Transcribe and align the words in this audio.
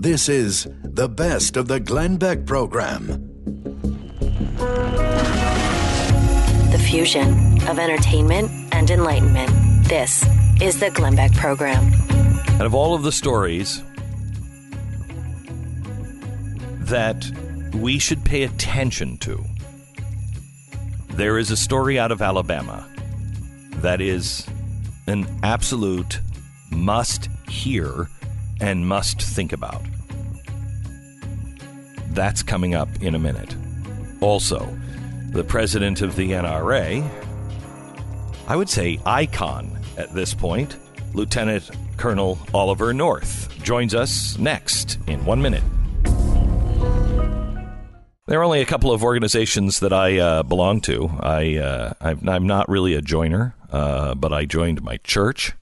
This 0.00 0.28
is 0.28 0.68
the 0.84 1.08
best 1.08 1.56
of 1.56 1.66
the 1.66 1.80
Glenn 1.80 2.18
Beck 2.18 2.46
program. 2.46 3.08
The 6.70 6.80
fusion 6.88 7.32
of 7.66 7.80
entertainment 7.80 8.48
and 8.72 8.88
enlightenment. 8.92 9.50
This 9.88 10.24
is 10.62 10.78
the 10.78 10.92
Glenn 10.92 11.16
Beck 11.16 11.32
program. 11.32 11.92
Out 12.60 12.64
of 12.64 12.76
all 12.76 12.94
of 12.94 13.02
the 13.02 13.10
stories 13.10 13.82
that 16.84 17.28
we 17.74 17.98
should 17.98 18.24
pay 18.24 18.44
attention 18.44 19.18
to, 19.18 19.44
there 21.08 21.38
is 21.38 21.50
a 21.50 21.56
story 21.56 21.98
out 21.98 22.12
of 22.12 22.22
Alabama 22.22 22.88
that 23.78 24.00
is 24.00 24.46
an 25.08 25.26
absolute 25.42 26.20
must 26.70 27.28
hear 27.48 28.08
and 28.60 28.86
must 28.86 29.22
think 29.22 29.52
about. 29.52 29.82
That's 32.10 32.42
coming 32.42 32.74
up 32.74 32.88
in 33.00 33.14
a 33.14 33.18
minute. 33.18 33.54
Also, 34.20 34.76
the 35.30 35.44
president 35.44 36.00
of 36.00 36.16
the 36.16 36.32
NRA, 36.32 37.08
I 38.48 38.56
would 38.56 38.68
say 38.68 38.98
icon 39.06 39.78
at 39.96 40.14
this 40.14 40.34
point, 40.34 40.76
Lieutenant 41.14 41.70
Colonel 41.96 42.38
Oliver 42.54 42.92
North, 42.92 43.62
joins 43.62 43.94
us 43.94 44.38
next 44.38 44.98
in 45.06 45.24
one 45.24 45.42
minute. 45.42 45.62
There 48.26 48.38
are 48.38 48.44
only 48.44 48.60
a 48.60 48.66
couple 48.66 48.92
of 48.92 49.02
organizations 49.02 49.80
that 49.80 49.92
I 49.92 50.18
uh, 50.18 50.42
belong 50.42 50.82
to. 50.82 51.10
I, 51.20 51.56
uh, 51.56 51.92
I'm 52.00 52.46
not 52.46 52.68
really 52.68 52.94
a 52.94 53.00
joiner, 53.00 53.54
uh, 53.70 54.14
but 54.14 54.32
I 54.34 54.44
joined 54.44 54.82
my 54.82 54.98
church 54.98 55.54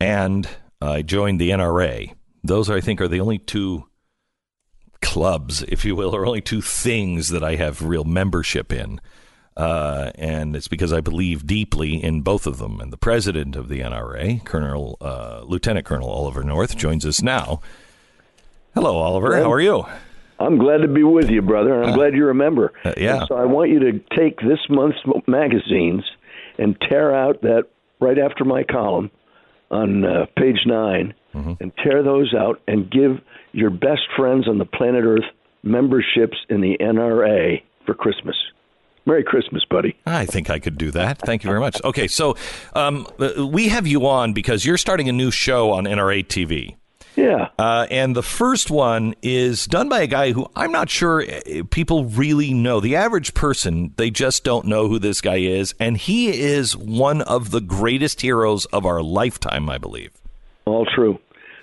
and 0.00 0.48
I 0.80 1.02
joined 1.02 1.40
the 1.40 1.50
NRA. 1.50 2.14
Those, 2.44 2.70
I 2.70 2.80
think, 2.80 3.00
are 3.00 3.08
the 3.08 3.20
only 3.20 3.38
two 3.38 3.88
clubs, 5.00 5.62
if 5.62 5.84
you 5.84 5.96
will, 5.96 6.14
or 6.14 6.26
only 6.26 6.40
two 6.40 6.60
things 6.60 7.28
that 7.30 7.42
I 7.42 7.56
have 7.56 7.82
real 7.82 8.04
membership 8.04 8.72
in. 8.72 9.00
Uh, 9.56 10.10
and 10.16 10.54
it's 10.54 10.68
because 10.68 10.92
I 10.92 11.00
believe 11.00 11.46
deeply 11.46 12.02
in 12.02 12.20
both 12.20 12.46
of 12.46 12.58
them. 12.58 12.80
And 12.80 12.92
the 12.92 12.98
president 12.98 13.56
of 13.56 13.68
the 13.68 13.80
NRA, 13.80 14.44
Colonel 14.44 14.98
uh, 15.00 15.42
Lieutenant 15.44 15.86
Colonel 15.86 16.10
Oliver 16.10 16.44
North, 16.44 16.76
joins 16.76 17.06
us 17.06 17.22
now. 17.22 17.60
Hello, 18.74 18.98
Oliver. 18.98 19.34
How 19.36 19.50
are 19.50 19.60
you? 19.60 19.86
I'm 20.38 20.58
glad 20.58 20.78
to 20.82 20.88
be 20.88 21.02
with 21.02 21.30
you, 21.30 21.40
brother. 21.40 21.82
I'm 21.82 21.94
uh, 21.94 21.96
glad 21.96 22.14
you 22.14 22.26
remember. 22.26 22.74
Uh, 22.84 22.92
yeah. 22.98 23.20
And 23.20 23.28
so 23.28 23.36
I 23.36 23.46
want 23.46 23.70
you 23.70 23.78
to 23.80 23.92
take 24.14 24.38
this 24.40 24.58
month's 24.68 24.98
magazines 25.26 26.04
and 26.58 26.76
tear 26.86 27.14
out 27.14 27.40
that 27.40 27.64
right 28.00 28.18
after 28.18 28.44
my 28.44 28.62
column 28.62 29.10
on 29.70 30.04
uh, 30.04 30.26
page 30.36 30.60
9 30.66 31.14
mm-hmm. 31.34 31.52
and 31.60 31.72
tear 31.82 32.02
those 32.02 32.34
out 32.34 32.60
and 32.68 32.90
give 32.90 33.20
your 33.52 33.70
best 33.70 34.02
friends 34.16 34.48
on 34.48 34.58
the 34.58 34.64
planet 34.64 35.04
Earth 35.04 35.24
memberships 35.62 36.36
in 36.48 36.60
the 36.60 36.76
NRA 36.80 37.62
for 37.84 37.94
Christmas. 37.94 38.36
Merry 39.06 39.22
Christmas, 39.22 39.64
buddy. 39.70 39.96
I 40.04 40.26
think 40.26 40.50
I 40.50 40.58
could 40.58 40.76
do 40.76 40.90
that. 40.90 41.20
Thank 41.20 41.44
you 41.44 41.48
very 41.48 41.60
much. 41.60 41.80
Okay, 41.84 42.08
so 42.08 42.36
um, 42.74 43.06
we 43.48 43.68
have 43.68 43.86
you 43.86 44.06
on 44.06 44.32
because 44.32 44.66
you're 44.66 44.76
starting 44.76 45.08
a 45.08 45.12
new 45.12 45.30
show 45.30 45.70
on 45.70 45.84
NRA 45.84 46.26
TV. 46.26 46.76
Yeah. 47.16 47.48
Uh, 47.58 47.86
and 47.90 48.14
the 48.14 48.22
first 48.22 48.70
one 48.70 49.14
is 49.22 49.66
done 49.66 49.88
by 49.88 50.02
a 50.02 50.06
guy 50.06 50.32
who 50.32 50.46
I'm 50.54 50.70
not 50.70 50.90
sure 50.90 51.24
eh, 51.26 51.62
people 51.70 52.04
really 52.04 52.52
know. 52.52 52.78
The 52.78 52.96
average 52.96 53.32
person, 53.34 53.94
they 53.96 54.10
just 54.10 54.44
don't 54.44 54.66
know 54.66 54.88
who 54.88 54.98
this 54.98 55.22
guy 55.22 55.36
is. 55.36 55.74
And 55.80 55.96
he 55.96 56.28
is 56.28 56.76
one 56.76 57.22
of 57.22 57.50
the 57.50 57.62
greatest 57.62 58.20
heroes 58.20 58.66
of 58.66 58.84
our 58.84 59.02
lifetime, 59.02 59.68
I 59.70 59.78
believe. 59.78 60.10
All 60.66 60.86
true. 60.86 61.18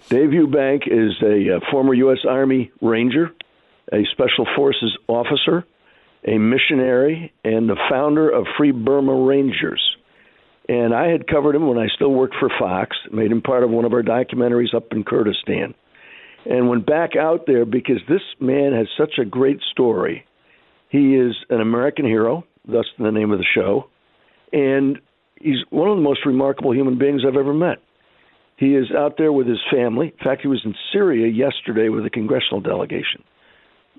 Dave 0.10 0.30
Eubank 0.30 0.88
is 0.88 1.14
a, 1.22 1.54
a 1.54 1.58
uh, 1.58 1.60
former 1.72 1.94
U.S. 1.94 2.20
Army 2.28 2.72
Ranger, 2.82 3.32
a 3.92 4.04
Special 4.12 4.48
Forces 4.56 4.98
officer, 5.08 5.66
a 6.26 6.38
missionary, 6.38 7.32
and 7.44 7.70
the 7.70 7.78
founder 7.90 8.30
of 8.30 8.46
Free 8.58 8.72
Burma 8.72 9.14
Rangers. 9.14 9.93
And 10.70 10.94
I 10.94 11.10
had 11.10 11.28
covered 11.28 11.56
him 11.56 11.68
when 11.68 11.78
I 11.78 11.88
still 11.94 12.12
worked 12.12 12.36
for 12.40 12.50
Fox, 12.58 12.96
made 13.12 13.32
him 13.32 13.42
part 13.42 13.64
of 13.64 13.70
one 13.70 13.86
of 13.86 13.94
our 13.94 14.04
documentaries 14.04 14.74
up 14.74 14.92
in 14.92 15.04
Kurdistan, 15.04 15.74
and 16.46 16.70
went 16.70 16.86
back 16.86 17.16
out 17.16 17.46
there 17.48 17.66
because 17.66 18.00
this 18.08 18.22
man 18.40 18.74
has 18.74 18.88
such 18.98 19.18
a 19.20 19.26
great 19.26 19.60
story. 19.72 20.26
He 20.90 21.16
is 21.16 21.36
an 21.50 21.60
American 21.60 22.06
hero, 22.06 22.46
thus 22.66 22.86
the 22.98 23.12
name 23.12 23.32
of 23.32 23.40
the 23.40 23.46
show, 23.54 23.88
and 24.54 25.00
he's 25.42 25.66
one 25.70 25.90
of 25.90 25.98
the 25.98 26.04
most 26.04 26.26
remarkable 26.26 26.74
human 26.74 26.98
beings 26.98 27.24
I've 27.28 27.36
ever 27.36 27.54
met. 27.54 27.80
He 28.56 28.76
is 28.76 28.92
out 28.92 29.18
there 29.18 29.34
with 29.34 29.48
his 29.48 29.60
family. 29.72 30.14
In 30.18 30.24
fact, 30.24 30.44
he 30.44 30.48
was 30.48 30.62
in 30.64 30.76
Syria 30.94 31.28
yesterday 31.28 31.90
with 31.90 32.06
a 32.06 32.10
congressional 32.10 32.62
delegation. 32.62 33.24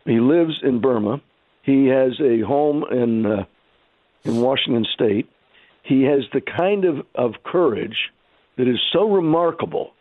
He 0.06 0.20
lives 0.20 0.54
in 0.62 0.81
Burma. 0.81 1.20
He 1.62 1.88
has 1.88 2.12
a 2.20 2.41
home 2.41 2.84
in 2.91 3.26
uh, 3.26 3.44
in 4.25 4.41
Washington 4.41 4.86
State 4.94 5.28
he 5.84 6.02
has 6.04 6.20
the 6.32 6.40
kind 6.40 6.84
of, 6.84 7.06
of 7.14 7.34
courage 7.44 8.10
that 8.56 8.66
is 8.66 8.80
so 8.92 9.08
remarkable. 9.08 9.92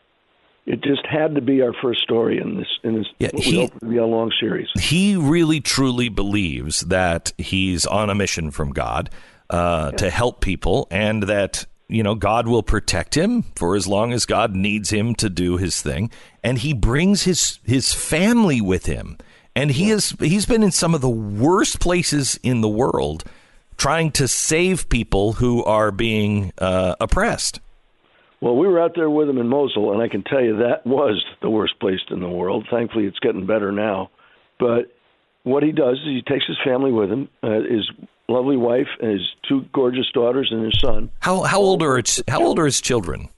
It 0.66 0.82
just 0.82 1.06
had 1.06 1.36
to 1.36 1.42
be 1.42 1.62
our 1.62 1.74
first 1.82 2.02
story 2.02 2.40
in 2.40 2.56
this. 2.58 2.68
In 2.84 2.96
this, 2.96 3.08
yeah, 3.20 3.30
he, 3.36 3.68
to 3.68 3.86
be 3.86 3.98
a 3.98 4.06
long 4.06 4.32
series. 4.40 4.70
He 4.80 5.18
really, 5.18 5.60
truly 5.60 6.08
believes 6.08 6.82
that 6.82 7.34
he's 7.38 7.86
on 7.86 8.10
a 8.10 8.16
mission 8.16 8.50
from 8.50 8.72
God 8.72 9.10
uh, 9.50 9.90
yeah. 9.92 9.98
to 9.98 10.10
help 10.10 10.40
people, 10.40 10.88
and 10.90 11.24
that 11.24 11.66
you 11.90 12.02
know 12.02 12.16
God 12.16 12.48
will 12.48 12.64
protect 12.64 13.18
him 13.18 13.44
for 13.58 13.76
as 13.76 13.88
long 13.88 14.14
as 14.14 14.26
God 14.26 14.56
needs 14.56 14.90
him 14.90 15.16
to 15.16 15.30
do 15.30 15.58
his 15.58 15.82
thing. 15.82 16.10
And 16.46 16.60
he 16.60 16.74
brings 16.74 17.24
his 17.24 17.60
his 17.64 17.94
family 17.94 18.62
with 18.62 18.86
him, 18.86 19.18
and 19.58 19.70
he 19.70 19.90
yeah. 19.90 19.96
is 19.96 20.16
he's 20.22 20.46
been 20.46 20.64
in 20.64 20.72
some 20.72 20.96
of 20.96 21.02
the 21.02 21.10
worst 21.10 21.82
places 21.82 22.40
in 22.42 22.62
the 22.62 22.70
world 22.70 23.26
trying 23.78 24.12
to 24.12 24.28
save 24.28 24.90
people 24.90 25.34
who 25.34 25.64
are 25.64 25.92
being 25.92 26.52
uh, 26.58 26.96
oppressed. 27.00 27.60
Well, 28.42 28.58
we 28.58 28.68
were 28.68 28.82
out 28.82 28.94
there 28.96 29.10
with 29.10 29.30
him 29.30 29.38
in 29.38 29.48
Mosul, 29.48 29.94
and 29.94 30.02
I 30.02 30.10
can 30.10 30.24
tell 30.24 30.42
you 30.42 30.58
that 30.58 30.86
was 30.86 31.24
the 31.42 31.50
worst 31.50 31.80
place 31.80 32.02
in 32.10 32.20
the 32.20 32.28
world. 32.28 32.68
Thankfully, 32.70 33.06
it's 33.06 33.20
getting 33.20 33.46
better 33.46 33.72
now. 33.72 34.10
But 34.60 34.94
what 35.44 35.64
he 35.64 35.72
does 35.72 35.98
is 36.00 36.06
he 36.06 36.22
takes 36.22 36.46
his 36.46 36.58
family 36.64 36.92
with 36.92 37.10
him, 37.10 37.30
uh, 37.42 37.62
his 37.62 37.90
lovely 38.28 38.58
wife 38.58 38.88
and 39.02 39.12
his 39.12 39.22
two 39.48 39.66
gorgeous 39.74 40.10
daughters 40.14 40.50
and 40.52 40.66
his 40.66 40.78
son. 40.80 41.10
How 41.20 41.44
how 41.44 41.60
old 41.60 41.84
are 41.84 41.98
its, 41.98 42.22
how 42.28 42.44
old 42.44 42.60
are 42.60 42.66
his 42.66 42.82
children? 42.82 43.30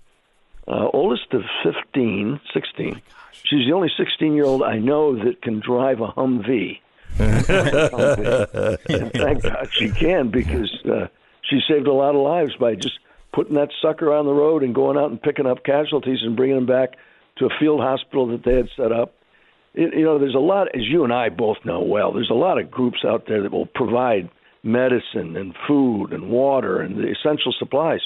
Uh, 0.68 0.88
oldest 0.92 1.32
of 1.34 1.44
15, 1.64 2.40
16. 2.54 2.96
Oh 2.96 3.00
She's 3.44 3.68
the 3.68 3.74
only 3.74 3.92
16 3.96 4.34
year 4.34 4.46
old 4.46 4.64
I 4.64 4.80
know 4.80 5.16
that 5.24 5.42
can 5.42 5.60
drive 5.60 6.02
a 6.02 6.08
Humvee 6.08 6.80
and 7.20 9.12
thank 9.14 9.44
God 9.44 9.70
she 9.72 9.90
can 9.90 10.30
because 10.30 10.72
uh, 10.86 11.08
she 11.44 11.62
saved 11.68 11.88
a 11.88 11.94
lot 11.94 12.16
of 12.16 12.22
lives 12.22 12.56
by 12.56 12.76
just 12.76 13.00
putting 13.34 13.56
that 13.56 13.70
sucker 13.82 14.14
on 14.14 14.26
the 14.26 14.34
road 14.34 14.64
and 14.64 14.74
going 14.74 14.98
out 14.98 15.12
and 15.12 15.22
picking 15.22 15.46
up 15.46 15.64
casualties 15.64 16.20
and 16.24 16.36
bringing 16.36 16.56
them 16.56 16.66
back 16.66 16.98
to 17.38 17.46
a 17.46 17.50
field 17.60 17.82
hospital 17.82 18.28
that 18.28 18.44
they 18.44 18.56
had 18.56 18.70
set 18.76 18.92
up. 18.92 19.16
It, 19.74 19.94
you 19.94 20.06
know, 20.06 20.18
there's 20.18 20.36
a 20.36 20.40
lot, 20.40 20.70
as 20.74 20.84
you 20.84 21.04
and 21.04 21.14
I 21.14 21.30
both 21.30 21.58
know 21.66 21.82
well, 21.82 22.14
there's 22.14 22.30
a 22.30 22.36
lot 22.36 22.60
of 22.60 22.72
groups 22.72 23.00
out 23.06 23.26
there 23.28 23.42
that 23.44 23.52
will 23.52 23.66
provide 23.66 24.30
medicine 24.64 25.36
and 25.36 25.54
food 25.68 26.12
and 26.12 26.30
water 26.30 26.82
and 26.82 26.98
the 26.98 27.12
essential 27.12 27.54
supplies, 27.58 28.02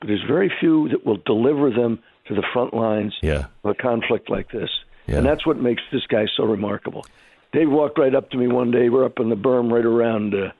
but 0.00 0.06
there's 0.06 0.24
very 0.26 0.50
few 0.60 0.88
that 0.88 1.04
will 1.04 1.18
deliver 1.26 1.70
them 1.70 1.98
to 2.26 2.34
the 2.34 2.44
front 2.52 2.72
lines 2.72 3.14
yeah. 3.20 3.46
of 3.64 3.70
a 3.70 3.74
conflict 3.74 4.30
like 4.30 4.50
this. 4.50 4.70
Yeah. 5.06 5.16
And 5.16 5.26
that's 5.26 5.46
what 5.46 5.58
makes 5.58 5.82
this 5.92 6.06
guy 6.06 6.26
so 6.36 6.44
remarkable. 6.44 7.04
Dave 7.52 7.70
walked 7.70 7.98
right 7.98 8.14
up 8.14 8.30
to 8.30 8.36
me 8.36 8.46
one 8.46 8.70
day. 8.70 8.88
We're 8.88 9.04
up 9.04 9.18
in 9.20 9.30
the 9.30 9.36
berm 9.36 9.72
right 9.72 9.84
around 9.84 10.34
uh, 10.34 10.52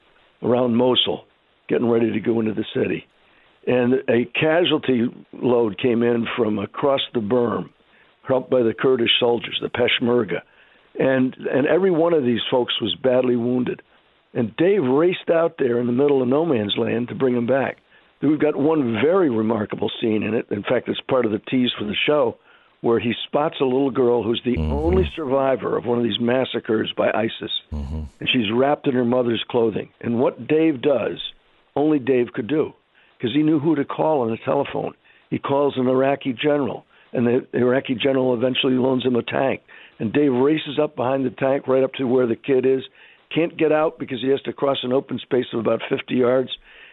around 0.45 0.75
Mosul, 0.75 1.25
getting 1.67 1.89
ready 1.89 2.11
to 2.11 2.19
go 2.19 2.39
into 2.39 2.53
the 2.53 2.65
city, 2.73 3.05
and 3.67 3.95
a 4.09 4.25
casualty 4.39 5.03
load 5.33 5.77
came 5.79 6.01
in 6.01 6.25
from 6.35 6.57
across 6.59 7.01
the 7.13 7.19
berm, 7.19 7.69
helped 8.27 8.49
by 8.49 8.63
the 8.63 8.73
Kurdish 8.73 9.11
soldiers, 9.19 9.59
the 9.61 9.69
Peshmerga, 9.69 10.41
and 10.99 11.35
and 11.35 11.67
every 11.67 11.91
one 11.91 12.13
of 12.13 12.23
these 12.23 12.41
folks 12.49 12.73
was 12.81 12.95
badly 12.95 13.35
wounded. 13.35 13.81
And 14.33 14.55
Dave 14.57 14.83
raced 14.83 15.29
out 15.33 15.55
there 15.57 15.79
in 15.79 15.87
the 15.87 15.93
middle 15.93 16.21
of 16.21 16.27
no 16.27 16.45
man's 16.45 16.75
land 16.77 17.07
to 17.07 17.15
bring 17.15 17.33
them 17.33 17.47
back. 17.47 17.77
We've 18.21 18.39
got 18.39 18.55
one 18.55 18.99
very 19.03 19.29
remarkable 19.29 19.89
scene 19.99 20.21
in 20.21 20.35
it. 20.35 20.45
In 20.51 20.61
fact, 20.61 20.87
it's 20.87 21.01
part 21.09 21.25
of 21.25 21.31
the 21.31 21.41
tease 21.49 21.71
for 21.77 21.85
the 21.85 21.95
show 22.05 22.37
where 22.81 22.99
he 22.99 23.13
spots 23.27 23.55
a 23.59 23.65
little 23.65 23.91
girl 23.91 24.23
who's 24.23 24.41
the 24.45 24.55
mm-hmm. 24.55 24.71
only 24.71 25.03
survivor 25.15 25.77
of 25.77 25.85
one 25.85 25.97
of 25.97 26.03
these 26.03 26.19
massacres 26.19 26.93
by 26.95 27.11
ISIS. 27.11 27.51
Mm-hmm. 27.71 28.03
And 28.19 28.29
she's 28.31 28.51
wrapped 28.53 28.87
in 28.87 28.93
her 28.93 29.05
mother's 29.05 29.43
clothing. 29.49 29.89
And 29.99 30.19
what 30.19 30.47
Dave 30.47 30.81
does, 30.81 31.21
only 31.75 31.99
Dave 31.99 32.27
could 32.33 32.47
do, 32.47 32.73
because 33.17 33.33
he 33.35 33.43
knew 33.43 33.59
who 33.59 33.75
to 33.75 33.85
call 33.85 34.21
on 34.21 34.31
the 34.31 34.37
telephone. 34.45 34.93
He 35.29 35.39
calls 35.39 35.75
an 35.77 35.87
Iraqi 35.87 36.33
general, 36.33 36.85
and 37.11 37.27
the 37.27 37.45
Iraqi 37.53 37.95
general 37.95 38.33
eventually 38.33 38.73
loans 38.73 39.05
him 39.05 39.15
a 39.15 39.23
tank. 39.23 39.61
And 39.99 40.13
Dave 40.13 40.31
races 40.31 40.79
up 40.81 40.95
behind 40.95 41.25
the 41.25 41.31
tank 41.31 41.67
right 41.67 41.83
up 41.83 41.93
to 41.95 42.05
where 42.05 42.27
the 42.27 42.37
kid 42.37 42.65
is, 42.65 42.83
can't 43.33 43.57
get 43.57 43.71
out 43.71 43.99
because 43.99 44.21
he 44.21 44.29
has 44.29 44.41
to 44.43 44.53
cross 44.53 44.77
an 44.83 44.93
open 44.93 45.19
space 45.19 45.45
of 45.53 45.59
about 45.59 45.81
50 45.89 46.15
yards. 46.15 46.49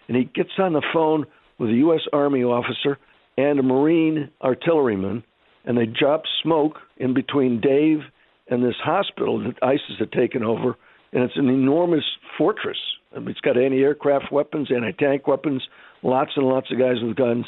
And 0.08 0.16
he 0.16 0.24
gets 0.24 0.50
on 0.58 0.72
the 0.72 0.82
phone 0.92 1.26
with 1.58 1.70
a 1.70 1.74
U.S. 1.74 2.02
Army 2.12 2.42
officer 2.42 2.98
and 3.38 3.58
a 3.58 3.62
Marine 3.62 4.30
artilleryman 4.42 5.22
and 5.66 5.76
they 5.76 5.86
dropped 5.86 6.28
smoke 6.42 6.78
in 6.96 7.12
between 7.12 7.60
Dave 7.60 7.98
and 8.48 8.64
this 8.64 8.76
hospital 8.82 9.40
that 9.40 9.62
ISIS 9.62 9.98
had 9.98 10.12
taken 10.12 10.44
over, 10.44 10.76
and 11.12 11.24
it's 11.24 11.36
an 11.36 11.48
enormous 11.48 12.04
fortress. 12.38 12.78
I 13.14 13.18
mean, 13.18 13.30
it's 13.30 13.40
got 13.40 13.58
anti-aircraft 13.58 14.30
weapons, 14.30 14.68
anti-tank 14.74 15.26
weapons, 15.26 15.62
lots 16.02 16.30
and 16.36 16.46
lots 16.46 16.70
of 16.70 16.78
guys 16.78 16.96
with 17.02 17.16
guns, 17.16 17.46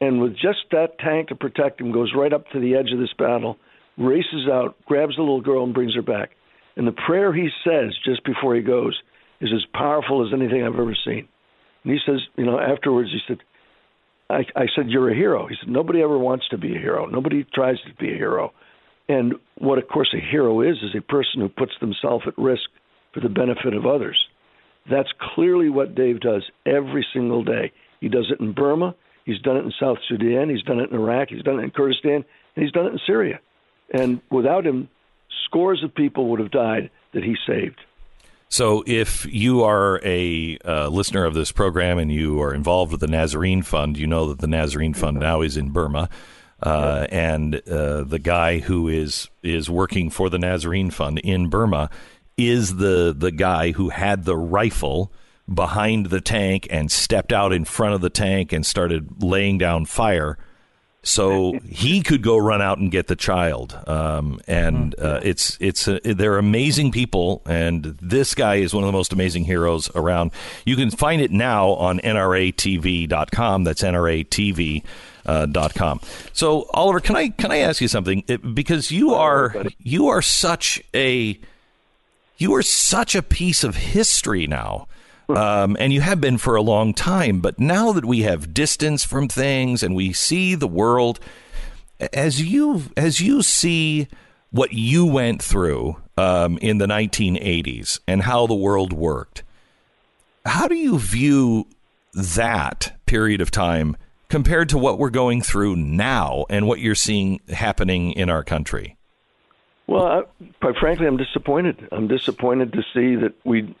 and 0.00 0.20
with 0.20 0.32
just 0.32 0.64
that 0.72 0.98
tank 0.98 1.28
to 1.28 1.34
protect 1.34 1.80
him, 1.80 1.92
goes 1.92 2.12
right 2.16 2.32
up 2.32 2.48
to 2.52 2.60
the 2.60 2.74
edge 2.74 2.90
of 2.92 2.98
this 2.98 3.12
battle, 3.18 3.58
races 3.98 4.48
out, 4.50 4.76
grabs 4.86 5.16
the 5.16 5.22
little 5.22 5.42
girl, 5.42 5.64
and 5.64 5.74
brings 5.74 5.94
her 5.94 6.02
back. 6.02 6.30
And 6.76 6.86
the 6.86 6.92
prayer 6.92 7.34
he 7.34 7.48
says 7.64 7.94
just 8.04 8.24
before 8.24 8.54
he 8.54 8.62
goes 8.62 8.98
is 9.40 9.50
as 9.54 9.66
powerful 9.74 10.26
as 10.26 10.32
anything 10.32 10.62
I've 10.62 10.78
ever 10.80 10.96
seen. 11.04 11.28
And 11.84 11.92
he 11.92 11.98
says, 12.06 12.20
you 12.36 12.46
know, 12.46 12.58
afterwards, 12.58 13.10
he 13.10 13.18
said, 13.26 13.38
I, 14.30 14.44
I 14.56 14.66
said, 14.74 14.88
You're 14.88 15.10
a 15.10 15.14
hero. 15.14 15.46
He 15.46 15.56
said, 15.60 15.68
Nobody 15.68 16.02
ever 16.02 16.18
wants 16.18 16.48
to 16.48 16.58
be 16.58 16.74
a 16.76 16.78
hero. 16.78 17.06
Nobody 17.06 17.44
tries 17.54 17.76
to 17.86 17.94
be 17.94 18.12
a 18.12 18.16
hero. 18.16 18.52
And 19.08 19.34
what, 19.58 19.78
of 19.78 19.88
course, 19.88 20.14
a 20.14 20.20
hero 20.20 20.60
is, 20.60 20.76
is 20.76 20.94
a 20.96 21.00
person 21.00 21.40
who 21.40 21.48
puts 21.48 21.72
themselves 21.80 22.24
at 22.26 22.38
risk 22.38 22.70
for 23.12 23.20
the 23.20 23.28
benefit 23.28 23.74
of 23.74 23.86
others. 23.86 24.16
That's 24.88 25.08
clearly 25.34 25.68
what 25.68 25.94
Dave 25.94 26.20
does 26.20 26.44
every 26.64 27.04
single 27.12 27.42
day. 27.42 27.72
He 28.00 28.08
does 28.08 28.30
it 28.30 28.40
in 28.40 28.52
Burma, 28.52 28.94
he's 29.24 29.40
done 29.40 29.56
it 29.56 29.64
in 29.64 29.72
South 29.78 29.98
Sudan, 30.08 30.48
he's 30.48 30.62
done 30.62 30.80
it 30.80 30.90
in 30.90 30.96
Iraq, 30.96 31.28
he's 31.28 31.42
done 31.42 31.58
it 31.58 31.64
in 31.64 31.70
Kurdistan, 31.70 32.24
and 32.54 32.64
he's 32.64 32.72
done 32.72 32.86
it 32.86 32.92
in 32.92 33.00
Syria. 33.06 33.40
And 33.92 34.20
without 34.30 34.64
him, 34.64 34.88
scores 35.46 35.82
of 35.84 35.94
people 35.94 36.28
would 36.28 36.40
have 36.40 36.50
died 36.50 36.90
that 37.12 37.24
he 37.24 37.36
saved. 37.46 37.80
So, 38.52 38.82
if 38.84 39.26
you 39.26 39.62
are 39.62 40.00
a 40.04 40.58
uh, 40.64 40.88
listener 40.88 41.24
of 41.24 41.34
this 41.34 41.52
program 41.52 41.98
and 41.98 42.10
you 42.10 42.42
are 42.42 42.52
involved 42.52 42.90
with 42.90 43.00
the 43.00 43.06
Nazarene 43.06 43.62
Fund, 43.62 43.96
you 43.96 44.08
know 44.08 44.26
that 44.28 44.40
the 44.40 44.48
Nazarene 44.48 44.92
Fund 44.92 45.20
now 45.20 45.40
is 45.42 45.56
in 45.56 45.70
Burma, 45.70 46.08
uh, 46.60 47.06
and 47.10 47.62
uh, 47.68 48.02
the 48.02 48.18
guy 48.18 48.58
who 48.58 48.88
is 48.88 49.28
is 49.44 49.70
working 49.70 50.10
for 50.10 50.28
the 50.28 50.38
Nazarene 50.38 50.90
Fund 50.90 51.20
in 51.20 51.48
Burma 51.48 51.90
is 52.36 52.74
the 52.76 53.14
the 53.16 53.30
guy 53.30 53.70
who 53.70 53.90
had 53.90 54.24
the 54.24 54.36
rifle 54.36 55.12
behind 55.52 56.06
the 56.06 56.20
tank 56.20 56.66
and 56.70 56.90
stepped 56.90 57.32
out 57.32 57.52
in 57.52 57.64
front 57.64 57.94
of 57.94 58.00
the 58.00 58.10
tank 58.10 58.52
and 58.52 58.66
started 58.66 59.22
laying 59.22 59.58
down 59.58 59.84
fire 59.84 60.36
so 61.02 61.52
he 61.66 62.02
could 62.02 62.22
go 62.22 62.36
run 62.36 62.60
out 62.60 62.78
and 62.78 62.90
get 62.90 63.06
the 63.06 63.16
child. 63.16 63.78
Um, 63.86 64.40
and 64.46 64.94
mm-hmm. 64.96 65.06
uh, 65.06 65.20
it's 65.22 65.56
it's 65.60 65.88
uh, 65.88 65.98
they're 66.02 66.38
amazing 66.38 66.92
people, 66.92 67.42
and 67.46 67.84
this 68.02 68.34
guy 68.34 68.56
is 68.56 68.74
one 68.74 68.84
of 68.84 68.88
the 68.88 68.92
most 68.92 69.12
amazing 69.12 69.44
heroes 69.44 69.90
around. 69.94 70.32
You 70.64 70.76
can 70.76 70.90
find 70.90 71.22
it 71.22 71.30
now 71.30 71.70
on 71.70 72.00
NRATV.com. 72.00 73.64
That's 73.64 73.82
NRATV. 73.82 74.84
Uh, 75.26 75.44
dot 75.44 75.74
com. 75.74 76.00
So 76.32 76.66
Oliver, 76.72 76.98
can 76.98 77.14
I 77.14 77.28
can 77.28 77.52
I 77.52 77.58
ask 77.58 77.82
you 77.82 77.88
something? 77.88 78.24
It, 78.26 78.54
because 78.54 78.90
you 78.90 79.12
are 79.12 79.54
you 79.78 80.08
are 80.08 80.22
such 80.22 80.82
a 80.94 81.38
you 82.38 82.54
are 82.54 82.62
such 82.62 83.14
a 83.14 83.20
piece 83.22 83.62
of 83.62 83.76
history 83.76 84.46
now 84.46 84.88
um, 85.36 85.76
and 85.78 85.92
you 85.92 86.00
have 86.00 86.20
been 86.20 86.38
for 86.38 86.56
a 86.56 86.62
long 86.62 86.94
time. 86.94 87.40
But 87.40 87.58
now 87.58 87.92
that 87.92 88.04
we 88.04 88.22
have 88.22 88.54
distance 88.54 89.04
from 89.04 89.28
things 89.28 89.82
and 89.82 89.94
we 89.94 90.12
see 90.12 90.54
the 90.54 90.68
world, 90.68 91.20
as 92.12 92.40
you 92.40 92.82
as 92.96 93.20
you 93.20 93.42
see 93.42 94.08
what 94.50 94.72
you 94.72 95.06
went 95.06 95.42
through 95.42 95.96
um, 96.16 96.58
in 96.58 96.78
the 96.78 96.86
1980s 96.86 98.00
and 98.06 98.22
how 98.22 98.46
the 98.46 98.54
world 98.54 98.92
worked, 98.92 99.42
how 100.44 100.66
do 100.66 100.74
you 100.74 100.98
view 100.98 101.66
that 102.14 102.98
period 103.06 103.40
of 103.40 103.50
time 103.50 103.96
compared 104.28 104.68
to 104.70 104.78
what 104.78 104.98
we're 104.98 105.10
going 105.10 105.42
through 105.42 105.76
now 105.76 106.46
and 106.48 106.66
what 106.66 106.80
you're 106.80 106.94
seeing 106.94 107.40
happening 107.48 108.12
in 108.12 108.30
our 108.30 108.42
country? 108.42 108.96
Well, 109.86 110.04
I, 110.04 110.22
quite 110.60 110.76
frankly, 110.76 111.06
I'm 111.06 111.16
disappointed. 111.16 111.88
I'm 111.90 112.06
disappointed 112.06 112.72
to 112.72 112.82
see 112.94 113.16
that 113.16 113.34
we 113.44 113.74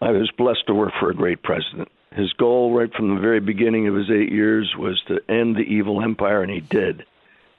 I 0.00 0.10
was 0.12 0.30
blessed 0.36 0.66
to 0.66 0.74
work 0.74 0.92
for 1.00 1.10
a 1.10 1.14
great 1.14 1.42
president. 1.42 1.88
His 2.12 2.32
goal, 2.34 2.72
right 2.72 2.92
from 2.92 3.14
the 3.14 3.20
very 3.20 3.40
beginning 3.40 3.88
of 3.88 3.94
his 3.94 4.10
eight 4.10 4.32
years, 4.32 4.72
was 4.78 5.00
to 5.08 5.20
end 5.28 5.56
the 5.56 5.60
evil 5.60 6.02
empire, 6.02 6.42
and 6.42 6.50
he 6.50 6.60
did. 6.60 7.04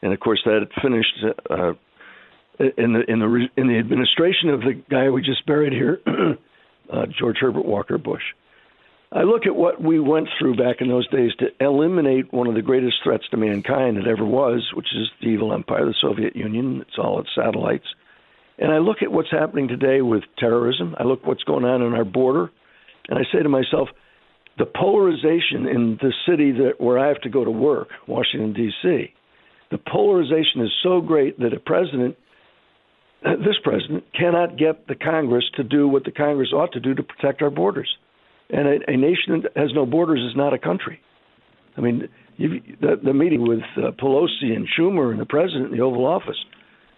And 0.01 0.13
of 0.13 0.19
course, 0.19 0.41
that 0.45 0.67
finished 0.81 1.23
uh, 1.49 1.73
in 2.59 2.93
the 2.93 3.03
in 3.07 3.19
the 3.19 3.47
in 3.57 3.67
the 3.67 3.77
administration 3.77 4.49
of 4.49 4.61
the 4.61 4.81
guy 4.89 5.09
we 5.09 5.21
just 5.21 5.45
buried 5.45 5.73
here, 5.73 6.01
uh, 6.89 7.05
George 7.17 7.37
Herbert 7.39 7.65
Walker 7.65 7.97
Bush. 7.97 8.23
I 9.11 9.23
look 9.23 9.45
at 9.47 9.55
what 9.55 9.81
we 9.81 9.99
went 9.99 10.29
through 10.37 10.55
back 10.55 10.81
in 10.81 10.87
those 10.87 11.07
days 11.09 11.31
to 11.39 11.47
eliminate 11.59 12.31
one 12.31 12.47
of 12.47 12.53
the 12.53 12.61
greatest 12.61 12.97
threats 13.03 13.27
to 13.31 13.37
mankind 13.37 13.97
that 13.97 14.07
ever 14.07 14.23
was, 14.23 14.71
which 14.75 14.93
is 14.93 15.09
the 15.19 15.29
evil 15.29 15.51
empire, 15.51 15.85
the 15.85 15.95
Soviet 15.99 16.35
Union. 16.35 16.81
It's 16.81 16.97
all 16.97 17.19
its 17.19 17.29
satellites 17.33 17.87
and 18.59 18.71
I 18.71 18.79
look 18.79 18.97
at 19.01 19.11
what's 19.11 19.31
happening 19.31 19.67
today 19.69 20.01
with 20.01 20.23
terrorism. 20.37 20.95
I 20.99 21.03
look 21.03 21.25
what's 21.25 21.43
going 21.43 21.63
on 21.63 21.81
in 21.81 21.93
our 21.93 22.03
border, 22.03 22.51
and 23.07 23.17
I 23.17 23.23
say 23.31 23.41
to 23.41 23.49
myself, 23.49 23.87
the 24.57 24.65
polarization 24.65 25.65
in 25.67 25.97
the 26.01 26.13
city 26.27 26.51
that 26.51 26.73
where 26.79 26.99
I 26.99 27.07
have 27.07 27.21
to 27.21 27.29
go 27.29 27.45
to 27.45 27.51
work, 27.51 27.87
Washington 28.07 28.53
D.C. 28.53 29.13
The 29.71 29.77
polarization 29.77 30.61
is 30.61 30.71
so 30.83 30.99
great 30.99 31.39
that 31.39 31.53
a 31.53 31.59
president, 31.59 32.17
this 33.23 33.55
president, 33.63 34.03
cannot 34.13 34.57
get 34.57 34.87
the 34.87 34.95
Congress 34.95 35.45
to 35.55 35.63
do 35.63 35.87
what 35.87 36.03
the 36.03 36.11
Congress 36.11 36.51
ought 36.51 36.73
to 36.73 36.81
do 36.81 36.93
to 36.93 37.03
protect 37.03 37.41
our 37.41 37.49
borders. 37.49 37.89
And 38.49 38.67
a, 38.67 38.91
a 38.91 38.97
nation 38.97 39.43
that 39.43 39.55
has 39.55 39.69
no 39.73 39.85
borders 39.85 40.19
is 40.19 40.35
not 40.35 40.53
a 40.53 40.59
country. 40.59 40.99
I 41.77 41.81
mean, 41.81 42.09
you, 42.35 42.61
the, 42.81 42.99
the 43.01 43.13
meeting 43.13 43.47
with 43.47 43.59
uh, 43.77 43.91
Pelosi 43.91 44.53
and 44.53 44.67
Schumer 44.77 45.11
and 45.11 45.21
the 45.21 45.25
president 45.25 45.71
in 45.71 45.77
the 45.77 45.83
Oval 45.83 46.05
Office 46.05 46.43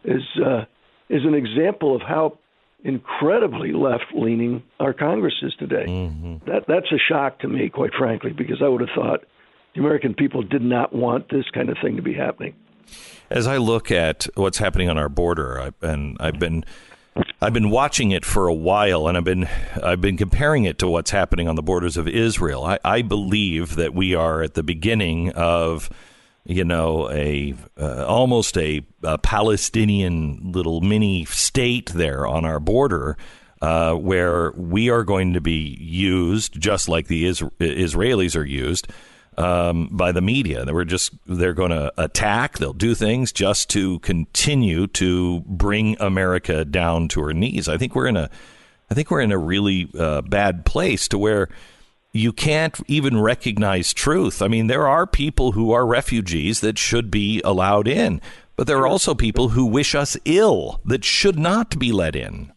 is. 0.04 0.24
Uh, 0.44 0.66
is 1.12 1.26
an 1.26 1.36
example 1.36 1.96
of 1.96 2.02
how 2.02 2.38
incredibly 2.84 3.74
left 3.74 4.06
leaning 4.16 4.64
our 4.80 4.94
Congress 4.94 5.36
is 5.44 5.54
today. 5.60 5.86
Mm-hmm. 5.88 6.50
That 6.50 6.66
that's 6.68 6.92
a 6.92 6.98
shock 6.98 7.40
to 7.40 7.48
me, 7.48 7.70
quite 7.70 7.92
frankly, 7.98 8.32
because 8.32 8.62
I 8.64 8.68
would 8.68 8.82
have 8.82 8.90
thought 8.96 9.26
the 9.76 9.82
American 9.82 10.14
people 10.14 10.42
did 10.42 10.62
not 10.62 10.94
want 10.94 11.30
this 11.30 11.46
kind 11.54 11.70
of 11.70 11.78
thing 11.82 11.98
to 11.98 12.02
be 12.02 12.14
happening. 12.14 12.56
As 13.30 13.46
I 13.46 13.58
look 13.58 13.92
at 13.92 14.28
what's 14.36 14.58
happening 14.58 14.90
on 14.90 14.98
our 14.98 15.10
border, 15.10 15.60
I, 15.62 15.86
and 15.86 16.18
I've 16.20 16.40
been 16.40 16.66
I've 17.42 17.54
been 17.54 17.70
watching 17.70 18.12
it 18.12 18.26
for 18.26 18.48
a 18.48 18.54
while, 18.54 19.08
and 19.08 19.18
I've 19.18 19.24
been 19.24 19.48
I've 19.84 20.02
been 20.02 20.18
comparing 20.18 20.64
it 20.64 20.80
to 20.80 20.88
what's 20.88 21.12
happening 21.12 21.48
on 21.48 21.56
the 21.56 21.64
borders 21.64 21.98
of 21.98 22.08
Israel. 22.08 22.64
I, 22.64 22.80
I 22.84 23.02
believe 23.02 23.76
that 23.76 23.94
we 23.94 24.16
are 24.16 24.42
at 24.42 24.54
the 24.54 24.64
beginning 24.64 25.32
of 25.34 25.90
you 26.46 26.64
know, 26.64 27.10
a 27.12 27.54
uh, 27.80 28.06
almost 28.06 28.58
a, 28.58 28.82
a, 29.04 29.18
Palestinian 29.18 30.52
little 30.52 30.82
mini 30.82 31.26
state 31.26 31.92
there 31.92 32.26
on 32.26 32.46
our 32.46 32.60
border, 32.60 33.16
uh, 33.62 33.94
where 33.94 34.52
we 34.52 34.90
are 34.90 35.04
going 35.04 35.34
to 35.34 35.42
be 35.42 35.78
used 35.80 36.60
just 36.60 36.90
like 36.90 37.08
the 37.08 37.26
Is- 37.26 37.42
Israelis 37.60 38.36
are 38.36 38.46
used 38.46 38.88
um, 39.38 39.90
by 39.92 40.12
the 40.12 40.22
media. 40.22 40.66
They 40.66 40.72
are 40.72 40.86
just 40.86 41.14
they're 41.26 41.54
going 41.54 41.72
to 41.72 41.94
attack. 41.98 42.58
They'll 42.58 42.74
do 42.74 42.96
things 42.96 43.32
just 43.32 43.70
to 43.72 44.00
continue 44.00 44.88
to 44.88 45.42
bring 45.42 45.96
America 46.00 46.66
down 46.66 47.08
to 47.10 47.22
her 47.22 47.34
knees. 47.34 47.70
I 47.70 47.78
think 47.78 47.96
we're 47.96 48.08
in 48.08 48.18
a 48.18 48.30
I 48.90 48.94
think 48.94 49.10
we're 49.10 49.22
in 49.22 49.32
a 49.32 49.38
really 49.38 49.90
uh, 49.98 50.22
bad 50.22 50.66
place 50.66 51.08
to 51.10 51.18
where 51.18 51.50
you 52.14 52.34
can't 52.34 52.80
even 52.88 53.20
recognize 53.20 53.94
truth. 53.94 54.42
I 54.42 54.48
mean, 54.48 54.68
there 54.68 54.88
are 54.88 55.08
people 55.08 55.54
who 55.54 55.72
are 55.72 55.86
refugees 55.86 56.60
that 56.62 56.78
should 56.78 57.10
be 57.10 57.42
allowed 57.44 57.88
in, 57.88 58.22
but 58.56 58.68
there 58.68 58.78
are 58.80 58.88
also 58.88 59.16
people 59.16 59.50
who 59.50 59.66
wish 59.66 59.96
us 59.96 60.18
ill 60.26 60.82
that 60.86 61.06
should 61.06 61.40
not 61.40 61.80
be 61.80 61.92
let 61.92 62.16
in. 62.16 62.52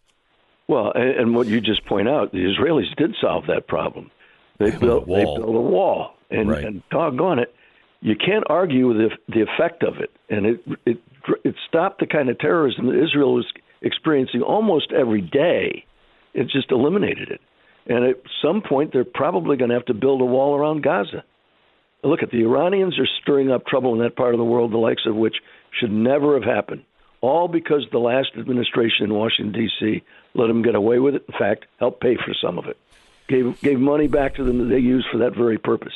Well, 0.67 0.93
and 0.95 1.35
what 1.35 1.47
you 1.47 1.61
just 1.61 1.85
point 1.87 2.09
out, 2.09 2.33
the 2.33 2.39
Israelis 2.39 2.95
did 2.97 3.15
solve 3.21 3.47
that 3.49 3.67
problem. 3.67 4.11
They 4.59 4.71
built, 4.71 5.07
they 5.07 5.25
built 5.25 5.41
a 5.41 5.51
wall, 5.51 6.15
and, 6.31 6.49
right. 6.49 6.65
and 6.65 6.83
doggone 6.91 7.39
it, 7.39 7.55
you 8.01 8.15
can't 8.17 8.45
argue 8.49 8.89
with 8.89 8.97
the, 8.97 9.11
the 9.29 9.43
effect 9.43 9.83
of 9.83 9.97
it, 9.99 10.11
and 10.29 10.47
it 10.47 10.61
it 10.85 10.99
it 11.43 11.55
stopped 11.67 12.01
the 12.01 12.07
kind 12.07 12.29
of 12.29 12.39
terrorism 12.39 12.87
that 12.87 13.03
Israel 13.03 13.35
was 13.35 13.47
experiencing 13.81 14.43
almost 14.43 14.93
every 14.93 15.23
day. 15.23 15.85
It 16.35 16.49
just 16.51 16.71
eliminated 16.71 17.31
it. 17.31 17.41
And 17.87 18.05
at 18.05 18.17
some 18.43 18.63
point, 18.63 18.93
they're 18.93 19.05
probably 19.05 19.57
going 19.57 19.69
to 19.69 19.77
have 19.77 19.87
to 19.87 19.95
build 19.95 20.21
a 20.21 20.25
wall 20.25 20.55
around 20.55 20.83
Gaza. 20.83 21.25
Look 22.03 22.23
at 22.23 22.31
the 22.31 22.43
Iranians 22.43 22.99
are 22.99 23.09
stirring 23.23 23.51
up 23.51 23.67
trouble 23.67 23.95
in 23.95 24.01
that 24.01 24.17
part 24.17 24.35
of 24.35 24.39
the 24.39 24.45
world, 24.45 24.73
the 24.73 24.79
likes 24.79 25.07
of 25.07 25.17
which 25.17 25.37
should 25.79 25.91
never 25.91 26.35
have 26.35 26.45
happened. 26.45 26.85
All 27.21 27.49
because 27.49 27.87
the 27.91 27.99
last 27.99 28.33
administration 28.37 29.07
in 29.07 29.15
Washington 29.15 29.53
D.C. 29.53 30.03
let 30.35 30.49
them 30.49 30.63
get 30.63 30.75
away 30.75 30.99
with 30.99 31.15
it. 31.15 31.25
In 31.27 31.39
fact, 31.39 31.65
helped 31.79 32.03
pay 32.03 32.17
for 32.17 32.35
some 32.35 32.59
of 32.59 32.67
it, 32.67 32.77
gave 33.29 33.59
gave 33.63 33.79
money 33.79 34.07
back 34.07 34.35
to 34.35 34.45
them 34.45 34.59
that 34.59 34.75
they 34.75 34.81
used 34.81 35.07
for 35.11 35.19
that 35.19 35.35
very 35.35 35.57
purpose. 35.57 35.95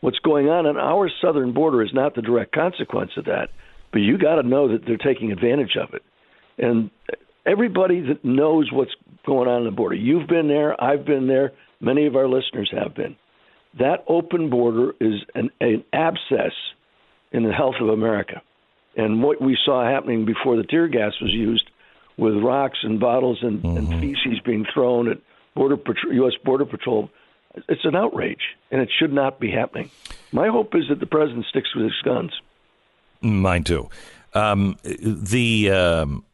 What's 0.00 0.18
going 0.18 0.48
on 0.48 0.66
on 0.66 0.76
our 0.76 1.08
southern 1.22 1.52
border 1.52 1.82
is 1.82 1.94
not 1.94 2.16
the 2.16 2.22
direct 2.22 2.52
consequence 2.52 3.12
of 3.16 3.26
that, 3.26 3.50
but 3.92 4.00
you 4.00 4.18
got 4.18 4.42
to 4.42 4.42
know 4.42 4.68
that 4.72 4.84
they're 4.84 4.96
taking 4.96 5.30
advantage 5.30 5.76
of 5.76 5.94
it. 5.94 6.02
And 6.58 6.90
everybody 7.46 8.00
that 8.00 8.24
knows 8.24 8.70
what's 8.72 8.94
going 9.26 9.48
on 9.48 9.58
on 9.58 9.64
the 9.64 9.70
border. 9.70 9.94
You've 9.94 10.28
been 10.28 10.48
there, 10.48 10.82
I've 10.82 11.04
been 11.04 11.26
there, 11.26 11.52
many 11.80 12.06
of 12.06 12.16
our 12.16 12.28
listeners 12.28 12.72
have 12.76 12.94
been. 12.94 13.16
That 13.78 14.04
open 14.08 14.50
border 14.50 14.92
is 15.00 15.22
an, 15.34 15.50
an 15.60 15.84
abscess 15.92 16.52
in 17.32 17.42
the 17.42 17.52
health 17.52 17.76
of 17.80 17.88
America. 17.88 18.42
And 18.96 19.22
what 19.22 19.40
we 19.40 19.58
saw 19.64 19.84
happening 19.84 20.24
before 20.24 20.56
the 20.56 20.62
tear 20.62 20.86
gas 20.86 21.12
was 21.20 21.32
used 21.32 21.68
with 22.16 22.34
rocks 22.36 22.78
and 22.82 23.00
bottles 23.00 23.38
and, 23.42 23.62
mm-hmm. 23.62 23.76
and 23.76 24.00
feces 24.00 24.40
being 24.44 24.64
thrown 24.72 25.10
at 25.10 25.18
border 25.54 25.76
U.S. 26.12 26.34
Border 26.44 26.64
Patrol. 26.64 27.10
It's 27.68 27.84
an 27.84 27.96
outrage, 27.96 28.42
and 28.70 28.80
it 28.80 28.88
should 28.98 29.12
not 29.12 29.40
be 29.40 29.50
happening. 29.50 29.90
My 30.32 30.48
hope 30.48 30.74
is 30.74 30.84
that 30.88 31.00
the 31.00 31.06
president 31.06 31.46
sticks 31.46 31.74
with 31.74 31.84
his 31.84 32.02
guns. 32.04 32.32
Mine 33.20 33.64
too. 33.64 33.88
Um, 34.32 34.76
the, 34.82 35.70
um, 35.70 36.24
the, 36.24 36.33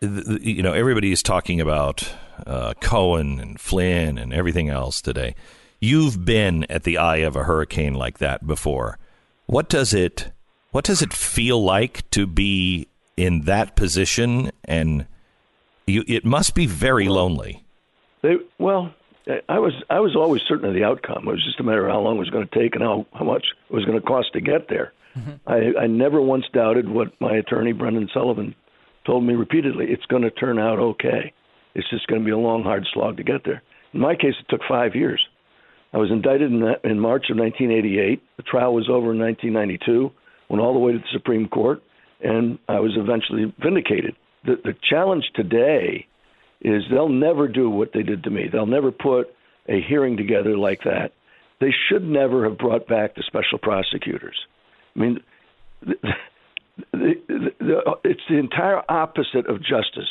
you 0.00 0.62
know 0.62 0.72
everybody 0.72 1.12
is 1.12 1.22
talking 1.22 1.60
about 1.60 2.10
uh, 2.46 2.74
Cohen 2.80 3.38
and 3.38 3.60
Flynn 3.60 4.16
and 4.18 4.32
everything 4.32 4.68
else 4.68 5.02
today. 5.02 5.34
You've 5.78 6.24
been 6.24 6.64
at 6.70 6.84
the 6.84 6.98
eye 6.98 7.18
of 7.18 7.36
a 7.36 7.44
hurricane 7.44 7.94
like 7.94 8.18
that 8.18 8.46
before. 8.46 8.98
What 9.46 9.68
does 9.68 9.92
it 9.92 10.32
what 10.70 10.84
does 10.84 11.02
it 11.02 11.12
feel 11.12 11.62
like 11.62 12.08
to 12.10 12.26
be 12.26 12.88
in 13.16 13.42
that 13.42 13.76
position? 13.76 14.50
And 14.64 15.06
you, 15.86 16.04
it 16.06 16.24
must 16.24 16.54
be 16.54 16.66
very 16.66 17.08
lonely. 17.08 17.64
They, 18.22 18.36
well, 18.58 18.94
I 19.48 19.58
was 19.58 19.74
I 19.90 20.00
was 20.00 20.16
always 20.16 20.42
certain 20.48 20.66
of 20.66 20.74
the 20.74 20.84
outcome. 20.84 21.28
It 21.28 21.32
was 21.32 21.44
just 21.44 21.60
a 21.60 21.62
matter 21.62 21.86
of 21.86 21.92
how 21.92 22.00
long 22.00 22.16
it 22.16 22.20
was 22.20 22.30
going 22.30 22.48
to 22.48 22.58
take 22.58 22.74
and 22.74 22.82
how 22.82 23.06
how 23.12 23.24
much 23.24 23.48
it 23.68 23.74
was 23.74 23.84
going 23.84 24.00
to 24.00 24.06
cost 24.06 24.32
to 24.32 24.40
get 24.40 24.68
there. 24.68 24.94
Mm-hmm. 25.14 25.32
I, 25.46 25.82
I 25.82 25.86
never 25.88 26.22
once 26.22 26.44
doubted 26.52 26.88
what 26.88 27.20
my 27.20 27.36
attorney 27.36 27.72
Brendan 27.72 28.08
Sullivan 28.14 28.54
told 29.10 29.24
me 29.24 29.34
repeatedly. 29.34 29.86
It's 29.88 30.06
going 30.06 30.22
to 30.22 30.30
turn 30.30 30.60
out 30.60 30.78
okay. 30.78 31.32
It's 31.74 31.88
just 31.90 32.06
going 32.06 32.20
to 32.20 32.24
be 32.24 32.30
a 32.30 32.38
long, 32.38 32.62
hard 32.62 32.86
slog 32.94 33.16
to 33.16 33.24
get 33.24 33.44
there. 33.44 33.60
In 33.92 34.00
my 34.00 34.14
case, 34.14 34.34
it 34.38 34.46
took 34.48 34.60
five 34.68 34.94
years. 34.94 35.20
I 35.92 35.98
was 35.98 36.12
indicted 36.12 36.52
in, 36.52 36.62
in 36.84 37.00
March 37.00 37.24
of 37.28 37.36
1988. 37.36 38.22
The 38.36 38.42
trial 38.44 38.72
was 38.72 38.88
over 38.88 39.12
in 39.12 39.18
1992. 39.18 40.12
Went 40.48 40.62
all 40.62 40.72
the 40.72 40.78
way 40.78 40.92
to 40.92 40.98
the 40.98 41.04
Supreme 41.12 41.48
Court, 41.48 41.82
and 42.22 42.58
I 42.68 42.78
was 42.78 42.92
eventually 42.96 43.52
vindicated. 43.60 44.14
The, 44.44 44.56
the 44.62 44.74
challenge 44.88 45.24
today 45.34 46.06
is 46.60 46.84
they'll 46.88 47.08
never 47.08 47.48
do 47.48 47.68
what 47.68 47.90
they 47.92 48.04
did 48.04 48.22
to 48.24 48.30
me. 48.30 48.44
They'll 48.50 48.66
never 48.66 48.92
put 48.92 49.34
a 49.68 49.80
hearing 49.88 50.16
together 50.16 50.56
like 50.56 50.82
that. 50.84 51.12
They 51.60 51.74
should 51.88 52.04
never 52.04 52.48
have 52.48 52.58
brought 52.58 52.86
back 52.86 53.16
the 53.16 53.24
special 53.26 53.58
prosecutors. 53.60 54.38
I 54.94 54.98
mean, 55.00 55.20
the, 56.92 57.14
the, 57.28 57.50
the, 57.58 57.80
it's 58.04 58.20
the 58.28 58.36
entire 58.36 58.82
opposite 58.88 59.46
of 59.46 59.60
justice. 59.60 60.08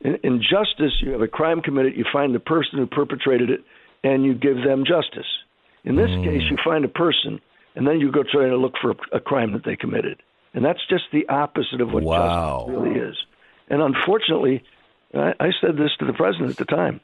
In, 0.00 0.16
in 0.22 0.42
justice, 0.42 0.92
you 1.00 1.12
have 1.12 1.22
a 1.22 1.28
crime 1.28 1.60
committed, 1.60 1.96
you 1.96 2.04
find 2.12 2.34
the 2.34 2.40
person 2.40 2.78
who 2.78 2.86
perpetrated 2.86 3.50
it, 3.50 3.60
and 4.02 4.24
you 4.24 4.34
give 4.34 4.56
them 4.56 4.84
justice. 4.86 5.26
In 5.84 5.96
this 5.96 6.10
mm. 6.10 6.24
case, 6.24 6.42
you 6.50 6.56
find 6.64 6.84
a 6.84 6.88
person, 6.88 7.40
and 7.74 7.86
then 7.86 8.00
you 8.00 8.10
go 8.10 8.22
try 8.22 8.48
to 8.48 8.56
look 8.56 8.74
for 8.80 8.92
a, 8.92 9.16
a 9.16 9.20
crime 9.20 9.52
that 9.52 9.64
they 9.64 9.76
committed. 9.76 10.22
And 10.54 10.64
that's 10.64 10.80
just 10.88 11.04
the 11.12 11.28
opposite 11.28 11.80
of 11.80 11.92
what 11.92 12.02
wow. 12.02 12.66
justice 12.66 12.74
really 12.74 12.98
is. 12.98 13.16
And 13.68 13.82
unfortunately, 13.82 14.64
I, 15.14 15.34
I 15.38 15.50
said 15.60 15.76
this 15.76 15.90
to 16.00 16.06
the 16.06 16.12
president 16.12 16.50
at 16.50 16.56
the 16.56 16.64
time 16.64 17.00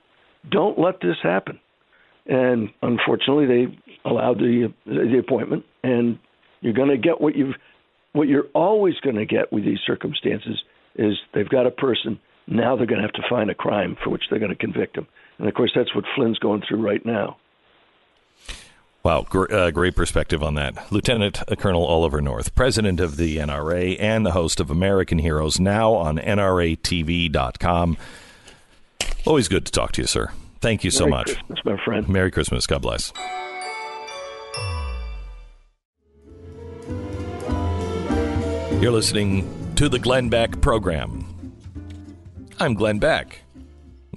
don't 0.48 0.78
let 0.78 1.00
this 1.00 1.16
happen. 1.22 1.58
And 2.26 2.70
unfortunately, 2.82 3.46
they 3.46 3.78
allowed 4.04 4.38
the 4.38 4.72
the 4.84 5.18
appointment, 5.18 5.64
and 5.82 6.18
you're 6.60 6.72
going 6.72 6.88
to 6.88 6.96
get 6.96 7.20
what 7.20 7.36
you've 7.36 7.54
what 8.16 8.28
you're 8.28 8.48
always 8.54 8.94
going 9.00 9.16
to 9.16 9.26
get 9.26 9.52
with 9.52 9.64
these 9.64 9.80
circumstances 9.86 10.62
is 10.96 11.14
they've 11.34 11.48
got 11.48 11.66
a 11.66 11.70
person 11.70 12.18
now 12.46 12.76
they're 12.76 12.86
going 12.86 13.00
to 13.00 13.06
have 13.06 13.12
to 13.14 13.28
find 13.28 13.50
a 13.50 13.54
crime 13.54 13.96
for 14.02 14.10
which 14.10 14.22
they're 14.30 14.38
going 14.38 14.50
to 14.50 14.56
convict 14.56 14.96
him, 14.96 15.06
and 15.38 15.48
of 15.48 15.54
course 15.54 15.72
that's 15.74 15.94
what 15.94 16.04
Flynn's 16.14 16.38
going 16.38 16.62
through 16.66 16.80
right 16.80 17.04
now. 17.04 17.36
Wow, 19.02 19.24
gr- 19.28 19.52
uh, 19.52 19.70
great 19.70 19.94
perspective 19.94 20.42
on 20.42 20.54
that. 20.54 20.90
Lieutenant 20.90 21.42
Colonel 21.58 21.84
Oliver 21.84 22.20
North, 22.20 22.54
president 22.54 22.98
of 22.98 23.16
the 23.16 23.36
NRA 23.36 23.96
and 24.00 24.26
the 24.26 24.32
host 24.32 24.58
of 24.58 24.70
American 24.70 25.18
Heroes, 25.18 25.60
now 25.60 25.92
on 25.92 26.18
NRATV.com. 26.18 27.96
Always 29.24 29.48
good 29.48 29.66
to 29.66 29.72
talk 29.72 29.92
to 29.92 30.02
you, 30.02 30.08
sir. 30.08 30.32
Thank 30.60 30.82
you 30.82 30.88
Merry 30.88 30.98
so 30.98 31.06
much. 31.06 31.26
Christmas, 31.26 31.58
my 31.64 31.84
friend. 31.84 32.08
Merry 32.08 32.30
Christmas. 32.30 32.66
God 32.66 32.82
bless. 32.82 33.12
You're 38.78 38.92
listening 38.92 39.72
to 39.76 39.88
the 39.88 39.98
Glenn 39.98 40.28
Beck 40.28 40.60
program. 40.60 41.24
I'm 42.60 42.74
Glenn 42.74 42.98
Beck. 42.98 43.40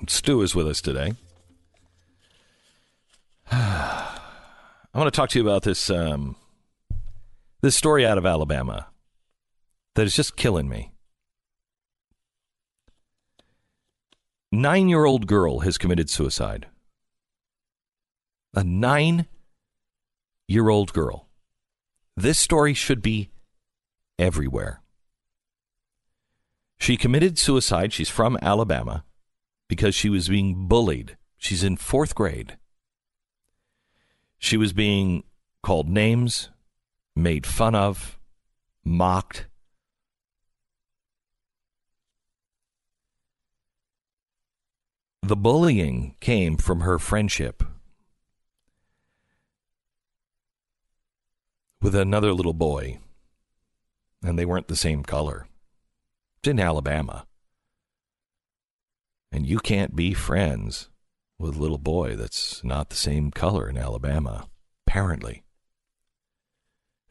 Stu 0.10 0.42
is 0.42 0.54
with 0.54 0.68
us 0.68 0.82
today. 0.82 1.14
I 3.52 4.20
want 4.94 5.08
to 5.08 5.16
talk 5.16 5.30
to 5.30 5.40
you 5.40 5.48
about 5.48 5.64
this 5.64 5.90
um, 5.90 6.36
this 7.62 7.78
story 7.78 8.06
out 8.06 8.18
of 8.18 8.26
Alabama 8.26 8.88
that 9.96 10.06
is 10.06 10.14
just 10.14 10.36
killing 10.36 10.68
me. 10.68 10.92
Nine 14.52 14.90
year 14.90 15.06
old 15.06 15.26
girl 15.26 15.60
has 15.60 15.78
committed 15.78 16.10
suicide. 16.10 16.68
A 18.54 18.66
nine 18.66 19.26
year 20.50 20.68
old 20.68 20.92
girl. 20.92 21.30
This 22.18 22.38
story 22.38 22.74
should 22.74 23.02
be 23.02 23.30
everywhere. 24.20 24.82
She 26.80 26.98
committed 26.98 27.40
suicide. 27.40 27.92
She's 27.94 28.10
from 28.10 28.38
Alabama 28.42 29.04
because 29.68 29.96
she 29.96 30.10
was 30.10 30.30
being 30.30 30.68
bullied. 30.68 31.18
She's 31.38 31.64
in 31.64 31.78
fourth 31.78 32.16
grade. 32.16 32.58
She 34.38 34.58
was 34.58 34.74
being 34.74 35.24
called 35.64 35.90
names, 35.90 36.50
made 37.16 37.46
fun 37.46 37.76
of, 37.76 38.18
mocked. 38.84 39.48
The 45.22 45.36
bullying 45.36 46.16
came 46.22 46.58
from 46.58 46.80
her 46.80 46.98
friendship 46.98 47.62
with 51.82 51.94
another 51.94 52.34
little 52.34 52.54
boy 52.54 53.00
and 54.24 54.38
they 54.38 54.46
weren't 54.46 54.68
the 54.68 54.76
same 54.76 55.04
color. 55.04 55.48
It's 56.40 56.50
in 56.50 56.60
Alabama. 56.60 57.26
And 59.32 59.46
you 59.46 59.60
can't 59.60 59.96
be 59.96 60.14
friends 60.14 60.90
with 61.38 61.56
a 61.56 61.60
little 61.60 61.78
boy 61.78 62.16
that's 62.16 62.64
not 62.64 62.90
the 62.90 62.96
same 62.96 63.32
color 63.32 63.70
in 63.70 63.78
Alabama, 63.78 64.48
apparently. 64.86 65.44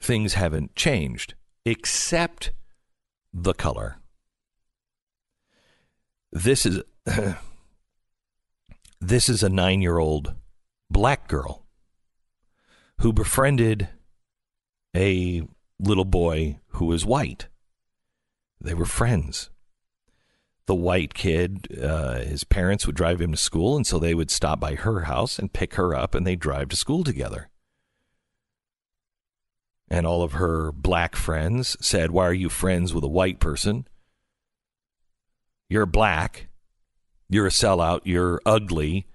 Things 0.00 0.34
haven't 0.34 0.76
changed 0.76 1.34
except 1.64 2.52
the 3.32 3.54
color. 3.54 3.98
This 6.32 6.66
is 6.66 6.82
this 9.00 9.28
is 9.28 9.42
a 9.42 9.48
9-year-old 9.48 10.34
black 10.90 11.28
girl 11.28 11.66
who 13.00 13.12
befriended 13.12 13.88
a 14.94 15.42
little 15.80 16.04
boy 16.04 16.58
who 16.68 16.86
was 16.86 17.06
white. 17.06 17.48
They 18.60 18.74
were 18.74 18.86
friends. 18.86 19.50
The 20.66 20.74
white 20.74 21.14
kid, 21.14 21.66
uh, 21.82 22.18
his 22.18 22.44
parents 22.44 22.86
would 22.86 22.96
drive 22.96 23.20
him 23.20 23.32
to 23.32 23.38
school, 23.38 23.76
and 23.76 23.86
so 23.86 23.98
they 23.98 24.14
would 24.14 24.30
stop 24.30 24.60
by 24.60 24.74
her 24.74 25.02
house 25.02 25.38
and 25.38 25.52
pick 25.52 25.74
her 25.74 25.94
up, 25.94 26.14
and 26.14 26.26
they'd 26.26 26.40
drive 26.40 26.68
to 26.70 26.76
school 26.76 27.04
together. 27.04 27.48
And 29.90 30.06
all 30.06 30.22
of 30.22 30.32
her 30.32 30.70
black 30.70 31.16
friends 31.16 31.76
said, 31.80 32.10
Why 32.10 32.26
are 32.26 32.34
you 32.34 32.50
friends 32.50 32.92
with 32.92 33.04
a 33.04 33.08
white 33.08 33.40
person? 33.40 33.86
You're 35.70 35.86
black. 35.86 36.48
You're 37.30 37.46
a 37.46 37.50
sellout. 37.50 38.02
You're 38.04 38.40
ugly. 38.44 39.06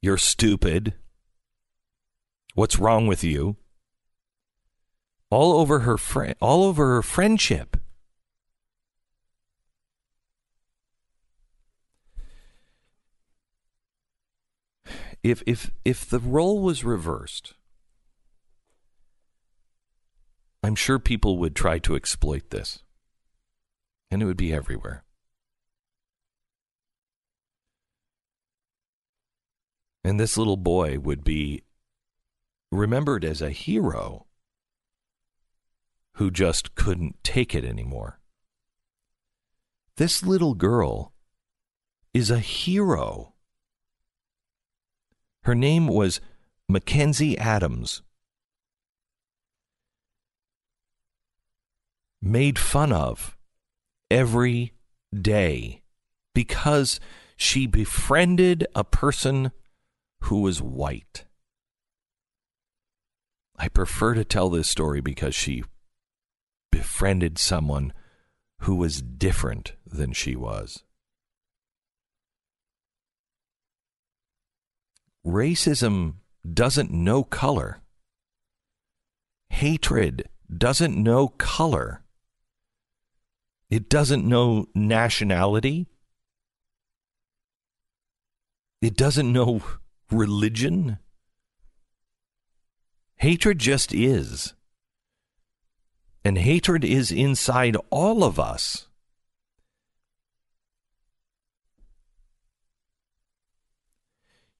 You're 0.00 0.18
stupid. 0.18 0.94
What's 2.54 2.78
wrong 2.78 3.06
with 3.06 3.24
you? 3.24 3.56
All 5.30 5.52
over 5.52 5.80
her 5.80 5.96
friend, 5.96 6.34
all 6.40 6.64
over 6.64 6.94
her 6.96 7.02
friendship. 7.02 7.76
If 15.22 15.42
if 15.46 15.70
if 15.84 16.08
the 16.08 16.18
role 16.18 16.62
was 16.62 16.82
reversed, 16.82 17.54
I'm 20.62 20.74
sure 20.74 20.98
people 20.98 21.38
would 21.38 21.54
try 21.54 21.78
to 21.80 21.94
exploit 21.94 22.50
this. 22.50 22.82
And 24.10 24.22
it 24.22 24.24
would 24.24 24.36
be 24.36 24.52
everywhere. 24.52 25.04
And 30.02 30.18
this 30.18 30.36
little 30.36 30.56
boy 30.56 30.98
would 30.98 31.22
be 31.22 31.62
remembered 32.72 33.24
as 33.24 33.40
a 33.42 33.50
hero 33.50 34.26
who 36.14 36.30
just 36.30 36.74
couldn't 36.74 37.22
take 37.22 37.54
it 37.54 37.64
anymore. 37.64 38.20
This 39.96 40.22
little 40.22 40.54
girl 40.54 41.12
is 42.12 42.30
a 42.30 42.38
hero. 42.38 43.34
Her 45.42 45.54
name 45.54 45.86
was 45.86 46.20
McKenzie 46.70 47.38
Adams. 47.38 48.02
Made 52.22 52.58
fun 52.58 52.92
of 52.92 53.36
every 54.10 54.74
day 55.14 55.82
because 56.34 57.00
she 57.36 57.66
befriended 57.66 58.66
a 58.74 58.84
person 58.84 59.52
who 60.24 60.42
was 60.42 60.60
white. 60.60 61.24
I 63.56 63.68
prefer 63.68 64.14
to 64.14 64.24
tell 64.24 64.50
this 64.50 64.68
story 64.68 65.00
because 65.00 65.34
she 65.34 65.64
befriended 66.70 67.38
someone 67.38 67.92
who 68.60 68.76
was 68.76 69.02
different 69.02 69.72
than 69.86 70.12
she 70.12 70.36
was. 70.36 70.84
Racism 75.26 76.14
doesn't 76.50 76.90
know 76.90 77.24
color. 77.24 77.80
Hatred 79.50 80.28
doesn't 80.54 80.96
know 80.96 81.28
color. 81.28 82.02
It 83.68 83.88
doesn't 83.88 84.26
know 84.26 84.66
nationality. 84.74 85.86
It 88.80 88.96
doesn't 88.96 89.30
know 89.30 89.62
religion. 90.10 90.98
Hatred 93.16 93.58
just 93.58 93.92
is. 93.94 94.54
And 96.24 96.38
hatred 96.38 96.84
is 96.84 97.10
inside 97.10 97.76
all 97.90 98.24
of 98.24 98.38
us. 98.38 98.86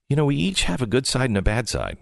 You 0.09 0.15
know, 0.15 0.25
we 0.25 0.35
each 0.35 0.63
have 0.63 0.81
a 0.81 0.87
good 0.87 1.07
side 1.07 1.29
and 1.29 1.37
a 1.37 1.41
bad 1.41 1.69
side. 1.69 1.97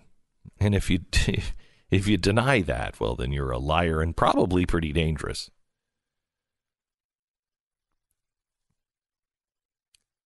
And 0.60 0.74
if 0.74 0.90
you 0.90 1.02
if 1.92 2.08
you 2.08 2.18
deny 2.18 2.62
that, 2.62 3.00
well 3.00 3.16
then 3.16 3.32
you're 3.32 3.52
a 3.52 3.60
liar 3.60 4.02
and 4.02 4.16
probably 4.16 4.66
pretty 4.66 4.92
dangerous. 4.94 5.52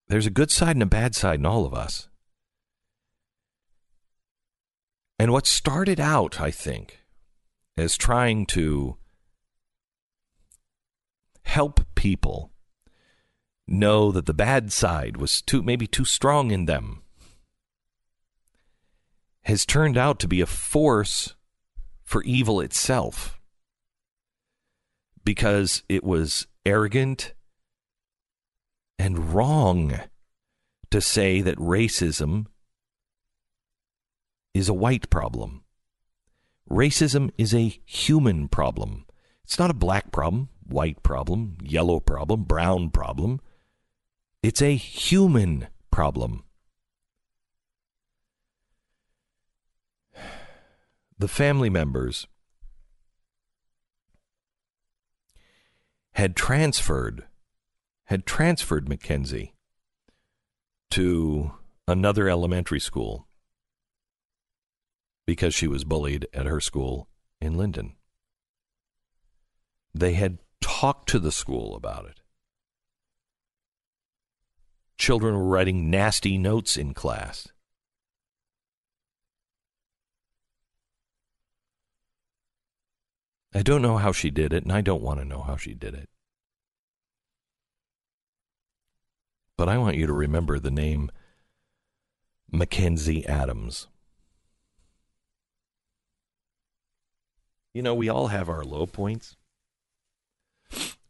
There's 0.08 0.26
a 0.26 0.30
good 0.30 0.50
side 0.50 0.76
and 0.76 0.82
a 0.82 0.86
bad 0.86 1.14
side 1.14 1.40
in 1.40 1.46
all 1.46 1.66
of 1.66 1.74
us. 1.74 2.08
And 5.18 5.32
what 5.32 5.46
started 5.46 6.00
out, 6.00 6.40
I 6.40 6.50
think, 6.50 7.00
as 7.76 7.96
trying 7.96 8.46
to 8.46 8.96
help 11.44 11.80
people 11.94 12.50
know 13.66 14.10
that 14.12 14.26
the 14.26 14.34
bad 14.34 14.72
side 14.72 15.16
was 15.16 15.40
too 15.40 15.62
maybe 15.62 15.86
too 15.86 16.04
strong 16.04 16.50
in 16.50 16.66
them 16.66 17.02
has 19.44 19.64
turned 19.66 19.96
out 19.96 20.18
to 20.18 20.28
be 20.28 20.40
a 20.40 20.46
force 20.46 21.34
for 22.02 22.22
evil 22.24 22.60
itself 22.60 23.40
because 25.24 25.82
it 25.88 26.04
was 26.04 26.46
arrogant 26.66 27.34
and 28.98 29.34
wrong 29.34 30.00
to 30.90 31.00
say 31.00 31.40
that 31.40 31.56
racism 31.58 32.46
is 34.52 34.68
a 34.68 34.74
white 34.74 35.10
problem. 35.10 35.64
Racism 36.70 37.30
is 37.36 37.54
a 37.54 37.80
human 37.84 38.48
problem. 38.48 39.04
It's 39.42 39.58
not 39.58 39.70
a 39.70 39.74
black 39.74 40.12
problem, 40.12 40.48
white 40.66 41.02
problem, 41.02 41.56
yellow 41.62 42.00
problem, 42.00 42.44
brown 42.44 42.90
problem. 42.90 43.40
It's 44.42 44.62
a 44.62 44.76
human 44.76 45.68
problem. 45.90 46.44
The 51.18 51.28
family 51.28 51.70
members 51.70 52.26
had 56.14 56.36
transferred 56.36 57.26
had 58.08 58.26
transferred 58.26 58.86
McKenzie 58.86 59.52
to 60.90 61.52
another 61.88 62.28
elementary 62.28 62.80
school 62.80 63.26
because 65.26 65.54
she 65.54 65.66
was 65.66 65.84
bullied 65.84 66.26
at 66.34 66.46
her 66.46 66.60
school 66.60 67.08
in 67.40 67.56
Linden. 67.56 67.94
They 69.94 70.12
had 70.12 70.38
talked 70.64 71.10
to 71.10 71.18
the 71.18 71.30
school 71.30 71.76
about 71.76 72.06
it. 72.06 72.20
Children 74.96 75.34
were 75.34 75.44
writing 75.44 75.90
nasty 75.90 76.38
notes 76.38 76.78
in 76.78 76.94
class. 76.94 77.48
I 83.52 83.60
don't 83.60 83.82
know 83.82 83.98
how 83.98 84.12
she 84.12 84.30
did 84.30 84.54
it, 84.54 84.62
and 84.62 84.72
I 84.72 84.80
don't 84.80 85.02
want 85.02 85.20
to 85.20 85.26
know 85.26 85.42
how 85.42 85.56
she 85.56 85.74
did 85.74 85.92
it. 85.92 86.08
But 89.58 89.68
I 89.68 89.76
want 89.76 89.98
you 89.98 90.06
to 90.06 90.14
remember 90.14 90.58
the 90.58 90.70
name 90.70 91.10
McKenzie 92.50 93.26
Adams. 93.26 93.88
You 97.74 97.82
know, 97.82 97.94
we 97.94 98.08
all 98.08 98.28
have 98.28 98.48
our 98.48 98.64
low 98.64 98.86
points. 98.86 99.36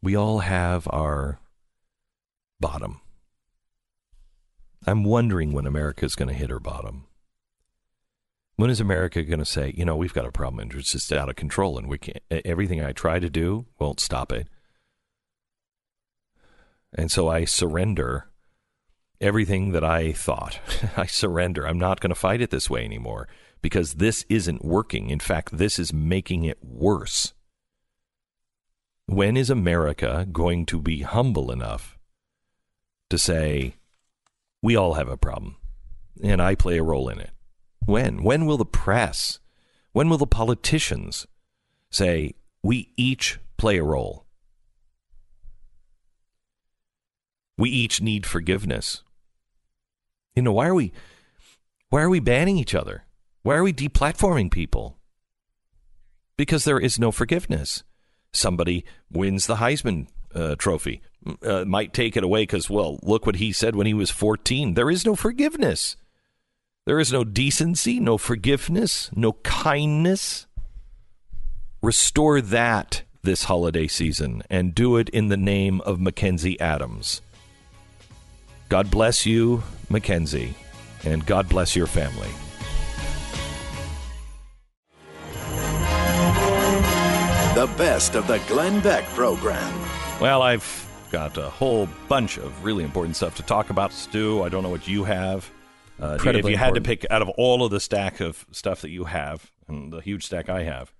We 0.04 0.16
all 0.16 0.40
have 0.40 0.86
our 0.90 1.40
bottom. 2.60 3.00
I'm 4.86 5.02
wondering 5.02 5.52
when 5.54 5.66
America 5.66 6.04
is 6.04 6.14
going 6.14 6.28
to 6.28 6.34
hit 6.34 6.50
her 6.50 6.60
bottom. 6.60 7.06
When 8.56 8.68
is 8.68 8.80
America 8.80 9.22
going 9.22 9.38
to 9.38 9.46
say, 9.46 9.72
you 9.74 9.86
know, 9.86 9.96
we've 9.96 10.12
got 10.12 10.26
a 10.26 10.30
problem 10.30 10.60
and 10.60 10.74
it's 10.74 10.92
just 10.92 11.10
out 11.10 11.30
of 11.30 11.36
control 11.36 11.78
and 11.78 11.88
we 11.88 11.96
can't, 11.96 12.18
everything 12.30 12.84
I 12.84 12.92
try 12.92 13.18
to 13.18 13.30
do 13.30 13.64
won't 13.78 13.98
stop 13.98 14.30
it. 14.30 14.46
And 16.92 17.10
so 17.10 17.28
I 17.28 17.46
surrender 17.46 18.28
everything 19.22 19.72
that 19.72 19.84
I 19.84 20.12
thought. 20.12 20.60
I 20.98 21.06
surrender. 21.06 21.66
I'm 21.66 21.78
not 21.78 22.00
going 22.00 22.10
to 22.10 22.14
fight 22.14 22.42
it 22.42 22.50
this 22.50 22.68
way 22.68 22.84
anymore 22.84 23.26
because 23.62 23.94
this 23.94 24.26
isn't 24.28 24.66
working. 24.66 25.08
In 25.08 25.18
fact, 25.18 25.56
this 25.56 25.78
is 25.78 25.94
making 25.94 26.44
it 26.44 26.58
worse. 26.62 27.32
When 29.06 29.36
is 29.36 29.50
America 29.50 30.26
going 30.32 30.66
to 30.66 30.80
be 30.80 31.02
humble 31.02 31.50
enough 31.50 31.98
to 33.10 33.18
say, 33.18 33.76
we 34.62 34.76
all 34.76 34.94
have 34.94 35.08
a 35.08 35.16
problem 35.16 35.56
and 36.22 36.40
I 36.40 36.54
play 36.54 36.78
a 36.78 36.82
role 36.82 37.08
in 37.08 37.20
it? 37.20 37.30
When? 37.84 38.22
When 38.22 38.46
will 38.46 38.56
the 38.56 38.64
press, 38.64 39.40
when 39.92 40.08
will 40.08 40.18
the 40.18 40.26
politicians 40.26 41.26
say, 41.90 42.34
we 42.62 42.92
each 42.96 43.38
play 43.58 43.76
a 43.76 43.84
role? 43.84 44.24
We 47.58 47.70
each 47.70 48.00
need 48.00 48.26
forgiveness. 48.26 49.02
You 50.34 50.42
know, 50.42 50.52
why 50.52 50.66
are 50.66 50.74
we 50.74 50.92
why 51.90 52.02
are 52.02 52.10
we 52.10 52.18
banning 52.18 52.58
each 52.58 52.74
other? 52.74 53.04
Why 53.42 53.54
are 53.54 53.62
we 53.62 53.72
deplatforming 53.72 54.50
people? 54.50 54.98
Because 56.36 56.64
there 56.64 56.80
is 56.80 56.98
no 56.98 57.12
forgiveness. 57.12 57.84
Somebody 58.34 58.84
wins 59.10 59.46
the 59.46 59.56
Heisman 59.56 60.08
uh, 60.34 60.56
trophy, 60.56 61.00
uh, 61.42 61.64
might 61.64 61.92
take 61.92 62.16
it 62.16 62.24
away 62.24 62.42
because, 62.42 62.68
well, 62.68 62.98
look 63.02 63.24
what 63.24 63.36
he 63.36 63.52
said 63.52 63.76
when 63.76 63.86
he 63.86 63.94
was 63.94 64.10
14. 64.10 64.74
There 64.74 64.90
is 64.90 65.06
no 65.06 65.14
forgiveness. 65.14 65.96
There 66.86 67.00
is 67.00 67.12
no 67.12 67.24
decency, 67.24 67.98
no 67.98 68.18
forgiveness, 68.18 69.10
no 69.14 69.34
kindness. 69.44 70.46
Restore 71.80 72.40
that 72.40 73.02
this 73.22 73.44
holiday 73.44 73.86
season 73.86 74.42
and 74.50 74.74
do 74.74 74.96
it 74.96 75.08
in 75.08 75.28
the 75.28 75.36
name 75.36 75.80
of 75.82 75.98
McKenzie 75.98 76.60
Adams. 76.60 77.22
God 78.68 78.90
bless 78.90 79.24
you, 79.24 79.62
McKenzie, 79.90 80.54
and 81.04 81.24
God 81.24 81.48
bless 81.48 81.74
your 81.76 81.86
family. 81.86 82.30
The 87.54 87.68
best 87.78 88.16
of 88.16 88.26
the 88.26 88.38
Glenn 88.48 88.80
Beck 88.80 89.04
program. 89.10 89.72
Well, 90.20 90.42
I've 90.42 90.88
got 91.12 91.38
a 91.38 91.48
whole 91.48 91.88
bunch 92.08 92.36
of 92.36 92.64
really 92.64 92.82
important 92.82 93.14
stuff 93.14 93.36
to 93.36 93.44
talk 93.44 93.70
about, 93.70 93.92
Stu. 93.92 94.42
I 94.42 94.48
don't 94.48 94.64
know 94.64 94.70
what 94.70 94.88
you 94.88 95.04
have. 95.04 95.48
Uh, 96.02 96.06
if 96.06 96.24
you 96.24 96.30
Incredibly 96.30 96.54
had 96.56 96.74
to 96.74 96.80
pick 96.80 97.06
out 97.10 97.22
of 97.22 97.28
all 97.28 97.64
of 97.64 97.70
the 97.70 97.78
stack 97.78 98.18
of 98.18 98.44
stuff 98.50 98.80
that 98.80 98.90
you 98.90 99.04
have, 99.04 99.52
and 99.68 99.92
the 99.92 100.00
huge 100.00 100.26
stack 100.26 100.48
I 100.48 100.64
have, 100.64 100.92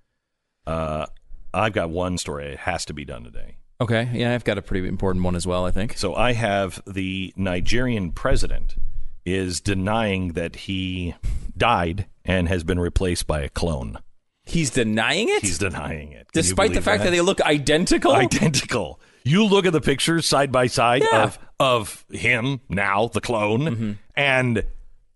uh, 0.65 1.07
I've 1.53 1.73
got 1.73 1.91
one 1.91 2.19
story. 2.19 2.53
It 2.53 2.61
has 2.61 2.85
to 2.85 2.95
be 2.95 3.05
done 3.05 3.25
today. 3.25 3.57
Okay, 3.81 4.09
yeah, 4.13 4.33
I've 4.33 4.45
got 4.45 4.57
a 4.57 4.63
pretty 4.63 4.87
important 4.87 5.25
one 5.25 5.35
as 5.35 5.49
well. 5.49 5.67
I 5.67 5.73
think. 5.73 5.99
So 5.99 6.15
I 6.15 6.35
have 6.35 6.81
the 6.87 7.35
Nigerian 7.37 8.13
president 8.13 8.77
is 9.25 9.61
denying 9.61 10.35
that 10.35 10.55
he 10.55 11.17
died 11.57 12.07
and 12.25 12.49
has 12.49 12.63
been 12.63 12.79
replaced 12.79 13.27
by 13.27 13.41
a 13.41 13.49
clone. 13.49 13.99
He's 14.47 14.71
denying 14.71 15.29
it, 15.31 15.43
He's 15.43 15.59
denying 15.59 16.13
it. 16.13 16.31
Can 16.33 16.43
despite 16.43 16.75
the 16.75 16.83
fact 16.83 17.03
that? 17.03 17.11
they 17.11 17.21
look 17.21 17.41
identical. 17.41 18.13
identical. 18.13 19.01
You 19.25 19.45
look 19.45 19.65
at 19.67 19.73
the 19.73 19.81
pictures 19.81 20.27
side 20.29 20.53
by 20.53 20.67
side 20.67 21.03
Yeah. 21.03 21.25
of 21.25 21.39
of 21.61 22.05
him 22.11 22.61
now, 22.69 23.09
the 23.09 23.21
clone, 23.21 23.61
Mm-hmm. 23.63 23.93
and 24.17 24.65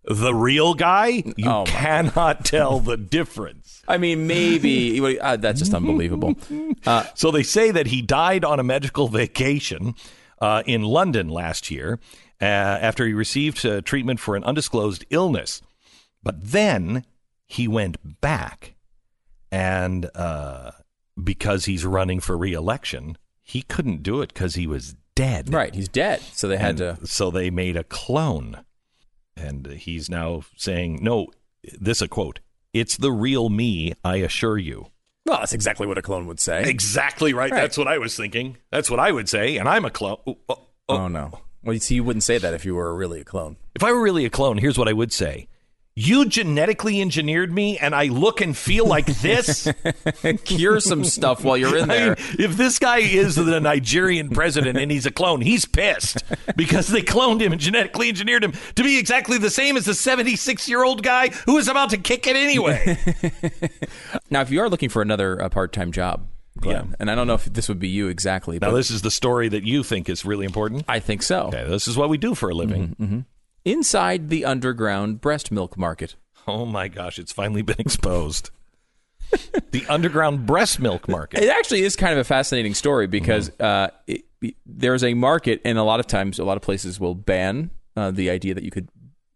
the 0.05 0.33
real 0.33 0.73
guy. 0.73 1.21
You 1.37 1.49
Oh, 1.49 1.65
cannot 1.67 2.43
tell 2.45 2.79
the 2.79 2.97
difference. 2.97 3.83
I 3.87 3.97
mean, 3.97 4.25
maybe 4.25 4.99
uh, 5.19 5.35
that's 5.35 5.59
just 5.59 5.73
unbelievable. 5.73 6.35
Uh, 6.87 7.03
So 7.13 7.29
they 7.29 7.43
say 7.43 7.71
that 7.71 7.87
he 7.87 8.01
died 8.01 8.43
on 8.45 8.59
a 8.59 8.63
medical 8.63 9.07
vacation. 9.09 9.95
uh, 10.41 10.63
in 10.65 10.81
London 10.83 11.27
last 11.27 11.69
year 11.69 11.99
uh, 12.41 12.45
after 12.45 13.05
he 13.05 13.11
received 13.13 13.65
uh, 13.65 13.81
treatment 13.81 14.21
for 14.21 14.37
an 14.37 14.43
undisclosed 14.45 15.03
illness. 15.09 15.61
But 16.23 16.35
then 16.51 17.03
he 17.45 17.67
went 17.67 18.21
back, 18.21 18.73
and 19.51 20.09
uh, 20.15 20.71
because 21.21 21.65
he's 21.65 21.85
running 21.85 22.19
for 22.19 22.37
reelection, 22.37 23.17
he 23.41 23.61
couldn't 23.61 24.03
do 24.03 24.21
it 24.21 24.33
because 24.33 24.55
he 24.55 24.67
was 24.67 24.95
dead. 25.15 25.53
Right, 25.53 25.73
he's 25.73 25.89
dead. 25.89 26.21
So 26.33 26.47
they 26.47 26.57
had 26.57 26.79
And 26.81 26.99
to. 26.99 27.07
So 27.07 27.31
they 27.31 27.49
made 27.49 27.75
a 27.75 27.83
clone. 27.83 28.63
And 29.35 29.67
he's 29.67 30.09
now 30.09 30.43
saying, 30.57 30.99
no, 31.01 31.27
this 31.79 32.01
a 32.01 32.07
quote. 32.07 32.39
It's 32.73 32.97
the 32.97 33.11
real 33.11 33.49
me, 33.49 33.93
I 34.03 34.17
assure 34.17 34.57
you. 34.57 34.87
Well, 35.25 35.39
that's 35.39 35.53
exactly 35.53 35.87
what 35.87 35.97
a 35.97 36.01
clone 36.01 36.27
would 36.27 36.39
say. 36.39 36.63
Exactly 36.69 37.33
right. 37.33 37.51
That's 37.51 37.77
what 37.77 37.87
I 37.87 37.97
was 37.97 38.15
thinking. 38.15 38.57
That's 38.71 38.89
what 38.89 38.99
I 38.99 39.11
would 39.11 39.29
say. 39.29 39.57
And 39.57 39.67
I'm 39.69 39.85
a 39.85 39.89
clone. 39.89 40.17
Oh, 40.27 40.37
oh, 40.49 40.67
oh. 40.89 40.97
Oh 40.97 41.07
no. 41.07 41.39
Well, 41.63 41.73
you 41.73 41.79
see, 41.79 41.95
you 41.95 42.03
wouldn't 42.03 42.23
say 42.23 42.37
that 42.37 42.53
if 42.53 42.65
you 42.65 42.75
were 42.75 42.95
really 42.95 43.21
a 43.21 43.25
clone. 43.25 43.57
If 43.75 43.83
I 43.83 43.91
were 43.91 44.01
really 44.01 44.25
a 44.25 44.29
clone, 44.29 44.57
here's 44.57 44.77
what 44.77 44.87
I 44.87 44.93
would 44.93 45.11
say. 45.11 45.47
You 46.01 46.25
genetically 46.25 47.01
engineered 47.01 47.51
me 47.53 47.77
and 47.77 47.93
I 47.93 48.05
look 48.05 48.39
and 48.39 48.55
feel 48.55 48.85
like 48.85 49.05
this. 49.07 49.67
Cure 50.45 50.79
some 50.79 51.03
stuff 51.03 51.43
while 51.43 51.57
you're 51.57 51.75
in 51.75 51.91
I 51.91 51.93
there. 51.93 52.07
mean, 52.15 52.35
if 52.39 52.55
this 52.55 52.79
guy 52.79 52.99
is 52.99 53.35
the 53.35 53.59
Nigerian 53.59 54.29
president 54.29 54.77
and 54.77 54.89
he's 54.91 55.05
a 55.05 55.11
clone, 55.11 55.41
he's 55.41 55.65
pissed 55.65 56.23
because 56.55 56.87
they 56.87 57.01
cloned 57.01 57.41
him 57.41 57.51
and 57.51 57.59
genetically 57.59 58.07
engineered 58.07 58.45
him 58.45 58.53
to 58.75 58.83
be 58.83 58.97
exactly 58.97 59.37
the 59.37 59.49
same 59.49 59.75
as 59.75 59.83
the 59.85 59.93
76 59.93 60.69
year 60.69 60.83
old 60.85 61.03
guy 61.03 61.29
who 61.45 61.57
is 61.57 61.67
about 61.67 61.89
to 61.89 61.97
kick 61.97 62.27
it 62.27 62.35
anyway. 62.37 62.97
Now, 64.29 64.41
if 64.41 64.51
you 64.51 64.61
are 64.61 64.69
looking 64.69 64.89
for 64.89 65.01
another 65.01 65.41
uh, 65.41 65.49
part-time 65.49 65.91
job, 65.91 66.27
Glenn, 66.59 66.89
Yeah. 66.89 66.95
and 66.99 67.09
I 67.11 67.15
don't 67.15 67.25
know 67.27 67.33
if 67.33 67.45
this 67.45 67.67
would 67.67 67.79
be 67.79 67.87
you 67.89 68.07
exactly, 68.09 68.59
now, 68.59 68.71
this 68.71 68.91
is 68.91 69.01
the 69.01 69.09
story 69.11 69.49
that 69.49 69.63
you 69.63 69.81
think 69.83 70.07
is 70.07 70.23
really 70.23 70.45
important. 70.45 70.85
I 70.87 70.99
think 70.99 71.23
so. 71.23 71.47
Okay, 71.47 71.65
this 71.67 71.87
is 71.87 71.97
what 71.97 72.09
we 72.09 72.17
do 72.17 72.35
for 72.35 72.49
a 72.49 72.53
living. 72.53 73.25
Inside 73.65 74.29
the 74.29 74.45
underground 74.45 75.21
breast 75.21 75.51
milk 75.51 75.77
market. 75.77 76.15
Oh 76.47 76.65
my 76.65 76.87
gosh, 76.87 77.19
it's 77.19 77.31
finally 77.31 77.61
been 77.61 77.75
exposed. 77.79 78.49
the 79.71 79.85
underground 79.87 80.45
breast 80.47 80.79
milk 80.79 81.07
market. 81.07 81.43
It 81.43 81.49
actually 81.49 81.83
is 81.83 81.95
kind 81.95 82.13
of 82.13 82.19
a 82.19 82.23
fascinating 82.23 82.73
story 82.73 83.05
because 83.07 83.49
Mm-hmm. 83.51 83.63
uh, 83.63 83.87
it, 84.07 84.25
it- 84.41 84.55
there's 84.65 85.03
a 85.03 85.13
market, 85.13 85.61
and 85.65 85.77
a 85.77 85.83
lot 85.83 85.99
of 85.99 86.07
times, 86.07 86.39
a 86.39 86.45
lot 86.45 86.55
of 86.55 86.63
places 86.63 86.97
will 86.99 87.13
ban 87.13 87.71
uh, 87.97 88.09
the 88.09 88.29
idea 88.29 88.53
that 88.53 88.63
you 88.63 88.71
could 88.71 88.87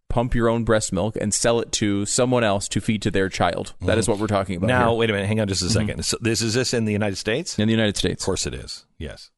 pump 0.09 0.33
your 0.33 0.47
own 0.47 0.63
breast 0.63 0.93
milk 0.93 1.17
and 1.19 1.33
sell 1.33 1.59
it 1.59 1.71
to 1.73 2.05
someone 2.05 2.43
else 2.43 2.67
to 2.69 2.79
feed 2.79 3.01
to 3.01 3.11
their 3.11 3.27
child. 3.27 3.73
That 3.81 3.97
is 3.97 4.07
what 4.07 4.17
we're 4.19 4.27
talking 4.27 4.55
about 4.55 4.69
Mm-hmm. 4.69 4.79
Now, 4.79 4.89
here 4.91 4.97
wait 4.99 5.09
a 5.09 5.13
minute. 5.13 5.27
Hang 5.27 5.41
on 5.41 5.47
just 5.49 5.61
a 5.61 5.65
2nd 5.65 6.03
So 6.05 6.17
this 6.21 6.41
is 6.41 6.53
this 6.53 6.73
in 6.73 6.85
the 6.85 6.93
United 6.93 7.17
States? 7.17 7.59
in 7.59 7.67
the 7.67 7.73
United 7.73 7.97
States. 7.97 8.23
Of 8.23 8.25
course 8.25 8.47
it 8.47 8.53
is. 8.53 8.85
Yes. 8.97 9.29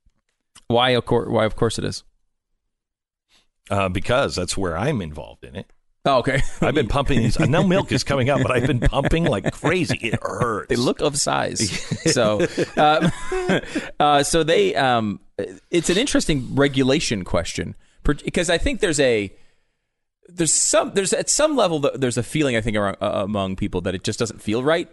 Why? 0.67 0.91
Of 0.91 1.05
course. 1.05 1.27
Why? 1.29 1.45
Of 1.45 1.55
course 1.55 1.79
it 1.79 1.85
is. 1.85 2.03
Uh, 3.69 3.89
because 3.89 4.35
that's 4.35 4.55
where 4.55 4.77
I'm 4.77 5.01
involved 5.01 5.43
in 5.43 5.55
it. 5.55 5.71
Oh, 6.05 6.19
okay. 6.19 6.41
I've 6.61 6.75
been 6.75 6.87
pumping 6.87 7.19
these. 7.19 7.39
No 7.39 7.65
milk 7.65 7.91
is 7.91 8.03
coming 8.03 8.29
out, 8.29 8.41
but 8.41 8.51
I've 8.51 8.67
been 8.67 8.79
pumping 8.79 9.25
like 9.25 9.51
crazy. 9.53 9.97
It 10.01 10.19
hurts. 10.21 10.69
they 10.69 10.75
look 10.75 11.01
of 11.01 11.17
size. 11.17 11.69
so, 12.13 12.45
um, 12.77 13.11
uh, 13.99 14.23
so 14.23 14.43
they. 14.43 14.75
Um, 14.75 15.19
it's 15.69 15.89
an 15.89 15.97
interesting 15.97 16.55
regulation 16.55 17.23
question 17.23 17.75
because 18.03 18.49
I 18.49 18.57
think 18.57 18.79
there's 18.79 18.99
a 18.99 19.33
there's 20.29 20.53
some 20.53 20.93
there's 20.93 21.11
at 21.11 21.29
some 21.29 21.57
level 21.57 21.79
there's 21.79 22.17
a 22.17 22.23
feeling 22.23 22.55
I 22.55 22.61
think 22.61 22.77
around, 22.77 22.97
uh, 23.01 23.23
among 23.23 23.55
people 23.55 23.81
that 23.81 23.95
it 23.95 24.03
just 24.03 24.19
doesn't 24.19 24.41
feel 24.41 24.63
right, 24.63 24.89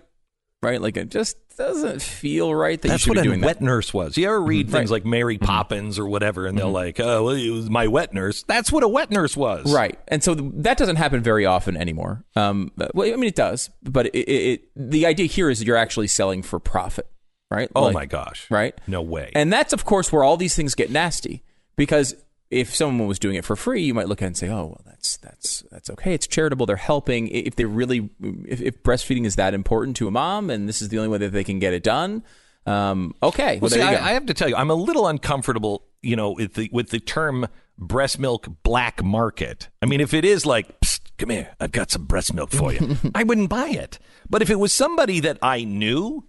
right? 0.62 0.81
Like 0.81 0.96
it 0.96 1.11
just 1.11 1.37
doesn't 1.57 2.01
feel 2.01 2.55
right 2.55 2.81
that 2.81 2.88
That's 2.88 3.03
you 3.03 3.11
should 3.14 3.16
what 3.18 3.22
be 3.22 3.29
a 3.29 3.31
doing 3.31 3.40
wet 3.42 3.59
that. 3.59 3.64
nurse 3.64 3.92
was. 3.92 4.16
You 4.16 4.27
ever 4.27 4.40
read 4.40 4.66
mm-hmm. 4.66 4.77
things 4.77 4.90
Right. 4.90 4.96
like 4.96 5.05
Mary 5.05 5.37
mm-hmm. 5.37 5.44
Poppins 5.44 5.98
or 5.98 6.07
whatever, 6.07 6.46
and 6.46 6.57
they're 6.57 6.64
mm-hmm. 6.64 6.75
like, 6.75 7.01
"Oh, 7.01 7.25
well, 7.25 7.35
it 7.35 7.51
was 7.51 7.68
my 7.68 7.87
wet 7.88 8.14
nurse." 8.14 8.42
That's 8.44 8.72
what 8.72 8.83
a 8.83 8.88
wet 8.88 9.11
nurse 9.11 9.37
was. 9.37 9.72
Right, 9.72 9.98
and 10.09 10.22
so 10.25 10.35
th- 10.35 10.53
that 10.57 10.79
doesn't 10.79 10.96
happen 10.96 11.22
very 11.22 11.44
often 11.44 11.77
anymore. 11.77 12.25
Um, 12.37 12.72
but- 12.77 12.94
well, 12.94 13.07
I 13.12 13.16
mean, 13.16 13.29
it 13.29 13.35
does, 13.35 13.70
but 13.83 14.07
it, 14.07 14.14
it, 14.14 14.31
it, 14.31 14.62
the 14.75 15.05
idea 15.07 15.27
here 15.27 15.51
is 15.51 15.59
that 15.59 15.66
you're 15.66 15.77
actually 15.77 16.07
selling 16.07 16.42
for 16.42 16.59
profit, 16.59 17.07
right? 17.51 17.70
Oh 17.75 17.85
Like- 17.85 17.94
my 17.94 18.07
gosh. 18.07 18.51
right? 18.51 18.75
No 18.87 19.03
way. 19.03 19.31
And 19.35 19.53
that's, 19.53 19.72
of 19.72 19.85
course, 19.85 20.11
where 20.12 20.25
all 20.25 20.37
these 20.37 20.55
things 20.57 20.75
get 20.75 20.90
nasty 20.90 21.42
because 21.77 22.14
if 22.53 22.75
someone 22.75 23.09
was 23.09 23.19
doing 23.19 23.37
it 23.37 23.45
for 23.45 23.57
free, 23.57 23.83
you 23.83 23.95
might 23.95 24.09
look 24.09 24.21
at 24.21 24.27
it 24.27 24.29
and 24.29 24.37
say, 24.37 24.49
"Oh, 24.49 24.67
well, 24.67 24.81
that's 24.85 25.17
that's 25.17 25.62
that's 25.71 25.88
okay. 25.91 26.12
It's 26.12 26.27
charitable. 26.27 26.67
They're 26.67 26.77
helping. 26.77 27.29
If 27.29 27.57
they 27.57 27.65
really, 27.65 28.11
if, 28.47 28.61
if 28.61 28.83
breastfeeding 28.83 29.25
is 29.25 29.37
that 29.37 29.55
important 29.55 29.97
to 29.97 30.09
a 30.09 30.11
mom, 30.11 30.51
and 30.51 30.69
this 30.69 30.83
is 30.83 30.91
the 30.91 30.99
only 30.99 31.09
way 31.09 31.19
that 31.19 31.33
they 31.33 31.45
can 31.45 31.59
get 31.59 31.73
it 31.73 31.83
done, 31.83 32.23
um, 32.67 33.15
okay. 33.23 33.55
Well, 33.55 33.62
Well, 33.62 33.71
see, 33.71 33.79
there 33.79 33.93
you 33.93 33.99
I. 33.99 34.11
I 34.11 34.12
have 34.12 34.27
to 34.27 34.35
tell 34.35 34.49
you, 34.49 34.57
I'm 34.57 34.71
a 34.71 34.75
little 34.75 35.07
uncomfortable, 35.09 35.85
you 36.03 36.15
know, 36.15 36.33
with 36.33 36.55
the 36.55 36.69
with 36.73 36.91
the 36.91 37.01
term 37.01 37.49
breast 37.79 38.19
milk 38.19 38.47
black 38.62 39.03
market. 39.03 39.69
I 39.81 39.87
mean, 39.87 40.01
if 40.01 40.12
it 40.15 40.25
is 40.25 40.45
like, 40.45 40.79
Psst, 40.81 41.01
come 41.19 41.31
here, 41.31 41.55
I've 41.59 41.73
got 41.73 41.91
some 41.91 42.05
breast 42.05 42.35
milk 42.35 42.51
for 42.51 42.73
you, 42.73 42.97
I 43.15 43.23
wouldn't 43.23 43.49
buy 43.49 43.69
it. 43.69 43.99
But 44.29 44.43
if 44.43 44.51
it 44.51 44.59
was 44.59 44.73
somebody 44.75 45.21
that 45.21 45.38
I 45.43 45.65
knew, 45.65 46.27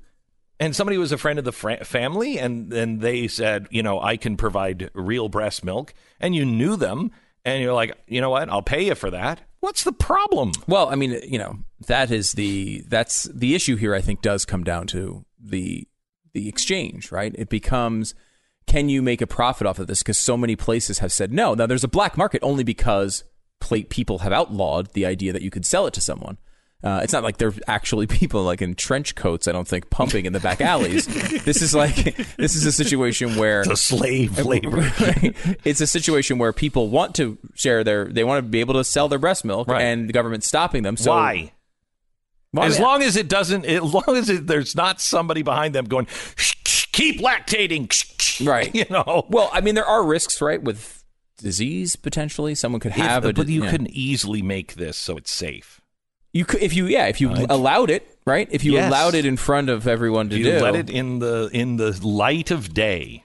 and 0.60 0.76
somebody 0.76 0.98
was 0.98 1.12
a 1.12 1.18
friend 1.18 1.40
of 1.40 1.46
the 1.46 1.52
fr- 1.52 1.84
family, 1.84 2.38
and 2.38 2.72
then 2.72 3.00
they 3.00 3.28
said, 3.28 3.68
you 3.70 3.84
know, 3.84 4.00
I 4.00 4.18
can 4.18 4.38
provide 4.38 4.90
real 4.94 5.30
breast 5.30 5.64
milk, 5.64 5.94
and 6.20 6.36
you 6.36 6.46
knew 6.46 6.76
them, 6.76 7.12
and 7.46 7.62
you're 7.62 7.74
like, 7.74 7.98
you 8.08 8.22
know 8.22 8.30
what, 8.30 8.50
I'll 8.50 8.62
pay 8.62 8.86
you 8.86 8.96
for 8.96 9.12
that. 9.12 9.42
What's 9.60 9.84
the 9.84 9.94
problem? 9.94 10.52
Well, 10.68 10.90
I 10.90 10.96
mean, 10.96 11.20
you 11.28 11.40
know, 11.40 11.60
that 11.88 12.12
is 12.12 12.34
the 12.34 12.84
that's 12.88 13.24
the 13.34 13.56
issue 13.56 13.76
here. 13.76 13.96
I 13.96 14.02
think 14.02 14.22
does 14.22 14.46
come 14.46 14.64
down 14.64 14.88
to 14.88 15.26
the 15.40 15.88
the 16.34 16.50
exchange, 16.50 17.12
right? 17.12 17.34
It 17.38 17.50
becomes 17.50 18.14
can 18.66 18.90
you 18.90 19.02
make 19.02 19.22
a 19.22 19.28
profit 19.28 19.68
off 19.68 19.80
of 19.80 19.88
this? 19.88 20.02
Because 20.02 20.18
so 20.18 20.38
many 20.38 20.56
places 20.56 21.00
have 21.00 21.12
said 21.12 21.32
no. 21.32 21.54
Now 21.54 21.66
there's 21.66 21.84
a 21.84 21.90
black 21.90 22.18
market 22.18 22.42
only 22.44 22.64
because 22.64 23.24
plate 23.60 23.90
people 23.90 24.20
have 24.20 24.34
outlawed 24.34 24.94
the 24.94 25.06
idea 25.06 25.34
that 25.34 25.42
you 25.42 25.50
could 25.50 25.66
sell 25.66 25.88
it 25.88 25.94
to 25.94 26.02
someone. 26.02 26.38
Uh, 26.84 27.00
it's 27.02 27.14
not 27.14 27.24
like 27.24 27.38
there 27.38 27.48
are 27.48 27.54
actually 27.68 28.08
people 28.20 28.44
like 28.44 28.62
in 28.62 28.76
trench 28.76 29.16
coats. 29.16 29.48
I 29.48 29.52
don't 29.54 29.68
think 29.68 29.90
pumping 29.90 30.26
in 30.26 30.34
the 30.34 30.40
back 30.42 30.60
alleys. 30.60 31.06
this 31.46 31.62
is 31.62 31.74
like 31.74 31.96
this 32.38 32.56
is 32.56 32.66
a 32.66 32.72
situation 32.74 33.38
where 33.38 33.64
The 33.64 33.78
slave 33.78 34.38
labor. 34.46 34.92
It's 35.64 35.80
a 35.82 35.88
situation 35.88 36.40
where 36.40 36.52
people 36.52 36.90
want 36.90 37.16
to 37.16 37.38
share 37.56 37.84
their, 37.86 38.06
they 38.06 38.24
want 38.26 38.44
to 38.44 38.50
be 38.50 38.60
able 38.60 38.74
to 38.74 38.84
sell 38.84 39.08
their 39.08 39.20
breast 39.20 39.46
milk, 39.46 39.68
Right. 39.70 39.82
and 39.82 40.10
the 40.10 40.14
government's 40.14 40.48
stopping 40.48 40.84
them. 40.84 40.98
So 40.98 41.12
Why? 41.12 41.54
Well, 42.52 42.66
as 42.66 42.80
long 42.80 43.02
as 43.02 43.16
it 43.16 43.28
doesn't, 43.30 43.66
as 43.66 43.82
long 43.82 44.04
as 44.16 44.30
it, 44.30 44.46
there's 44.46 44.76
not 44.76 45.02
somebody 45.02 45.42
behind 45.42 45.74
them 45.74 45.86
going, 45.86 46.06
"Shh, 46.36 46.54
shh, 46.68 46.86
keep 46.92 47.20
lactating, 47.20 47.92
shh, 47.92 48.14
shh," 48.20 48.42
Right. 48.42 48.74
You 48.76 48.86
know, 48.92 49.26
well, 49.30 49.50
I 49.52 49.62
mean, 49.62 49.74
there 49.74 49.86
are 49.88 50.04
risks, 50.06 50.40
right, 50.40 50.62
with 50.62 51.04
disease 51.38 51.96
potentially. 51.96 52.54
Someone 52.56 52.80
could 52.80 52.92
If- 52.92 52.98
have 52.98 53.26
a, 53.26 53.34
but 53.34 53.48
you 53.48 53.64
yeah. 53.64 53.72
couldn't 53.72 53.90
easily 53.92 54.42
make 54.44 54.76
this 54.76 54.98
so 54.98 55.18
it's 55.18 55.32
safe. 55.32 55.82
You 56.34 56.46
could, 56.46 56.62
if 56.62 56.76
you, 56.76 56.88
yeah, 56.88 57.06
if 57.08 57.22
you 57.22 57.32
allowed 57.50 57.90
it, 57.90 58.18
right, 58.26 58.48
if 58.52 58.64
you 58.64 58.74
Yes. 58.74 58.90
allowed 58.90 59.14
it 59.16 59.26
in 59.26 59.38
front 59.38 59.70
of 59.70 59.88
everyone 59.88 60.30
to 60.30 60.38
You 60.38 60.44
do, 60.44 60.60
let 60.60 60.76
it 60.76 60.90
in 60.90 61.20
the 61.20 61.50
in 61.54 61.78
the 61.78 61.92
light 62.06 62.52
of 62.52 62.74
day. 62.74 63.24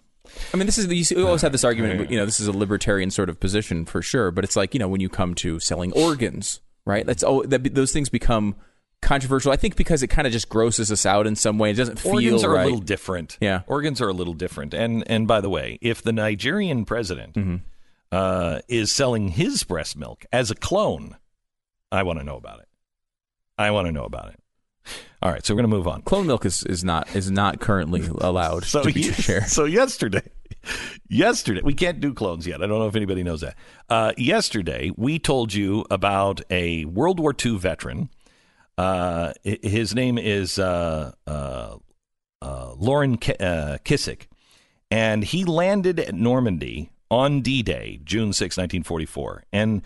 I 0.53 0.57
mean, 0.57 0.67
this 0.67 0.79
is 0.79 0.87
you 0.87 1.05
see- 1.05 1.17
we 1.17 1.23
always 1.23 1.43
have 1.43 1.53
this 1.53 1.65
argument. 1.65 2.11
You 2.11 2.19
know, 2.19 2.25
this 2.27 2.39
is 2.39 2.47
a 2.47 2.53
libertarian 2.53 3.11
sort 3.11 3.29
of 3.29 3.41
position 3.41 3.85
for 3.87 4.03
sure. 4.03 4.31
But 4.31 4.45
it's 4.45 4.55
like 4.57 4.75
you 4.75 4.79
know 4.81 4.89
when 4.89 5.01
you 5.01 5.09
come 5.09 5.35
to 5.37 5.59
selling 5.59 5.91
organs, 5.93 6.61
right? 6.85 7.05
That's 7.07 7.25
oh, 7.25 7.43
that, 7.45 7.75
those 7.75 7.93
things 7.93 8.09
become 8.09 8.55
controversial. 9.01 9.53
I 9.53 9.57
think 9.57 9.75
because 9.77 10.03
it 10.03 10.09
kind 10.09 10.27
of 10.27 10.33
just 10.33 10.49
grosses 10.49 10.93
us 10.93 11.07
out 11.07 11.27
in 11.27 11.35
some 11.37 11.59
way. 11.59 11.71
It 11.71 11.75
doesn't 11.77 11.99
feel 11.99 12.15
Organs 12.15 12.45
are 12.45 12.51
right. 12.53 12.63
a 12.63 12.65
little 12.65 12.81
different. 12.81 13.39
Yeah. 13.41 13.63
organs 13.67 14.01
are 14.01 14.09
a 14.09 14.13
little 14.13 14.35
different. 14.35 14.75
And 14.75 15.03
and 15.09 15.27
by 15.27 15.41
the 15.41 15.49
way, 15.49 15.79
if 15.81 16.03
the 16.03 16.13
Nigerian 16.13 16.85
president 16.85 17.35
Mm-hmm. 17.35 17.57
uh, 18.13 18.59
is 18.69 18.93
selling 18.93 19.29
his 19.29 19.65
breast 19.65 19.97
milk 19.97 20.25
as 20.33 20.51
a 20.51 20.55
clone, 20.55 21.17
I 21.91 22.03
want 22.03 22.19
to 22.19 22.25
know 22.25 22.37
about 22.37 22.61
it. 22.61 22.68
I 23.59 23.71
want 23.73 23.87
to 23.87 23.93
know 23.93 24.05
about 24.05 24.31
it. 24.31 24.41
All 25.21 25.31
right, 25.33 25.45
so 25.45 25.53
we're 25.53 25.63
going 25.63 25.71
to 25.71 25.77
move 25.77 25.89
on. 25.89 26.03
Clone 26.03 26.27
milk 26.27 26.47
is, 26.47 26.63
is 26.65 26.85
not 26.85 27.15
is 27.15 27.31
not 27.31 27.61
currently 27.61 28.07
allowed 28.21 28.65
So, 28.65 28.83
to 28.85 28.93
be 28.93 29.03
shared. 29.13 29.49
so 29.49 29.65
yesterday, 29.65 30.23
yesterday 31.09 31.61
we 31.63 31.75
can't 31.75 32.01
do 32.01 32.15
clones 32.15 32.47
yet. 32.47 32.63
I 32.63 32.67
don't 32.67 32.79
know 32.79 32.87
if 32.87 32.97
anybody 32.97 33.23
knows 33.23 33.41
that. 33.41 33.57
Uh, 33.89 34.13
yesterday 34.17 34.93
we 34.97 35.19
told 35.19 35.53
you 35.53 35.85
about 35.91 36.41
a 36.51 36.85
World 36.87 37.19
War 37.21 37.35
II 37.45 37.59
veteran. 37.59 38.11
Uh, 38.79 39.33
his 39.43 39.93
name 39.95 40.19
is 40.19 40.59
uh, 40.59 41.11
uh, 41.27 41.77
uh, 42.41 42.73
Lauren 42.77 43.17
Ki- 43.19 43.35
uh, 43.41 43.79
Kissick, 43.85 44.29
and 44.91 45.25
he 45.25 45.45
landed 45.45 45.99
at 45.99 46.15
Normandy 46.15 46.91
on 47.11 47.41
D-Day, 47.41 48.01
June 48.05 48.33
6, 48.33 48.57
1944. 48.57 49.43
And 49.53 49.83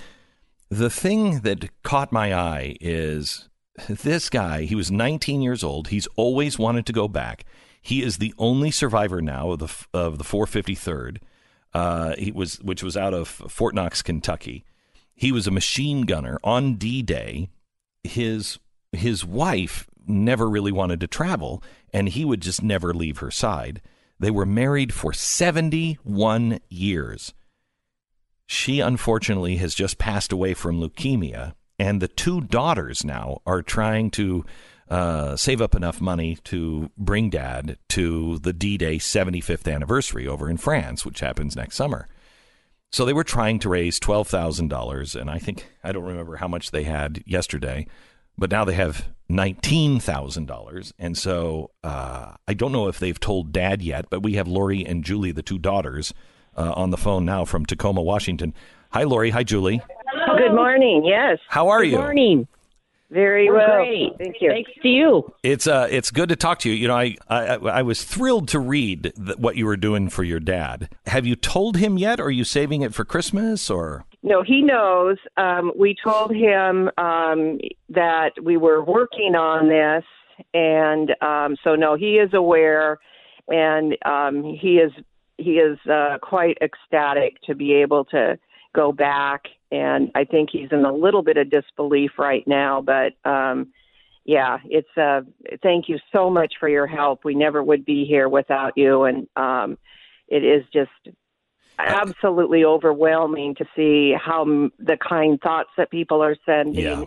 the 0.68 0.90
thing 0.90 1.40
that 1.40 1.70
caught 1.82 2.12
my 2.12 2.35
eye 2.35 2.76
is 2.82 3.48
this 3.88 4.28
guy, 4.28 4.62
he 4.62 4.74
was 4.74 4.90
19 4.90 5.42
years 5.42 5.64
old. 5.64 5.88
He's 5.88 6.08
always 6.16 6.58
wanted 6.58 6.87
to 6.87 6.92
go 6.92 7.08
back. 7.08 7.44
He 7.80 8.02
is 8.02 8.18
the 8.18 8.35
only 8.38 8.70
survivor 8.70 9.20
now 9.20 9.50
of 9.52 9.58
the 9.58 9.87
of 9.92 10.18
the 10.18 10.24
453rd. 10.24 11.18
Uh, 11.74 12.14
he 12.16 12.30
was 12.30 12.61
which 12.61 12.82
was 12.82 12.96
out 12.96 13.14
of 13.14 13.28
Fort 13.28 13.74
Knox, 13.74 14.02
Kentucky. 14.02 14.64
He 15.14 15.32
was 15.32 15.46
a 15.46 15.52
machine 15.52 16.02
gunner 16.02 16.38
on 16.44 16.74
D-Day. 16.74 17.48
His 18.04 18.58
his 18.92 19.24
wife 19.24 19.88
never 20.06 20.48
really 20.48 20.72
wanted 20.72 21.00
to 21.00 21.06
travel, 21.06 21.62
and 21.92 22.08
he 22.08 22.24
would 22.24 22.40
just 22.40 22.62
never 22.62 22.92
leave 22.92 23.18
her 23.18 23.30
side. 23.30 23.80
They 24.18 24.30
were 24.30 24.46
married 24.46 24.92
for 24.92 25.12
71 25.12 26.61
years. 26.68 27.35
She 28.46 28.80
unfortunately 28.80 29.56
has 29.56 29.74
just 29.74 29.98
passed 29.98 30.30
away 30.30 30.54
from 30.54 30.80
leukemia, 30.80 31.54
and 31.82 32.00
the 32.00 32.06
two 32.06 32.40
daughters 32.40 33.04
now 33.04 33.40
are 33.44 33.60
trying 33.60 34.08
to 34.12 34.44
uh, 34.88 35.34
save 35.34 35.60
up 35.60 35.74
enough 35.74 36.00
money 36.00 36.38
to 36.44 36.90
bring 36.96 37.28
dad 37.28 37.76
to 37.88 38.38
the 38.38 38.52
D 38.52 38.78
Day 38.78 38.98
75th 38.98 39.72
anniversary 39.72 40.28
over 40.28 40.48
in 40.48 40.58
France, 40.58 41.04
which 41.04 41.18
happens 41.18 41.56
next 41.56 41.74
summer. 41.74 42.06
So 42.92 43.04
they 43.04 43.12
were 43.12 43.24
trying 43.24 43.58
to 43.60 43.68
raise 43.68 43.98
$12,000, 43.98 45.20
and 45.20 45.28
I 45.28 45.38
think, 45.38 45.66
I 45.82 45.90
don't 45.90 46.04
remember 46.04 46.36
how 46.36 46.46
much 46.46 46.70
they 46.70 46.84
had 46.84 47.24
yesterday, 47.26 47.88
but 48.38 48.50
now 48.50 48.64
they 48.64 48.74
have 48.74 49.08
$19,000. 49.28 50.92
And 51.00 51.18
so 51.18 51.70
uh, 51.82 52.34
I 52.46 52.54
don't 52.54 52.70
know 52.70 52.86
if 52.86 53.00
they've 53.00 53.18
told 53.18 53.50
dad 53.50 53.82
yet, 53.82 54.04
but 54.08 54.22
we 54.22 54.34
have 54.34 54.46
Lori 54.46 54.86
and 54.86 55.02
Julie, 55.02 55.32
the 55.32 55.42
two 55.42 55.58
daughters, 55.58 56.14
uh, 56.56 56.74
on 56.76 56.90
the 56.90 56.96
phone 56.96 57.24
now 57.24 57.44
from 57.44 57.66
Tacoma, 57.66 58.02
Washington. 58.02 58.54
Hi, 58.90 59.04
Lori. 59.04 59.30
Hi, 59.30 59.42
Julie. 59.42 59.80
Good 60.26 60.54
morning. 60.54 61.04
Yes. 61.04 61.38
How 61.48 61.68
are 61.68 61.80
Good 61.80 61.87
you? 61.90 61.96
Good 61.96 62.02
morning. 62.02 62.48
Very 63.11 63.50
We're 63.50 63.58
well. 63.58 63.76
great. 63.76 64.12
Thank 64.18 64.37
you. 64.40 64.50
Thanks 64.50 64.70
to 64.82 64.88
you. 64.88 65.32
It's 65.42 65.66
uh, 65.66 65.87
it's 65.90 66.11
good 66.11 66.30
to 66.30 66.37
talk 66.37 66.61
to 66.61 66.70
you. 66.70 66.74
You 66.74 66.88
know, 66.88 66.96
I 66.96 67.16
I, 67.28 67.56
I 67.56 67.82
was 67.82 68.04
thrilled 68.04 68.48
to 68.48 68.58
read 68.58 69.12
th- 69.14 69.37
what 69.37 69.56
you 69.56 69.66
were 69.66 69.76
doing 69.76 70.08
for 70.08 70.24
your 70.24 70.40
dad. 70.40 70.88
Have 71.06 71.26
you 71.26 71.37
told 71.37 71.76
him 71.76 71.98
yet? 71.98 72.20
Or 72.20 72.24
are 72.24 72.30
you 72.30 72.44
saving 72.44 72.80
it 72.80 72.94
for 72.94 73.04
Christmas? 73.04 73.68
Or 73.68 74.06
No, 74.22 74.42
he 74.42 74.62
knows. 74.62 75.18
Um, 75.37 75.72
we 75.76 75.94
told 76.02 76.35
him 76.35 76.88
um, 76.96 77.58
that 77.90 78.30
we 78.42 78.56
were 78.56 78.82
working 78.82 79.35
on 79.35 79.68
this, 79.68 80.04
and 80.54 81.11
um, 81.20 81.56
so 81.62 81.74
no, 81.74 81.96
he 81.96 82.14
is 82.16 82.32
aware, 82.32 82.98
and 83.48 83.94
um, 84.06 84.42
he 84.42 84.76
is 84.78 84.92
he 85.37 85.56
is 85.58 85.78
uh, 85.87 86.16
quite 86.22 86.56
ecstatic 86.62 87.42
to 87.42 87.54
be 87.54 87.74
able 87.74 88.06
to 88.06 88.38
go 88.74 88.90
back. 88.90 89.42
And 89.72 90.11
I 90.14 90.24
think 90.24 90.50
he's 90.52 90.68
in 90.70 90.85
a 90.85 90.92
little 90.92 91.22
bit 91.22 91.38
of 91.38 91.48
disbelief 91.50 92.11
right 92.18 92.46
now, 92.46 92.82
but 92.82 93.14
um, 93.24 93.72
yeah, 94.24 94.58
it's 94.66 94.96
uh, 94.98 95.22
thank 95.62 95.88
you 95.88 95.98
so 96.12 96.28
much 96.28 96.54
for 96.61 96.68
your 96.68 96.87
help. 96.87 97.24
We 97.24 97.35
never 97.35 97.62
would 97.62 97.85
be 97.85 98.04
here 98.04 98.28
without 98.28 98.74
you, 98.76 99.04
and 99.04 99.26
um, 99.35 99.78
it 100.28 100.44
is 100.44 100.62
just 100.74 101.16
absolutely 101.78 102.64
overwhelming 102.64 103.54
to 103.56 103.64
see 103.74 104.14
how 104.22 104.42
m- 104.42 104.72
the 104.78 104.96
kind 104.98 105.40
thoughts 105.40 105.70
that 105.76 105.90
people 105.90 106.22
are 106.22 106.37
sending 106.46 106.85
Yeah. 106.85 107.04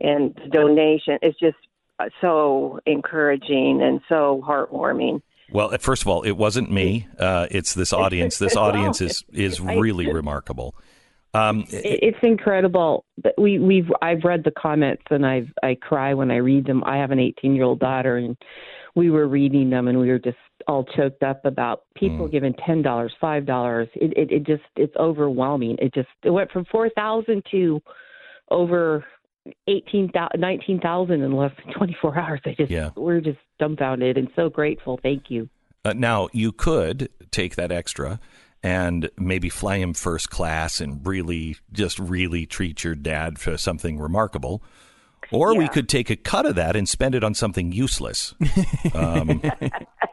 and 0.00 0.34
the 0.34 0.48
donation. 0.50 1.18
It's 1.22 1.38
just 1.38 1.56
uh, 1.98 2.08
so 2.20 2.80
encouraging 2.84 3.80
and 3.82 4.00
so 4.08 4.42
heartwarming. 4.46 5.22
well, 5.50 5.70
first 5.78 6.02
of 6.02 6.08
all, 6.08 6.22
it 6.22 6.32
wasn't 6.36 6.70
me. 6.70 7.06
Uh, 7.18 7.46
it's 7.50 7.74
this 7.74 7.92
audience. 7.92 8.38
This 8.38 8.56
audience 8.56 9.00
is 9.00 9.24
is 9.32 9.60
really 9.60 10.12
remarkable. 10.12 10.74
Um, 11.34 11.64
It, 11.70 12.00
it's 12.02 12.18
incredible. 12.22 13.04
We 13.36 13.58
we've 13.58 13.90
I've 14.02 14.24
read 14.24 14.44
the 14.44 14.50
comments 14.50 15.02
and 15.10 15.26
I've 15.26 15.48
I 15.62 15.74
cry 15.74 16.14
when 16.14 16.30
I 16.30 16.36
read 16.36 16.66
them. 16.66 16.82
I 16.84 16.96
have 16.98 17.10
an 17.10 17.18
18 17.18 17.54
year 17.54 17.64
old 17.64 17.80
daughter 17.80 18.16
and 18.16 18.36
we 18.94 19.10
were 19.10 19.28
reading 19.28 19.70
them 19.70 19.88
and 19.88 19.98
we 20.00 20.08
were 20.08 20.18
just 20.18 20.36
all 20.66 20.84
choked 20.84 21.22
up 21.22 21.44
about 21.44 21.82
people 21.94 22.28
giving 22.28 22.54
ten 22.66 22.82
dollars, 22.82 23.12
five 23.20 23.46
dollars. 23.46 23.88
It, 23.94 24.16
it 24.16 24.32
it 24.32 24.46
just 24.46 24.62
it's 24.76 24.94
overwhelming. 24.96 25.76
It 25.80 25.94
just 25.94 26.08
it 26.24 26.30
went 26.30 26.50
from 26.50 26.64
four 26.66 26.88
thousand 26.90 27.44
to 27.52 27.80
over 28.50 29.04
eighteen 29.66 30.10
thousand, 30.10 30.40
nineteen 30.40 30.80
thousand 30.80 31.22
in 31.22 31.32
less 31.32 31.52
than 31.64 31.74
24 31.74 32.18
hours. 32.18 32.40
I 32.44 32.54
just 32.56 32.70
Yeah. 32.70 32.90
we're 32.96 33.20
just 33.20 33.38
dumbfounded 33.58 34.16
and 34.16 34.28
so 34.34 34.48
grateful. 34.48 34.98
Thank 35.02 35.24
you. 35.30 35.48
Uh, 35.84 35.92
now, 35.94 36.28
you 36.32 36.52
could 36.52 37.08
take 37.30 37.54
that 37.56 37.70
extra 37.70 38.18
and 38.62 39.10
maybe 39.16 39.48
fly 39.48 39.78
him 39.78 39.94
first 39.94 40.30
class 40.30 40.80
and 40.80 41.06
really, 41.06 41.56
just 41.72 41.98
really 41.98 42.46
treat 42.46 42.82
your 42.84 42.94
dad 42.94 43.38
for 43.38 43.56
something 43.56 43.98
remarkable. 43.98 44.62
Or 45.30 45.54
we 45.56 45.68
could 45.68 45.88
take 45.88 46.08
a 46.10 46.16
cut 46.16 46.46
of 46.46 46.54
that 46.54 46.74
and 46.76 46.88
spend 46.88 47.14
it 47.14 47.22
on 47.22 47.34
something 47.34 47.70
useless. 47.72 48.34
Um, 48.94 49.40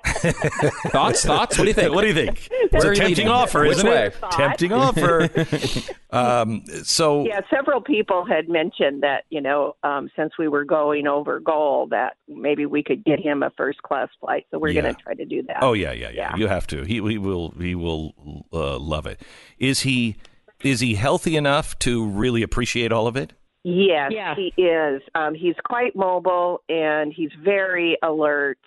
Thoughts? 0.06 1.26
Thoughts? 1.26 1.58
What 1.58 1.64
do 1.64 1.68
you 1.70 1.74
think? 1.74 1.94
what 1.94 2.02
do 2.02 2.08
you 2.08 2.14
think? 2.14 2.48
It's 2.52 2.84
a 2.86 2.94
tempting 2.96 3.28
offer, 3.28 3.62
Which 3.64 3.74
isn't 3.78 3.90
way? 3.90 4.08
it? 4.08 4.16
Tempting 4.32 4.72
offer. 4.74 5.30
um, 6.12 6.64
so, 6.84 7.26
Yeah, 7.26 7.42
several 7.50 7.82
people 7.82 8.26
had 8.26 8.50
mentioned 8.50 9.04
that 9.04 9.24
you 9.30 9.42
know 9.42 9.76
um, 9.84 10.10
since 10.16 10.34
we 10.38 10.48
were 10.48 10.66
going 10.66 11.08
over 11.08 11.40
goal 11.40 11.88
that 11.92 12.18
maybe 12.28 12.66
we 12.66 12.84
could 12.84 13.04
get 13.04 13.20
him 13.20 13.44
a 13.44 13.52
first 13.58 13.82
class 13.84 14.10
flight. 14.20 14.46
So 14.52 14.60
we're 14.60 14.70
Yeah. 14.70 14.82
going 14.82 14.96
to 14.96 15.02
try 15.02 15.14
to 15.14 15.26
do 15.26 15.44
that. 15.44 15.58
oh 15.62 15.74
yeah, 15.74 15.92
yeah, 15.92 16.10
yeah, 16.10 16.32
Yeah. 16.32 16.36
You 16.38 16.48
have 16.48 16.68
to. 16.68 16.84
He, 16.84 16.96
he 16.96 17.18
will. 17.18 17.52
He 17.60 17.76
will 17.76 18.46
uh, 18.54 18.78
love 18.80 19.06
it. 19.06 19.22
Is 19.60 19.82
he? 19.82 20.16
Is 20.64 20.80
he 20.80 20.96
healthy 20.96 21.36
enough 21.36 21.78
to 21.80 22.06
really 22.08 22.42
appreciate 22.42 22.92
all 22.92 23.08
of 23.08 23.16
it? 23.16 23.34
Yes, 23.68 24.12
Yeah. 24.14 24.36
he 24.36 24.54
is. 24.62 25.02
Um, 25.16 25.34
he's 25.34 25.56
quite 25.66 25.96
mobile 25.96 26.62
and 26.70 27.12
he's 27.12 27.32
very 27.44 27.98
alert. 28.04 28.60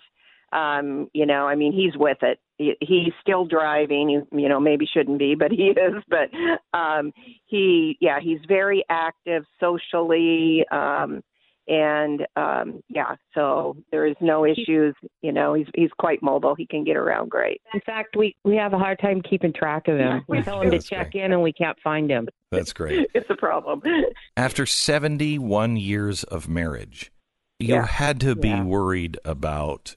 Um, 0.51 1.09
you 1.13 1.25
know, 1.25 1.47
I 1.47 1.55
mean, 1.55 1.71
he's 1.71 1.95
with 1.95 2.17
it. 2.21 2.37
He, 2.57 2.75
he's 2.81 3.13
still 3.21 3.45
driving. 3.45 4.09
You, 4.09 4.27
you 4.33 4.49
know, 4.49 4.59
maybe 4.59 4.85
shouldn't 4.85 5.17
be, 5.17 5.35
but 5.35 5.51
he 5.51 5.67
is. 5.69 6.03
But 6.09 6.29
um, 6.77 7.13
he, 7.45 7.97
yeah, 8.01 8.19
he's 8.21 8.39
very 8.45 8.83
active 8.89 9.45
socially. 9.61 10.65
Um, 10.69 11.23
and 11.69 12.25
um, 12.35 12.81
yeah, 12.89 13.15
so 13.33 13.77
there 13.91 14.05
is 14.07 14.15
no 14.19 14.45
issues. 14.45 14.95
You 15.21 15.31
know, 15.31 15.53
he's 15.53 15.67
he's 15.75 15.91
quite 15.99 16.21
mobile. 16.23 16.55
He 16.55 16.65
can 16.65 16.83
get 16.83 16.97
around 16.97 17.29
great. 17.29 17.61
In 17.73 17.79
fact, 17.85 18.15
we 18.17 18.35
we 18.43 18.55
have 18.55 18.73
a 18.73 18.77
hard 18.79 18.99
time 18.99 19.21
keeping 19.21 19.53
track 19.53 19.87
of 19.87 19.97
him. 19.99 20.25
We 20.27 20.41
tell 20.41 20.61
him 20.61 20.71
to 20.71 20.79
check 20.79 21.11
great. 21.11 21.23
in 21.23 21.31
and 21.31 21.41
we 21.41 21.53
can't 21.53 21.77
find 21.83 22.09
him. 22.09 22.27
That's 22.51 22.73
great. 22.73 23.09
It's 23.13 23.29
a 23.29 23.35
problem. 23.35 23.81
After 24.37 24.65
71 24.65 25.77
years 25.77 26.23
of 26.23 26.49
marriage, 26.49 27.11
you 27.59 27.75
Yeah. 27.75 27.85
had 27.85 28.19
to 28.21 28.35
be 28.35 28.49
Yeah. 28.49 28.63
worried 28.63 29.17
about 29.23 29.95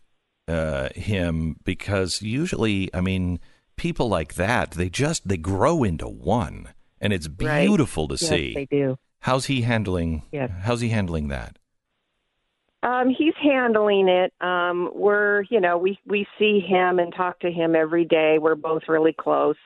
uh, 0.48 0.88
him 0.94 1.56
because 1.64 2.20
usually, 2.20 2.90
I 2.92 3.00
mean, 3.00 3.38
people 3.76 4.08
like 4.08 4.35
that, 4.35 4.72
they 4.72 4.90
just 4.90 5.26
they 5.28 5.37
grow 5.38 5.85
into 5.85 6.08
one, 6.08 6.68
and 7.00 7.12
it's 7.12 7.28
Right. 7.28 7.62
beautiful 7.66 8.08
to 8.08 8.14
Yes, 8.14 8.28
see. 8.28 8.52
they 8.54 8.66
do. 8.66 8.98
How's 9.20 9.46
he 9.46 9.62
handling? 9.62 10.22
Yes. 10.32 10.50
How's 10.62 10.80
he 10.80 10.88
handling 10.88 11.28
that? 11.28 11.56
Um, 12.83 13.14
he's 13.16 13.35
handling 13.40 14.09
it. 14.09 14.33
Um, 14.40 14.90
we're, 14.95 15.45
you 15.51 15.61
know, 15.61 15.79
we 15.79 15.99
we 16.07 16.27
see 16.38 16.61
him 16.61 16.99
and 16.99 17.14
talk 17.14 17.38
to 17.40 17.51
him 17.51 17.77
every 17.77 18.05
day. 18.05 18.38
We're 18.40 18.57
both 18.57 18.83
really 18.88 19.12
close, 19.12 19.57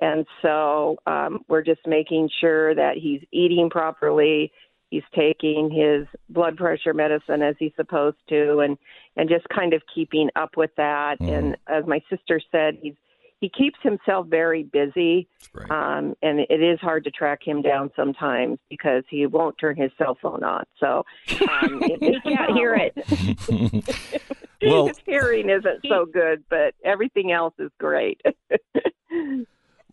and 0.00 0.26
so 0.40 0.96
um, 1.06 1.44
we're 1.48 1.62
just 1.62 1.86
making 1.86 2.30
sure 2.40 2.74
that 2.74 2.96
he's 2.96 3.20
eating 3.32 3.68
properly. 3.68 4.50
He's 4.90 5.02
taking 5.14 5.70
his 5.70 6.06
blood 6.30 6.56
pressure 6.56 6.94
medicine 6.94 7.42
as 7.42 7.56
he's 7.58 7.72
supposed 7.76 8.16
to, 8.30 8.60
and 8.60 8.78
and 9.16 9.28
just 9.28 9.46
kind 9.50 9.74
of 9.74 9.82
keeping 9.94 10.30
up 10.34 10.56
with 10.56 10.70
that. 10.76 11.18
Mhm. 11.20 11.38
And 11.38 11.56
as 11.66 11.84
my 11.86 12.00
sister 12.08 12.40
said, 12.50 12.78
he's 12.80 12.94
he 13.40 13.50
keeps 13.50 13.78
himself 13.82 14.26
very 14.28 14.62
busy. 14.62 15.28
Um, 15.70 16.14
and 16.22 16.40
it 16.40 16.62
is 16.62 16.80
hard 16.80 17.04
to 17.04 17.10
track 17.10 17.40
him 17.44 17.62
down 17.62 17.90
sometimes 17.94 18.58
because 18.70 19.04
he 19.08 19.26
won't 19.26 19.56
turn 19.58 19.76
his 19.76 19.90
cell 19.98 20.16
phone 20.20 20.42
on. 20.42 20.64
So 20.80 21.04
um, 21.42 21.80
it, 21.82 22.02
He 22.02 22.20
can't 22.20 22.52
hear 22.52 22.74
it. 22.74 24.22
well, 24.62 24.88
his 24.88 24.98
hearing 25.04 25.50
isn't 25.50 25.84
so 25.88 26.06
good, 26.06 26.42
but 26.48 26.74
everything 26.84 27.32
else 27.32 27.54
is 27.58 27.70
great. 27.78 28.20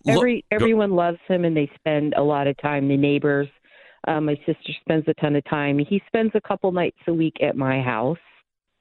Every 0.08 0.46
everyone 0.50 0.92
loves 0.96 1.20
him, 1.28 1.46
and 1.46 1.56
they 1.56 1.70
spend 1.76 2.16
a 2.16 2.24
lot 2.24 2.48
of 2.48 2.58
time. 2.58 2.88
The 2.88 2.98
neighbors, 2.98 3.48
uh, 4.08 4.20
my 4.20 4.36
sister 4.48 4.74
spends 4.80 5.08
a 5.08 5.14
ton 5.16 5.36
of 5.36 5.46
time. 5.46 5.78
He 5.78 6.02
spends 6.08 6.32
a 6.34 6.42
couple 6.42 6.72
nights 6.72 6.98
a 7.08 7.14
week 7.14 7.36
at 7.42 7.56
my 7.56 7.82
house 7.82 8.18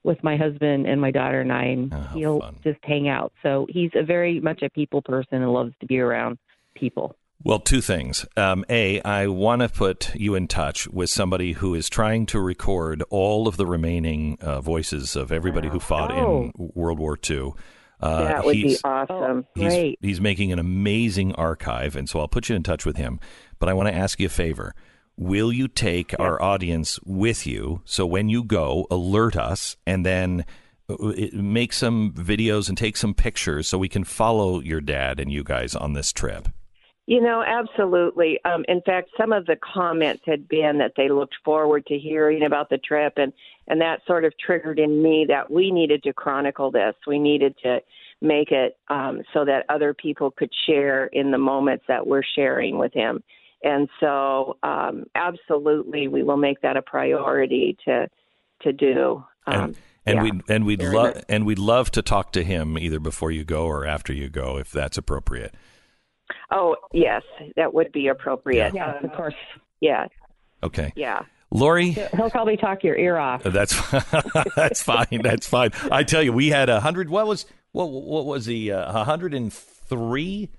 with 0.03 0.23
my 0.25 0.37
husband 0.37 0.87
and 0.87 1.01
my 1.01 1.11
daughter 1.11 1.41
and 1.41 1.53
I, 1.53 1.65
and 1.65 1.93
Oh, 1.95 2.01
he'll 2.15 2.41
fun. 2.41 2.57
just 2.65 2.79
hang 2.83 3.09
out. 3.09 3.33
So 3.43 3.67
he's 3.69 3.91
a 3.95 4.03
very 4.03 4.41
much 4.41 4.63
a 4.63 4.71
people 4.71 5.03
person 5.03 5.43
and 5.43 5.53
loves 5.53 5.73
to 5.81 5.87
be 5.87 5.99
around 5.99 6.39
people. 6.75 7.17
Well, 7.43 7.59
two 7.59 7.81
things. 7.81 8.27
Um, 8.37 8.65
a, 8.69 9.01
I 9.03 9.27
want 9.27 9.63
to 9.63 9.69
put 9.71 10.15
you 10.15 10.35
in 10.35 10.47
touch 10.47 10.87
with 10.89 11.09
somebody 11.09 11.53
who 11.53 11.75
is 11.75 11.89
trying 11.89 12.27
to 12.27 12.41
record 12.41 13.03
all 13.09 13.49
of 13.49 13.57
the 13.57 13.65
remaining 13.67 14.37
uh, 14.43 14.61
voices 14.61 15.17
of 15.17 15.33
everybody 15.33 15.69
who 15.69 15.81
fought 15.81 16.11
in 16.11 16.53
World 16.57 16.99
War 16.99 17.19
II. 17.29 17.53
Uh, 17.99 18.25
that 18.25 18.45
would 18.45 18.53
be 18.53 18.63
he's- 18.69 18.81
awesome. 18.85 19.47
He's, 19.55 19.65
Great. 19.69 19.99
he's 20.03 20.21
making 20.21 20.53
an 20.53 20.59
amazing 20.59 21.35
archive, 21.35 21.97
and 21.97 22.09
so 22.09 22.21
I'll 22.21 22.29
put 22.29 22.49
you 22.51 22.57
in 22.57 22.63
touch 22.63 22.85
with 22.87 22.97
him. 22.97 23.21
But 23.59 23.69
I 23.71 23.75
want 23.75 23.89
to 23.89 23.95
ask 23.95 24.21
you 24.21 24.27
a 24.27 24.31
favor. 24.31 24.75
Will 25.21 25.53
you 25.53 25.69
take 25.69 26.19
our 26.19 26.41
audience 26.41 26.99
with 27.05 27.47
you 27.47 27.83
so 27.85 28.07
when 28.07 28.31
you 28.31 28.43
go, 28.43 28.87
alert 28.91 29.37
us 29.37 29.77
and 29.87 30.07
then 30.07 30.47
uh, 30.89 30.97
make 31.35 31.75
some 31.75 32.13
videos 32.13 32.71
and 32.71 32.79
take 32.79 32.97
some 32.97 33.13
pictures 33.13 33.69
so 33.69 33.77
we 33.77 33.87
can 33.87 34.03
follow 34.03 34.61
your 34.61 34.81
dad 34.81 35.21
and 35.21 35.31
you 35.31 35.45
guys 35.45 35.75
on 35.75 35.93
this 35.93 36.11
trip? 36.11 36.49
You 37.05 37.21
know, 37.21 37.45
absolutely. 37.47 38.39
Um, 38.47 38.65
in 38.67 38.81
fact, 38.81 39.11
some 39.19 39.35
of 39.35 39.45
the 39.45 39.57
comments 39.57 40.23
had 40.25 40.49
been 40.49 40.79
that 40.79 40.93
they 40.97 41.11
looked 41.11 41.37
forward 41.45 41.85
to 41.89 41.99
hearing 41.99 42.43
about 42.43 42.71
the 42.71 42.79
trip, 42.79 43.13
and 43.19 43.35
and 43.69 43.79
that 43.83 44.01
sort 44.07 44.25
of 44.25 44.33
triggered 44.39 44.79
in 44.79 45.03
me 45.03 45.27
that 45.29 45.51
we 45.51 45.71
needed 45.71 46.03
to 46.05 46.15
chronicle 46.15 46.71
this. 46.71 46.95
We 47.07 47.19
needed 47.19 47.55
to 47.63 47.81
make 48.23 48.53
it 48.53 48.79
um, 48.89 49.21
so 49.35 49.45
that 49.45 49.67
other 49.69 49.93
people 49.93 50.31
could 50.31 50.51
share 50.67 51.09
in 51.09 51.31
the 51.31 51.37
moments 51.37 51.85
that 51.89 52.07
we're 52.07 52.23
sharing 52.35 52.79
with 52.79 52.95
him. 52.95 53.23
And 53.63 53.89
so, 54.01 54.57
um, 54.63 55.05
absolutely, 55.15 56.09
we 56.09 56.23
will 56.23 56.37
make 56.37 56.63
that 56.63 56.77
a 56.77 56.83
priority 56.83 57.77
to 57.85 58.09
to 58.63 58.73
do. 58.73 59.25
Um, 59.47 59.55
and, 59.55 59.77
and 60.07 60.17
yeah. 60.17 60.23
we 60.23 60.41
and 60.49 60.67
we'd 60.67 60.83
love 60.83 61.25
and 61.29 61.45
we'd 61.47 61.59
love 61.59 61.91
to 61.93 62.03
talk 62.03 62.33
to 62.33 62.43
him 62.43 62.79
either 62.79 62.99
before 62.99 63.31
you 63.31 63.45
go 63.45 63.65
or 63.65 63.87
after 63.87 64.13
you 64.13 64.29
go, 64.29 64.57
if 64.57 64.71
that's 64.71 64.97
appropriate. 64.97 65.55
Oh 66.51 66.77
yes, 66.93 67.23
that 67.57 67.75
would 67.75 67.93
be 67.93 68.09
appropriate. 68.09 68.75
Yeah, 68.75 68.99
of 69.03 69.13
course. 69.13 69.35
Yeah. 69.81 70.07
Okay. 70.63 70.93
Yeah. 70.97 71.23
Lori, 71.53 71.91
he'll 71.91 72.31
probably 72.31 72.57
talk 72.57 72.85
your 72.85 72.97
ear 72.97 73.17
off. 73.17 73.43
That's 73.43 73.75
that's 74.57 74.83
fine. 74.83 75.21
That's 75.23 75.47
fine. 75.47 75.71
I 75.91 76.05
tell 76.05 76.23
you, 76.23 76.33
we 76.33 76.49
had 76.49 76.69
a 76.69 76.81
hundred. 76.81 77.11
What 77.11 77.27
was 77.27 77.45
what? 77.73 77.91
What 77.91 78.25
was 78.25 78.47
he? 78.47 78.71
Uh, 78.71 79.01
a 79.01 79.05
hundred 79.05 79.35
and 79.35 79.53
three. 79.53 80.51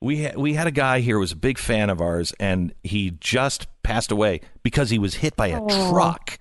We 0.00 0.18
had 0.18 0.36
we 0.36 0.54
had 0.54 0.66
a 0.66 0.72
guy 0.72 1.00
here 1.00 1.16
who 1.16 1.20
was 1.20 1.32
a 1.32 1.36
big 1.36 1.58
fan 1.58 1.88
of 1.88 2.00
ours, 2.00 2.34
and 2.38 2.74
he 2.82 3.12
just 3.12 3.66
passed 3.82 4.10
away 4.10 4.40
because 4.62 4.90
he 4.90 4.98
was 4.98 5.14
hit 5.14 5.36
by 5.36 5.48
a 5.48 5.60
oh. 5.60 5.90
truck. 5.90 6.38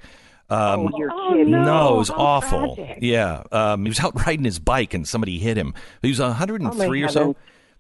Um, 0.50 0.92
oh, 0.94 0.98
you're 0.98 1.30
kidding. 1.30 1.52
No, 1.52 1.96
it 1.96 1.98
was 1.98 2.10
How 2.10 2.16
awful. 2.16 2.76
Tragic. 2.76 3.00
Yeah, 3.02 3.44
um, 3.52 3.84
he 3.84 3.90
was 3.90 4.00
out 4.00 4.16
riding 4.26 4.46
his 4.46 4.60
bike 4.60 4.94
and 4.94 5.08
somebody 5.08 5.40
hit 5.40 5.58
him. 5.58 5.74
He 6.02 6.10
was 6.10 6.20
103 6.20 7.04
oh, 7.04 7.06
or 7.06 7.10
so. 7.10 7.36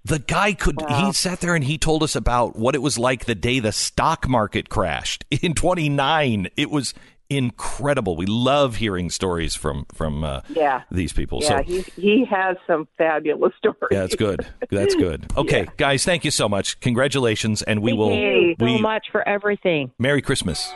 The 0.05 0.19
guy 0.19 0.53
could, 0.53 0.79
wow. 0.79 1.07
he 1.07 1.13
sat 1.13 1.41
there 1.41 1.55
and 1.55 1.63
he 1.63 1.79
told 1.79 2.03
us 2.03 2.15
about 2.15 2.55
what 2.55 2.75
it 2.75 2.81
was 2.81 2.99
like 2.99 3.25
the 3.25 3.33
day 3.33 3.59
the 3.59 3.71
stock 3.71 4.29
market 4.29 4.69
crashed 4.69 5.25
in 5.31 5.53
29. 5.53 6.47
It 6.55 6.69
was 6.69 6.93
incredible. 7.29 8.15
We 8.15 8.25
love 8.25 8.75
hearing 8.77 9.09
stories 9.09 9.55
from, 9.55 9.85
from, 9.93 10.23
uh, 10.23 10.41
yeah. 10.49 10.83
these 10.91 11.13
people. 11.13 11.39
Yeah, 11.41 11.57
so, 11.59 11.63
he, 11.63 11.81
he 11.95 12.25
has 12.25 12.57
some 12.67 12.87
fabulous 12.97 13.53
stories. 13.57 13.77
Yeah, 13.91 14.01
that's 14.01 14.15
good. 14.15 14.45
That's 14.69 14.95
good. 14.95 15.25
Okay, 15.37 15.63
yeah. 15.63 15.71
guys, 15.77 16.05
thank 16.05 16.23
you 16.23 16.31
so 16.31 16.47
much. 16.47 16.79
Congratulations. 16.79 17.61
And 17.61 17.81
we 17.81 17.91
thank 17.91 17.99
will, 17.99 18.09
Thank 18.09 18.59
you 18.59 18.65
we, 18.65 18.77
so 18.77 18.81
much 18.81 19.07
for 19.11 19.27
everything. 19.27 19.91
Merry 19.99 20.21
Christmas. 20.21 20.71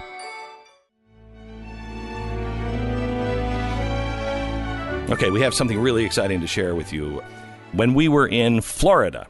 Okay, 5.09 5.29
we 5.31 5.41
have 5.41 5.53
something 5.53 5.79
really 5.79 6.05
exciting 6.05 6.41
to 6.41 6.47
share 6.47 6.75
with 6.75 6.91
you 6.93 7.23
when 7.71 7.93
we 7.93 8.07
were 8.07 8.27
in 8.27 8.61
Florida, 8.61 9.27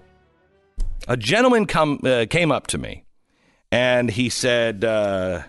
a 1.08 1.18
gentleman 1.18 1.66
come, 1.66 2.00
uh, 2.04 2.26
came 2.30 2.52
up 2.52 2.68
to 2.68 2.78
me 2.78 3.06
and 3.72 4.10
he 4.10 4.30
said, 4.30 4.84
uh, 4.84 5.44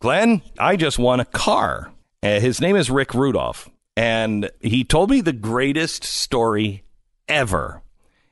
Glenn, 0.00 0.40
I 0.58 0.76
just 0.76 0.98
won 0.98 1.20
a 1.20 1.26
car. 1.26 1.92
Uh, 2.22 2.40
his 2.40 2.60
name 2.60 2.74
is 2.74 2.90
Rick 2.90 3.12
Rudolph. 3.14 3.68
And 3.96 4.50
he 4.60 4.82
told 4.82 5.10
me 5.10 5.20
the 5.20 5.32
greatest 5.32 6.04
story 6.04 6.84
ever. 7.28 7.82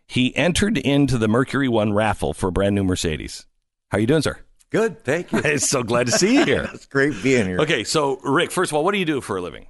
He 0.07 0.35
entered 0.35 0.79
into 0.79 1.19
the 1.19 1.29
Mercury 1.29 1.69
One 1.69 1.93
raffle 1.93 2.33
for 2.33 2.49
a 2.49 2.53
brand 2.53 2.75
new 2.75 2.85
Mercedes. 2.85 3.47
How 3.91 3.99
you 3.99 4.07
doing, 4.07 4.23
sir? 4.23 4.39
Good, 4.71 5.05
thank 5.05 5.31
you. 5.33 5.43
So 5.59 5.83
glad 5.83 6.07
to 6.07 6.13
see 6.13 6.37
you 6.37 6.45
here. 6.45 6.71
it's 6.75 6.87
great 6.87 7.23
being 7.23 7.47
here. 7.47 7.61
Okay, 7.61 7.85
so 7.85 8.19
Rick, 8.23 8.51
first 8.51 8.71
of 8.73 8.77
all, 8.77 8.85
what 8.85 8.93
do 8.93 8.99
you 8.99 9.05
do 9.05 9.21
for 9.21 9.37
a 9.37 9.43
living? 9.43 9.67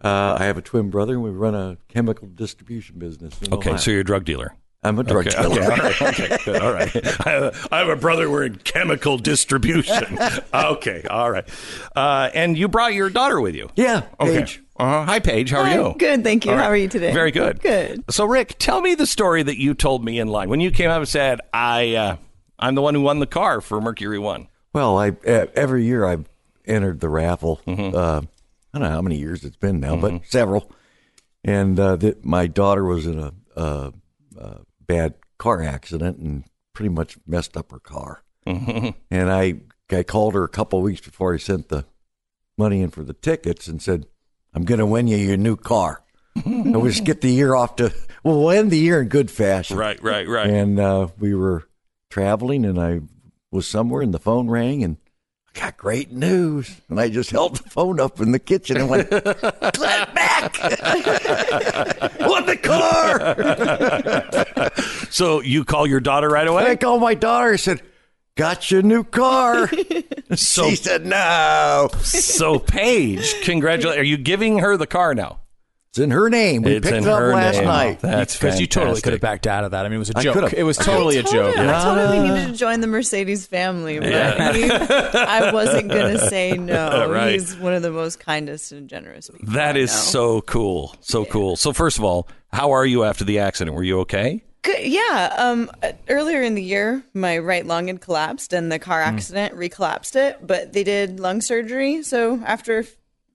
Uh, 0.00 0.36
I 0.38 0.44
have 0.44 0.58
a 0.58 0.62
twin 0.62 0.90
brother, 0.90 1.14
and 1.14 1.22
we 1.22 1.30
run 1.30 1.54
a 1.54 1.78
chemical 1.88 2.28
distribution 2.28 2.98
business. 2.98 3.34
okay, 3.50 3.70
Ohio. 3.70 3.76
so 3.78 3.90
you're 3.90 4.00
a 4.00 4.04
drug 4.04 4.24
dealer. 4.24 4.54
I'm 4.82 4.98
a 4.98 5.02
drug 5.02 5.26
okay, 5.26 5.42
dealer. 5.42 5.62
Okay, 5.62 5.64
all 5.64 5.78
right, 5.78 6.02
okay, 6.02 6.38
good, 6.44 6.62
all 6.62 6.72
right. 6.72 7.26
I 7.26 7.30
have, 7.30 7.68
I 7.72 7.78
have 7.78 7.88
a 7.88 7.96
brother. 7.96 8.30
We're 8.30 8.44
in 8.44 8.56
chemical 8.56 9.18
distribution. 9.18 10.18
okay, 10.54 11.02
all 11.10 11.30
right. 11.30 11.48
Uh, 11.94 12.30
and 12.34 12.56
you 12.56 12.68
brought 12.68 12.94
your 12.94 13.10
daughter 13.10 13.40
with 13.40 13.54
you. 13.54 13.68
Yeah, 13.74 14.02
Paige. 14.20 14.58
Okay. 14.58 14.60
Uh, 14.78 15.04
hi, 15.04 15.18
Paige. 15.18 15.50
How 15.50 15.60
are 15.60 15.66
hi, 15.66 15.74
you? 15.74 15.94
Good, 15.98 16.22
thank 16.22 16.44
you. 16.44 16.52
Right. 16.52 16.62
How 16.62 16.68
are 16.68 16.76
you 16.76 16.88
today? 16.88 17.12
Very 17.12 17.30
good. 17.30 17.60
Good. 17.60 18.04
So, 18.10 18.26
Rick, 18.26 18.56
tell 18.58 18.80
me 18.80 18.94
the 18.94 19.06
story 19.06 19.42
that 19.42 19.58
you 19.58 19.74
told 19.74 20.04
me 20.04 20.18
in 20.18 20.28
line 20.28 20.48
when 20.48 20.60
you 20.60 20.70
came 20.70 20.90
up 20.90 20.98
and 20.98 21.08
said, 21.08 21.40
"I, 21.52 21.94
uh, 21.94 22.16
I'm 22.58 22.74
the 22.74 22.82
one 22.82 22.94
who 22.94 23.00
won 23.00 23.18
the 23.18 23.26
car 23.26 23.60
for 23.60 23.80
Mercury 23.80 24.18
One." 24.18 24.48
Well, 24.72 24.98
I 24.98 25.10
every 25.24 25.84
year 25.84 26.04
I've 26.04 26.28
entered 26.64 27.00
the 27.00 27.08
raffle. 27.08 27.60
Mm-hmm. 27.66 27.96
Uh, 27.96 28.20
I 28.74 28.78
don't 28.78 28.88
know 28.88 28.94
how 28.94 29.02
many 29.02 29.16
years 29.16 29.42
it's 29.44 29.56
been 29.56 29.80
now, 29.80 29.96
mm-hmm. 29.96 30.18
but 30.18 30.26
several 30.26 30.70
and 31.46 31.78
uh, 31.78 31.96
that 31.96 32.24
my 32.24 32.48
daughter 32.48 32.84
was 32.84 33.06
in 33.06 33.20
a, 33.20 33.92
a, 34.38 34.60
bad 34.86 35.14
car 35.36 35.64
accident 35.64 36.18
and 36.18 36.44
pretty 36.72 36.88
much 36.88 37.18
messed 37.26 37.56
up 37.56 37.72
her 37.72 37.80
car. 37.80 38.22
Mm-hmm. 38.46 38.90
And 39.10 39.30
I 39.32 39.60
I 39.90 40.04
called 40.04 40.34
her 40.34 40.44
a 40.44 40.48
couple 40.48 40.78
of 40.78 40.84
weeks 40.84 41.00
before 41.00 41.34
I 41.34 41.38
sent 41.38 41.70
the 41.70 41.86
money 42.56 42.82
in 42.82 42.90
for 42.90 43.02
the 43.02 43.12
tickets 43.12 43.66
and 43.66 43.82
said, 43.82 44.06
"I'm 44.54 44.64
going 44.64 44.78
to 44.78 44.86
win 44.86 45.08
you 45.08 45.16
your 45.16 45.36
new 45.36 45.56
car." 45.56 46.04
and 46.44 46.80
we 46.80 46.90
just 46.90 47.04
get 47.04 47.20
the 47.20 47.30
year 47.32 47.54
off 47.54 47.76
to 47.76 47.92
well, 48.22 48.38
we'll 48.38 48.50
end 48.50 48.70
the 48.70 48.78
year 48.78 49.00
in 49.00 49.08
good 49.08 49.30
fashion. 49.30 49.76
Right, 49.76 50.00
right, 50.02 50.28
right. 50.28 50.48
And 50.48 50.78
uh, 50.78 51.08
we 51.18 51.34
were 51.34 51.64
traveling, 52.10 52.64
and 52.64 52.78
I 52.78 53.00
was 53.50 53.66
somewhere, 53.66 54.02
and 54.02 54.12
the 54.12 54.18
phone 54.18 54.48
rang, 54.48 54.84
and 54.84 54.98
got 55.58 55.76
great 55.76 56.12
news. 56.12 56.80
And 56.88 57.00
I 57.00 57.08
just 57.08 57.30
held 57.30 57.56
the 57.56 57.70
phone 57.70 57.98
up 57.98 58.20
in 58.20 58.32
the 58.32 58.38
kitchen 58.38 58.76
and 58.76 58.88
went, 58.88 59.10
Glad 59.10 60.14
back! 60.14 60.62
Won 62.20 62.46
the 62.46 62.58
car! 62.62 63.18
so 65.10 65.40
you 65.40 65.64
call 65.64 65.86
your 65.86 66.00
daughter 66.00 66.28
right 66.28 66.46
away? 66.46 66.70
I 66.70 66.76
called 66.76 67.00
my 67.00 67.14
daughter. 67.14 67.52
I 67.52 67.56
said, 67.56 67.82
Got 68.36 68.70
your 68.70 68.82
new 68.82 69.02
car. 69.02 69.70
so, 70.34 70.68
she 70.68 70.76
said, 70.76 71.06
No. 71.06 71.88
so, 72.02 72.58
Paige, 72.58 73.42
congratulations. 73.42 74.00
Are 74.00 74.04
you 74.04 74.18
giving 74.18 74.58
her 74.58 74.76
the 74.76 74.86
car 74.86 75.14
now? 75.14 75.40
It's 75.96 76.02
in 76.02 76.10
her 76.10 76.28
name. 76.28 76.60
We 76.60 76.72
it's 76.72 76.86
picked 76.86 77.06
it 77.06 77.08
up 77.08 77.32
last 77.32 77.54
name. 77.54 77.64
night. 77.64 78.00
That's 78.00 78.36
because 78.36 78.60
you 78.60 78.66
totally 78.66 79.00
could 79.00 79.14
have 79.14 79.22
backed 79.22 79.46
out 79.46 79.64
of 79.64 79.70
that. 79.70 79.86
I 79.86 79.88
mean, 79.88 79.96
it 79.96 80.00
was 80.00 80.10
a 80.10 80.14
joke. 80.14 80.52
It 80.52 80.62
was 80.62 80.76
totally 80.76 81.16
a 81.16 81.22
joke. 81.22 81.56
Him, 81.56 81.70
I 81.70 81.82
told 81.82 81.96
him 81.96 82.12
he 82.12 82.28
needed 82.28 82.52
to 82.52 82.52
join 82.52 82.82
the 82.82 82.86
Mercedes 82.86 83.46
family, 83.46 83.98
but 83.98 84.10
yeah. 84.10 84.52
he, 84.52 84.70
I 84.70 85.52
wasn't 85.54 85.88
going 85.88 86.12
to 86.18 86.28
say 86.28 86.52
no. 86.52 87.10
right. 87.10 87.32
He's 87.32 87.56
one 87.56 87.72
of 87.72 87.80
the 87.80 87.90
most 87.90 88.20
kindest 88.20 88.72
and 88.72 88.90
generous 88.90 89.30
people. 89.30 89.54
That 89.54 89.78
is 89.78 89.90
so 89.90 90.42
cool. 90.42 90.94
So 91.00 91.24
yeah. 91.24 91.30
cool. 91.30 91.56
So 91.56 91.72
first 91.72 91.96
of 91.96 92.04
all, 92.04 92.28
how 92.52 92.72
are 92.72 92.84
you 92.84 93.04
after 93.04 93.24
the 93.24 93.38
accident? 93.38 93.74
Were 93.74 93.82
you 93.82 94.00
okay? 94.00 94.42
Good. 94.60 94.86
Yeah. 94.86 95.34
Um, 95.38 95.70
earlier 96.10 96.42
in 96.42 96.56
the 96.56 96.62
year, 96.62 97.02
my 97.14 97.38
right 97.38 97.64
lung 97.64 97.86
had 97.86 98.02
collapsed, 98.02 98.52
and 98.52 98.70
the 98.70 98.78
car 98.78 99.02
hmm. 99.02 99.16
accident 99.16 99.54
mm. 99.54 99.58
recollapsed 99.58 100.14
it. 100.16 100.46
But 100.46 100.74
they 100.74 100.84
did 100.84 101.20
lung 101.20 101.40
surgery, 101.40 102.02
so 102.02 102.38
after 102.44 102.84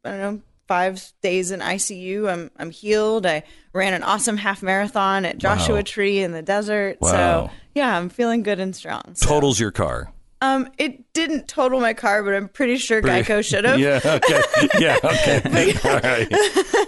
I 0.06 0.10
don't 0.12 0.20
know 0.20 0.42
five 0.72 1.12
days 1.22 1.52
in 1.52 1.60
ICU. 1.60 2.32
I'm 2.32 2.50
I'm 2.56 2.72
healed. 2.72 3.26
I 3.26 3.44
ran 3.74 3.94
an 3.94 4.04
awesome 4.04 4.38
half 4.38 4.64
marathon 4.64 5.26
at 5.26 5.38
Joshua 5.38 5.76
wow. 5.76 5.82
Tree 5.82 6.20
in 6.20 6.32
the 6.32 6.42
desert. 6.42 6.96
Wow. 7.02 7.12
So 7.12 7.50
yeah, 7.76 7.98
I'm 7.98 8.08
feeling 8.08 8.42
good 8.42 8.62
and 8.62 8.74
strong. 8.74 9.02
So. 9.16 9.28
Totals 9.28 9.60
your 9.60 9.72
car. 9.72 10.14
Um, 10.40 10.70
it 10.78 11.12
didn't 11.12 11.50
total 11.50 11.82
my 11.82 11.94
car, 11.94 12.24
but 12.24 12.34
I'm 12.34 12.48
pretty 12.48 12.78
sure 12.78 13.02
pretty, 13.02 13.22
Geico 13.22 13.44
should 13.50 13.66
have. 13.66 13.80
Yeah. 13.80 14.00
Okay. 14.02 14.42
Yeah. 14.80 14.98
Okay. 15.04 15.74
All 15.84 16.00
right. 16.00 16.28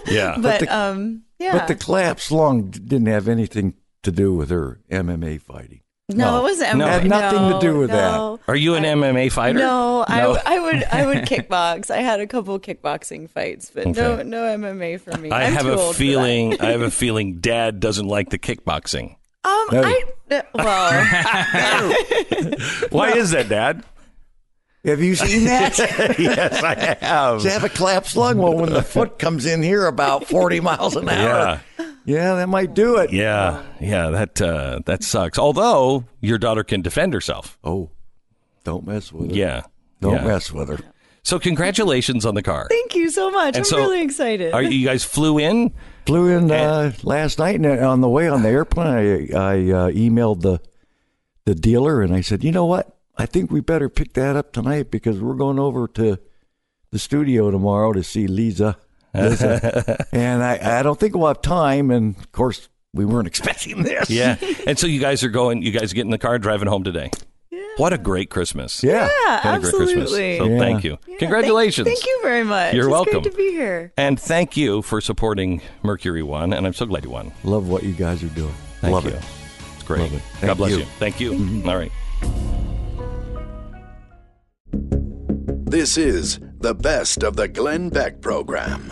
Yeah. 0.06 0.36
But, 0.36 0.42
but 0.42 0.60
the, 0.60 0.74
um, 0.74 1.22
yeah. 1.38 1.58
But 1.58 1.68
the 1.68 1.74
collapse 1.74 2.30
lung 2.30 2.70
didn't 2.70 3.08
have 3.08 3.28
anything 3.28 3.74
to 4.02 4.10
do 4.10 4.32
with 4.32 4.48
her 4.48 4.80
MMA 4.90 5.42
fighting. 5.42 5.82
No, 6.10 6.40
it 6.40 6.42
wasn't. 6.42 6.76
No, 6.76 6.86
had 6.86 7.06
nothing 7.06 7.48
no, 7.48 7.58
to 7.58 7.66
do 7.66 7.78
with 7.78 7.88
no. 7.88 8.36
that. 8.36 8.52
Are 8.52 8.56
you 8.56 8.74
an 8.74 8.84
I, 8.84 8.88
MMA 8.88 9.32
fighter? 9.32 9.58
No, 9.58 10.04
no. 10.06 10.36
I, 10.44 10.56
I 10.56 10.60
would 10.60 10.84
I 10.84 11.06
would 11.06 11.18
kickbox. 11.24 11.90
I 11.90 11.98
had 11.98 12.20
a 12.20 12.26
couple 12.26 12.60
kickboxing 12.60 13.30
fights, 13.30 13.70
but 13.74 13.86
okay. 13.86 14.00
no 14.00 14.22
no 14.22 14.42
MMA 14.42 15.00
for 15.00 15.16
me. 15.16 15.30
I 15.30 15.44
I'm 15.44 15.54
have 15.54 15.64
a 15.66 15.94
feeling. 15.94 16.60
I 16.60 16.72
have 16.72 16.82
a 16.82 16.90
feeling 16.90 17.38
Dad 17.38 17.80
doesn't 17.80 18.06
like 18.06 18.28
the 18.28 18.38
kickboxing. 18.38 19.16
Um, 19.44 19.68
no. 19.72 19.82
I 19.82 20.02
uh, 20.30 20.42
well. 20.54 21.94
Why 22.90 23.12
is 23.12 23.30
that, 23.30 23.48
Dad? 23.48 23.82
Have 24.84 25.00
you 25.00 25.14
seen 25.14 25.44
that? 25.44 25.78
yes, 26.18 26.62
I 26.62 26.98
have. 27.02 27.40
To 27.40 27.50
have 27.50 27.64
a 27.64 27.70
collapsed 27.70 28.14
lung, 28.14 28.36
well, 28.36 28.54
when 28.54 28.74
the 28.74 28.82
foot 28.82 29.18
comes 29.18 29.46
in 29.46 29.62
here 29.62 29.86
about 29.86 30.26
forty 30.26 30.60
miles 30.60 30.96
an 30.96 31.08
hour. 31.08 31.62
Yeah. 31.78 31.93
Yeah, 32.04 32.34
that 32.34 32.48
might 32.48 32.74
do 32.74 32.96
it. 32.96 33.12
Yeah, 33.12 33.62
yeah, 33.80 34.10
that 34.10 34.40
uh, 34.40 34.80
that 34.86 35.02
sucks. 35.02 35.38
Although 35.38 36.04
your 36.20 36.38
daughter 36.38 36.62
can 36.62 36.82
defend 36.82 37.14
herself. 37.14 37.58
Oh, 37.64 37.90
don't 38.64 38.86
mess 38.86 39.12
with 39.12 39.30
her. 39.30 39.36
Yeah, 39.36 39.62
don't 40.00 40.16
yeah. 40.16 40.24
mess 40.24 40.52
with 40.52 40.68
her. 40.68 40.78
So 41.22 41.38
congratulations 41.38 42.26
on 42.26 42.34
the 42.34 42.42
car. 42.42 42.66
Thank 42.68 42.94
you 42.94 43.08
so 43.10 43.30
much. 43.30 43.56
And 43.56 43.58
I'm 43.58 43.64
so, 43.64 43.78
really 43.78 44.02
excited. 44.02 44.52
Are 44.52 44.62
you 44.62 44.86
guys 44.86 45.04
flew 45.04 45.38
in? 45.38 45.72
Flew 46.04 46.28
in 46.28 46.50
uh, 46.50 46.92
last 47.02 47.38
night, 47.38 47.54
and 47.54 47.66
on 47.66 48.02
the 48.02 48.08
way 48.10 48.28
on 48.28 48.42
the 48.42 48.50
airplane, 48.50 49.32
I, 49.34 49.38
I 49.38 49.54
uh, 49.54 49.90
emailed 49.90 50.42
the 50.42 50.60
the 51.46 51.54
dealer, 51.54 52.02
and 52.02 52.14
I 52.14 52.20
said, 52.20 52.44
you 52.44 52.52
know 52.52 52.66
what? 52.66 52.96
I 53.16 53.26
think 53.26 53.50
we 53.50 53.60
better 53.60 53.88
pick 53.88 54.14
that 54.14 54.36
up 54.36 54.52
tonight 54.52 54.90
because 54.90 55.20
we're 55.20 55.34
going 55.34 55.58
over 55.58 55.86
to 55.88 56.18
the 56.90 56.98
studio 56.98 57.50
tomorrow 57.50 57.92
to 57.92 58.02
see 58.02 58.26
Lisa 58.26 58.76
and 60.12 60.42
I, 60.42 60.78
I 60.80 60.82
don't 60.82 60.98
think 60.98 61.14
we'll 61.14 61.28
have 61.28 61.40
time. 61.42 61.90
And 61.90 62.16
of 62.18 62.32
course, 62.32 62.68
we 62.92 63.04
weren't 63.04 63.26
expecting 63.28 63.82
this. 63.82 64.10
Yeah. 64.10 64.36
And 64.66 64.78
so 64.78 64.86
you 64.86 65.00
guys 65.00 65.22
are 65.22 65.28
going, 65.28 65.62
you 65.62 65.70
guys 65.70 65.92
get 65.92 66.02
in 66.04 66.10
the 66.10 66.18
car 66.18 66.38
driving 66.38 66.68
home 66.68 66.84
today. 66.84 67.10
Yeah, 67.50 67.60
What 67.76 67.92
a 67.92 67.98
great 67.98 68.30
Christmas. 68.30 68.82
Yeah. 68.82 69.08
Yeah, 69.26 69.34
What 69.34 69.56
a 69.56 69.60
great 69.60 69.74
Christmas. 69.74 70.02
absolutely. 70.02 70.38
So 70.38 70.44
Yeah. 70.46 70.58
thank 70.58 70.84
you. 70.84 70.98
Yeah, 71.06 71.16
Congratulations. 71.18 71.86
Thank, 71.86 71.98
thank 71.98 72.06
you 72.06 72.20
very 72.22 72.44
much. 72.44 72.74
You're 72.74 72.86
it's 72.86 72.92
welcome. 72.92 73.22
Great 73.22 73.30
to 73.32 73.36
be 73.36 73.50
here. 73.52 73.92
And 73.96 74.18
thank 74.18 74.56
you 74.56 74.82
for 74.82 75.00
supporting 75.00 75.60
Mercury 75.82 76.22
One, 76.22 76.52
and 76.52 76.66
I'm 76.66 76.72
so 76.72 76.86
glad 76.86 77.04
you 77.04 77.10
won. 77.10 77.32
Love 77.44 77.68
what 77.68 77.82
you 77.82 77.92
guys 77.92 78.22
are 78.24 78.28
doing. 78.28 78.54
Thank 78.80 78.92
Love 78.94 79.04
you. 79.04 79.10
it. 79.12 79.22
It's 79.74 79.82
great. 79.84 80.00
Love 80.00 80.14
it. 80.14 80.22
God 80.40 80.56
bless 80.56 80.70
you. 80.72 80.78
you. 80.78 80.84
Thank 80.98 81.20
you. 81.20 81.32
Mm-hmm. 81.32 81.68
All 81.68 81.76
right. 81.76 81.92
This 85.70 85.96
is 85.98 86.38
the 86.64 86.74
best 86.74 87.22
of 87.22 87.36
the 87.36 87.46
Glenn 87.46 87.90
Beck 87.90 88.22
program. 88.22 88.90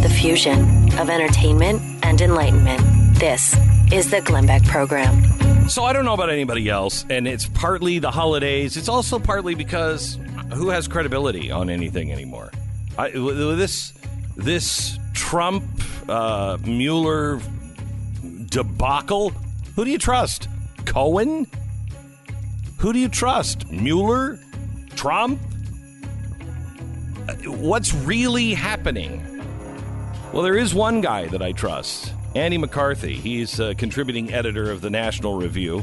The 0.00 0.10
fusion 0.18 0.62
of 0.98 1.10
entertainment 1.10 1.82
and 2.02 2.18
enlightenment. 2.18 2.80
This 3.18 3.54
is 3.92 4.10
the 4.10 4.22
Glenn 4.22 4.46
Beck 4.46 4.64
Program. 4.64 5.22
So 5.68 5.84
I 5.84 5.92
don't 5.92 6.06
know 6.06 6.14
about 6.14 6.30
anybody 6.30 6.70
else, 6.70 7.04
and 7.10 7.28
it's 7.28 7.46
partly 7.46 7.98
the 7.98 8.10
holidays. 8.10 8.78
It's 8.78 8.88
also 8.88 9.18
partly 9.18 9.54
because 9.54 10.18
who 10.54 10.70
has 10.70 10.88
credibility 10.88 11.50
on 11.50 11.68
anything 11.68 12.10
anymore? 12.10 12.50
I, 12.96 13.10
with 13.10 13.58
this 13.58 13.92
this 14.38 14.98
Trump 15.12 15.62
uh, 16.08 16.56
Mueller 16.64 17.38
debacle. 18.46 19.28
Who 19.76 19.84
do 19.84 19.90
you 19.90 19.98
trust? 19.98 20.48
Cohen? 20.86 21.46
Who 22.78 22.94
do 22.94 22.98
you 22.98 23.10
trust? 23.10 23.70
Mueller? 23.70 24.38
Trump? 25.02 25.40
Uh, 27.28 27.34
What's 27.50 27.92
really 27.92 28.54
happening? 28.54 29.42
Well, 30.32 30.44
there 30.44 30.56
is 30.56 30.76
one 30.76 31.00
guy 31.00 31.26
that 31.26 31.42
I 31.42 31.50
trust, 31.50 32.12
Andy 32.36 32.56
McCarthy. 32.56 33.16
He's 33.16 33.58
a 33.58 33.74
contributing 33.74 34.32
editor 34.32 34.70
of 34.70 34.80
the 34.80 34.90
National 34.90 35.34
Review, 35.34 35.82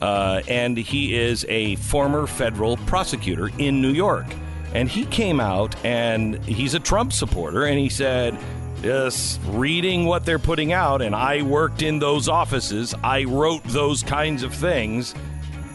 uh, 0.00 0.40
and 0.48 0.78
he 0.78 1.14
is 1.14 1.44
a 1.50 1.76
former 1.76 2.26
federal 2.26 2.78
prosecutor 2.78 3.50
in 3.58 3.82
New 3.82 3.92
York. 3.92 4.24
And 4.72 4.88
he 4.88 5.04
came 5.04 5.40
out 5.40 5.76
and 5.84 6.42
he's 6.46 6.72
a 6.72 6.80
Trump 6.80 7.12
supporter, 7.12 7.66
and 7.66 7.78
he 7.78 7.90
said, 7.90 8.34
Just 8.80 9.40
reading 9.48 10.06
what 10.06 10.24
they're 10.24 10.38
putting 10.38 10.72
out, 10.72 11.02
and 11.02 11.14
I 11.14 11.42
worked 11.42 11.82
in 11.82 11.98
those 11.98 12.30
offices, 12.30 12.94
I 13.04 13.24
wrote 13.24 13.62
those 13.64 14.02
kinds 14.02 14.42
of 14.42 14.54
things, 14.54 15.14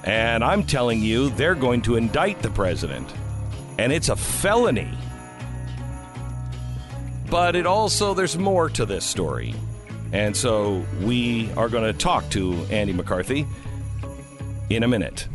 and 0.03 0.43
I'm 0.43 0.63
telling 0.63 1.01
you, 1.01 1.29
they're 1.31 1.55
going 1.55 1.81
to 1.83 1.95
indict 1.95 2.41
the 2.41 2.49
president. 2.49 3.13
And 3.77 3.91
it's 3.91 4.09
a 4.09 4.15
felony. 4.15 4.91
But 7.29 7.55
it 7.55 7.65
also, 7.65 8.13
there's 8.13 8.37
more 8.37 8.69
to 8.71 8.85
this 8.85 9.05
story. 9.05 9.55
And 10.11 10.35
so 10.35 10.83
we 11.01 11.51
are 11.53 11.69
going 11.69 11.83
to 11.83 11.93
talk 11.97 12.29
to 12.31 12.53
Andy 12.71 12.93
McCarthy 12.93 13.45
in 14.69 14.83
a 14.83 14.87
minute. 14.87 15.27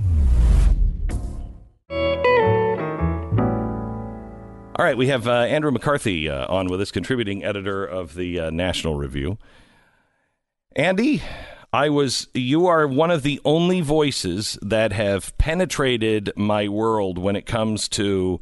All 4.77 4.85
right, 4.85 4.97
we 4.97 5.07
have 5.07 5.29
uh, 5.29 5.43
Andrew 5.43 5.71
McCarthy 5.71 6.29
uh, 6.29 6.53
on 6.53 6.67
with 6.67 6.81
us, 6.81 6.91
contributing 6.91 7.45
editor 7.45 7.85
of 7.85 8.17
the 8.17 8.41
uh, 8.41 8.51
National 8.51 8.97
Review. 8.97 9.39
Andy, 10.75 11.23
I 11.75 11.89
was 11.89 12.29
you 12.35 12.69
are 12.69 12.87
one 12.87 13.11
of 13.11 13.25
the 13.25 13.41
only 13.45 13.81
voices 13.81 14.57
that 14.63 14.93
have 14.93 15.37
penetrated 15.39 16.33
my 16.37 16.69
world 16.69 17.19
when 17.19 17.35
it 17.35 17.47
comes 17.47 17.89
to 17.89 18.39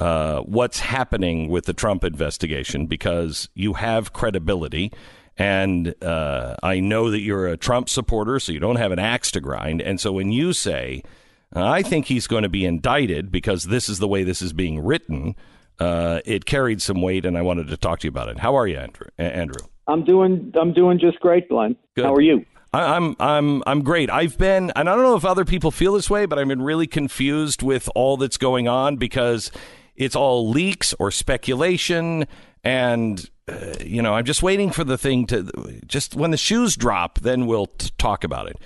uh, 0.00 0.40
what's 0.40 0.80
happening 0.80 1.48
with 1.48 1.66
the 1.66 1.72
Trump 1.72 2.02
investigation 2.02 2.86
because 2.86 3.48
you 3.54 3.74
have 3.74 4.12
credibility. 4.12 4.92
And 5.38 5.94
uh, 6.02 6.56
I 6.64 6.80
know 6.80 7.12
that 7.12 7.20
you're 7.20 7.46
a 7.46 7.56
Trump 7.56 7.88
supporter, 7.88 8.40
so 8.40 8.50
you 8.50 8.58
don't 8.58 8.74
have 8.74 8.90
an 8.90 8.98
axe 8.98 9.30
to 9.32 9.40
grind. 9.40 9.80
And 9.80 10.00
so 10.00 10.10
when 10.10 10.32
you 10.32 10.52
say, 10.52 11.04
I 11.52 11.80
think 11.82 12.06
he's 12.06 12.26
going 12.26 12.42
to 12.42 12.48
be 12.48 12.64
indicted 12.64 13.30
because 13.30 13.64
this 13.64 13.88
is 13.88 14.00
the 14.00 14.08
way 14.08 14.24
this 14.24 14.42
is 14.42 14.52
being 14.52 14.84
written, 14.84 15.36
uh, 15.78 16.22
it 16.24 16.44
carried 16.44 16.82
some 16.82 17.00
weight, 17.02 17.24
and 17.24 17.38
I 17.38 17.42
wanted 17.42 17.68
to 17.68 17.76
talk 17.76 18.00
to 18.00 18.08
you 18.08 18.10
about 18.10 18.30
it. 18.30 18.40
How 18.40 18.56
are 18.56 18.66
you, 18.66 18.78
Andrew? 18.78 19.06
Andrew? 19.16 19.64
I'm 19.86 20.04
doing 20.04 20.52
I'm 20.60 20.72
doing 20.72 20.98
just 20.98 21.20
great, 21.20 21.48
Glenn. 21.48 21.76
Good. 21.94 22.04
How 22.04 22.14
are 22.14 22.20
you? 22.20 22.44
I, 22.74 22.96
I'm 22.96 23.16
I'm 23.20 23.62
I'm 23.66 23.82
great. 23.82 24.10
I've 24.10 24.36
been, 24.36 24.72
and 24.74 24.90
I 24.90 24.94
don't 24.94 25.04
know 25.04 25.16
if 25.16 25.24
other 25.24 25.44
people 25.44 25.70
feel 25.70 25.94
this 25.94 26.10
way, 26.10 26.26
but 26.26 26.38
I've 26.38 26.48
been 26.48 26.62
really 26.62 26.88
confused 26.88 27.62
with 27.62 27.88
all 27.94 28.16
that's 28.16 28.36
going 28.36 28.66
on 28.66 28.96
because 28.96 29.52
it's 29.94 30.16
all 30.16 30.50
leaks 30.50 30.92
or 30.98 31.12
speculation, 31.12 32.26
and 32.64 33.30
uh, 33.46 33.74
you 33.80 34.02
know, 34.02 34.14
I'm 34.14 34.24
just 34.24 34.42
waiting 34.42 34.70
for 34.70 34.82
the 34.82 34.98
thing 34.98 35.26
to 35.28 35.48
just 35.86 36.16
when 36.16 36.32
the 36.32 36.36
shoes 36.36 36.76
drop, 36.76 37.20
then 37.20 37.46
we'll 37.46 37.66
t- 37.66 37.90
talk 37.96 38.24
about 38.24 38.48
it. 38.48 38.56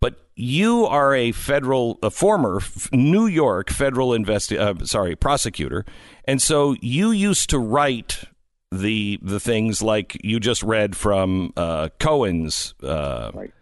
But 0.00 0.14
you 0.34 0.86
are 0.86 1.14
a 1.14 1.32
federal, 1.32 1.98
a 2.02 2.10
former 2.10 2.60
f- 2.60 2.90
New 2.92 3.26
York 3.26 3.68
federal 3.68 4.10
investi- 4.10 4.58
uh, 4.58 4.86
sorry, 4.86 5.16
prosecutor, 5.16 5.84
and 6.24 6.40
so 6.40 6.76
you 6.80 7.10
used 7.10 7.50
to 7.50 7.58
write 7.58 8.24
the 8.72 9.18
the 9.22 9.40
things 9.40 9.82
like 9.82 10.16
you 10.22 10.38
just 10.40 10.62
read 10.62 10.96
from 10.96 11.52
uh, 11.56 11.88
Cohen's. 11.98 12.74
Uh, 12.82 13.30
Right. 13.34 13.52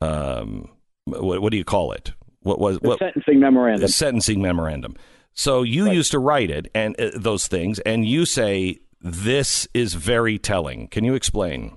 um, 0.00 0.68
what, 1.04 1.40
what 1.40 1.50
do 1.50 1.56
you 1.56 1.64
call 1.64 1.92
it? 1.92 2.12
What 2.42 2.58
was 2.60 2.78
The 2.80 2.88
what 2.88 2.98
sentencing 2.98 3.40
memorandum. 3.40 3.80
the 3.80 3.88
sentencing 3.88 4.42
memorandum? 4.42 4.96
So 5.32 5.62
you 5.62 5.86
Right. 5.86 5.94
used 5.94 6.10
to 6.12 6.18
write 6.18 6.50
it 6.50 6.68
and 6.74 6.98
uh, 7.00 7.10
those 7.14 7.46
things, 7.48 7.78
and 7.80 8.06
you 8.06 8.26
say 8.26 8.80
this 9.00 9.66
is 9.74 9.94
very 9.94 10.38
telling. 10.38 10.88
Can 10.88 11.04
you 11.04 11.14
explain? 11.14 11.76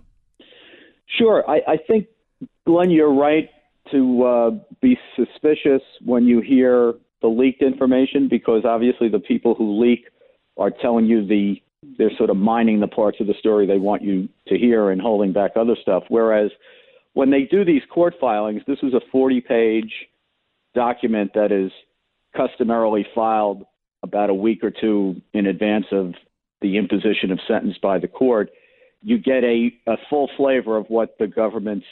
Sure. 1.17 1.43
I, 1.49 1.61
I 1.67 1.77
think, 1.87 2.07
Glenn, 2.65 2.89
you're 2.89 3.13
right 3.13 3.49
to 3.91 4.23
uh, 4.23 4.49
be 4.81 4.97
suspicious 5.15 5.81
when 6.03 6.25
you 6.25 6.41
hear 6.41 6.93
the 7.21 7.27
leaked 7.27 7.61
information 7.61 8.27
because 8.29 8.63
obviously 8.65 9.09
the 9.09 9.19
people 9.19 9.53
who 9.53 9.79
leak 9.81 10.05
are 10.57 10.71
telling 10.71 11.05
you 11.05 11.25
the 11.27 11.61
they're 11.97 12.15
sort 12.17 12.29
of 12.29 12.38
mining 12.38 12.79
the 12.79 12.88
parts 12.88 13.17
of 13.19 13.27
the 13.27 13.34
story 13.39 13.65
they 13.65 13.77
want 13.77 14.01
you 14.01 14.29
to 14.47 14.57
hear 14.57 14.91
and 14.91 15.01
holding 15.01 15.34
back 15.34 15.51
other 15.55 15.75
stuff. 15.82 16.03
Whereas 16.09 16.51
when 17.13 17.32
they 17.32 17.43
do 17.43 17.65
these 17.65 17.82
court 17.91 18.15
filings, 18.19 18.61
this 18.67 18.79
is 18.84 18.93
a 18.93 19.01
40 19.11 19.41
page 19.41 19.91
document 20.75 21.32
that 21.34 21.51
is 21.51 21.71
customarily 22.36 23.05
filed 23.13 23.65
about 24.03 24.29
a 24.29 24.34
week 24.34 24.63
or 24.63 24.71
two 24.71 25.21
in 25.34 25.47
advance 25.47 25.86
of 25.91 26.13
the 26.61 26.77
imposition 26.77 27.32
of 27.32 27.39
sentence 27.47 27.77
by 27.82 27.99
the 27.99 28.07
court. 28.07 28.51
You 29.01 29.17
get 29.17 29.43
a, 29.43 29.71
a 29.88 29.95
full 30.09 30.29
flavor 30.38 30.77
of 30.77 30.86
what 30.88 31.17
the 31.19 31.27
government's 31.27 31.86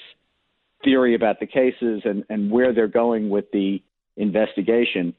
theory 0.84 1.16
about 1.16 1.40
the 1.40 1.48
cases 1.48 2.02
and, 2.06 2.24
and 2.30 2.52
where 2.52 2.74
they're 2.74 2.88
going 2.88 3.30
with 3.30 3.46
the 3.52 3.82
investigation. 4.16 5.14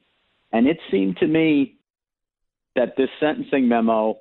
And 0.52 0.66
it 0.66 0.78
seemed 0.90 1.18
to 1.18 1.26
me 1.26 1.76
that 2.76 2.96
this 2.96 3.08
sentencing 3.18 3.68
memo 3.68 4.16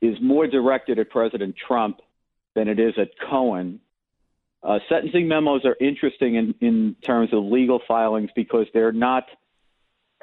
is 0.00 0.16
more 0.20 0.46
directed 0.46 0.98
at 0.98 1.10
President 1.10 1.54
Trump 1.56 2.00
than 2.54 2.68
it 2.68 2.78
is 2.78 2.94
at 2.98 3.10
Cohen. 3.28 3.80
Uh, 4.62 4.78
sentencing 4.88 5.28
memos 5.28 5.64
are 5.64 5.76
interesting 5.80 6.34
in, 6.34 6.54
in 6.60 6.96
terms 7.02 7.32
of 7.32 7.44
legal 7.44 7.80
filings 7.86 8.30
because 8.34 8.66
they're 8.74 8.92
not 8.92 9.24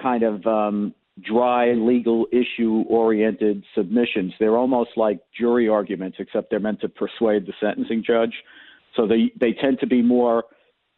kind 0.02 0.24
of 0.24 0.46
um, 0.46 0.94
dry 1.22 1.74
legal 1.74 2.28
issue 2.32 2.84
oriented 2.88 3.64
submissions. 3.76 4.34
They're 4.40 4.58
almost 4.58 4.92
like 4.96 5.20
jury 5.38 5.70
arguments, 5.70 6.18
except 6.20 6.50
they're 6.50 6.60
meant 6.60 6.82
to 6.82 6.90
persuade 6.90 7.46
the 7.46 7.54
sentencing 7.62 8.04
judge. 8.06 8.34
So 8.96 9.08
they, 9.08 9.32
they 9.40 9.54
tend 9.54 9.80
to 9.80 9.88
be 9.88 10.02
more 10.02 10.46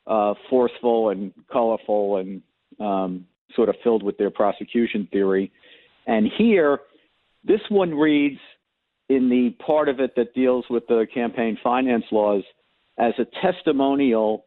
uh, 0.08 0.34
forceful 0.50 1.10
and 1.10 1.34
colorful 1.52 2.18
and 2.18 2.42
um, 2.80 3.26
sort 3.56 3.70
of 3.70 3.76
filled 3.84 4.04
with 4.04 4.18
their 4.18 4.30
prosecution 4.30 5.08
theory. 5.12 5.52
And 6.08 6.30
here, 6.38 6.80
this 7.44 7.62
one 7.70 7.94
reads 7.94 8.40
in 9.10 9.30
the 9.30 9.56
part 9.64 9.90
of 9.90 10.00
it 10.00 10.16
that 10.16 10.34
deals 10.34 10.66
with 10.70 10.88
the 10.88 11.06
campaign 11.14 11.58
finance 11.64 12.06
laws 12.12 12.44
as 12.98 13.14
a 13.20 13.26
testimonial 13.42 14.46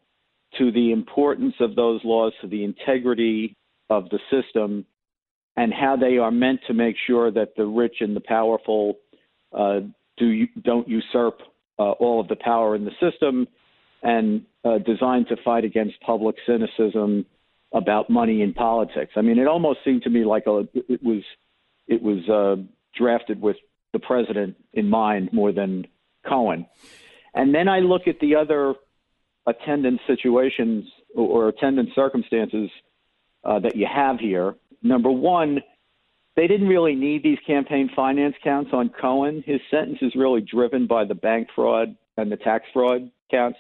to 0.56 0.72
the 0.72 0.92
importance 0.92 1.54
of 1.60 1.76
those 1.76 2.00
laws 2.04 2.32
to 2.40 2.48
the 2.48 2.64
integrity 2.64 3.56
of 3.90 4.08
the 4.10 4.18
system 4.30 4.84
and 5.56 5.72
how 5.72 5.96
they 5.96 6.18
are 6.18 6.30
meant 6.30 6.60
to 6.66 6.74
make 6.74 6.96
sure 7.06 7.30
that 7.30 7.54
the 7.56 7.66
rich 7.66 7.96
and 8.00 8.16
the 8.16 8.20
powerful 8.20 8.94
uh, 9.56 9.80
do 10.16 10.46
don't 10.62 10.88
usurp 10.88 11.40
uh, 11.78 11.90
all 11.92 12.20
of 12.20 12.28
the 12.28 12.36
power 12.36 12.74
in 12.74 12.84
the 12.84 12.92
system 13.00 13.46
and 14.02 14.42
uh, 14.64 14.78
designed 14.78 15.26
to 15.28 15.36
fight 15.44 15.64
against 15.64 16.00
public 16.00 16.36
cynicism 16.46 17.26
about 17.72 18.08
money 18.08 18.42
in 18.42 18.54
politics. 18.54 19.12
I 19.16 19.20
mean, 19.20 19.38
it 19.38 19.46
almost 19.46 19.80
seemed 19.84 20.02
to 20.02 20.10
me 20.10 20.24
like 20.24 20.46
a, 20.46 20.66
it 20.74 21.02
was 21.02 21.22
it 21.86 22.02
was 22.02 22.28
uh, 22.28 22.62
drafted 22.96 23.40
with 23.40 23.56
the 23.92 23.98
president 23.98 24.56
in 24.72 24.88
mind 24.88 25.32
more 25.32 25.52
than 25.52 25.86
Cohen. 26.26 26.66
And 27.34 27.54
then 27.54 27.68
I 27.68 27.80
look 27.80 28.06
at 28.06 28.20
the 28.20 28.34
other 28.34 28.74
attendance 29.46 30.00
situations 30.06 30.84
or 31.14 31.48
attendance 31.48 31.90
circumstances 31.94 32.70
uh, 33.44 33.58
that 33.60 33.76
you 33.76 33.86
have 33.92 34.18
here. 34.18 34.54
Number 34.82 35.10
one, 35.10 35.60
they 36.36 36.46
didn't 36.46 36.68
really 36.68 36.94
need 36.94 37.22
these 37.22 37.38
campaign 37.46 37.90
finance 37.96 38.36
counts 38.44 38.70
on 38.72 38.90
Cohen. 38.90 39.42
His 39.46 39.60
sentence 39.70 39.98
is 40.02 40.14
really 40.14 40.40
driven 40.40 40.86
by 40.86 41.04
the 41.04 41.14
bank 41.14 41.48
fraud 41.54 41.96
and 42.16 42.30
the 42.30 42.36
tax 42.36 42.64
fraud 42.72 43.10
counts. 43.30 43.58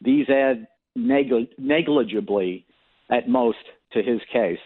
These 0.00 0.28
add 0.28 0.66
negligibly 0.96 2.66
at 3.10 3.28
most 3.28 3.58
to 3.92 4.02
his 4.02 4.20
case, 4.32 4.58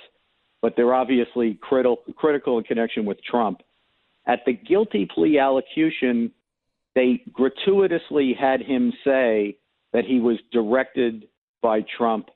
but 0.63 0.75
they're 0.77 0.95
obviously 0.95 1.59
critical, 1.61 1.99
critical 2.17 2.59
in 2.59 2.65
connection 2.65 3.05
with 3.05 3.23
Trump. 3.23 3.61
At 4.27 4.41
the 4.47 4.53
guilty 4.53 5.07
plea 5.13 5.39
allocution, 5.39 6.33
they 6.95 7.23
gratuitously 7.33 8.35
had 8.39 8.61
him 8.63 8.93
say 9.05 9.59
that 9.93 10.05
he 10.05 10.21
was 10.21 10.39
directed 10.53 11.29
by 11.63 11.85
Trump 11.97 12.29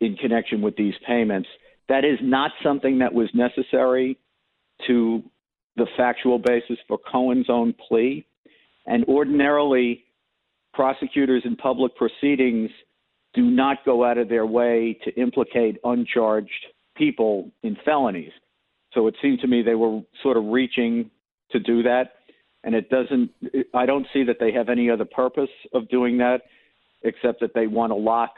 in 0.00 0.16
connection 0.16 0.60
with 0.60 0.76
these 0.76 0.94
payments. 1.06 1.48
That 1.88 2.04
is 2.04 2.18
not 2.22 2.50
something 2.62 2.98
that 2.98 3.12
was 3.12 3.28
necessary 3.34 4.18
to 4.86 5.22
the 5.76 5.86
factual 5.96 6.38
basis 6.38 6.78
for 6.86 6.98
Cohen's 6.98 7.48
own 7.48 7.74
plea. 7.88 8.26
And 8.86 9.04
ordinarily, 9.06 10.04
prosecutors 10.72 11.42
in 11.44 11.56
public 11.56 11.96
proceedings 11.96 12.70
do 13.32 13.42
not 13.42 13.84
go 13.84 14.04
out 14.04 14.18
of 14.18 14.28
their 14.28 14.46
way 14.46 14.98
to 15.04 15.14
implicate 15.20 15.78
uncharged 15.84 16.50
people 16.96 17.50
in 17.62 17.76
felonies. 17.84 18.32
So 18.94 19.06
it 19.06 19.16
seemed 19.20 19.40
to 19.40 19.46
me 19.46 19.62
they 19.62 19.74
were 19.74 20.00
sort 20.22 20.36
of 20.36 20.44
reaching 20.46 21.10
to 21.50 21.58
do 21.58 21.82
that. 21.82 22.12
And 22.62 22.74
it 22.74 22.88
doesn't, 22.88 23.30
I 23.74 23.84
don't 23.84 24.06
see 24.12 24.24
that 24.24 24.36
they 24.40 24.52
have 24.52 24.68
any 24.68 24.88
other 24.88 25.04
purpose 25.04 25.50
of 25.74 25.88
doing 25.88 26.18
that 26.18 26.42
except 27.02 27.40
that 27.40 27.52
they 27.54 27.66
want 27.66 27.90
to 27.90 27.96
lock 27.96 28.36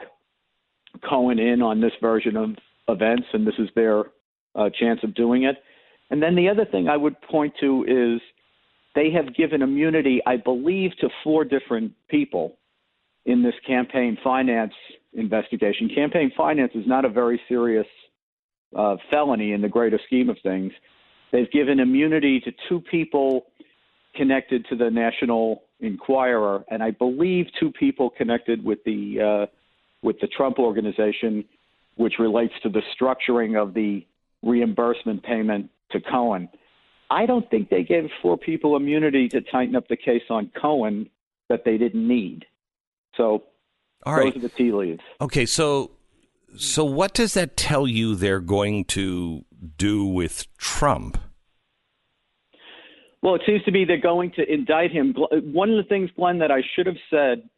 Cohen 1.07 1.39
in 1.39 1.61
on 1.61 1.79
this 1.79 1.93
version 2.01 2.35
of 2.35 2.49
events, 2.89 3.27
and 3.33 3.45
this 3.45 3.55
is 3.59 3.69
their 3.75 4.03
uh, 4.55 4.69
chance 4.77 4.99
of 5.03 5.13
doing 5.15 5.43
it. 5.43 5.55
And 6.09 6.21
then 6.21 6.35
the 6.35 6.49
other 6.49 6.65
thing 6.65 6.87
I 6.87 6.97
would 6.97 7.19
point 7.21 7.53
to 7.61 7.85
is 7.87 8.21
they 8.95 9.11
have 9.11 9.35
given 9.35 9.61
immunity, 9.61 10.21
I 10.25 10.37
believe, 10.37 10.91
to 10.99 11.09
four 11.23 11.45
different 11.45 11.93
people 12.09 12.57
in 13.25 13.43
this 13.43 13.53
campaign 13.65 14.17
finance 14.23 14.73
investigation. 15.13 15.89
Campaign 15.93 16.31
finance 16.35 16.71
is 16.75 16.87
not 16.87 17.05
a 17.05 17.09
very 17.09 17.39
serious 17.47 17.87
uh, 18.75 18.95
felony 19.09 19.53
in 19.53 19.61
the 19.61 19.69
greater 19.69 19.99
scheme 20.05 20.29
of 20.29 20.37
things. 20.43 20.71
They've 21.31 21.51
given 21.51 21.79
immunity 21.79 22.39
to 22.41 22.51
two 22.69 22.81
people 22.81 23.47
connected 24.15 24.65
to 24.69 24.75
the 24.75 24.89
National 24.89 25.63
Enquirer, 25.79 26.63
and 26.69 26.81
I 26.81 26.91
believe 26.91 27.45
two 27.59 27.71
people 27.71 28.09
connected 28.09 28.63
with 28.63 28.79
the 28.85 29.45
uh, 29.45 29.51
with 30.01 30.19
the 30.19 30.27
Trump 30.27 30.57
organization, 30.59 31.45
which 31.95 32.13
relates 32.19 32.53
to 32.63 32.69
the 32.69 32.81
structuring 32.99 33.61
of 33.61 33.73
the 33.73 34.05
reimbursement 34.43 35.23
payment 35.23 35.69
to 35.91 35.99
Cohen. 35.99 36.49
I 37.09 37.25
don't 37.25 37.49
think 37.49 37.69
they 37.69 37.83
gave 37.83 38.09
four 38.21 38.37
people 38.37 38.75
immunity 38.75 39.29
to 39.29 39.41
tighten 39.41 39.75
up 39.75 39.87
the 39.87 39.97
case 39.97 40.23
on 40.29 40.51
Cohen 40.59 41.09
that 41.49 41.63
they 41.63 41.77
didn't 41.77 42.07
need. 42.07 42.45
So 43.15 43.43
All 44.05 44.15
right. 44.15 44.33
those 44.33 44.43
are 44.43 44.47
the 44.47 44.53
tea 44.55 44.71
leaves. 44.71 45.01
Okay, 45.21 45.45
so 45.45 45.91
so 46.55 46.85
what 46.85 47.13
does 47.13 47.33
that 47.33 47.57
tell 47.57 47.87
you 47.87 48.15
they're 48.15 48.39
going 48.39 48.85
to 48.85 49.45
do 49.77 50.05
with 50.05 50.45
Trump? 50.57 51.17
Well, 53.21 53.35
it 53.35 53.41
seems 53.45 53.63
to 53.63 53.71
be 53.71 53.83
they're 53.83 53.99
going 53.99 54.31
to 54.37 54.51
indict 54.51 54.91
him. 54.91 55.13
One 55.17 55.69
of 55.71 55.77
the 55.77 55.87
things, 55.89 56.09
Glenn, 56.15 56.39
that 56.39 56.51
I 56.51 56.61
should 56.75 56.85
have 56.85 56.95
said 57.09 57.49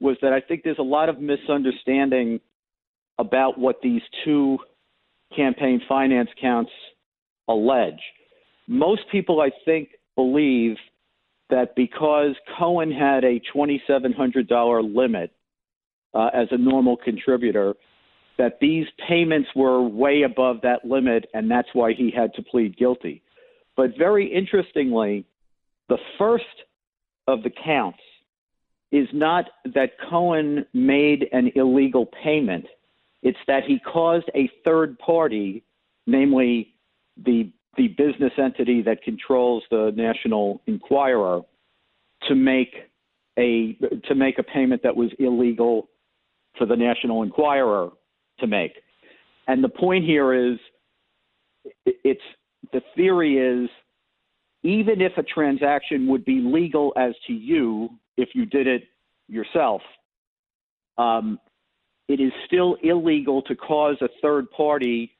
was 0.00 0.16
that 0.20 0.32
I 0.32 0.40
think 0.40 0.62
there's 0.62 0.78
a 0.78 0.82
lot 0.82 1.08
of 1.08 1.20
misunderstanding 1.20 2.40
about 3.18 3.58
what 3.58 3.80
these 3.82 4.02
two 4.24 4.58
campaign 5.34 5.80
finance 5.88 6.28
counts 6.40 6.70
allege. 7.48 8.00
Most 8.68 9.02
people, 9.10 9.40
I 9.40 9.50
think, 9.64 9.90
believe 10.16 10.76
that 11.50 11.74
because 11.76 12.34
Cohen 12.58 12.90
had 12.90 13.24
a 13.24 13.40
$2,700 13.54 14.94
limit 14.94 15.30
uh, 16.12 16.30
as 16.34 16.48
a 16.50 16.58
normal 16.58 16.96
contributor, 16.96 17.74
that 18.38 18.58
these 18.60 18.86
payments 19.08 19.48
were 19.54 19.82
way 19.82 20.22
above 20.22 20.60
that 20.62 20.84
limit, 20.84 21.26
and 21.34 21.50
that's 21.50 21.68
why 21.72 21.92
he 21.92 22.10
had 22.10 22.34
to 22.34 22.42
plead 22.42 22.76
guilty. 22.76 23.22
But 23.76 23.96
very 23.98 24.32
interestingly, 24.32 25.24
the 25.88 25.98
first 26.18 26.44
of 27.26 27.42
the 27.42 27.50
counts 27.50 27.98
is 28.92 29.08
not 29.12 29.46
that 29.74 29.92
Cohen 30.08 30.64
made 30.72 31.26
an 31.32 31.50
illegal 31.54 32.06
payment. 32.06 32.66
It's 33.22 33.38
that 33.46 33.64
he 33.64 33.78
caused 33.80 34.30
a 34.34 34.50
third 34.64 34.98
party, 34.98 35.64
namely 36.06 36.74
the 37.16 37.50
the 37.76 37.88
business 37.88 38.32
entity 38.38 38.80
that 38.80 39.02
controls 39.02 39.62
the 39.70 39.92
National 39.94 40.62
Enquirer, 40.66 41.42
to 42.26 42.34
make 42.34 42.74
a 43.38 43.76
to 44.04 44.14
make 44.14 44.38
a 44.38 44.42
payment 44.42 44.82
that 44.82 44.96
was 44.96 45.10
illegal 45.18 45.88
for 46.56 46.66
the 46.66 46.76
National 46.76 47.22
Enquirer 47.22 47.90
to 48.40 48.46
make. 48.46 48.72
And 49.48 49.62
the 49.62 49.68
point 49.68 50.04
here 50.04 50.32
is, 50.32 50.58
it's 51.84 52.20
the 52.72 52.82
theory 52.94 53.38
is, 53.38 53.68
even 54.62 55.00
if 55.00 55.12
a 55.16 55.22
transaction 55.22 56.08
would 56.08 56.24
be 56.24 56.40
legal 56.40 56.92
as 56.96 57.14
to 57.26 57.32
you 57.32 57.88
if 58.16 58.30
you 58.34 58.46
did 58.46 58.66
it 58.66 58.84
yourself, 59.28 59.80
um, 60.98 61.38
it 62.08 62.20
is 62.20 62.32
still 62.46 62.76
illegal 62.82 63.42
to 63.42 63.54
cause 63.54 63.96
a 64.00 64.08
third 64.22 64.50
party 64.50 65.12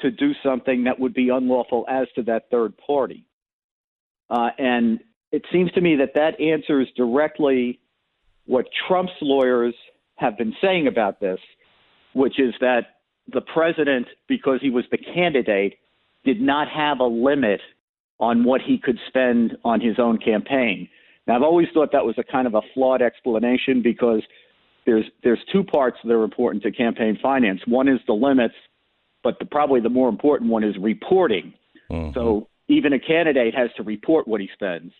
to 0.00 0.10
do 0.10 0.32
something 0.42 0.84
that 0.84 0.98
would 0.98 1.12
be 1.14 1.28
unlawful 1.28 1.84
as 1.88 2.06
to 2.14 2.22
that 2.22 2.50
third 2.50 2.74
party. 2.78 3.26
Uh, 4.30 4.50
and 4.58 5.00
it 5.32 5.42
seems 5.52 5.70
to 5.72 5.80
me 5.80 5.96
that 5.96 6.14
that 6.14 6.40
answers 6.40 6.88
directly 6.96 7.80
what 8.46 8.66
Trump's 8.86 9.12
lawyers 9.20 9.74
have 10.16 10.38
been 10.38 10.54
saying 10.62 10.86
about 10.86 11.20
this, 11.20 11.38
which 12.12 12.38
is 12.38 12.54
that 12.60 13.00
the 13.32 13.40
president, 13.40 14.06
because 14.28 14.60
he 14.60 14.70
was 14.70 14.84
the 14.90 14.98
candidate, 14.98 15.78
did 16.24 16.40
not 16.40 16.68
have 16.68 17.00
a 17.00 17.04
limit 17.04 17.60
on 18.20 18.44
what 18.44 18.60
he 18.60 18.78
could 18.78 18.98
spend 19.06 19.56
on 19.64 19.80
his 19.80 19.98
own 19.98 20.18
campaign. 20.18 20.88
Now, 21.26 21.36
I've 21.36 21.42
always 21.42 21.68
thought 21.72 21.92
that 21.92 22.04
was 22.04 22.16
a 22.18 22.24
kind 22.24 22.46
of 22.46 22.54
a 22.54 22.62
flawed 22.74 23.02
explanation 23.02 23.82
because 23.82 24.22
there's 24.86 25.04
there's 25.22 25.40
two 25.52 25.62
parts 25.62 25.98
that 26.02 26.12
are 26.12 26.24
important 26.24 26.62
to 26.62 26.72
campaign 26.72 27.18
finance. 27.22 27.60
One 27.66 27.88
is 27.88 28.00
the 28.06 28.14
limits, 28.14 28.54
but 29.22 29.38
the, 29.38 29.44
probably 29.44 29.80
the 29.80 29.90
more 29.90 30.08
important 30.08 30.50
one 30.50 30.64
is 30.64 30.74
reporting. 30.80 31.52
Mm-hmm. 31.90 32.12
So 32.14 32.48
even 32.68 32.94
a 32.94 32.98
candidate 32.98 33.54
has 33.54 33.70
to 33.76 33.82
report 33.82 34.26
what 34.26 34.40
he 34.40 34.48
spends. 34.54 34.92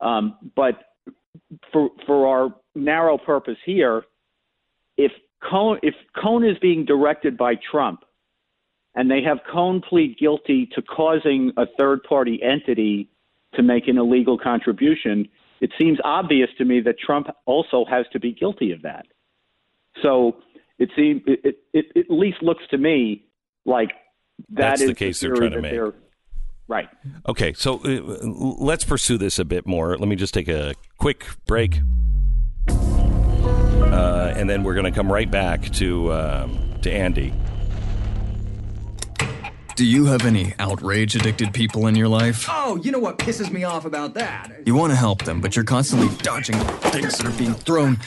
Um, 0.00 0.36
but 0.54 0.74
for 1.72 1.90
for 2.06 2.26
our 2.26 2.54
narrow 2.74 3.18
purpose 3.18 3.58
here, 3.64 4.04
if 4.96 5.12
Cohen, 5.42 5.78
if 5.82 5.94
Cohen 6.20 6.44
is 6.44 6.56
being 6.58 6.84
directed 6.84 7.36
by 7.36 7.54
Trump, 7.70 8.00
and 8.94 9.10
they 9.10 9.22
have 9.22 9.38
Cohen 9.52 9.82
plead 9.86 10.16
guilty 10.18 10.68
to 10.74 10.82
causing 10.82 11.52
a 11.56 11.66
third 11.78 12.02
party 12.02 12.40
entity 12.42 13.10
to 13.54 13.62
make 13.62 13.88
an 13.88 13.98
illegal 13.98 14.38
contribution, 14.38 15.28
it 15.60 15.70
seems 15.78 15.98
obvious 16.04 16.48
to 16.58 16.64
me 16.64 16.80
that 16.80 16.98
Trump 16.98 17.28
also 17.44 17.84
has 17.88 18.06
to 18.12 18.20
be 18.20 18.32
guilty 18.32 18.72
of 18.72 18.82
that. 18.82 19.06
So 20.02 20.36
it 20.78 20.90
seems 20.96 21.22
it, 21.26 21.40
it, 21.72 21.86
it 21.94 21.96
at 21.96 22.10
least 22.10 22.42
looks 22.42 22.64
to 22.70 22.78
me 22.78 23.24
like 23.64 23.88
that 24.50 24.78
That's 24.78 24.80
is 24.82 24.88
the 24.88 24.94
case 24.94 25.20
the 25.20 25.28
they're 25.28 25.36
trying 25.36 25.52
to 25.52 25.62
make. 25.62 25.94
Right. 26.68 26.88
Okay, 27.28 27.52
so 27.52 27.76
uh, 27.84 28.00
let's 28.24 28.82
pursue 28.84 29.18
this 29.18 29.38
a 29.38 29.44
bit 29.44 29.66
more. 29.66 29.96
Let 29.96 30.08
me 30.08 30.16
just 30.16 30.34
take 30.34 30.48
a 30.48 30.74
quick 30.98 31.24
break, 31.46 31.80
uh, 33.92 34.32
and 34.36 34.48
then 34.48 34.62
we're 34.62 34.74
going 34.74 34.84
to 34.84 34.90
come 34.90 35.10
right 35.10 35.30
back 35.30 35.70
to 35.72 36.12
um, 36.12 36.74
to 36.82 36.92
Andy. 36.92 37.32
Do 39.76 39.84
you 39.84 40.06
have 40.06 40.24
any 40.24 40.54
outrage 40.58 41.14
addicted 41.16 41.52
people 41.52 41.86
in 41.86 41.94
your 41.94 42.08
life? 42.08 42.46
Oh, 42.48 42.76
you 42.76 42.90
know 42.90 42.98
what 42.98 43.18
pisses 43.18 43.50
me 43.50 43.64
off 43.64 43.84
about 43.84 44.14
that? 44.14 44.50
You 44.64 44.74
want 44.74 44.92
to 44.92 44.96
help 44.96 45.24
them, 45.24 45.42
but 45.42 45.54
you're 45.54 45.66
constantly 45.66 46.08
dodging 46.22 46.56
things 46.56 47.18
that 47.18 47.26
are 47.26 47.38
being 47.38 47.52
thrown, 47.52 47.98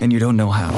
and 0.00 0.12
you 0.12 0.20
don't 0.20 0.36
know 0.36 0.50
how. 0.50 0.70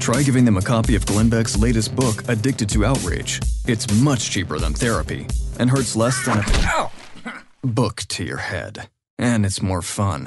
Try 0.00 0.22
giving 0.22 0.44
them 0.44 0.56
a 0.56 0.62
copy 0.62 0.96
of 0.96 1.06
Glenn 1.06 1.28
Beck's 1.28 1.56
latest 1.56 1.94
book, 1.94 2.28
Addicted 2.28 2.68
to 2.70 2.84
Outrage. 2.84 3.40
It's 3.66 3.92
much 4.00 4.30
cheaper 4.30 4.58
than 4.58 4.72
therapy 4.72 5.26
and 5.58 5.70
hurts 5.70 5.94
less 5.96 6.24
than 6.24 6.38
a 6.38 6.90
book 7.64 8.02
to 8.08 8.24
your 8.24 8.36
head. 8.36 8.88
And 9.18 9.46
it's 9.46 9.62
more 9.62 9.82
fun. 9.82 10.26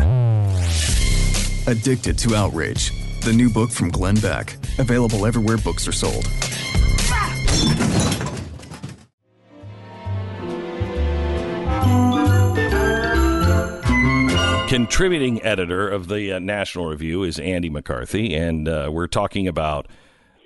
Addicted 1.68 2.18
to 2.20 2.36
Outrage, 2.36 2.92
the 3.22 3.34
new 3.34 3.50
book 3.50 3.70
from 3.70 3.90
Glenn 3.90 4.16
Beck. 4.16 4.58
Available 4.80 5.26
everywhere 5.26 5.58
books 5.58 5.88
are 5.88 5.92
sold. 5.92 6.26
Contributing 14.70 15.42
editor 15.44 15.90
of 15.90 16.08
the 16.08 16.34
uh, 16.34 16.40
National 16.40 16.88
Review 16.88 17.24
is 17.24 17.40
Andy 17.40 17.70
McCarthy, 17.70 18.36
and 18.36 18.68
uh, 18.68 18.90
we're 18.92 19.08
talking 19.08 19.48
about 19.48 19.88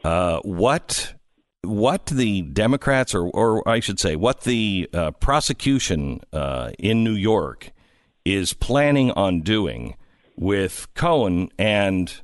uh, 0.04 0.40
what 0.44 1.14
what 1.62 2.06
the 2.08 2.42
Democrats, 2.42 3.14
or 3.14 3.30
or 3.30 3.68
I 3.68 3.80
should 3.82 4.00
say, 4.00 4.16
what 4.16 4.42
the 4.42 4.90
uh, 4.94 5.12
prosecution 5.12 6.22
uh, 6.32 6.72
in 6.80 7.04
New 7.04 7.14
York 7.14 7.72
is 8.24 8.54
planning 8.54 9.12
on 9.12 9.42
doing 9.42 9.96
with 10.36 10.88
Cohen 10.94 11.50
and 11.58 12.22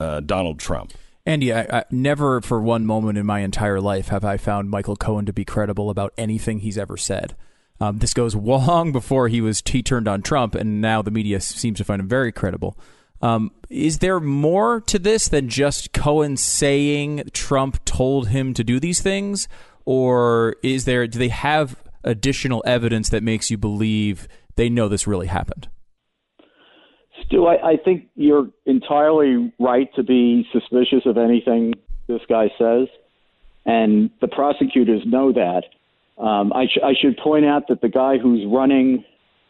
uh, 0.00 0.20
Donald 0.20 0.58
Trump. 0.58 0.92
Andy, 1.24 1.52
I, 1.52 1.60
I, 1.62 1.84
never 1.90 2.40
for 2.40 2.60
one 2.60 2.84
moment 2.84 3.16
in 3.16 3.24
my 3.24 3.40
entire 3.40 3.80
life 3.80 4.08
have 4.08 4.24
I 4.24 4.36
found 4.36 4.70
Michael 4.70 4.96
Cohen 4.96 5.24
to 5.26 5.32
be 5.32 5.44
credible 5.44 5.88
about 5.88 6.12
anything 6.18 6.58
he's 6.58 6.78
ever 6.78 6.96
said. 6.96 7.36
Um, 7.80 7.98
this 7.98 8.12
goes 8.12 8.34
long 8.36 8.90
before 8.92 9.28
he 9.28 9.40
was 9.40 9.62
he 9.64 9.82
turned 9.82 10.08
on 10.08 10.22
Trump, 10.22 10.54
and 10.54 10.80
now 10.80 11.02
the 11.02 11.10
media 11.10 11.40
seems 11.40 11.78
to 11.78 11.84
find 11.84 12.00
him 12.00 12.08
very 12.08 12.32
credible. 12.32 12.76
Um, 13.20 13.52
is 13.70 14.00
there 14.00 14.18
more 14.18 14.80
to 14.82 14.98
this 14.98 15.28
than 15.28 15.48
just 15.48 15.92
Cohen 15.92 16.36
saying 16.36 17.30
Trump 17.32 17.84
told 17.84 18.28
him 18.28 18.52
to 18.54 18.64
do 18.64 18.80
these 18.80 19.00
things, 19.00 19.46
or 19.84 20.56
is 20.64 20.86
there? 20.86 21.06
Do 21.06 21.20
they 21.20 21.28
have 21.28 21.76
additional 22.02 22.64
evidence 22.66 23.10
that 23.10 23.22
makes 23.22 23.48
you 23.48 23.56
believe 23.56 24.26
they 24.56 24.68
know 24.68 24.88
this 24.88 25.06
really 25.06 25.28
happened? 25.28 25.68
Stu, 27.32 27.46
I, 27.46 27.72
I 27.72 27.76
think 27.82 28.08
you're 28.14 28.48
entirely 28.66 29.52
right 29.58 29.88
to 29.96 30.02
be 30.02 30.46
suspicious 30.52 31.06
of 31.06 31.16
anything 31.16 31.74
this 32.06 32.20
guy 32.28 32.48
says, 32.58 32.88
and 33.64 34.10
the 34.20 34.28
prosecutors 34.28 35.02
know 35.06 35.32
that. 35.32 35.62
Um, 36.22 36.52
I, 36.52 36.66
sh- 36.66 36.82
I 36.84 36.92
should 37.00 37.16
point 37.16 37.46
out 37.46 37.68
that 37.68 37.80
the 37.80 37.88
guy 37.88 38.18
who's 38.18 38.44
running 38.46 39.04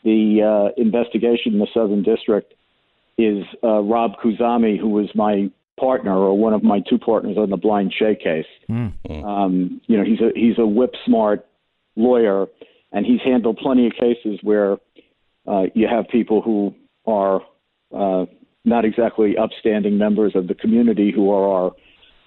the 0.04 0.70
uh, 0.76 0.80
investigation 0.80 1.54
in 1.54 1.58
the 1.58 1.66
Southern 1.74 2.02
District 2.02 2.54
is 3.18 3.44
uh, 3.62 3.80
Rob 3.80 4.12
Khuzami, 4.22 4.78
who 4.78 4.88
was 4.88 5.08
my 5.14 5.50
partner 5.78 6.14
or 6.16 6.38
one 6.38 6.52
of 6.52 6.62
my 6.62 6.80
two 6.88 6.98
partners 6.98 7.36
on 7.36 7.50
the 7.50 7.56
Blind 7.56 7.92
Sheikh 7.98 8.20
case. 8.20 8.46
Mm. 8.70 9.24
Um, 9.24 9.80
you 9.86 9.96
know, 9.96 10.04
he's 10.04 10.20
a 10.20 10.30
he's 10.34 10.58
a 10.58 10.66
whip 10.66 10.94
smart 11.04 11.46
lawyer, 11.96 12.46
and 12.92 13.04
he's 13.04 13.20
handled 13.24 13.58
plenty 13.58 13.86
of 13.86 13.92
cases 13.92 14.38
where 14.42 14.78
uh, 15.46 15.64
you 15.74 15.88
have 15.88 16.08
people 16.08 16.40
who 16.40 16.74
are 17.06 17.40
uh, 17.94 18.26
not 18.64 18.84
exactly 18.84 19.36
upstanding 19.36 19.98
members 19.98 20.32
of 20.34 20.48
the 20.48 20.54
community 20.54 21.12
who 21.14 21.30
are 21.30 21.64
our 21.64 21.72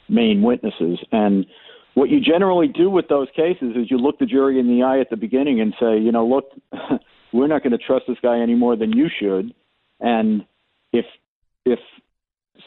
main 0.10 0.42
witnesses. 0.42 1.00
And 1.12 1.46
what 1.94 2.10
you 2.10 2.20
generally 2.20 2.68
do 2.68 2.90
with 2.90 3.08
those 3.08 3.28
cases 3.36 3.76
is 3.76 3.90
you 3.90 3.98
look 3.98 4.20
the 4.20 4.26
jury 4.26 4.60
in 4.60 4.68
the 4.68 4.84
eye 4.84 5.00
at 5.00 5.10
the 5.10 5.16
beginning 5.16 5.62
and 5.62 5.74
say, 5.80 5.98
you 5.98 6.12
know, 6.12 6.26
look, 6.26 6.46
we're 7.34 7.48
not 7.48 7.64
going 7.64 7.72
to 7.72 7.78
trust 7.78 8.06
this 8.08 8.18
guy 8.22 8.40
any 8.40 8.56
more 8.56 8.76
than 8.76 8.92
you 8.92 9.08
should. 9.20 9.54
And 10.00 10.46
if 10.92 11.06
if 11.66 11.80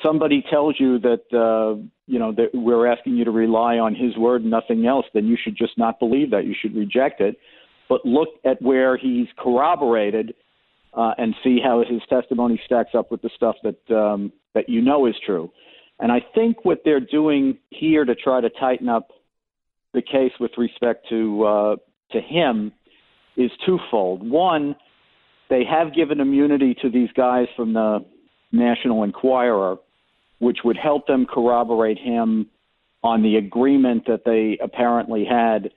somebody 0.02 0.44
tells 0.50 0.76
you 0.78 0.98
that 1.00 1.22
uh, 1.32 1.80
you 2.06 2.18
know 2.18 2.32
that 2.32 2.50
we're 2.54 2.86
asking 2.86 3.16
you 3.16 3.24
to 3.24 3.30
rely 3.30 3.78
on 3.78 3.94
his 3.94 4.16
word 4.16 4.42
and 4.42 4.50
nothing 4.50 4.86
else, 4.86 5.06
then 5.14 5.26
you 5.26 5.36
should 5.42 5.56
just 5.56 5.76
not 5.76 5.98
believe 5.98 6.30
that. 6.30 6.46
You 6.46 6.54
should 6.58 6.74
reject 6.74 7.20
it. 7.20 7.36
But 7.88 8.04
look 8.04 8.28
at 8.44 8.60
where 8.60 8.96
he's 8.96 9.28
corroborated 9.38 10.34
uh, 10.94 11.12
and 11.18 11.34
see 11.44 11.58
how 11.62 11.84
his 11.88 12.00
testimony 12.08 12.60
stacks 12.64 12.90
up 12.96 13.10
with 13.10 13.22
the 13.22 13.30
stuff 13.36 13.56
that 13.62 13.94
um, 13.94 14.32
that 14.54 14.68
you 14.68 14.80
know 14.80 15.06
is 15.06 15.14
true. 15.24 15.50
And 16.00 16.12
I 16.12 16.20
think 16.34 16.64
what 16.64 16.82
they're 16.84 17.00
doing 17.00 17.58
here 17.70 18.04
to 18.04 18.14
try 18.14 18.40
to 18.40 18.50
tighten 18.50 18.88
up 18.88 19.08
the 19.94 20.02
case 20.02 20.32
with 20.38 20.52
respect 20.56 21.06
to 21.08 21.44
uh, 21.44 21.76
to 22.12 22.20
him 22.20 22.72
is 23.36 23.50
twofold. 23.64 24.28
One, 24.28 24.76
they 25.50 25.62
have 25.64 25.94
given 25.94 26.20
immunity 26.20 26.74
to 26.82 26.90
these 26.90 27.10
guys 27.16 27.46
from 27.56 27.72
the 27.72 28.04
National 28.52 29.04
Enquirer, 29.04 29.76
which 30.38 30.58
would 30.64 30.76
help 30.76 31.06
them 31.06 31.26
corroborate 31.26 31.98
him 31.98 32.48
on 33.02 33.22
the 33.22 33.36
agreement 33.36 34.04
that 34.06 34.22
they 34.24 34.58
apparently 34.62 35.24
had 35.24 35.70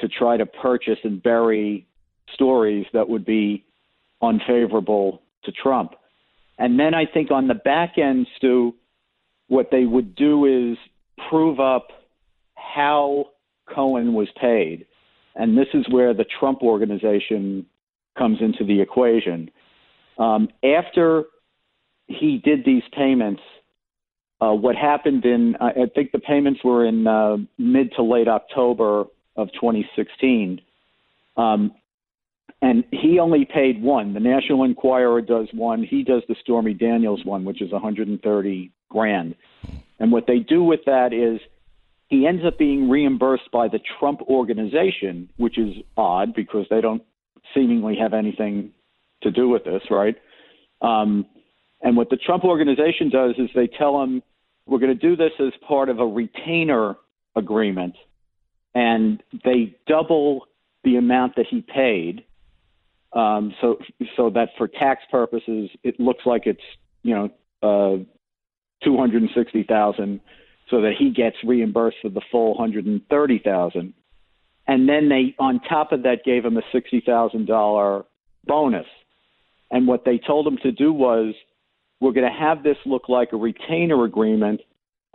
to 0.00 0.08
try 0.08 0.36
to 0.36 0.46
purchase 0.46 0.98
and 1.04 1.22
bury 1.22 1.86
stories 2.32 2.86
that 2.92 3.08
would 3.08 3.24
be 3.24 3.64
unfavorable 4.24 5.22
to 5.44 5.52
Trump. 5.52 5.92
And 6.58 6.78
then 6.78 6.94
I 6.94 7.04
think 7.06 7.30
on 7.30 7.48
the 7.48 7.54
back 7.54 7.98
end, 7.98 8.26
Stu, 8.36 8.74
what 9.48 9.68
they 9.70 9.84
would 9.84 10.14
do 10.14 10.44
is 10.72 10.78
prove 11.28 11.60
up 11.60 11.88
how 12.54 13.26
Cohen 13.72 14.14
was 14.14 14.28
paid. 14.40 14.86
And 15.34 15.58
this 15.58 15.66
is 15.74 15.84
where 15.90 16.14
the 16.14 16.24
Trump 16.38 16.62
organization 16.62 17.66
comes 18.16 18.38
into 18.40 18.64
the 18.64 18.80
equation. 18.80 19.50
Um, 20.18 20.48
after 20.62 21.24
he 22.06 22.38
did 22.38 22.64
these 22.64 22.82
payments, 22.92 23.42
uh, 24.40 24.52
what 24.52 24.76
happened 24.76 25.24
in, 25.24 25.56
I 25.60 25.86
think 25.94 26.12
the 26.12 26.18
payments 26.18 26.60
were 26.62 26.84
in 26.84 27.06
uh, 27.06 27.38
mid 27.58 27.92
to 27.96 28.02
late 28.02 28.28
October 28.28 29.04
of 29.36 29.48
2016. 29.52 30.60
Um, 31.36 31.72
and 32.62 32.84
he 32.90 33.18
only 33.18 33.44
paid 33.44 33.82
one. 33.82 34.14
The 34.14 34.20
National 34.20 34.64
Enquirer 34.64 35.20
does 35.20 35.48
one. 35.52 35.82
He 35.82 36.02
does 36.02 36.22
the 36.28 36.36
Stormy 36.40 36.74
Daniels 36.74 37.24
one, 37.24 37.44
which 37.44 37.60
is 37.60 37.70
130 37.70 38.72
grand. 38.88 39.34
And 39.98 40.10
what 40.10 40.26
they 40.26 40.38
do 40.38 40.62
with 40.62 40.80
that 40.86 41.12
is 41.12 41.40
he 42.08 42.26
ends 42.26 42.42
up 42.46 42.58
being 42.58 42.88
reimbursed 42.88 43.50
by 43.52 43.68
the 43.68 43.80
Trump 43.98 44.22
organization, 44.22 45.28
which 45.36 45.58
is 45.58 45.74
odd 45.96 46.34
because 46.34 46.66
they 46.70 46.80
don't 46.80 47.02
seemingly 47.54 47.96
have 47.96 48.14
anything 48.14 48.70
to 49.22 49.30
do 49.30 49.48
with 49.48 49.64
this, 49.64 49.82
right? 49.90 50.16
Um, 50.80 51.26
and 51.82 51.96
what 51.96 52.10
the 52.10 52.16
Trump 52.16 52.44
organization 52.44 53.10
does 53.10 53.34
is 53.38 53.50
they 53.54 53.66
tell 53.66 54.02
him, 54.02 54.22
we're 54.66 54.78
going 54.78 54.96
to 54.96 55.08
do 55.08 55.16
this 55.16 55.32
as 55.38 55.52
part 55.66 55.88
of 55.88 55.98
a 55.98 56.06
retainer 56.06 56.96
agreement. 57.36 57.94
And 58.74 59.22
they 59.44 59.76
double 59.86 60.46
the 60.82 60.96
amount 60.96 61.36
that 61.36 61.46
he 61.48 61.60
paid. 61.60 62.24
Um, 63.14 63.54
so, 63.60 63.78
so 64.16 64.30
that 64.30 64.50
for 64.58 64.66
tax 64.66 65.02
purposes, 65.10 65.70
it 65.84 65.98
looks 66.00 66.26
like 66.26 66.42
it's, 66.46 66.60
you 67.02 67.14
know, 67.14 67.30
uh, 67.62 68.04
260,000 68.84 70.20
so 70.70 70.80
that 70.80 70.92
he 70.98 71.10
gets 71.10 71.36
reimbursed 71.44 71.98
for 72.02 72.08
the 72.08 72.20
full 72.30 72.54
130,000. 72.54 73.94
And 74.66 74.88
then 74.88 75.08
they, 75.08 75.34
on 75.38 75.60
top 75.60 75.92
of 75.92 76.02
that, 76.02 76.24
gave 76.24 76.44
him 76.44 76.56
a 76.56 76.62
$60,000 76.74 78.04
bonus. 78.46 78.86
And 79.70 79.86
what 79.86 80.04
they 80.04 80.18
told 80.18 80.46
him 80.46 80.58
to 80.62 80.72
do 80.72 80.92
was, 80.92 81.34
we're 82.00 82.12
going 82.12 82.30
to 82.30 82.38
have 82.38 82.62
this 82.62 82.76
look 82.84 83.08
like 83.08 83.32
a 83.32 83.36
retainer 83.36 84.04
agreement, 84.04 84.60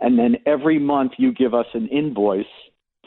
and 0.00 0.18
then 0.18 0.36
every 0.46 0.78
month 0.78 1.12
you 1.18 1.32
give 1.32 1.54
us 1.54 1.66
an 1.74 1.88
invoice 1.88 2.46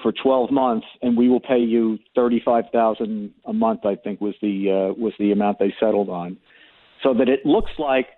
for 0.03 0.11
12 0.11 0.51
months, 0.51 0.85
and 1.01 1.17
we 1.17 1.29
will 1.29 1.39
pay 1.39 1.57
you 1.57 1.97
35,000 2.13 3.33
a 3.45 3.53
month. 3.53 3.85
I 3.85 3.95
think 3.95 4.21
was 4.21 4.35
the 4.41 4.69
uh, 4.69 5.01
was 5.01 5.13
the 5.17 5.31
amount 5.31 5.57
they 5.57 5.73
settled 5.79 6.09
on, 6.09 6.37
so 7.01 7.15
that 7.15 7.29
it 7.29 7.45
looks 7.45 7.71
like 7.79 8.09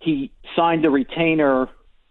he 0.00 0.32
signed 0.56 0.84
a 0.84 0.90
retainer 0.90 1.68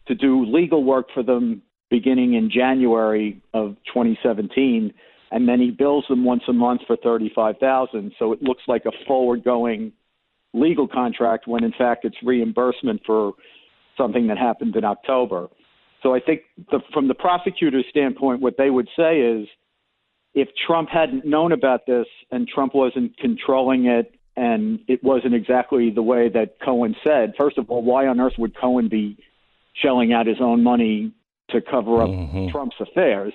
to 0.08 0.16
do 0.16 0.46
legal 0.46 0.84
work 0.84 1.08
for 1.14 1.24
them 1.24 1.62
beginning 1.90 2.34
in 2.34 2.50
January 2.50 3.42
of 3.54 3.76
2017, 3.88 4.94
and 5.32 5.48
then 5.48 5.60
he 5.60 5.72
bills 5.72 6.06
them 6.10 6.24
once 6.24 6.44
a 6.48 6.54
month 6.54 6.82
for 6.88 6.96
35,000. 6.98 8.14
So 8.18 8.32
it 8.32 8.42
looks 8.42 8.64
like 8.68 8.86
a 8.86 8.92
forward-going 9.06 9.92
legal 10.54 10.88
contract 10.88 11.48
when 11.48 11.64
in 11.64 11.74
fact 11.78 12.06
it's 12.06 12.18
reimbursement 12.24 13.02
for 13.06 13.34
something 13.98 14.28
that 14.28 14.38
happened 14.38 14.76
in 14.76 14.84
October. 14.84 15.48
So 16.04 16.14
I 16.14 16.20
think 16.20 16.42
the, 16.70 16.82
from 16.94 17.08
the 17.08 17.14
prosecutor's 17.16 17.86
standpoint, 17.90 18.42
what 18.42 18.56
they 18.58 18.70
would 18.70 18.90
say 18.96 19.22
is 19.22 19.48
if 20.34 20.50
Trump 20.68 20.90
hadn't 20.90 21.26
known 21.26 21.54
about 21.54 21.86
this 21.88 22.06
and 22.30 22.48
Trump 22.48 22.76
wasn't 22.76 23.18
controlling 23.18 23.86
it 23.86 24.14
and 24.36 24.80
it 24.88 25.04
wasn't 25.04 25.34
exactly 25.34 25.90
the 25.90 26.02
way 26.02 26.28
that 26.28 26.58
Cohen 26.64 26.96
said, 27.04 27.34
first 27.38 27.58
of 27.58 27.70
all, 27.70 27.82
why 27.82 28.08
on 28.08 28.20
earth 28.20 28.34
would 28.38 28.56
Cohen 28.60 28.90
be 28.90 29.18
shelling 29.82 30.12
out 30.12 30.28
his 30.28 30.42
own 30.42 30.62
money 30.62 31.14
to 31.50 31.62
cover 31.62 32.02
up 32.02 32.10
mm-hmm. 32.10 32.50
Trump's 32.50 32.76
affairs, 32.80 33.34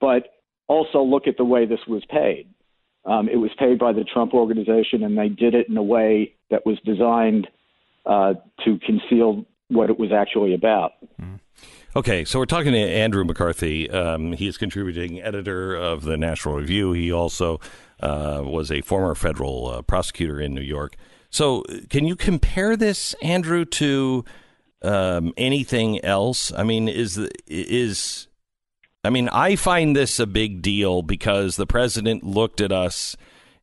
but 0.00 0.34
also 0.68 1.02
look 1.02 1.26
at 1.26 1.36
the 1.36 1.44
way 1.44 1.66
this 1.66 1.80
was 1.86 2.02
paid. 2.08 2.48
Um, 3.04 3.28
it 3.28 3.36
was 3.36 3.50
paid 3.58 3.78
by 3.78 3.92
the 3.92 4.04
Trump 4.04 4.34
organization, 4.34 5.02
and 5.02 5.18
they 5.18 5.28
did 5.28 5.54
it 5.54 5.68
in 5.68 5.76
a 5.76 5.82
way 5.82 6.34
that 6.50 6.64
was 6.64 6.78
designed 6.84 7.48
uh, 8.06 8.34
to 8.64 8.78
conceal 8.78 9.44
what 9.68 9.90
it 9.90 9.98
was 9.98 10.12
actually 10.12 10.54
about. 10.54 10.92
Mm. 11.20 11.40
Okay, 11.96 12.24
so 12.24 12.38
we're 12.38 12.46
talking 12.46 12.70
to 12.70 12.78
Andrew 12.78 13.24
McCarthy. 13.24 13.90
Um, 13.90 14.32
he 14.32 14.46
is 14.46 14.56
contributing 14.56 15.20
editor 15.20 15.74
of 15.74 16.04
the 16.04 16.16
National 16.16 16.54
Review. 16.54 16.92
He 16.92 17.12
also 17.12 17.58
uh, 17.98 18.42
was 18.44 18.70
a 18.70 18.80
former 18.80 19.16
federal 19.16 19.66
uh, 19.66 19.82
prosecutor 19.82 20.40
in 20.40 20.54
New 20.54 20.60
York. 20.60 20.94
So, 21.30 21.64
can 21.88 22.06
you 22.06 22.14
compare 22.14 22.76
this, 22.76 23.14
Andrew, 23.22 23.64
to 23.64 24.24
um, 24.82 25.32
anything 25.36 26.04
else? 26.04 26.52
I 26.52 26.62
mean, 26.62 26.88
is 26.88 27.18
is 27.48 28.28
I 29.02 29.10
mean, 29.10 29.28
I 29.28 29.56
find 29.56 29.96
this 29.96 30.20
a 30.20 30.28
big 30.28 30.62
deal 30.62 31.02
because 31.02 31.56
the 31.56 31.66
president 31.66 32.22
looked 32.22 32.60
at 32.60 32.70
us 32.70 33.16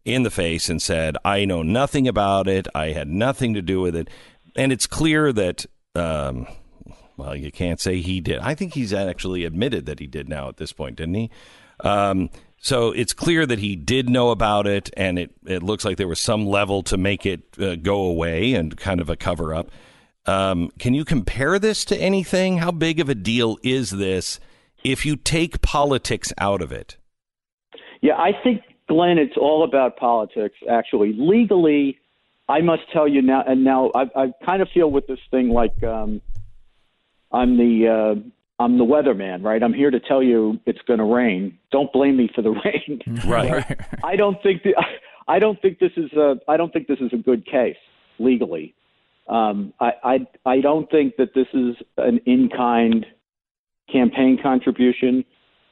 in 0.03 0.23
the 0.23 0.31
face 0.31 0.67
and 0.67 0.81
said, 0.81 1.15
"I 1.23 1.45
know 1.45 1.63
nothing 1.63 2.09
about 2.09 2.49
it. 2.49 2.67
I 2.75 2.87
had 2.87 3.07
nothing 3.07 3.53
to 3.53 3.61
do 3.61 3.79
with 3.79 3.95
it," 3.95 4.09
and 4.53 4.73
it's 4.73 4.85
clear 4.85 5.31
that. 5.31 5.65
Um, 5.95 6.45
well, 7.17 7.35
you 7.35 7.51
can't 7.51 7.81
say 7.81 8.01
he 8.01 8.21
did. 8.21 8.39
I 8.39 8.55
think 8.55 8.73
he's 8.73 8.93
actually 8.93 9.43
admitted 9.43 9.85
that 9.87 9.99
he 9.99 10.07
did 10.07 10.29
now 10.29 10.47
at 10.47 10.57
this 10.57 10.71
point, 10.71 10.95
didn't 10.95 11.15
he? 11.15 11.31
Um, 11.81 12.29
So 12.59 12.91
it's 12.91 13.13
clear 13.13 13.45
that 13.45 13.59
he 13.59 13.75
did 13.75 14.09
know 14.09 14.31
about 14.31 14.65
it, 14.65 14.89
and 14.97 15.19
it, 15.19 15.31
it 15.45 15.61
looks 15.61 15.85
like 15.85 15.97
there 15.97 16.07
was 16.07 16.19
some 16.19 16.47
level 16.47 16.81
to 16.83 16.97
make 16.97 17.25
it 17.25 17.41
uh, 17.59 17.75
go 17.75 18.01
away 18.01 18.53
and 18.55 18.75
kind 18.77 18.99
of 18.99 19.09
a 19.09 19.15
cover 19.15 19.53
up. 19.53 19.69
Um, 20.25 20.71
can 20.79 20.93
you 20.95 21.05
compare 21.05 21.59
this 21.59 21.85
to 21.85 21.95
anything? 21.95 22.57
How 22.57 22.71
big 22.71 22.99
of 22.99 23.09
a 23.09 23.15
deal 23.15 23.57
is 23.63 23.91
this 23.91 24.39
if 24.83 25.05
you 25.05 25.15
take 25.15 25.61
politics 25.61 26.33
out 26.39 26.61
of 26.61 26.71
it? 26.71 26.97
Yeah, 28.01 28.15
I 28.17 28.31
think, 28.43 28.61
Glenn, 28.87 29.19
it's 29.19 29.37
all 29.37 29.63
about 29.63 29.95
politics, 29.97 30.57
actually. 30.69 31.13
Legally, 31.13 31.99
I 32.49 32.61
must 32.61 32.83
tell 32.91 33.07
you 33.07 33.21
now, 33.21 33.43
and 33.45 33.63
now 33.63 33.91
I, 33.93 34.09
I 34.15 34.33
kind 34.43 34.61
of 34.63 34.69
feel 34.73 34.89
with 34.89 35.05
this 35.07 35.19
thing 35.29 35.49
like 35.49 35.81
um, 35.83 36.21
I'm 37.31 37.57
the. 37.57 38.15
Uh, 38.17 38.29
I'm 38.59 38.79
the 38.79 38.83
weatherman, 38.83 39.43
right? 39.43 39.61
I'm 39.61 39.73
here 39.73 39.91
to 39.91 39.99
tell 39.99 40.23
you 40.23 40.59
it's 40.65 40.79
going 40.87 40.97
to 40.97 41.05
rain. 41.05 41.59
Don't 41.71 41.93
blame 41.93 42.17
me 42.17 42.29
for 42.33 42.41
the 42.41 42.49
rain. 42.65 43.01
Right. 43.27 43.77
I 44.03 44.15
don't 44.15 44.41
think 44.41 44.63
the, 44.63 44.73
I 45.27 45.39
don't 45.39 45.61
think 45.61 45.79
this 45.79 45.91
is 45.95 46.11
a 46.13 46.35
I 46.47 46.57
don't 46.57 46.73
think 46.73 46.87
this 46.87 46.99
is 46.99 47.11
a 47.13 47.17
good 47.17 47.45
case 47.45 47.75
legally. 48.19 48.73
Um, 49.29 49.73
I, 49.79 49.91
I 50.03 50.17
I 50.45 50.61
don't 50.61 50.89
think 50.89 51.17
that 51.17 51.33
this 51.35 51.47
is 51.53 51.75
an 51.97 52.19
in 52.25 52.49
kind 52.55 53.05
campaign 53.91 54.39
contribution. 54.41 55.23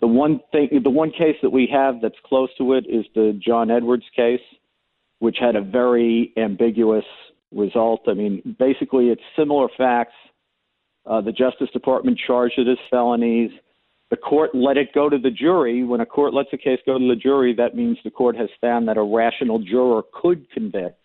The 0.02 0.08
one 0.08 0.42
thing, 0.52 0.70
the 0.84 0.90
one 0.90 1.10
case 1.12 1.38
that 1.42 1.50
we 1.50 1.68
have 1.72 2.02
that's 2.02 2.16
close 2.26 2.50
to 2.58 2.74
it 2.74 2.86
is 2.88 3.06
the 3.16 3.40
John 3.44 3.72
Edwards 3.72 4.04
case, 4.16 4.42
which 5.20 5.38
had 5.40 5.56
a 5.56 5.62
very 5.62 6.34
ambiguous 6.38 7.06
result. 7.52 8.02
I 8.08 8.14
mean, 8.14 8.56
basically, 8.60 9.08
it's 9.08 9.22
similar 9.38 9.68
facts 9.78 10.14
uh, 11.06 11.22
the 11.22 11.32
Justice 11.32 11.70
Department 11.72 12.20
charged 12.26 12.58
it 12.58 12.68
as 12.68 12.78
felonies. 12.90 13.52
The 14.10 14.18
court 14.18 14.52
let 14.54 14.78
it 14.78 14.94
go 14.94 15.10
to 15.10 15.18
the 15.18 15.32
jury. 15.32 15.84
When 15.84 16.02
a 16.02 16.06
court 16.06 16.34
lets 16.34 16.50
a 16.54 16.58
case 16.58 16.80
go 16.86 16.98
to 16.98 17.08
the 17.08 17.16
jury, 17.16 17.54
that 17.56 17.76
means 17.76 17.98
the 18.04 18.12
court 18.12 18.36
has 18.38 18.50
found 18.62 18.88
that 18.88 18.98
a 18.98 19.04
rational 19.04 19.60
juror 19.60 20.04
could 20.14 20.50
convict. 20.52 21.00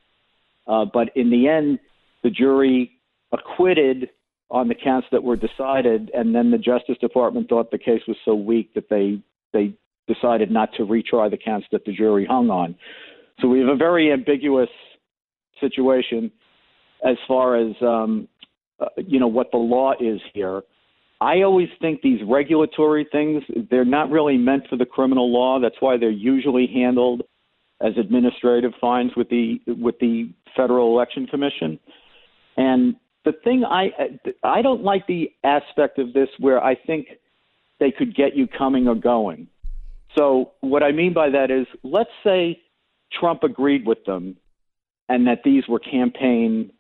Uh, 0.67 0.85
but 0.93 1.11
in 1.17 1.31
the 1.31 1.49
end, 1.49 1.79
the 2.23 2.31
jury 2.31 2.93
acquitted 3.33 4.11
on 4.51 4.69
the 4.69 4.75
counts 4.75 5.07
that 5.13 5.23
were 5.23 5.37
decided, 5.37 6.11
and 6.13 6.35
then 6.35 6.51
the 6.51 6.59
Justice 6.59 6.99
Department 7.01 7.49
thought 7.49 7.71
the 7.71 7.79
case 7.79 8.03
was 8.09 8.17
so 8.25 8.35
weak 8.35 8.75
that 8.75 8.89
they 8.89 9.23
they 9.53 9.75
decided 10.07 10.51
not 10.51 10.71
to 10.75 10.83
retry 10.83 11.31
the 11.31 11.37
counts 11.37 11.67
that 11.73 11.85
the 11.85 11.93
jury 11.93 12.27
hung 12.27 12.51
on. 12.51 12.75
So 13.41 13.49
we 13.49 13.61
have 13.61 13.69
a 13.69 13.77
very 13.77 14.13
ambiguous 14.13 14.69
situation 15.61 16.31
as 17.07 17.17
far 17.29 17.57
as 17.57 17.75
um, 17.81 18.29
uh, 18.81 18.87
you 18.97 19.19
know 19.19 19.29
what 19.29 19.51
the 19.51 19.59
law 19.59 19.93
is 20.01 20.21
here. 20.33 20.63
I 21.21 21.43
always 21.43 21.69
think 21.81 22.01
these 22.01 22.21
regulatory 22.27 23.07
things 23.11 23.43
they're 23.71 23.85
not 23.85 24.11
really 24.11 24.39
meant 24.39 24.69
for 24.69 24.77
the 24.77 24.87
criminal 24.87 25.31
law. 25.33 25.61
That's 25.61 25.77
why 25.81 25.97
they're 25.99 26.11
usually 26.11 26.67
handled 26.67 27.23
as 27.81 27.93
administrative 27.99 28.73
fines 28.81 29.13
with 29.17 29.29
the 29.29 29.61
with 29.67 29.99
the 30.01 30.31
Federal 30.57 30.93
Election 30.95 31.27
Commission. 31.27 31.79
And 32.57 32.97
the 33.25 33.33
thing 33.45 33.65
I 33.65 33.91
I 34.43 34.63
don't 34.63 34.83
like 34.83 35.07
the 35.07 35.31
aspect 35.45 35.99
of 35.99 36.13
this 36.13 36.29
where 36.39 36.63
I 36.63 36.75
think 36.75 37.09
they 37.79 37.91
could 37.91 38.15
get 38.15 38.37
you 38.37 38.47
coming 38.47 38.89
or 38.89 38.95
going. 38.95 39.49
So 40.17 40.53
what 40.61 40.83
I 40.83 40.93
mean 40.93 41.13
by 41.13 41.31
that 41.31 41.51
is 41.51 41.67
let's 41.83 42.11
say 42.25 42.61
Trump 43.19 43.43
agreed 43.43 43.87
with 43.87 44.05
them 44.05 44.37
and 45.09 45.27
that 45.27 45.43
these 45.45 45.67
were 45.69 45.79
campaign 45.79 46.73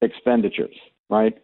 expenditures, 0.00 0.74
right? 1.10 1.34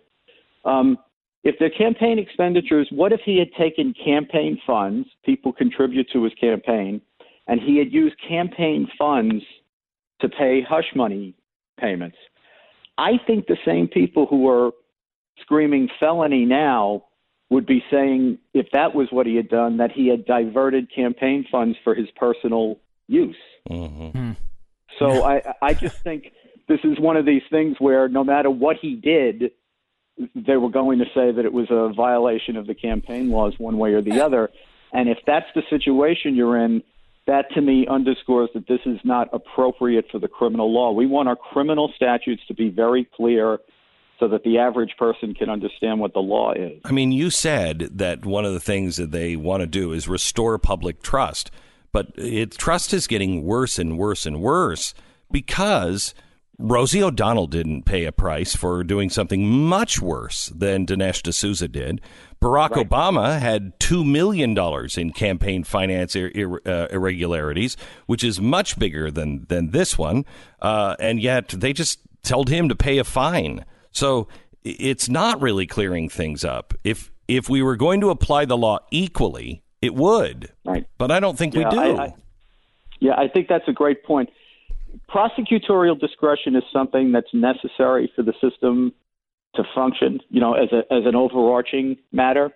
Um, 0.64 0.98
if 1.42 1.56
they're 1.58 1.70
campaign 1.70 2.18
expenditures, 2.18 2.88
what 2.90 3.12
if 3.12 3.20
he 3.24 3.38
had 3.38 3.48
taken 3.58 3.94
campaign 4.04 4.60
funds, 4.66 5.08
people 5.24 5.52
contribute 5.52 6.08
to 6.12 6.24
his 6.24 6.34
campaign, 6.34 7.00
and 7.46 7.60
he 7.60 7.78
had 7.78 7.92
used 7.92 8.16
campaign 8.26 8.88
funds 8.98 9.42
to 10.20 10.28
pay 10.28 10.60
hush 10.62 10.92
money 10.94 11.34
payments? 11.78 12.18
I 12.98 13.12
think 13.26 13.46
the 13.46 13.56
same 13.64 13.88
people 13.88 14.26
who 14.26 14.48
are 14.48 14.72
screaming 15.40 15.88
felony 15.98 16.44
now 16.44 17.04
would 17.48 17.66
be 17.66 17.82
saying, 17.90 18.38
if 18.52 18.66
that 18.72 18.94
was 18.94 19.08
what 19.10 19.26
he 19.26 19.34
had 19.34 19.48
done, 19.48 19.78
that 19.78 19.90
he 19.90 20.08
had 20.08 20.24
diverted 20.26 20.94
campaign 20.94 21.44
funds 21.50 21.76
for 21.82 21.94
his 21.94 22.08
personal 22.16 22.78
use. 23.08 23.36
Mm-hmm. 23.68 24.32
So 24.98 25.24
I, 25.24 25.54
I 25.62 25.74
just 25.74 25.96
think 26.02 26.32
this 26.70 26.80
is 26.84 27.00
one 27.00 27.16
of 27.16 27.26
these 27.26 27.42
things 27.50 27.76
where 27.80 28.08
no 28.08 28.22
matter 28.22 28.48
what 28.48 28.76
he 28.80 28.94
did, 28.94 29.50
they 30.36 30.56
were 30.56 30.70
going 30.70 31.00
to 31.00 31.04
say 31.06 31.32
that 31.32 31.44
it 31.44 31.52
was 31.52 31.66
a 31.68 31.92
violation 31.92 32.56
of 32.56 32.68
the 32.68 32.74
campaign 32.74 33.28
laws 33.28 33.54
one 33.58 33.76
way 33.76 33.92
or 33.92 34.00
the 34.00 34.20
other. 34.20 34.50
And 34.92 35.08
if 35.08 35.18
that's 35.26 35.46
the 35.56 35.62
situation 35.68 36.36
you're 36.36 36.56
in, 36.56 36.84
that 37.26 37.50
to 37.54 37.60
me 37.60 37.88
underscores 37.88 38.50
that 38.54 38.68
this 38.68 38.78
is 38.86 39.00
not 39.02 39.28
appropriate 39.32 40.06
for 40.12 40.20
the 40.20 40.28
criminal 40.28 40.72
law. 40.72 40.92
We 40.92 41.06
want 41.06 41.28
our 41.28 41.34
criminal 41.34 41.92
statutes 41.96 42.42
to 42.46 42.54
be 42.54 42.70
very 42.70 43.04
clear 43.16 43.58
so 44.20 44.28
that 44.28 44.44
the 44.44 44.58
average 44.58 44.94
person 44.96 45.34
can 45.34 45.50
understand 45.50 45.98
what 45.98 46.12
the 46.12 46.20
law 46.20 46.52
is. 46.52 46.80
I 46.84 46.92
mean, 46.92 47.10
you 47.10 47.30
said 47.30 47.88
that 47.98 48.24
one 48.24 48.44
of 48.44 48.52
the 48.52 48.60
things 48.60 48.96
that 48.96 49.10
they 49.10 49.34
want 49.34 49.62
to 49.62 49.66
do 49.66 49.92
is 49.92 50.06
restore 50.06 50.56
public 50.58 51.02
trust, 51.02 51.50
but 51.90 52.12
it, 52.14 52.52
trust 52.52 52.92
is 52.94 53.08
getting 53.08 53.42
worse 53.42 53.76
and 53.76 53.98
worse 53.98 54.24
and 54.24 54.40
worse 54.40 54.94
because 55.32 56.14
Rosie 56.62 57.02
O'Donnell 57.02 57.46
didn't 57.46 57.84
pay 57.84 58.04
a 58.04 58.12
price 58.12 58.54
for 58.54 58.84
doing 58.84 59.08
something 59.08 59.48
much 59.48 60.00
worse 60.00 60.46
than 60.54 60.86
Dinesh 60.86 61.22
D'Souza 61.22 61.68
did. 61.68 62.02
Barack 62.40 62.70
right. 62.70 62.88
Obama 62.88 63.38
had 63.38 63.78
$2 63.80 64.06
million 64.06 64.56
in 64.96 65.12
campaign 65.12 65.64
finance 65.64 66.14
ir- 66.14 66.30
ir- 66.34 66.60
uh, 66.66 66.88
irregularities, 66.90 67.76
which 68.06 68.22
is 68.22 68.40
much 68.40 68.78
bigger 68.78 69.10
than, 69.10 69.46
than 69.48 69.70
this 69.70 69.96
one. 69.96 70.24
Uh, 70.60 70.96
and 71.00 71.20
yet 71.20 71.48
they 71.48 71.72
just 71.72 72.00
told 72.22 72.50
him 72.50 72.68
to 72.68 72.76
pay 72.76 72.98
a 72.98 73.04
fine. 73.04 73.64
So 73.90 74.28
it's 74.62 75.08
not 75.08 75.40
really 75.40 75.66
clearing 75.66 76.10
things 76.10 76.44
up. 76.44 76.74
If, 76.84 77.10
if 77.26 77.48
we 77.48 77.62
were 77.62 77.76
going 77.76 78.02
to 78.02 78.10
apply 78.10 78.44
the 78.44 78.56
law 78.56 78.80
equally, 78.90 79.62
it 79.80 79.94
would. 79.94 80.52
Right. 80.66 80.86
But 80.98 81.10
I 81.10 81.20
don't 81.20 81.38
think 81.38 81.54
yeah, 81.54 81.68
we 81.68 81.70
do. 81.70 81.80
I, 81.80 82.04
I, 82.04 82.14
yeah, 83.00 83.14
I 83.16 83.28
think 83.28 83.48
that's 83.48 83.66
a 83.66 83.72
great 83.72 84.04
point 84.04 84.28
prosecutorial 85.08 85.98
discretion 85.98 86.56
is 86.56 86.62
something 86.72 87.12
that's 87.12 87.32
necessary 87.32 88.10
for 88.14 88.22
the 88.22 88.32
system 88.40 88.92
to 89.54 89.62
function, 89.74 90.20
you 90.28 90.40
know, 90.40 90.54
as 90.54 90.68
a 90.72 90.92
as 90.92 91.04
an 91.06 91.16
overarching 91.16 91.96
matter. 92.12 92.50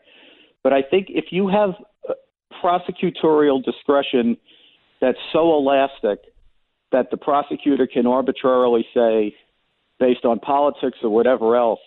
But 0.62 0.72
I 0.72 0.82
think 0.82 1.08
if 1.10 1.26
you 1.30 1.48
have 1.48 1.70
uh, 2.08 2.14
prosecutorial 2.62 3.62
discretion 3.64 4.36
that's 5.00 5.18
so 5.32 5.54
elastic 5.56 6.20
that 6.92 7.10
the 7.10 7.16
prosecutor 7.16 7.86
can 7.86 8.06
arbitrarily 8.06 8.86
say, 8.94 9.34
based 9.98 10.24
on 10.24 10.38
politics 10.38 10.98
or 11.02 11.10
whatever 11.10 11.56
else, 11.56 11.80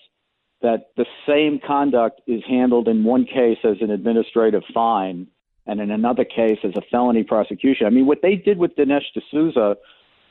that 0.62 0.90
the 0.98 1.06
same 1.28 1.60
conduct 1.66 2.22
is 2.28 2.42
handled 2.48 2.88
in 2.88 3.04
one 3.04 3.26
case 3.26 3.60
as 3.64 3.78
an 3.80 3.92
administrative 3.92 4.64
fine 4.74 5.28
and 5.66 5.80
in 5.80 5.92
another 5.92 6.26
case 6.26 6.58
as 6.64 6.72
a 6.76 6.82
felony 6.90 7.24
prosecution. 7.24 7.88
I 7.88 7.90
mean, 7.90 8.06
what 8.06 8.22
they 8.22 8.36
did 8.36 8.58
with 8.58 8.76
Dinesh 8.76 9.04
D'Souza 9.14 9.76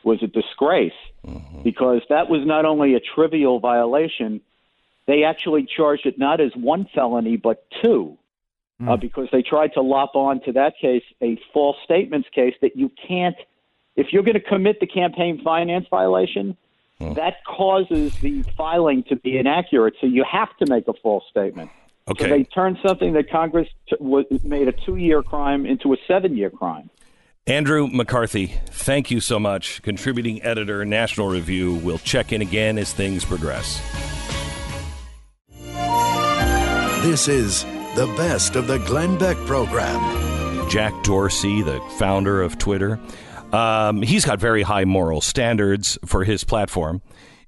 was 0.06 0.22
a 0.22 0.26
disgrace 0.28 0.92
mm-hmm. 1.26 1.62
because 1.62 2.00
that 2.08 2.30
was 2.30 2.46
not 2.46 2.64
only 2.64 2.94
a 2.94 3.00
trivial 3.00 3.58
violation, 3.58 4.40
they 5.06 5.24
actually 5.24 5.66
charged 5.66 6.06
it 6.06 6.18
not 6.18 6.40
as 6.40 6.52
one 6.54 6.88
felony 6.94 7.36
but 7.36 7.66
two. 7.82 8.16
Mm. 8.80 8.90
Uh, 8.90 8.96
because 8.98 9.26
they 9.32 9.40
tried 9.40 9.72
to 9.72 9.80
lop 9.80 10.14
on 10.14 10.42
to 10.42 10.52
that 10.52 10.74
case 10.78 11.02
a 11.22 11.40
false 11.54 11.78
statements 11.82 12.28
case 12.34 12.54
that 12.60 12.76
you 12.76 12.92
can't, 13.08 13.36
if 13.96 14.12
you're 14.12 14.22
going 14.22 14.34
to 14.34 14.40
commit 14.40 14.80
the 14.80 14.86
campaign 14.86 15.40
finance 15.42 15.86
violation, 15.88 16.58
mm. 17.00 17.14
that 17.16 17.42
causes 17.46 18.14
the 18.18 18.42
filing 18.54 19.02
to 19.04 19.16
be 19.16 19.38
inaccurate. 19.38 19.94
So 19.98 20.06
you 20.06 20.26
have 20.30 20.54
to 20.58 20.66
make 20.66 20.86
a 20.88 20.92
false 20.92 21.24
statement. 21.30 21.70
Okay. 22.08 22.24
So 22.24 22.30
they 22.30 22.44
turned 22.44 22.76
something 22.86 23.14
that 23.14 23.30
Congress 23.30 23.68
t- 23.88 23.96
was, 23.98 24.26
made 24.44 24.68
a 24.68 24.72
two 24.72 24.96
year 24.96 25.22
crime 25.22 25.64
into 25.64 25.94
a 25.94 25.96
seven 26.06 26.36
year 26.36 26.50
crime. 26.50 26.90
Andrew 27.48 27.86
McCarthy, 27.86 28.58
thank 28.70 29.12
you 29.12 29.20
so 29.20 29.38
much. 29.38 29.80
Contributing 29.82 30.42
editor, 30.42 30.84
National 30.84 31.28
Review. 31.28 31.74
We'll 31.74 31.98
check 31.98 32.32
in 32.32 32.42
again 32.42 32.76
as 32.76 32.92
things 32.92 33.24
progress. 33.24 33.80
This 37.04 37.28
is 37.28 37.62
the 37.94 38.12
best 38.16 38.56
of 38.56 38.66
the 38.66 38.78
Glenn 38.78 39.16
Beck 39.16 39.36
program. 39.46 40.68
Jack 40.68 40.92
Dorsey, 41.04 41.62
the 41.62 41.80
founder 42.00 42.42
of 42.42 42.58
Twitter, 42.58 42.98
um, 43.52 44.02
he's 44.02 44.24
got 44.24 44.40
very 44.40 44.62
high 44.62 44.84
moral 44.84 45.20
standards 45.20 45.96
for 46.04 46.24
his 46.24 46.42
platform, 46.42 47.00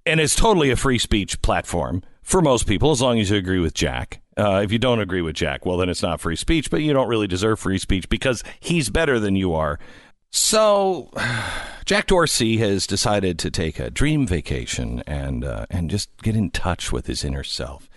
and 0.06 0.20
it's 0.20 0.36
totally 0.36 0.70
a 0.70 0.76
free 0.76 0.98
speech 0.98 1.42
platform 1.42 2.04
for 2.28 2.42
most 2.42 2.66
people, 2.66 2.90
as 2.90 3.00
long 3.00 3.18
as 3.18 3.30
you 3.30 3.38
agree 3.38 3.58
with 3.58 3.72
Jack. 3.72 4.20
Uh, 4.36 4.60
if 4.62 4.70
you 4.70 4.78
don't 4.78 5.00
agree 5.00 5.22
with 5.22 5.34
Jack, 5.34 5.64
well, 5.64 5.78
then 5.78 5.88
it's 5.88 6.02
not 6.02 6.20
free 6.20 6.36
speech, 6.36 6.70
but 6.70 6.82
you 6.82 6.92
don't 6.92 7.08
really 7.08 7.26
deserve 7.26 7.58
free 7.58 7.78
speech 7.78 8.06
because 8.10 8.44
he's 8.60 8.90
better 8.90 9.18
than 9.18 9.34
you 9.34 9.54
are. 9.54 9.78
So, 10.30 11.10
Jack 11.86 12.06
Dorsey 12.06 12.58
has 12.58 12.86
decided 12.86 13.38
to 13.38 13.50
take 13.50 13.78
a 13.78 13.88
dream 13.88 14.26
vacation 14.26 15.02
and 15.06 15.42
uh, 15.42 15.64
and 15.70 15.88
just 15.88 16.14
get 16.20 16.36
in 16.36 16.50
touch 16.50 16.92
with 16.92 17.06
his 17.06 17.24
inner 17.24 17.42
self. 17.42 17.88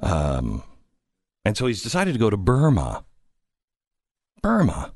Um, 0.00 0.64
and 1.44 1.56
so 1.56 1.68
he's 1.68 1.84
decided 1.84 2.14
to 2.14 2.18
go 2.18 2.30
to 2.30 2.36
Burma. 2.36 3.04
Burma. 4.42 4.92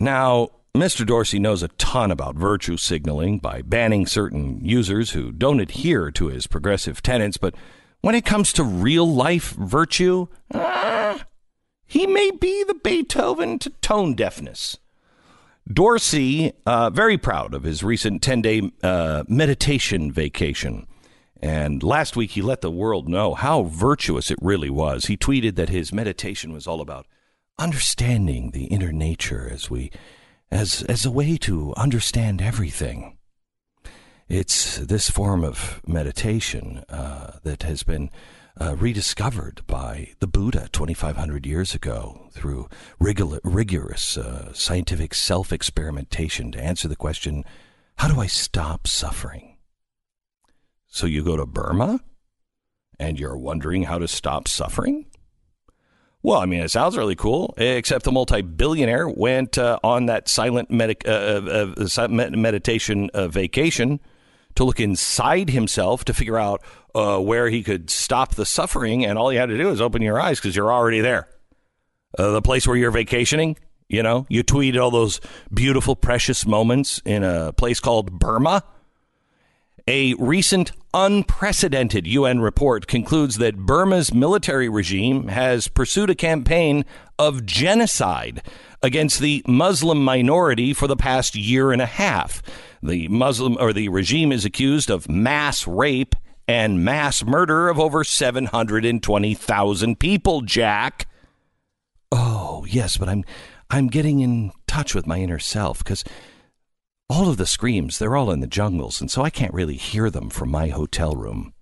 Now, 0.00 0.48
Mr. 0.76 1.06
Dorsey 1.06 1.38
knows 1.38 1.62
a 1.62 1.68
ton 1.68 2.10
about 2.10 2.36
virtue 2.36 2.76
signaling 2.76 3.38
by 3.38 3.62
banning 3.62 4.06
certain 4.06 4.62
users 4.62 5.12
who 5.12 5.32
don't 5.32 5.58
adhere 5.58 6.10
to 6.10 6.26
his 6.26 6.46
progressive 6.46 7.00
tenets, 7.00 7.38
but 7.38 7.54
when 8.02 8.14
it 8.14 8.26
comes 8.26 8.52
to 8.52 8.62
real 8.62 9.10
life 9.10 9.52
virtue, 9.52 10.26
uh, 10.52 11.18
he 11.86 12.06
may 12.06 12.30
be 12.30 12.62
the 12.64 12.74
Beethoven 12.74 13.58
to 13.60 13.70
tone 13.80 14.14
deafness. 14.14 14.76
Dorsey, 15.66 16.52
uh, 16.66 16.90
very 16.90 17.16
proud 17.16 17.54
of 17.54 17.62
his 17.62 17.82
recent 17.82 18.20
10 18.20 18.42
day 18.42 18.70
uh, 18.82 19.24
meditation 19.28 20.12
vacation. 20.12 20.86
And 21.40 21.82
last 21.82 22.16
week, 22.16 22.32
he 22.32 22.42
let 22.42 22.60
the 22.60 22.70
world 22.70 23.08
know 23.08 23.32
how 23.32 23.62
virtuous 23.62 24.30
it 24.30 24.38
really 24.42 24.70
was. 24.70 25.06
He 25.06 25.16
tweeted 25.16 25.54
that 25.56 25.70
his 25.70 25.90
meditation 25.90 26.52
was 26.52 26.66
all 26.66 26.82
about 26.82 27.06
understanding 27.58 28.50
the 28.50 28.64
inner 28.64 28.92
nature 28.92 29.48
as 29.50 29.70
we 29.70 29.90
as 30.50 30.82
as 30.82 31.04
a 31.04 31.10
way 31.10 31.36
to 31.38 31.74
understand 31.76 32.40
everything. 32.40 33.16
It's 34.28 34.78
this 34.78 35.08
form 35.08 35.44
of 35.44 35.80
meditation 35.86 36.84
uh, 36.88 37.38
that 37.44 37.62
has 37.62 37.84
been 37.84 38.10
uh, 38.60 38.74
rediscovered 38.76 39.62
by 39.66 40.14
the 40.18 40.26
Buddha 40.26 40.68
2,500 40.72 41.46
years 41.46 41.74
ago 41.74 42.28
through 42.32 42.68
rigor- 42.98 43.40
rigorous 43.44 44.16
uh, 44.16 44.52
scientific 44.52 45.14
self 45.14 45.52
experimentation 45.52 46.50
to 46.52 46.62
answer 46.62 46.88
the 46.88 46.96
question 46.96 47.44
how 47.98 48.08
do 48.08 48.20
I 48.20 48.26
stop 48.26 48.86
suffering? 48.86 49.56
So 50.86 51.06
you 51.06 51.22
go 51.22 51.36
to 51.36 51.46
Burma 51.46 52.00
and 52.98 53.18
you're 53.18 53.38
wondering 53.38 53.84
how 53.84 53.98
to 53.98 54.08
stop 54.08 54.48
suffering? 54.48 55.06
Well, 56.26 56.40
I 56.40 56.46
mean, 56.46 56.58
it 56.58 56.72
sounds 56.72 56.96
really 56.96 57.14
cool, 57.14 57.54
except 57.56 58.04
the 58.04 58.10
multi 58.10 58.42
billionaire 58.42 59.08
went 59.08 59.58
uh, 59.58 59.78
on 59.84 60.06
that 60.06 60.28
silent 60.28 60.72
medic- 60.72 61.06
uh, 61.06 61.70
uh, 61.78 61.88
uh 61.96 62.08
meditation 62.08 63.10
uh, 63.14 63.28
vacation 63.28 64.00
to 64.56 64.64
look 64.64 64.80
inside 64.80 65.50
himself 65.50 66.04
to 66.06 66.12
figure 66.12 66.36
out 66.36 66.64
uh, 66.96 67.20
where 67.20 67.48
he 67.48 67.62
could 67.62 67.90
stop 67.90 68.34
the 68.34 68.44
suffering. 68.44 69.04
And 69.04 69.16
all 69.16 69.32
you 69.32 69.38
had 69.38 69.50
to 69.50 69.56
do 69.56 69.70
is 69.70 69.80
open 69.80 70.02
your 70.02 70.20
eyes 70.20 70.40
because 70.40 70.56
you're 70.56 70.72
already 70.72 71.00
there. 71.00 71.28
The 72.18 72.42
place 72.42 72.66
where 72.66 72.76
you're 72.76 72.90
vacationing, 72.90 73.56
you 73.88 74.02
know, 74.02 74.26
you 74.28 74.42
tweeted 74.42 74.82
all 74.82 74.90
those 74.90 75.20
beautiful, 75.54 75.94
precious 75.94 76.44
moments 76.44 77.00
in 77.04 77.22
a 77.22 77.52
place 77.52 77.78
called 77.78 78.18
Burma. 78.18 78.64
A 79.88 80.14
recent 80.14 80.72
unprecedented 80.92 82.08
UN 82.08 82.40
report 82.40 82.88
concludes 82.88 83.38
that 83.38 83.58
Burma's 83.58 84.12
military 84.12 84.68
regime 84.68 85.28
has 85.28 85.68
pursued 85.68 86.10
a 86.10 86.16
campaign 86.16 86.84
of 87.20 87.46
genocide 87.46 88.42
against 88.82 89.20
the 89.20 89.44
Muslim 89.46 90.02
minority 90.02 90.72
for 90.72 90.88
the 90.88 90.96
past 90.96 91.36
year 91.36 91.70
and 91.70 91.80
a 91.80 91.86
half. 91.86 92.42
The 92.82 93.06
Muslim 93.06 93.56
or 93.60 93.72
the 93.72 93.88
regime 93.88 94.32
is 94.32 94.44
accused 94.44 94.90
of 94.90 95.08
mass 95.08 95.68
rape 95.68 96.16
and 96.48 96.84
mass 96.84 97.22
murder 97.24 97.68
of 97.68 97.78
over 97.78 98.02
720,000 98.02 99.98
people, 100.00 100.40
Jack. 100.40 101.06
Oh, 102.10 102.66
yes, 102.68 102.96
but 102.96 103.08
I'm 103.08 103.24
I'm 103.70 103.86
getting 103.86 104.18
in 104.18 104.50
touch 104.66 104.96
with 104.96 105.06
my 105.06 105.18
inner 105.18 105.38
self 105.38 105.84
cuz 105.84 106.02
all 107.08 107.28
of 107.28 107.36
the 107.36 107.46
screams, 107.46 107.98
they're 107.98 108.16
all 108.16 108.30
in 108.30 108.40
the 108.40 108.46
jungles, 108.46 109.00
and 109.00 109.10
so 109.10 109.22
I 109.22 109.30
can't 109.30 109.54
really 109.54 109.76
hear 109.76 110.10
them 110.10 110.30
from 110.30 110.50
my 110.50 110.68
hotel 110.68 111.14
room. 111.14 111.52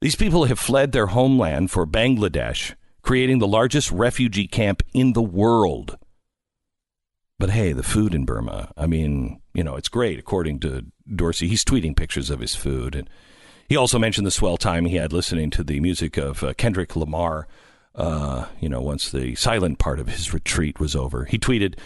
These 0.00 0.16
people 0.16 0.44
have 0.44 0.58
fled 0.58 0.92
their 0.92 1.06
homeland 1.06 1.70
for 1.70 1.86
Bangladesh, 1.86 2.74
creating 3.02 3.38
the 3.38 3.46
largest 3.46 3.90
refugee 3.90 4.46
camp 4.46 4.82
in 4.92 5.14
the 5.14 5.22
world. 5.22 5.96
But 7.38 7.50
hey, 7.50 7.72
the 7.72 7.82
food 7.82 8.14
in 8.14 8.24
Burma, 8.24 8.72
I 8.76 8.86
mean, 8.86 9.40
you 9.54 9.64
know, 9.64 9.76
it's 9.76 9.88
great, 9.88 10.18
according 10.18 10.60
to 10.60 10.86
Dorsey. 11.14 11.48
He's 11.48 11.64
tweeting 11.64 11.96
pictures 11.96 12.30
of 12.30 12.40
his 12.40 12.54
food. 12.54 12.94
And 12.94 13.08
he 13.68 13.76
also 13.76 13.98
mentioned 13.98 14.26
the 14.26 14.30
swell 14.30 14.56
time 14.56 14.84
he 14.84 14.96
had 14.96 15.12
listening 15.12 15.50
to 15.50 15.62
the 15.62 15.80
music 15.80 16.16
of 16.16 16.42
uh, 16.42 16.54
Kendrick 16.54 16.96
Lamar, 16.96 17.46
uh, 17.94 18.46
you 18.60 18.68
know, 18.68 18.80
once 18.80 19.10
the 19.10 19.34
silent 19.34 19.78
part 19.78 19.98
of 19.98 20.08
his 20.08 20.32
retreat 20.32 20.80
was 20.80 20.96
over. 20.96 21.24
He 21.24 21.38
tweeted, 21.38 21.78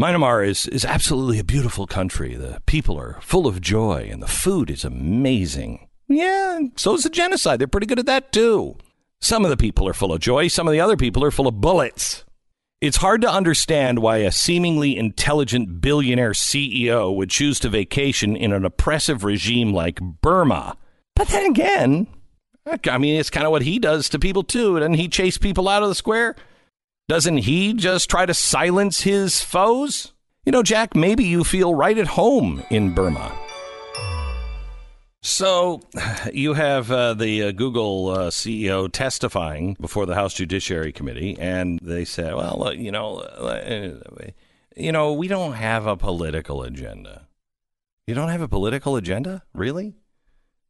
Myanmar 0.00 0.48
is, 0.48 0.66
is 0.68 0.86
absolutely 0.86 1.38
a 1.38 1.44
beautiful 1.44 1.86
country. 1.86 2.34
The 2.34 2.62
people 2.64 2.98
are 2.98 3.18
full 3.20 3.46
of 3.46 3.60
joy, 3.60 4.08
and 4.10 4.22
the 4.22 4.26
food 4.26 4.70
is 4.70 4.82
amazing. 4.82 5.88
Yeah, 6.08 6.60
so 6.76 6.94
is 6.94 7.02
the 7.02 7.10
genocide. 7.10 7.58
They're 7.60 7.68
pretty 7.68 7.86
good 7.86 7.98
at 7.98 8.06
that, 8.06 8.32
too. 8.32 8.78
Some 9.20 9.44
of 9.44 9.50
the 9.50 9.58
people 9.58 9.86
are 9.86 9.92
full 9.92 10.14
of 10.14 10.20
joy, 10.20 10.48
some 10.48 10.66
of 10.66 10.72
the 10.72 10.80
other 10.80 10.96
people 10.96 11.22
are 11.22 11.30
full 11.30 11.46
of 11.46 11.60
bullets. 11.60 12.24
It's 12.80 12.96
hard 12.96 13.20
to 13.20 13.30
understand 13.30 13.98
why 13.98 14.18
a 14.18 14.32
seemingly 14.32 14.96
intelligent 14.96 15.82
billionaire 15.82 16.32
CEO 16.32 17.14
would 17.14 17.28
choose 17.28 17.60
to 17.60 17.68
vacation 17.68 18.36
in 18.36 18.54
an 18.54 18.64
oppressive 18.64 19.22
regime 19.22 19.74
like 19.74 20.00
Burma. 20.00 20.78
But 21.14 21.28
then 21.28 21.44
again, 21.44 22.06
I 22.88 22.96
mean, 22.96 23.20
it's 23.20 23.28
kind 23.28 23.44
of 23.44 23.50
what 23.50 23.60
he 23.60 23.78
does 23.78 24.08
to 24.08 24.18
people 24.18 24.44
too. 24.44 24.78
Doesn't 24.78 24.94
he 24.94 25.08
chase 25.08 25.36
people 25.36 25.68
out 25.68 25.82
of 25.82 25.90
the 25.90 25.94
square? 25.94 26.36
Doesn't 27.10 27.38
he 27.38 27.72
just 27.72 28.08
try 28.08 28.24
to 28.24 28.32
silence 28.32 29.00
his 29.00 29.42
foes? 29.42 30.12
You 30.46 30.52
know, 30.52 30.62
Jack, 30.62 30.94
maybe 30.94 31.24
you 31.24 31.42
feel 31.42 31.74
right 31.74 31.98
at 31.98 32.06
home 32.06 32.62
in 32.70 32.94
Burma. 32.94 33.36
So, 35.20 35.80
you 36.32 36.54
have 36.54 36.88
uh, 36.92 37.14
the 37.14 37.42
uh, 37.42 37.50
Google 37.50 38.10
uh, 38.10 38.30
CEO 38.30 38.88
testifying 38.92 39.76
before 39.80 40.06
the 40.06 40.14
House 40.14 40.34
Judiciary 40.34 40.92
Committee, 40.92 41.36
and 41.36 41.80
they 41.82 42.04
said, 42.04 42.32
"Well, 42.32 42.72
you 42.76 42.92
know, 42.92 43.16
uh, 43.16 43.98
you 44.76 44.92
know, 44.92 45.12
we 45.12 45.26
don't 45.26 45.54
have 45.54 45.88
a 45.88 45.96
political 45.96 46.62
agenda. 46.62 47.26
You 48.06 48.14
don't 48.14 48.28
have 48.28 48.40
a 48.40 48.46
political 48.46 48.94
agenda, 48.94 49.42
really? 49.52 49.96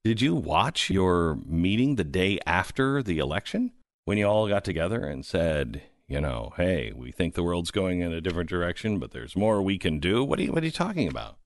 Did 0.04 0.22
you 0.22 0.36
watch 0.36 0.88
your 0.88 1.38
meeting 1.44 1.96
the 1.96 2.04
day 2.04 2.38
after 2.46 3.02
the 3.02 3.18
election 3.18 3.72
when 4.06 4.16
you 4.16 4.24
all 4.24 4.48
got 4.48 4.64
together 4.64 5.04
and 5.04 5.22
said?" 5.22 5.82
You 6.10 6.20
know, 6.20 6.52
hey, 6.56 6.92
we 6.94 7.12
think 7.12 7.34
the 7.34 7.44
world's 7.44 7.70
going 7.70 8.00
in 8.00 8.12
a 8.12 8.20
different 8.20 8.50
direction, 8.50 8.98
but 8.98 9.12
there's 9.12 9.36
more 9.36 9.62
we 9.62 9.78
can 9.78 10.00
do. 10.00 10.24
What 10.24 10.40
are 10.40 10.42
you, 10.42 10.52
what 10.52 10.64
are 10.64 10.66
you 10.66 10.72
talking 10.72 11.06
about? 11.06 11.36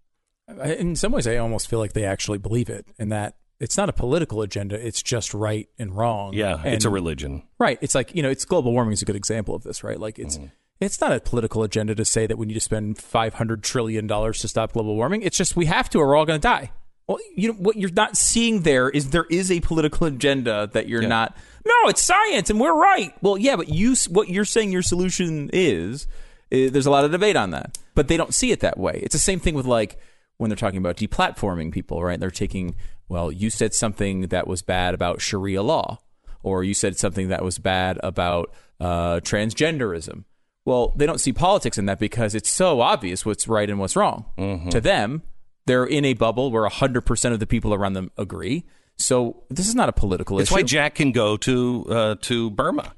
In 0.49 0.97
some 0.97 1.13
ways, 1.13 1.27
I 1.27 1.37
almost 1.37 1.69
feel 1.69 1.79
like 1.79 1.93
they 1.93 2.07
actually 2.07 2.39
believe 2.39 2.71
it, 2.71 2.87
and 2.99 3.13
that 3.13 3.37
it's 3.61 3.77
not 3.77 3.91
a 3.91 3.93
political 3.93 4.41
agenda; 4.41 4.75
it's 4.75 5.03
just 5.03 5.35
right 5.35 5.69
and 5.79 5.95
wrong. 5.95 6.33
Yeah, 6.33 6.63
and, 6.65 6.75
it's 6.75 6.87
a 6.87 6.91
religion, 6.91 7.43
right? 7.59 7.79
It's 7.83 7.95
like 7.95 8.15
you 8.15 8.23
know, 8.23 8.31
it's 8.31 8.47
global 8.47 8.73
warming 8.73 8.95
is 8.95 9.03
a 9.03 9.05
good 9.05 9.17
example 9.17 9.55
of 9.55 9.63
this, 9.63 9.85
right? 9.85 10.01
Like 10.01 10.19
it's. 10.19 10.39
Mm-hmm. 10.39 10.47
It's 10.81 11.01
not 11.01 11.13
a 11.13 11.21
political 11.21 11.63
agenda 11.63 11.95
to 11.95 12.05
say 12.05 12.27
that 12.27 12.37
we 12.37 12.47
need 12.47 12.55
to 12.55 12.61
spend 12.61 12.99
five 12.99 13.35
hundred 13.35 13.63
trillion 13.63 14.09
dollars 14.09 14.41
to 14.41 14.49
stop 14.49 14.73
global 14.73 14.97
warming. 14.97 15.23
It's 15.23 15.37
just 15.37 15.55
we 15.55 15.67
have 15.67 15.89
to, 15.91 16.01
or 16.01 16.09
we're 16.09 16.17
all 16.17 16.27
going 16.27 16.41
to 16.41 16.43
die. 16.43 16.73
Well, 17.07 17.19
you 17.37 17.53
know 17.53 17.55
what 17.55 17.77
you're 17.77 17.93
not 17.93 18.17
seeing 18.17 18.63
there 18.63 18.89
is 18.89 19.11
there 19.11 19.27
is 19.31 19.53
a 19.53 19.61
political 19.61 20.07
agenda 20.07 20.69
that 20.73 20.89
you're 20.89 21.03
yeah. 21.03 21.09
not. 21.09 21.37
No, 21.67 21.89
it's 21.89 22.03
science, 22.03 22.51
and 22.51 22.61
we're 22.61 22.75
right. 22.75 23.15
Well, 23.23 23.39
yeah, 23.39 23.57
but 23.57 23.69
you 23.69 23.95
what 24.09 24.29
you're 24.29 24.45
saying 24.45 24.73
your 24.73 24.83
solution 24.83 25.51
is, 25.53 26.07
is 26.51 26.73
there's 26.73 26.87
a 26.87 26.91
lot 26.91 27.05
of 27.05 27.11
debate 27.11 27.37
on 27.37 27.51
that, 27.51 27.79
but 27.95 28.09
they 28.09 28.17
don't 28.17 28.35
see 28.35 28.51
it 28.51 28.61
that 28.61 28.79
way. 28.79 29.01
It's 29.03 29.15
the 29.15 29.19
same 29.19 29.41
thing 29.41 29.55
with 29.55 29.67
like 29.67 29.99
when 30.37 30.51
they're 30.51 30.57
talking 30.57 30.79
about 30.79 30.97
deplatforming 30.97 31.73
people, 31.73 32.03
right? 32.03 32.19
They're 32.21 32.31
taking, 32.31 32.75
well, 33.09 33.31
you 33.31 33.51
said 33.51 33.73
something 33.73 34.29
that 34.29 34.47
was 34.47 34.63
bad 34.63 34.95
about 34.95 35.21
Sharia 35.21 35.63
law, 35.63 36.01
or 36.43 36.65
you 36.65 36.75
said 36.75 36.99
something 36.99 37.29
that 37.29 37.45
was 37.45 37.59
bad 37.59 37.99
about 38.03 38.53
uh, 38.81 39.21
transgenderism. 39.21 40.25
Well, 40.67 40.93
they 40.97 41.07
don't 41.07 41.21
see 41.21 41.33
politics 41.33 41.79
in 41.79 41.87
that 41.87 41.99
because 41.99 42.35
it's 42.35 42.51
so 42.51 42.81
obvious 42.81 43.25
what's 43.25 43.47
right 43.47 43.69
and 43.69 43.79
what's 43.79 43.97
wrong. 43.97 44.27
Mm-hmm. 44.39 44.71
To 44.71 44.81
them, 44.81 45.23
they're 45.67 45.85
in 45.85 46.05
a 46.05 46.15
bubble 46.15 46.51
where 46.51 46.69
100% 46.69 47.33
of 47.33 47.41
the 47.41 47.47
people 47.47 47.75
around 47.75 47.95
them 47.95 48.11
agree. 48.17 48.65
So 48.97 49.45
this 49.51 49.69
is 49.69 49.75
not 49.75 49.89
a 49.89 49.93
political 49.93 50.39
it's 50.39 50.51
issue. 50.51 50.55
It's 50.55 50.63
why 50.63 50.67
Jack 50.67 50.95
can 50.97 51.13
go 51.13 51.37
to 51.39 51.87
uh, 51.89 52.15
to 52.23 52.51
Burma. 52.51 52.95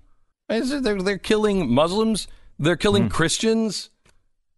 They're, 0.48 1.02
they're 1.02 1.18
killing 1.18 1.72
Muslims. 1.72 2.28
They're 2.58 2.76
killing 2.76 3.04
mm-hmm. 3.04 3.14
Christians. 3.14 3.90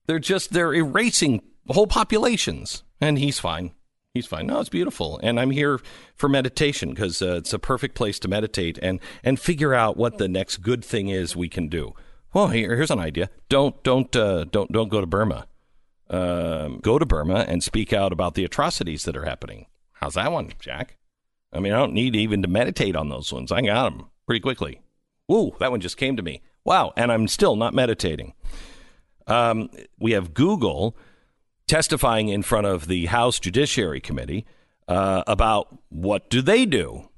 They're 0.06 0.18
just 0.18 0.52
they're 0.52 0.74
erasing 0.74 1.42
whole 1.68 1.86
populations, 1.86 2.82
and 3.00 3.18
he's 3.18 3.38
fine. 3.38 3.72
He's 4.14 4.26
fine. 4.26 4.46
No, 4.46 4.60
it's 4.60 4.68
beautiful, 4.68 5.20
and 5.22 5.38
I'm 5.38 5.50
here 5.50 5.80
for 6.14 6.28
meditation 6.28 6.90
because 6.90 7.22
uh, 7.22 7.36
it's 7.36 7.52
a 7.52 7.58
perfect 7.58 7.94
place 7.94 8.18
to 8.20 8.28
meditate 8.28 8.78
and 8.82 9.00
and 9.22 9.38
figure 9.38 9.74
out 9.74 9.96
what 9.96 10.18
the 10.18 10.28
next 10.28 10.58
good 10.58 10.84
thing 10.84 11.08
is 11.08 11.36
we 11.36 11.48
can 11.48 11.68
do. 11.68 11.94
Well, 12.34 12.48
here, 12.48 12.76
here's 12.76 12.90
an 12.90 12.98
idea. 12.98 13.30
Don't 13.48 13.82
don't 13.82 14.14
uh, 14.16 14.44
don't 14.44 14.72
don't 14.72 14.88
go 14.88 15.00
to 15.00 15.06
Burma. 15.06 15.46
Um, 16.10 16.80
go 16.82 16.98
to 16.98 17.04
Burma 17.04 17.44
and 17.46 17.62
speak 17.62 17.92
out 17.92 18.12
about 18.12 18.34
the 18.34 18.44
atrocities 18.44 19.04
that 19.04 19.16
are 19.16 19.24
happening. 19.24 19.66
How's 19.92 20.14
that 20.14 20.32
one, 20.32 20.52
Jack? 20.58 20.97
I 21.52 21.60
mean, 21.60 21.72
I 21.72 21.78
don't 21.78 21.94
need 21.94 22.14
even 22.14 22.42
to 22.42 22.48
meditate 22.48 22.96
on 22.96 23.08
those 23.08 23.32
ones. 23.32 23.50
I 23.50 23.62
got 23.62 23.90
them 23.90 24.06
pretty 24.26 24.40
quickly. 24.40 24.80
Ooh, 25.30 25.54
that 25.60 25.70
one 25.70 25.80
just 25.80 25.96
came 25.96 26.16
to 26.16 26.22
me. 26.22 26.42
Wow, 26.64 26.92
and 26.96 27.10
I'm 27.10 27.28
still 27.28 27.56
not 27.56 27.74
meditating. 27.74 28.34
Um, 29.26 29.70
we 29.98 30.12
have 30.12 30.34
Google 30.34 30.96
testifying 31.66 32.28
in 32.28 32.42
front 32.42 32.66
of 32.66 32.88
the 32.88 33.06
House 33.06 33.38
Judiciary 33.38 34.00
Committee 34.00 34.46
uh, 34.88 35.22
about 35.26 35.78
what 35.90 36.30
do 36.30 36.42
they 36.42 36.66
do? 36.66 37.08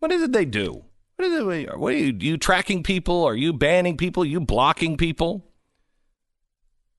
What 0.00 0.12
is 0.12 0.22
it 0.22 0.32
they 0.32 0.44
do? 0.44 0.84
What, 1.16 1.28
is 1.28 1.40
it, 1.40 1.78
what 1.78 1.94
are 1.94 1.96
you, 1.96 2.16
you 2.18 2.36
tracking 2.36 2.82
people? 2.82 3.24
Are 3.24 3.36
you 3.36 3.52
banning 3.52 3.96
people? 3.96 4.24
Are 4.24 4.26
you 4.26 4.40
blocking 4.40 4.96
people? 4.96 5.44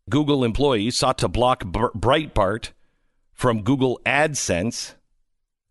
Google 0.10 0.44
employees 0.44 0.96
sought 0.96 1.18
to 1.18 1.28
block 1.28 1.64
Breitbart 1.64 2.72
from 3.34 3.64
Google 3.64 4.00
AdSense 4.06 4.94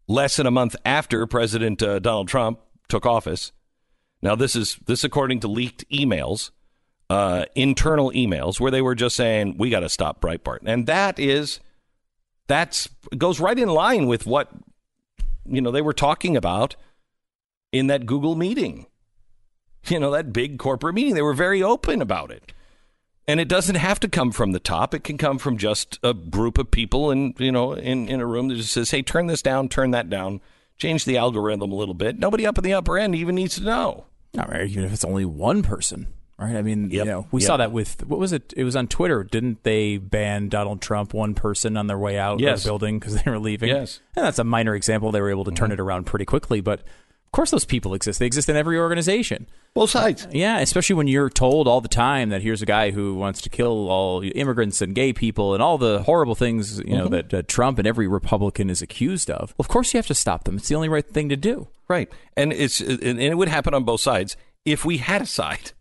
less 0.07 0.37
than 0.37 0.47
a 0.47 0.51
month 0.51 0.77
after 0.85 1.27
President 1.27 1.83
uh, 1.83 1.99
Donald 1.99 2.29
Trump 2.29 2.61
took 2.89 3.07
office. 3.07 3.53
Now, 4.23 4.35
this 4.35 4.57
is 4.57 4.79
this 4.87 5.05
according 5.05 5.41
to 5.41 5.49
leaked 5.49 5.89
emails, 5.91 6.51
uh, 7.11 7.45
internal 7.55 8.11
emails, 8.13 8.59
where 8.59 8.71
they 8.71 8.83
were 8.83 8.95
just 8.95 9.17
saying 9.17 9.57
we 9.59 9.71
got 9.71 9.81
to 9.81 9.89
stop 9.89 10.21
Breitbart, 10.21 10.61
and 10.65 10.87
that 10.87 11.19
is 11.19 11.61
that's 12.47 12.89
goes 13.17 13.41
right 13.41 13.59
in 13.59 13.69
line 13.69 14.07
with 14.07 14.27
what 14.27 14.51
you 15.47 15.61
know 15.61 15.71
they 15.71 15.83
were 15.83 15.93
talking 15.93 16.37
about 16.37 16.77
in 17.73 17.89
that 17.89 18.07
Google 18.07 18.35
meeting. 18.35 18.87
You 19.87 20.01
know 20.01 20.13
that 20.13 20.33
big 20.33 20.59
corporate 20.59 20.95
meeting. 20.95 21.15
They 21.15 21.21
were 21.21 21.35
very 21.35 21.63
open 21.63 22.01
about 22.01 22.31
it. 22.31 22.55
And 23.27 23.41
it 23.41 23.49
doesn't 23.49 23.77
have 23.77 24.01
to 24.01 24.09
come 24.09 24.33
from 24.33 24.53
the 24.53 24.61
top. 24.61 24.93
It 24.93 25.03
can 25.03 25.17
come 25.17 25.39
from 25.39 25.57
just 25.57 25.99
a 26.03 26.13
group 26.13 26.59
of 26.59 26.71
people 26.71 27.11
in 27.11 27.35
you 27.39 27.53
know 27.53 27.73
in, 27.73 28.09
in 28.09 28.21
a 28.21 28.27
room 28.27 28.49
that 28.49 28.57
just 28.57 28.73
says, 28.73 28.91
"Hey, 28.91 29.03
turn 29.03 29.27
this 29.27 29.43
down, 29.43 29.69
turn 29.69 29.93
that 29.93 30.11
down, 30.11 30.41
change 30.77 31.05
the 31.05 31.17
algorithm 31.17 31.73
a 31.73 31.75
little 31.75 31.95
bit." 31.95 32.19
Nobody 32.19 32.47
up 32.47 32.59
in 32.59 32.65
the 32.65 32.75
upper 32.75 32.99
end 32.99 33.15
even 33.15 33.35
needs 33.35 33.57
to 33.57 33.63
know. 33.63 34.05
All 34.39 34.47
right, 34.49 34.69
even 34.69 34.85
if 34.85 34.93
it's 34.93 35.05
only 35.05 35.25
one 35.25 35.63
person, 35.63 36.09
right? 36.39 36.57
I 36.57 36.61
mean, 36.61 36.91
yep. 36.91 37.07
you 37.07 37.13
know, 37.13 37.27
we 37.31 37.41
yep. 37.41 37.47
saw 37.47 37.57
that 37.57 37.73
with 37.73 38.05
what 38.07 38.19
was 38.19 38.33
it? 38.33 38.53
It 38.57 38.65
was 38.65 38.77
on 38.77 38.89
Twitter, 38.89 39.25
didn't 39.25 39.63
they 39.63 39.97
ban 39.97 40.49
Donald 40.49 40.83
Trump 40.83 41.15
one 41.15 41.35
person 41.35 41.77
on 41.79 41.87
their 41.87 41.99
way 41.99 42.19
out 42.19 42.41
yes. 42.41 42.59
of 42.59 42.63
the 42.65 42.69
building 42.69 42.99
because 42.99 43.23
they 43.23 43.31
were 43.31 43.39
leaving? 43.39 43.71
Yes, 43.71 44.01
and 44.17 44.27
that's 44.27 44.39
a 44.39 44.45
minor 44.45 44.75
example. 44.75 45.13
They 45.13 45.21
were 45.21 45.31
able 45.31 45.45
to 45.45 45.53
turn 45.53 45.69
mm-hmm. 45.69 45.75
it 45.75 45.81
around 45.81 46.05
pretty 46.05 46.27
quickly, 46.27 46.61
but 46.61 46.83
course 47.35 47.51
those 47.51 47.65
people 47.65 47.95
exist. 47.95 48.19
They 48.19 48.27
exist 48.27 48.49
in 48.49 48.57
every 48.57 48.79
organization. 48.79 49.47
Both 49.75 49.91
sides. 49.91 50.27
Yeah, 50.31 50.61
especially 50.61 50.95
when 50.95 51.09
you're 51.09 51.29
told 51.29 51.67
all 51.67 51.81
the 51.81 51.89
time 51.89 52.31
that 52.31 52.43
here's 52.43 52.63
a 52.63 52.67
guy 52.67 52.93
who 52.93 53.15
wants 53.15 53.43
to 53.43 53.51
kill 53.51 53.91
all 53.91 54.23
immigrants 54.23 54.81
and 54.81 54.95
gay 54.95 55.13
people 55.13 55.53
and 55.53 55.63
all 55.63 55.77
the 55.77 56.03
horrible 56.05 56.35
things 56.35 56.79
you 56.79 56.97
know 56.97 57.05
mm-hmm. 57.05 57.15
that 57.15 57.35
uh, 57.35 57.43
Trump 57.47 57.79
and 57.79 57.87
every 57.87 58.07
Republican 58.07 58.71
is 58.71 58.81
accused 58.81 59.31
of. 59.31 59.55
Well, 59.59 59.65
of 59.65 59.69
course, 59.69 59.93
you 59.93 59.99
have 59.99 60.07
to 60.07 60.15
stop 60.15 60.45
them. 60.45 60.57
It's 60.57 60.69
the 60.69 60.77
only 60.77 60.89
right 60.89 61.07
thing 61.07 61.29
to 61.29 61.37
do. 61.37 61.69
Right, 61.89 62.11
and 62.37 62.53
it's 62.53 62.81
and 62.81 63.21
it 63.21 63.37
would 63.37 63.49
happen 63.49 63.75
on 63.75 63.85
both 63.85 64.01
sides 64.01 64.37
if 64.65 64.85
we 64.85 64.99
had 64.99 65.21
a 65.21 65.27
side. 65.27 65.73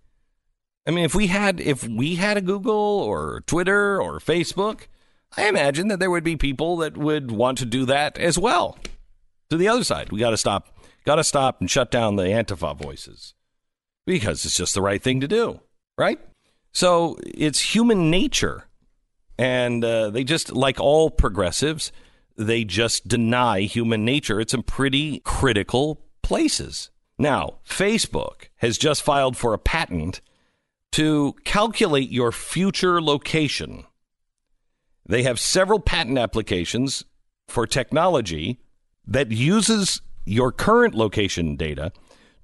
I 0.85 0.91
mean, 0.91 1.05
if 1.05 1.15
we 1.15 1.27
had 1.27 1.61
if 1.61 1.87
we 1.87 2.15
had 2.15 2.35
a 2.35 2.41
Google 2.41 2.73
or 2.73 3.43
Twitter 3.45 4.01
or 4.01 4.19
Facebook, 4.19 4.87
I 5.37 5.47
imagine 5.47 5.87
that 5.87 5.99
there 5.99 6.11
would 6.11 6.23
be 6.23 6.35
people 6.35 6.77
that 6.77 6.97
would 6.97 7.31
want 7.31 7.59
to 7.59 7.65
do 7.65 7.85
that 7.85 8.17
as 8.17 8.37
well. 8.37 8.77
To 9.49 9.57
the 9.57 9.67
other 9.67 9.83
side, 9.83 10.11
we 10.11 10.19
got 10.19 10.31
to 10.31 10.37
stop 10.37 10.72
Got 11.05 11.15
to 11.15 11.23
stop 11.23 11.59
and 11.59 11.69
shut 11.69 11.91
down 11.91 12.15
the 12.15 12.23
Antifa 12.23 12.77
voices 12.77 13.33
because 14.05 14.45
it's 14.45 14.57
just 14.57 14.73
the 14.73 14.81
right 14.81 15.01
thing 15.01 15.19
to 15.21 15.27
do, 15.27 15.59
right? 15.97 16.19
So 16.71 17.17
it's 17.23 17.75
human 17.75 18.09
nature. 18.09 18.67
And 19.37 19.83
uh, 19.83 20.09
they 20.11 20.23
just, 20.23 20.51
like 20.53 20.79
all 20.79 21.09
progressives, 21.09 21.91
they 22.37 22.63
just 22.63 23.07
deny 23.07 23.61
human 23.61 24.05
nature. 24.05 24.39
It's 24.39 24.53
in 24.53 24.63
pretty 24.63 25.19
critical 25.19 26.01
places. 26.21 26.89
Now, 27.17 27.59
Facebook 27.67 28.47
has 28.57 28.77
just 28.77 29.03
filed 29.03 29.37
for 29.37 29.53
a 29.53 29.59
patent 29.59 30.21
to 30.93 31.33
calculate 31.43 32.11
your 32.11 32.31
future 32.31 33.01
location. 33.01 33.85
They 35.05 35.23
have 35.23 35.39
several 35.39 35.79
patent 35.79 36.17
applications 36.17 37.03
for 37.47 37.67
technology 37.67 38.59
that 39.05 39.31
uses 39.31 40.01
your 40.25 40.51
current 40.51 40.95
location 40.95 41.55
data 41.55 41.91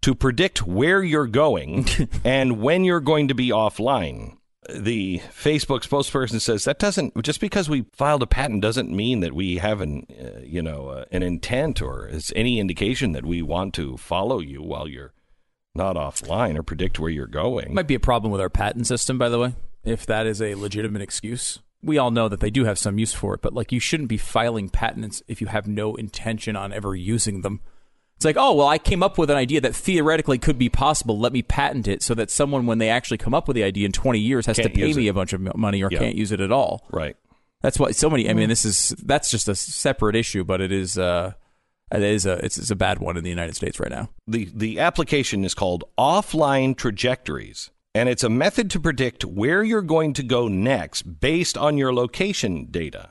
to 0.01 0.15
predict 0.15 0.65
where 0.65 1.03
you're 1.03 1.27
going 1.27 1.87
and 2.23 2.61
when 2.61 2.83
you're 2.83 2.99
going 2.99 3.27
to 3.27 3.33
be 3.33 3.49
offline. 3.49 4.35
The 4.69 5.19
Facebook 5.33 5.81
spokesperson 5.81 6.39
says 6.39 6.65
that 6.65 6.77
doesn't 6.77 7.23
just 7.23 7.41
because 7.41 7.69
we 7.69 7.85
filed 7.93 8.21
a 8.21 8.27
patent 8.27 8.61
doesn't 8.61 8.91
mean 8.91 9.21
that 9.21 9.33
we 9.33 9.57
have 9.57 9.81
an 9.81 10.05
uh, 10.11 10.41
you 10.43 10.61
know 10.61 10.89
uh, 10.89 11.05
an 11.11 11.23
intent 11.23 11.81
or 11.81 12.07
is 12.07 12.31
any 12.35 12.59
indication 12.59 13.13
that 13.13 13.25
we 13.25 13.41
want 13.41 13.73
to 13.75 13.97
follow 13.97 14.39
you 14.39 14.61
while 14.61 14.87
you're 14.87 15.13
not 15.73 15.95
offline 15.95 16.55
or 16.55 16.61
predict 16.61 16.99
where 16.99 17.09
you're 17.09 17.25
going. 17.25 17.73
Might 17.73 17.87
be 17.87 17.95
a 17.95 17.99
problem 17.99 18.31
with 18.31 18.41
our 18.41 18.49
patent 18.49 18.85
system, 18.85 19.17
by 19.17 19.29
the 19.29 19.39
way, 19.39 19.55
if 19.83 20.05
that 20.05 20.27
is 20.27 20.39
a 20.39 20.53
legitimate 20.53 21.01
excuse 21.01 21.59
we 21.81 21.97
all 21.97 22.11
know 22.11 22.27
that 22.27 22.39
they 22.39 22.49
do 22.49 22.65
have 22.65 22.77
some 22.77 22.99
use 22.99 23.13
for 23.13 23.33
it, 23.33 23.41
but 23.41 23.53
like 23.53 23.71
you 23.71 23.79
shouldn't 23.79 24.09
be 24.09 24.17
filing 24.17 24.69
patents 24.69 25.23
if 25.27 25.41
you 25.41 25.47
have 25.47 25.67
no 25.67 25.95
intention 25.95 26.55
on 26.55 26.73
ever 26.73 26.95
using 26.95 27.41
them. 27.41 27.61
It's 28.17 28.25
like, 28.25 28.35
oh, 28.37 28.53
well, 28.53 28.67
I 28.67 28.77
came 28.77 29.01
up 29.01 29.17
with 29.17 29.29
an 29.29 29.37
idea 29.37 29.61
that 29.61 29.73
theoretically 29.73 30.37
could 30.37 30.57
be 30.57 30.67
possible. 30.67 31.17
Let 31.17 31.31
me 31.31 31.41
patent 31.41 31.87
it 31.87 32.03
so 32.03 32.13
that 32.15 32.29
someone, 32.29 32.65
when 32.65 32.77
they 32.77 32.89
actually 32.89 33.17
come 33.17 33.33
up 33.33 33.47
with 33.47 33.55
the 33.55 33.63
idea 33.63 33.85
in 33.85 33.93
20 33.93 34.19
years, 34.19 34.45
has 34.45 34.57
can't 34.57 34.73
to 34.73 34.77
pay 34.77 34.93
me 34.93 35.07
it. 35.07 35.11
a 35.11 35.13
bunch 35.13 35.31
of 35.31 35.55
money 35.55 35.81
or 35.81 35.89
yeah. 35.89 35.99
can't 35.99 36.15
use 36.15 36.33
it 36.33 36.41
at 36.41 36.51
all. 36.51 36.85
Right. 36.91 37.15
That's 37.61 37.79
why 37.79 37.91
so 37.91 38.09
many. 38.09 38.29
I 38.29 38.33
mean, 38.33 38.49
this 38.49 38.65
is 38.65 38.89
that's 39.03 39.31
just 39.31 39.47
a 39.47 39.55
separate 39.55 40.15
issue, 40.15 40.43
but 40.43 40.61
it 40.61 40.71
is. 40.71 40.97
Uh, 40.97 41.33
it 41.91 42.03
is 42.03 42.25
a 42.25 42.33
it's, 42.45 42.57
it's 42.57 42.71
a 42.71 42.75
bad 42.75 42.99
one 42.99 43.17
in 43.17 43.23
the 43.23 43.29
United 43.29 43.55
States 43.55 43.79
right 43.79 43.91
now. 43.91 44.09
The 44.27 44.49
the 44.53 44.79
application 44.79 45.43
is 45.43 45.53
called 45.53 45.83
offline 45.97 46.77
trajectories 46.77 47.69
and 47.99 48.07
it's 48.07 48.23
a 48.23 48.29
method 48.29 48.69
to 48.69 48.79
predict 48.79 49.25
where 49.25 49.61
you're 49.61 49.81
going 49.81 50.13
to 50.13 50.23
go 50.23 50.47
next 50.47 51.19
based 51.19 51.57
on 51.57 51.77
your 51.77 51.93
location 51.93 52.65
data. 52.71 53.09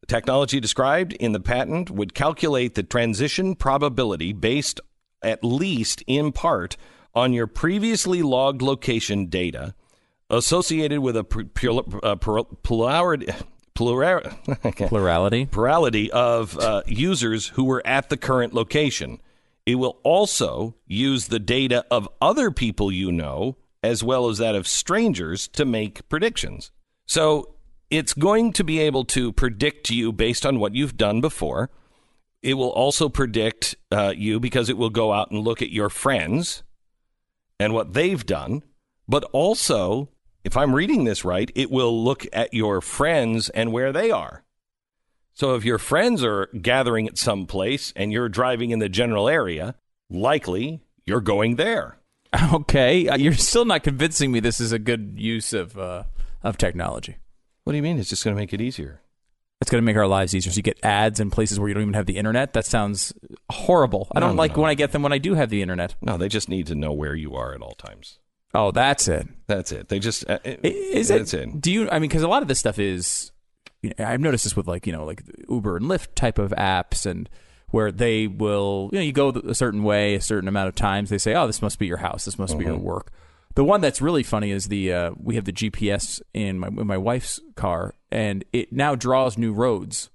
The 0.00 0.08
technology 0.08 0.58
described 0.58 1.12
in 1.12 1.30
the 1.30 1.38
patent 1.38 1.92
would 1.92 2.12
calculate 2.12 2.74
the 2.74 2.82
transition 2.82 3.54
probability 3.54 4.32
based 4.32 4.80
at 5.22 5.44
least 5.44 6.02
in 6.08 6.32
part 6.32 6.76
on 7.14 7.32
your 7.32 7.46
previously 7.46 8.20
logged 8.20 8.62
location 8.62 9.26
data 9.26 9.76
associated 10.28 10.98
with 10.98 11.16
a 11.16 11.22
plurality 12.64 13.28
plurality 14.88 15.46
plurality 15.46 16.10
of 16.10 16.58
uh, 16.58 16.82
users 16.84 17.46
who 17.46 17.62
were 17.62 17.86
at 17.86 18.08
the 18.08 18.16
current 18.16 18.54
location. 18.54 19.20
It 19.66 19.76
will 19.76 20.00
also 20.02 20.74
use 20.88 21.28
the 21.28 21.38
data 21.38 21.84
of 21.92 22.08
other 22.20 22.50
people 22.50 22.90
you 22.90 23.12
know 23.12 23.54
as 23.82 24.02
well 24.04 24.28
as 24.28 24.38
that 24.38 24.54
of 24.54 24.68
strangers 24.68 25.48
to 25.48 25.64
make 25.64 26.08
predictions. 26.08 26.70
So 27.06 27.54
it's 27.90 28.14
going 28.14 28.52
to 28.54 28.64
be 28.64 28.78
able 28.78 29.04
to 29.06 29.32
predict 29.32 29.90
you 29.90 30.12
based 30.12 30.46
on 30.46 30.60
what 30.60 30.74
you've 30.74 30.96
done 30.96 31.20
before. 31.20 31.70
It 32.42 32.54
will 32.54 32.70
also 32.70 33.08
predict 33.08 33.74
uh, 33.90 34.14
you 34.16 34.40
because 34.40 34.68
it 34.68 34.78
will 34.78 34.90
go 34.90 35.12
out 35.12 35.30
and 35.30 35.40
look 35.40 35.60
at 35.60 35.70
your 35.70 35.90
friends 35.90 36.62
and 37.58 37.74
what 37.74 37.92
they've 37.92 38.24
done. 38.24 38.62
But 39.08 39.24
also, 39.32 40.08
if 40.44 40.56
I'm 40.56 40.74
reading 40.74 41.04
this 41.04 41.24
right, 41.24 41.50
it 41.54 41.70
will 41.70 42.04
look 42.04 42.26
at 42.32 42.54
your 42.54 42.80
friends 42.80 43.48
and 43.50 43.72
where 43.72 43.92
they 43.92 44.10
are. 44.10 44.44
So 45.34 45.54
if 45.54 45.64
your 45.64 45.78
friends 45.78 46.22
are 46.24 46.48
gathering 46.60 47.08
at 47.08 47.18
some 47.18 47.46
place 47.46 47.92
and 47.96 48.12
you're 48.12 48.28
driving 48.28 48.70
in 48.70 48.78
the 48.78 48.88
general 48.88 49.28
area, 49.28 49.74
likely 50.08 50.82
you're 51.04 51.20
going 51.20 51.56
there. 51.56 51.99
Okay, 52.52 53.08
uh, 53.08 53.16
you're 53.16 53.34
still 53.34 53.64
not 53.64 53.82
convincing 53.82 54.30
me 54.30 54.40
this 54.40 54.60
is 54.60 54.72
a 54.72 54.78
good 54.78 55.14
use 55.16 55.52
of 55.52 55.76
uh, 55.76 56.04
of 56.42 56.56
technology. 56.56 57.16
What 57.64 57.72
do 57.72 57.76
you 57.76 57.82
mean? 57.82 57.98
It's 57.98 58.08
just 58.08 58.24
going 58.24 58.34
to 58.34 58.40
make 58.40 58.52
it 58.52 58.60
easier. 58.60 59.00
It's 59.60 59.70
going 59.70 59.82
to 59.82 59.84
make 59.84 59.96
our 59.96 60.06
lives 60.06 60.34
easier. 60.34 60.52
So 60.52 60.56
you 60.56 60.62
get 60.62 60.78
ads 60.82 61.20
in 61.20 61.30
places 61.30 61.60
where 61.60 61.68
you 61.68 61.74
don't 61.74 61.82
even 61.82 61.94
have 61.94 62.06
the 62.06 62.16
internet. 62.16 62.54
That 62.54 62.64
sounds 62.64 63.12
horrible. 63.50 64.08
I 64.14 64.20
don't 64.20 64.36
no, 64.36 64.42
like 64.42 64.56
no. 64.56 64.62
when 64.62 64.70
I 64.70 64.74
get 64.74 64.92
them 64.92 65.02
when 65.02 65.12
I 65.12 65.18
do 65.18 65.34
have 65.34 65.50
the 65.50 65.60
internet. 65.60 65.96
No, 66.00 66.16
they 66.16 66.28
just 66.28 66.48
need 66.48 66.66
to 66.68 66.74
know 66.74 66.92
where 66.92 67.14
you 67.14 67.34
are 67.34 67.52
at 67.54 67.60
all 67.60 67.74
times. 67.74 68.18
Oh, 68.54 68.70
that's 68.70 69.06
it. 69.06 69.28
That's 69.46 69.70
it. 69.70 69.88
They 69.88 69.98
just 69.98 70.28
uh, 70.28 70.38
is 70.44 71.08
that's 71.08 71.34
it, 71.34 71.48
it. 71.48 71.60
Do 71.60 71.70
you? 71.70 71.90
I 71.90 71.98
mean, 71.98 72.08
because 72.08 72.22
a 72.22 72.28
lot 72.28 72.42
of 72.42 72.48
this 72.48 72.58
stuff 72.58 72.78
is. 72.78 73.32
You 73.82 73.92
know, 73.98 74.04
I've 74.04 74.20
noticed 74.20 74.44
this 74.44 74.54
with 74.54 74.68
like 74.68 74.86
you 74.86 74.92
know 74.92 75.04
like 75.04 75.22
Uber 75.48 75.76
and 75.78 75.86
Lyft 75.86 76.14
type 76.14 76.38
of 76.38 76.50
apps 76.52 77.06
and 77.06 77.30
where 77.70 77.92
they 77.92 78.26
will, 78.26 78.90
you 78.92 78.98
know, 78.98 79.04
you 79.04 79.12
go 79.12 79.30
a 79.30 79.54
certain 79.54 79.82
way 79.82 80.14
a 80.14 80.20
certain 80.20 80.48
amount 80.48 80.68
of 80.68 80.74
times. 80.74 81.10
They 81.10 81.18
say, 81.18 81.34
oh, 81.34 81.46
this 81.46 81.62
must 81.62 81.78
be 81.78 81.86
your 81.86 81.98
house. 81.98 82.24
This 82.24 82.38
must 82.38 82.52
mm-hmm. 82.52 82.58
be 82.58 82.64
your 82.66 82.74
mm-hmm. 82.74 82.84
work. 82.84 83.12
The 83.54 83.64
one 83.64 83.80
that's 83.80 84.00
really 84.00 84.22
funny 84.22 84.52
is 84.52 84.68
the 84.68 84.92
uh, 84.92 85.10
we 85.20 85.34
have 85.34 85.44
the 85.44 85.52
GPS 85.52 86.20
in 86.32 86.58
my 86.58 86.68
in 86.68 86.86
my 86.86 86.96
wife's 86.96 87.40
car, 87.56 87.94
and 88.10 88.44
it 88.52 88.72
now 88.72 88.94
draws 88.94 89.36
new 89.36 89.52
roads 89.52 90.10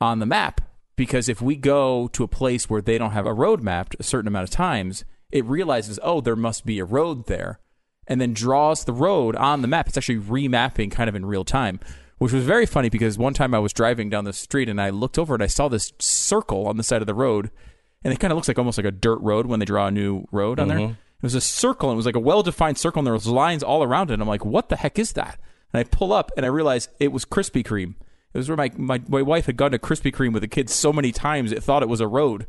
on 0.00 0.18
the 0.18 0.26
map 0.26 0.60
because 0.96 1.28
if 1.28 1.42
we 1.42 1.56
go 1.56 2.08
to 2.08 2.24
a 2.24 2.28
place 2.28 2.70
where 2.70 2.82
they 2.82 2.98
don't 2.98 3.12
have 3.12 3.26
a 3.26 3.34
road 3.34 3.62
mapped 3.62 3.96
a 3.98 4.02
certain 4.02 4.28
amount 4.28 4.44
of 4.44 4.50
times, 4.50 5.04
it 5.30 5.44
realizes, 5.44 5.98
oh, 6.02 6.20
there 6.20 6.36
must 6.36 6.64
be 6.64 6.78
a 6.78 6.84
road 6.84 7.26
there, 7.26 7.60
and 8.06 8.20
then 8.20 8.32
draws 8.32 8.84
the 8.84 8.92
road 8.92 9.36
on 9.36 9.60
the 9.60 9.68
map. 9.68 9.88
It's 9.88 9.98
actually 9.98 10.20
remapping 10.20 10.90
kind 10.90 11.08
of 11.08 11.14
in 11.14 11.26
real 11.26 11.44
time 11.44 11.78
which 12.18 12.32
was 12.32 12.44
very 12.44 12.66
funny 12.66 12.88
because 12.88 13.18
one 13.18 13.34
time 13.34 13.54
I 13.54 13.58
was 13.58 13.72
driving 13.72 14.10
down 14.10 14.24
the 14.24 14.32
street 14.32 14.68
and 14.68 14.80
I 14.80 14.90
looked 14.90 15.18
over 15.18 15.34
and 15.34 15.42
I 15.42 15.48
saw 15.48 15.68
this 15.68 15.92
circle 15.98 16.66
on 16.66 16.76
the 16.76 16.82
side 16.82 17.02
of 17.02 17.06
the 17.06 17.14
road, 17.14 17.50
and 18.04 18.12
it 18.12 18.20
kind 18.20 18.32
of 18.32 18.36
looks 18.36 18.48
like 18.48 18.58
almost 18.58 18.78
like 18.78 18.86
a 18.86 18.90
dirt 18.90 19.20
road 19.20 19.46
when 19.46 19.60
they 19.60 19.66
draw 19.66 19.86
a 19.86 19.90
new 19.90 20.26
road 20.30 20.58
on 20.58 20.68
mm-hmm. 20.68 20.78
there. 20.78 20.88
It 20.88 21.22
was 21.22 21.34
a 21.34 21.40
circle, 21.40 21.88
and 21.88 21.94
it 21.94 21.98
was 21.98 22.06
like 22.06 22.16
a 22.16 22.20
well-defined 22.20 22.78
circle, 22.78 23.00
and 23.00 23.06
there 23.06 23.14
was 23.14 23.28
lines 23.28 23.62
all 23.62 23.82
around 23.82 24.10
it. 24.10 24.14
And 24.14 24.22
I'm 24.22 24.28
like, 24.28 24.44
what 24.44 24.68
the 24.68 24.76
heck 24.76 24.98
is 24.98 25.12
that? 25.12 25.38
And 25.72 25.80
I 25.80 25.84
pull 25.84 26.12
up 26.12 26.30
and 26.36 26.44
I 26.44 26.48
realize 26.48 26.88
it 27.00 27.12
was 27.12 27.24
Krispy 27.24 27.64
Kreme. 27.64 27.94
It 28.34 28.38
was 28.38 28.48
where 28.48 28.56
my, 28.56 28.70
my, 28.76 29.00
my 29.08 29.22
wife 29.22 29.46
had 29.46 29.56
gone 29.56 29.72
to 29.72 29.78
Krispy 29.78 30.12
Kreme 30.12 30.32
with 30.32 30.42
the 30.42 30.48
kids 30.48 30.72
so 30.72 30.92
many 30.92 31.12
times 31.12 31.52
it 31.52 31.62
thought 31.62 31.82
it 31.82 31.88
was 31.88 32.00
a 32.00 32.08
road. 32.08 32.46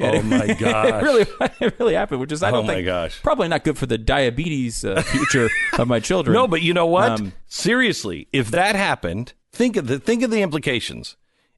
Oh 0.00 0.22
my 0.22 0.46
gosh! 0.58 0.88
it 0.88 1.02
really, 1.04 1.26
it 1.60 1.74
really 1.78 1.94
happened. 1.94 2.20
Which 2.20 2.32
is 2.32 2.42
I 2.42 2.48
Oh 2.50 2.52
don't 2.52 2.66
my 2.66 2.74
think 2.74 2.86
gosh. 2.86 3.22
probably 3.22 3.48
not 3.48 3.64
good 3.64 3.76
for 3.78 3.86
the 3.86 3.98
diabetes 3.98 4.84
uh, 4.84 5.02
future 5.02 5.48
of 5.78 5.88
my 5.88 6.00
children. 6.00 6.34
No, 6.34 6.46
but 6.48 6.62
you 6.62 6.72
know 6.74 6.86
what? 6.86 7.10
Um, 7.12 7.32
Seriously, 7.46 8.28
if 8.32 8.50
that 8.50 8.74
happened, 8.76 9.32
think 9.52 9.76
of 9.76 9.86
the 9.86 9.98
think 9.98 10.22
of 10.22 10.30
the 10.30 10.42
implications. 10.42 11.16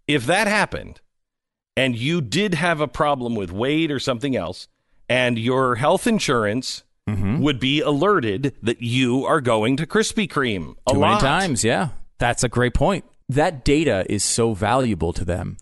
If 0.09 0.26
that 0.26 0.47
happened, 0.49 1.01
and 1.76 1.97
you 1.97 2.20
did 2.20 2.55
have 2.55 2.80
a 2.80 2.88
problem 2.88 3.34
with 3.36 3.53
weight 3.53 3.90
or 3.90 3.99
something 3.99 4.34
else, 4.36 4.68
and 5.09 5.38
your 5.38 5.76
health 5.76 6.07
insurance 6.07 6.82
Mm-hmm. 7.11 7.40
would 7.43 7.59
be 7.59 7.80
alerted 7.80 8.55
that 8.62 8.80
you 8.80 9.26
are 9.26 9.40
going 9.40 9.76
to 9.78 9.86
Krispy 9.88 10.28
Kreme 10.30 10.76
a 10.88 10.93
too 10.93 11.01
lot. 11.01 11.09
many 11.09 11.20
times. 11.20 11.64
Yeah, 11.64 11.88
that's 12.18 12.45
a 12.45 12.49
great 12.49 12.74
point. 12.74 13.05
That 13.28 13.64
data 13.64 14.07
is 14.09 14.22
so 14.22 14.55
valuable 14.55 15.12
to 15.14 15.24
them 15.24 15.57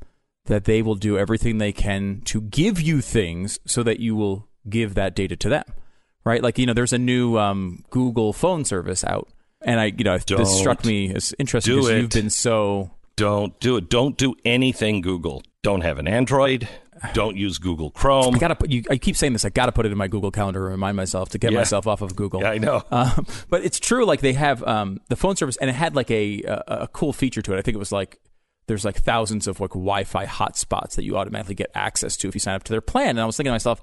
that 0.51 0.65
they 0.65 0.83
will 0.83 0.97
do 0.97 1.17
everything 1.17 1.59
they 1.59 1.73
can 1.73 2.21
to 2.27 2.41
give 2.43 2.81
you 2.81 3.01
things 3.01 3.59
so 3.65 3.83
that 3.85 4.01
you 4.01 4.15
will 4.17 4.49
give 4.69 4.95
that 4.95 5.15
data 5.15 5.37
to 5.37 5.49
them. 5.49 5.65
Right? 6.25 6.43
Like 6.43 6.59
you 6.59 6.67
know, 6.67 6.75
there's 6.75 6.93
a 6.93 6.99
new 6.99 7.39
um, 7.39 7.85
Google 7.89 8.33
phone 8.35 8.65
service 8.67 9.03
out, 9.05 9.29
and 9.63 9.81
I 9.81 9.87
you 9.87 10.05
know 10.05 10.19
Don't 10.19 10.39
this 10.41 10.59
struck 10.59 10.85
me 10.85 11.15
as 11.15 11.35
interesting 11.39 11.77
because 11.77 11.91
you've 11.91 12.11
been 12.11 12.29
so 12.31 12.91
Don't 13.17 13.59
do 13.61 13.77
it. 13.79 13.89
Don't 13.89 14.19
do 14.19 14.35
anything 14.45 15.01
Google. 15.01 15.43
Don't 15.63 15.81
have 15.83 15.99
an 15.99 16.07
Android. 16.07 16.69
Don't 17.15 17.35
use 17.37 17.57
Google 17.57 17.91
Chrome. 17.91 18.35
I 18.35 18.39
gotta 18.39 18.55
put 18.55 18.69
you. 18.71 18.83
I 18.91 18.99
keep 18.99 19.17
saying 19.17 19.33
this. 19.33 19.47
I 19.47 19.49
gotta 19.49 19.73
put 19.73 19.87
it 19.87 19.93
in 19.93 19.97
my 19.97 20.09
Google 20.09 20.31
Calendar 20.31 20.61
to 20.61 20.65
remind 20.67 20.99
myself 20.99 21.31
to 21.31 21.39
get 21.39 21.53
Yeah. 21.53 21.59
myself 21.61 21.87
off 21.87 22.03
of 22.03 22.15
Google. 22.15 22.43
Yeah, 22.43 22.51
I 22.51 22.59
know. 22.59 22.83
Um, 22.91 23.27
but 23.49 23.65
it's 23.65 23.81
true. 23.81 24.05
Like 24.05 24.21
they 24.21 24.35
have 24.35 24.63
um, 24.65 25.01
the 25.09 25.17
phone 25.17 25.37
service, 25.37 25.57
and 25.57 25.71
it 25.71 25.75
had 25.75 25.97
like 25.97 26.11
a, 26.11 26.43
a 26.43 26.63
a 26.83 26.89
cool 26.89 27.15
feature 27.15 27.41
to 27.41 27.55
it. 27.55 27.59
I 27.59 27.63
think 27.63 27.75
it 27.77 27.79
was 27.79 27.93
like 27.93 28.19
there's 28.71 28.85
like 28.85 29.03
thousands 29.03 29.49
of 29.49 29.59
like 29.59 29.71
Wi-Fi 29.71 30.27
hotspots 30.27 30.95
that 30.95 31.03
you 31.03 31.17
automatically 31.17 31.57
get 31.57 31.73
access 31.75 32.17
to 32.19 32.29
if 32.29 32.35
you 32.37 32.41
sign 32.41 32.55
up 32.55 32.63
to 32.63 32.73
their 32.73 32.81
plan. 32.81 33.11
And 33.11 33.21
I 33.21 33.25
was 33.25 33.37
thinking 33.37 33.51
to 33.51 33.55
myself, 33.55 33.83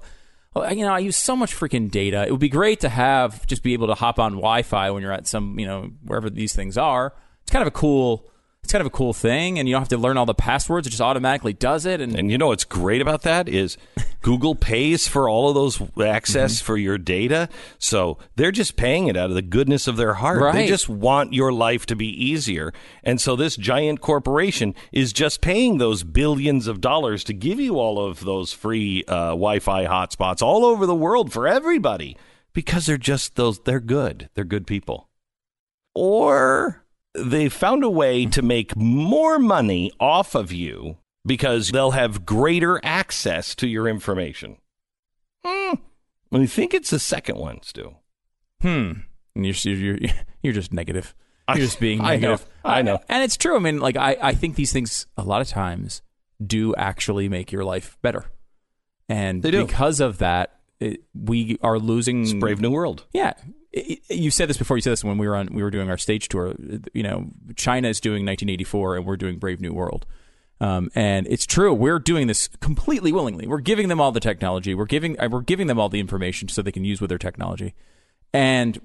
well, 0.54 0.72
you 0.72 0.82
know, 0.82 0.94
I 0.94 1.00
use 1.00 1.14
so 1.14 1.36
much 1.36 1.54
freaking 1.54 1.90
data. 1.90 2.24
It 2.26 2.30
would 2.30 2.40
be 2.40 2.48
great 2.48 2.80
to 2.80 2.88
have 2.88 3.46
just 3.46 3.62
be 3.62 3.74
able 3.74 3.88
to 3.88 3.94
hop 3.94 4.18
on 4.18 4.32
Wi-Fi 4.32 4.90
when 4.90 5.02
you're 5.02 5.12
at 5.12 5.26
some, 5.26 5.58
you 5.58 5.66
know, 5.66 5.90
wherever 6.04 6.30
these 6.30 6.54
things 6.54 6.78
are. 6.78 7.14
It's 7.42 7.52
kind 7.52 7.60
of 7.60 7.68
a 7.68 7.72
cool. 7.72 8.30
It's 8.68 8.72
kind 8.74 8.82
of 8.82 8.86
a 8.88 8.90
cool 8.90 9.14
thing, 9.14 9.58
and 9.58 9.66
you 9.66 9.72
don't 9.74 9.80
have 9.80 9.88
to 9.88 9.96
learn 9.96 10.18
all 10.18 10.26
the 10.26 10.34
passwords. 10.34 10.86
It 10.86 10.90
just 10.90 11.00
automatically 11.00 11.54
does 11.54 11.86
it. 11.86 12.02
And, 12.02 12.14
And 12.14 12.30
you 12.30 12.36
know 12.36 12.48
what's 12.48 12.64
great 12.66 13.00
about 13.00 13.22
that 13.22 13.48
is 13.48 13.78
Google 14.20 14.54
pays 14.54 15.08
for 15.08 15.26
all 15.26 15.48
of 15.48 15.54
those 15.54 15.80
access 15.98 16.56
Mm-hmm. 16.56 16.66
for 16.66 16.76
your 16.76 16.98
data. 16.98 17.48
So 17.78 18.18
they're 18.36 18.52
just 18.52 18.76
paying 18.76 19.06
it 19.06 19.16
out 19.16 19.30
of 19.30 19.36
the 19.36 19.40
goodness 19.40 19.88
of 19.88 19.96
their 19.96 20.12
heart. 20.12 20.38
They 20.52 20.66
just 20.66 20.86
want 20.86 21.32
your 21.32 21.50
life 21.50 21.86
to 21.86 21.96
be 21.96 22.08
easier. 22.08 22.74
And 23.02 23.18
so 23.18 23.36
this 23.36 23.56
giant 23.56 24.02
corporation 24.02 24.74
is 24.92 25.14
just 25.14 25.40
paying 25.40 25.78
those 25.78 26.04
billions 26.04 26.66
of 26.66 26.82
dollars 26.82 27.24
to 27.24 27.32
give 27.32 27.58
you 27.58 27.78
all 27.78 27.98
of 27.98 28.20
those 28.26 28.52
free 28.52 29.02
uh, 29.08 29.28
Wi-Fi 29.28 29.86
hotspots 29.86 30.42
all 30.42 30.66
over 30.66 30.84
the 30.84 30.94
world 30.94 31.32
for 31.32 31.48
everybody 31.48 32.18
because 32.52 32.84
they're 32.84 32.98
just 32.98 33.36
those 33.36 33.60
they're 33.60 33.80
good. 33.80 34.28
They're 34.34 34.44
good 34.44 34.66
people. 34.66 35.08
Or 35.94 36.84
they 37.24 37.48
found 37.48 37.84
a 37.84 37.90
way 37.90 38.26
to 38.26 38.42
make 38.42 38.76
more 38.76 39.38
money 39.38 39.90
off 40.00 40.34
of 40.34 40.52
you 40.52 40.96
because 41.26 41.70
they'll 41.70 41.92
have 41.92 42.24
greater 42.26 42.80
access 42.84 43.54
to 43.56 43.66
your 43.66 43.88
information. 43.88 44.56
Hmm. 45.44 45.74
I 46.32 46.46
think 46.46 46.74
it's 46.74 46.90
the 46.90 46.98
second 46.98 47.38
one, 47.38 47.62
Stu. 47.62 47.96
Hmm. 48.60 48.92
And 49.34 49.46
you're 49.46 49.74
you're 49.76 49.98
you're 50.42 50.52
just 50.52 50.72
negative. 50.72 51.14
You're 51.48 51.58
just 51.58 51.80
being 51.80 52.00
I 52.02 52.16
know. 52.16 52.30
negative. 52.32 52.46
I 52.64 52.82
know. 52.82 53.00
And 53.08 53.22
it's 53.22 53.36
true. 53.36 53.56
I 53.56 53.60
mean, 53.60 53.78
like 53.80 53.96
I, 53.96 54.16
I 54.20 54.34
think 54.34 54.56
these 54.56 54.72
things 54.72 55.06
a 55.16 55.22
lot 55.22 55.40
of 55.40 55.48
times 55.48 56.02
do 56.44 56.74
actually 56.76 57.28
make 57.28 57.50
your 57.52 57.64
life 57.64 57.96
better. 58.02 58.26
And 59.08 59.40
because 59.40 60.00
of 60.00 60.18
that, 60.18 60.58
it, 60.80 61.02
we 61.14 61.58
are 61.62 61.78
losing 61.78 62.22
It's 62.22 62.34
brave 62.34 62.60
new 62.60 62.70
world. 62.70 63.06
yeah. 63.12 63.32
You 63.72 64.30
said 64.30 64.48
this 64.48 64.56
before. 64.56 64.76
You 64.76 64.80
said 64.80 64.92
this 64.92 65.04
when 65.04 65.18
we 65.18 65.28
were 65.28 65.36
on. 65.36 65.48
We 65.52 65.62
were 65.62 65.70
doing 65.70 65.90
our 65.90 65.98
stage 65.98 66.28
tour. 66.28 66.54
You 66.94 67.02
know, 67.02 67.30
China 67.56 67.88
is 67.88 68.00
doing 68.00 68.24
1984, 68.24 68.96
and 68.96 69.06
we're 69.06 69.16
doing 69.16 69.38
Brave 69.38 69.60
New 69.60 69.72
World. 69.72 70.06
Um, 70.60 70.90
and 70.94 71.26
it's 71.28 71.46
true. 71.46 71.72
We're 71.72 71.98
doing 72.00 72.26
this 72.26 72.48
completely 72.60 73.12
willingly. 73.12 73.46
We're 73.46 73.60
giving 73.60 73.88
them 73.88 74.00
all 74.00 74.10
the 74.10 74.20
technology. 74.20 74.74
We're 74.74 74.86
giving. 74.86 75.20
uh, 75.20 75.28
We're 75.30 75.42
giving 75.42 75.66
them 75.66 75.78
all 75.78 75.88
the 75.88 76.00
information 76.00 76.48
so 76.48 76.62
they 76.62 76.72
can 76.72 76.84
use 76.84 77.00
with 77.00 77.10
their 77.10 77.18
technology. 77.18 77.74
And 78.32 78.80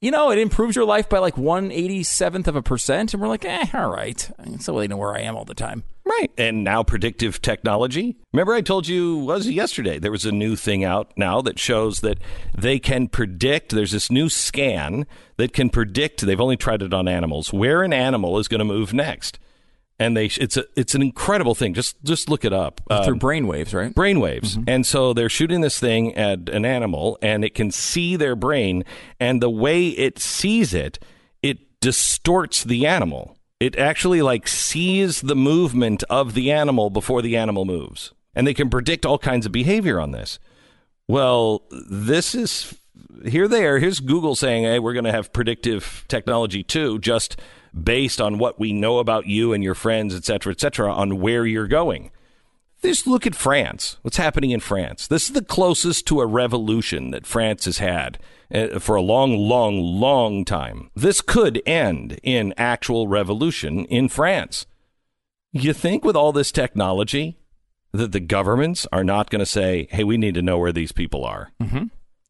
you 0.00 0.10
know, 0.10 0.30
it 0.30 0.38
improves 0.38 0.76
your 0.76 0.84
life 0.84 1.08
by 1.08 1.18
like 1.18 1.36
one 1.36 1.72
eighty 1.72 2.02
seventh 2.02 2.48
of 2.48 2.56
a 2.56 2.62
percent. 2.62 3.12
And 3.12 3.20
we're 3.22 3.28
like, 3.28 3.44
eh, 3.44 3.66
all 3.74 3.90
right. 3.90 4.30
So 4.60 4.78
they 4.78 4.88
know 4.88 4.96
where 4.96 5.14
I 5.14 5.20
am 5.20 5.36
all 5.36 5.44
the 5.44 5.54
time. 5.54 5.84
Right. 6.04 6.30
And 6.38 6.64
now 6.64 6.82
predictive 6.82 7.42
technology. 7.42 8.16
Remember, 8.32 8.54
I 8.54 8.62
told 8.62 8.88
you, 8.88 9.18
was 9.18 9.46
it 9.46 9.52
yesterday? 9.52 9.98
There 9.98 10.10
was 10.10 10.24
a 10.24 10.32
new 10.32 10.56
thing 10.56 10.82
out 10.82 11.12
now 11.16 11.42
that 11.42 11.58
shows 11.58 12.00
that 12.00 12.18
they 12.56 12.78
can 12.78 13.08
predict. 13.08 13.70
There's 13.72 13.92
this 13.92 14.10
new 14.10 14.28
scan 14.28 15.06
that 15.36 15.52
can 15.52 15.68
predict. 15.68 16.22
They've 16.22 16.40
only 16.40 16.56
tried 16.56 16.82
it 16.82 16.94
on 16.94 17.08
animals 17.08 17.52
where 17.52 17.82
an 17.82 17.92
animal 17.92 18.38
is 18.38 18.48
going 18.48 18.60
to 18.60 18.64
move 18.64 18.94
next. 18.94 19.38
And 20.00 20.16
they, 20.16 20.26
it's 20.26 20.56
a, 20.56 20.64
it's 20.76 20.94
an 20.94 21.02
incredible 21.02 21.54
thing. 21.56 21.74
Just, 21.74 21.96
just 22.04 22.28
look 22.30 22.44
it 22.44 22.52
up. 22.52 22.80
Through 22.88 23.14
Um, 23.14 23.18
brainwaves, 23.20 23.74
right? 23.74 23.92
brainwaves. 23.94 24.62
And 24.68 24.86
so 24.86 25.12
they're 25.12 25.28
shooting 25.28 25.60
this 25.60 25.80
thing 25.80 26.14
at 26.14 26.48
an 26.48 26.64
animal 26.64 27.18
and 27.20 27.44
it 27.44 27.54
can 27.54 27.70
see 27.72 28.14
their 28.14 28.36
brain 28.36 28.84
and 29.18 29.42
the 29.42 29.50
way 29.50 29.88
it 29.88 30.20
sees 30.20 30.72
it, 30.72 31.00
it 31.42 31.80
distorts 31.80 32.62
the 32.62 32.86
animal. 32.86 33.36
It 33.58 33.76
actually 33.76 34.22
like 34.22 34.46
sees 34.46 35.20
the 35.20 35.34
movement 35.34 36.04
of 36.08 36.34
the 36.34 36.52
animal 36.52 36.90
before 36.90 37.20
the 37.20 37.36
animal 37.36 37.64
moves. 37.64 38.12
And 38.36 38.46
they 38.46 38.54
can 38.54 38.70
predict 38.70 39.04
all 39.04 39.18
kinds 39.18 39.46
of 39.46 39.52
behavior 39.52 39.98
on 39.98 40.12
this. 40.12 40.38
Well, 41.08 41.62
this 41.90 42.36
is 42.36 42.72
here 43.26 43.48
they 43.48 43.66
are. 43.66 43.78
Here's 43.78 43.98
Google 43.98 44.36
saying, 44.36 44.62
"Hey, 44.64 44.78
we're 44.78 44.92
going 44.92 45.06
to 45.06 45.12
have 45.12 45.32
predictive 45.32 46.04
technology 46.06 46.62
too, 46.62 47.00
just 47.00 47.40
based 47.72 48.20
on 48.20 48.38
what 48.38 48.58
we 48.58 48.72
know 48.72 48.98
about 48.98 49.26
you 49.26 49.52
and 49.52 49.62
your 49.64 49.74
friends, 49.74 50.14
et 50.14 50.24
cetera, 50.24 50.52
et 50.52 50.60
cetera, 50.60 50.92
on 50.92 51.20
where 51.20 51.46
you're 51.46 51.68
going." 51.68 52.10
Just 52.82 53.08
look 53.08 53.26
at 53.26 53.34
France. 53.34 53.98
What's 54.02 54.18
happening 54.18 54.50
in 54.50 54.60
France? 54.60 55.08
This 55.08 55.24
is 55.26 55.32
the 55.32 55.42
closest 55.42 56.06
to 56.06 56.20
a 56.20 56.26
revolution 56.26 57.10
that 57.10 57.26
France 57.26 57.64
has 57.64 57.78
had 57.78 58.18
uh, 58.54 58.78
for 58.78 58.94
a 58.94 59.02
long, 59.02 59.36
long, 59.36 59.80
long 59.80 60.44
time. 60.44 60.90
This 60.94 61.20
could 61.20 61.60
end 61.66 62.20
in 62.22 62.54
actual 62.56 63.08
revolution 63.08 63.84
in 63.86 64.08
France. 64.08 64.64
You 65.52 65.72
think 65.72 66.04
with 66.04 66.14
all 66.14 66.30
this 66.30 66.52
technology 66.52 67.36
that 67.92 68.12
the 68.12 68.20
governments 68.20 68.86
are 68.92 69.02
not 69.02 69.28
going 69.28 69.40
to 69.40 69.46
say, 69.46 69.88
"Hey, 69.90 70.04
we 70.04 70.16
need 70.16 70.34
to 70.34 70.42
know 70.42 70.58
where 70.58 70.72
these 70.72 70.92
people 70.92 71.24
are." 71.24 71.50
Mm-hmm. 71.60 71.84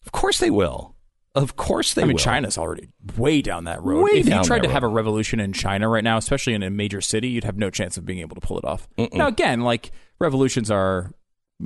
Of 0.07 0.13
course 0.13 0.39
they 0.39 0.51
will. 0.51 0.95
Of 1.39 1.57
course 1.57 1.95
they 1.95 2.03
I 2.03 2.05
mean, 2.07 2.15
will. 2.15 2.19
China's 2.19 2.59
already 2.59 2.89
way 3.17 3.43
down 3.43 3.65
that 3.65 3.83
road. 3.83 4.03
Way 4.03 4.19
if 4.19 4.29
you 4.29 4.43
tried 4.43 4.65
to 4.65 4.69
have 4.69 4.83
a 4.83 4.89
revolution 4.89 5.39
in 5.39 5.53
China 5.53 5.89
right 5.89 6.03
now, 6.03 6.17
especially 6.17 6.55
in 6.55 6.63
a 6.63 6.71
major 6.71 7.01
city, 7.01 7.29
you'd 7.29 7.45
have 7.45 7.57
no 7.57 7.71
chance 7.71 7.97
of 7.97 8.05
being 8.05 8.19
able 8.19 8.35
to 8.35 8.41
pull 8.41 8.59
it 8.59 8.65
off. 8.65 8.89
Now, 9.13 9.29
again, 9.29 9.61
like 9.61 9.93
revolutions 10.19 10.71
are 10.71 11.13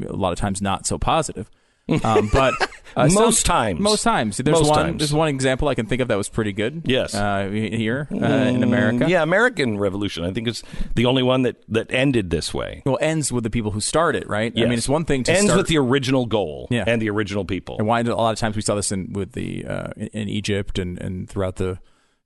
a 0.07 0.13
lot 0.13 0.33
of 0.33 0.39
times 0.39 0.61
not 0.61 0.87
so 0.87 0.99
positive. 0.99 1.51
Um, 2.05 2.31
but 2.33 2.55
uh, 2.97 3.09
some- 3.09 3.25
Most 3.25 3.45
times. 3.45 3.81
most 3.81 4.03
times, 4.03 4.37
there's 4.37 4.57
Most 4.59 4.69
one. 4.71 4.79
times. 4.85 4.99
There's 4.99 5.13
one 5.13 5.29
example 5.29 5.69
I 5.69 5.75
can 5.75 5.87
think 5.87 6.01
of 6.01 6.09
that 6.09 6.17
was 6.17 6.29
pretty 6.29 6.53
good. 6.53 6.83
Yes. 6.85 7.15
uh, 7.15 7.49
here 7.51 8.07
uh, 8.13 8.17
in 8.17 8.63
America. 8.63 9.05
Mm, 9.05 9.09
Yeah, 9.09 9.23
American 9.23 9.79
Revolution. 9.79 10.25
I 10.25 10.33
think 10.33 10.47
it's 10.49 10.63
the 10.95 11.07
only 11.07 11.23
one 11.23 11.43
that, 11.43 11.57
that 11.69 11.93
ended 11.93 12.31
this 12.31 12.55
way. 12.55 12.83
Well, 12.87 12.99
ends 13.01 13.33
with 13.33 13.45
the 13.45 13.51
people 13.51 13.73
who 13.73 13.81
start 13.81 14.15
it, 14.17 14.29
right? 14.29 14.53
I 14.57 14.61
mean, 14.61 14.73
it's 14.75 14.89
one 14.89 15.05
thing 15.05 15.25
to 15.25 15.33
ends 15.33 15.47
start 15.47 15.59
with 15.59 15.67
the 15.67 15.79
original 15.79 16.25
goal 16.27 16.69
Yeah. 16.71 16.85
and 16.87 17.03
the 17.03 17.11
original 17.11 17.45
people. 17.45 17.77
And 17.79 17.87
why 17.87 18.01
a 18.01 18.05
lot 18.05 18.33
of 18.33 18.39
times 18.39 18.57
we 18.57 18.63
saw 18.63 18.75
this 18.75 18.93
in 18.93 19.13
with 19.13 19.33
the 19.33 19.65
uh, 19.67 19.89
in, 19.97 20.07
in 20.09 20.29
Egypt 20.29 20.79
and, 20.79 20.99
and 21.01 21.29
throughout 21.29 21.57
the 21.57 21.79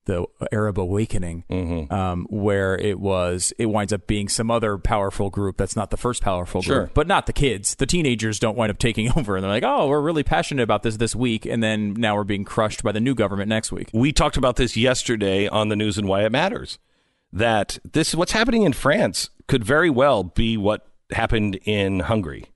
the 0.07 0.25
Arab 0.51 0.79
awakening, 0.79 1.45
Mm-hmm. 1.51 1.93
um, 1.95 2.27
where 2.31 2.77
it 2.79 2.99
was 2.99 3.53
it 3.59 3.67
winds 3.67 3.93
up 3.93 4.07
being 4.07 4.29
some 4.29 4.51
other 4.51 4.79
powerful 4.79 5.31
group 5.31 5.57
that's 5.57 5.77
not 5.77 5.91
the 5.91 5.97
first 5.97 6.23
powerful 6.23 6.63
Sure. 6.63 6.79
group, 6.81 6.95
but 6.95 7.07
not 7.07 7.27
the 7.27 7.33
kids. 7.33 7.75
The 7.75 7.87
teenagers 7.87 8.39
don't 8.39 8.57
wind 8.57 8.71
up 8.71 8.79
taking 8.79 9.11
over, 9.17 9.37
and 9.37 9.45
they're 9.45 9.51
like, 9.51 9.63
"Oh, 9.65 9.89
we're 9.89 10.01
really 10.01 10.23
passionate 10.23 10.63
about 10.63 10.83
this 10.83 10.97
this 10.97 11.15
week," 11.15 11.45
and 11.45 11.63
then 11.63 11.93
now 11.95 12.17
we're 12.17 12.25
being 12.25 12.45
crushed 12.45 12.83
by 12.83 12.93
the 12.93 13.01
new 13.01 13.15
government 13.15 13.49
next 13.49 13.71
week. 13.71 13.91
We 13.93 14.13
talked 14.13 14.37
about 14.37 14.57
this 14.57 14.77
yesterday 14.77 15.47
on 15.49 15.69
the 15.69 15.77
news 15.77 15.99
and 15.99 16.09
why 16.09 16.25
it 16.25 16.33
matters. 16.33 16.79
That 17.33 17.79
this 17.93 18.15
what's 18.15 18.33
happening 18.33 18.63
in 18.63 18.73
France 18.73 19.31
could 19.49 19.63
very 19.65 19.91
well 19.91 20.25
be 20.25 20.57
what 20.57 20.87
happened 21.13 21.57
in 21.65 22.01
Hungary. 22.01 22.47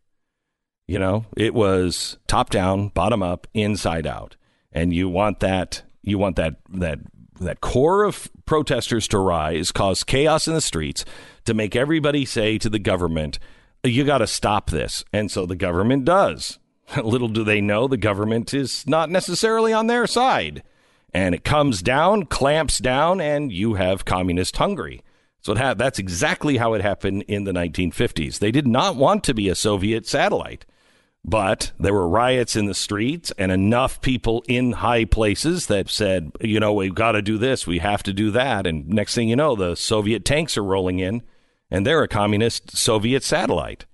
You 0.87 0.99
know, 0.99 1.25
it 1.37 1.55
was 1.55 2.17
top 2.27 2.51
down, 2.51 2.89
bottom 2.89 3.23
up, 3.23 3.47
inside 3.55 4.07
out. 4.07 4.37
And 4.73 4.93
you 4.93 5.09
want 5.09 5.41
that 5.41 5.83
you 6.03 6.19
want 6.19 6.37
that 6.37 6.57
that 6.71 6.99
that 7.41 7.61
core 7.61 8.05
of 8.05 8.31
protesters 8.47 9.09
to 9.09 9.19
rise, 9.19 9.73
cause 9.73 10.05
chaos 10.05 10.47
in 10.47 10.55
the 10.55 10.61
streets, 10.61 11.05
to 11.47 11.55
make 11.55 11.75
everybody 11.75 12.25
say 12.25 12.59
to 12.59 12.69
the 12.69 12.79
government, 12.79 13.39
you 13.83 14.05
got 14.05 14.19
to 14.19 14.27
stop 14.27 14.71
this. 14.71 15.05
And 15.13 15.31
so 15.31 15.47
the 15.47 15.57
government 15.57 16.05
does. 16.05 16.59
Little 17.03 17.29
do 17.29 17.45
they 17.45 17.61
know 17.61 17.89
the 17.89 17.97
government 17.97 18.53
is 18.53 18.87
not 18.87 19.11
necessarily 19.11 19.73
on 19.73 19.87
their 19.87 20.07
side. 20.07 20.63
And 21.13 21.35
it 21.35 21.45
comes 21.45 21.83
down, 21.83 22.27
clamps 22.27 22.79
down, 22.79 23.21
and 23.21 23.51
you 23.51 23.75
have 23.75 24.05
communist 24.05 24.57
Hungary. 24.57 25.03
So 25.41 25.57
ha- 25.57 25.75
that's 25.75 25.99
exactly 25.99 26.59
how 26.59 26.75
it 26.75 26.83
happened 26.83 27.23
in 27.27 27.45
the 27.45 27.53
1950s. 27.53 28.39
They 28.39 28.51
did 28.51 28.67
not 28.67 28.97
want 28.97 29.25
to 29.25 29.35
be 29.35 29.49
a 29.49 29.55
Soviet 29.55 30.07
satellite. 30.07 30.67
But 31.25 31.73
there 31.79 31.93
were 31.93 32.09
riots 32.09 32.57
in 32.57 32.67
the 32.67 32.75
streets 32.75 33.31
and 33.37 33.53
enough 33.53 34.01
people 34.01 34.43
in 34.49 34.73
high 34.73 35.05
places 35.05 35.67
that 35.67 35.91
said, 35.91 36.33
you 36.41 36.59
know, 36.59 36.73
we've 36.73 36.95
got 36.95 37.13
to 37.13 37.23
do 37.23 37.37
this, 37.37 37.67
we 37.67 37.79
have 37.79 38.03
to 38.05 38.13
do 38.13 38.31
that. 38.31 38.67
And 38.67 38.89
next 38.89 39.15
thing 39.15 39.29
you 39.29 39.37
know, 39.37 39.55
the 39.55 39.75
Soviet 39.75 40.25
tanks 40.25 40.57
are 40.57 40.65
rolling 40.65 40.99
in 40.99 41.23
and 41.71 41.87
they're 41.87 42.03
a 42.03 42.09
communist 42.09 42.77
Soviet 42.77 43.23
satellite. 43.23 43.85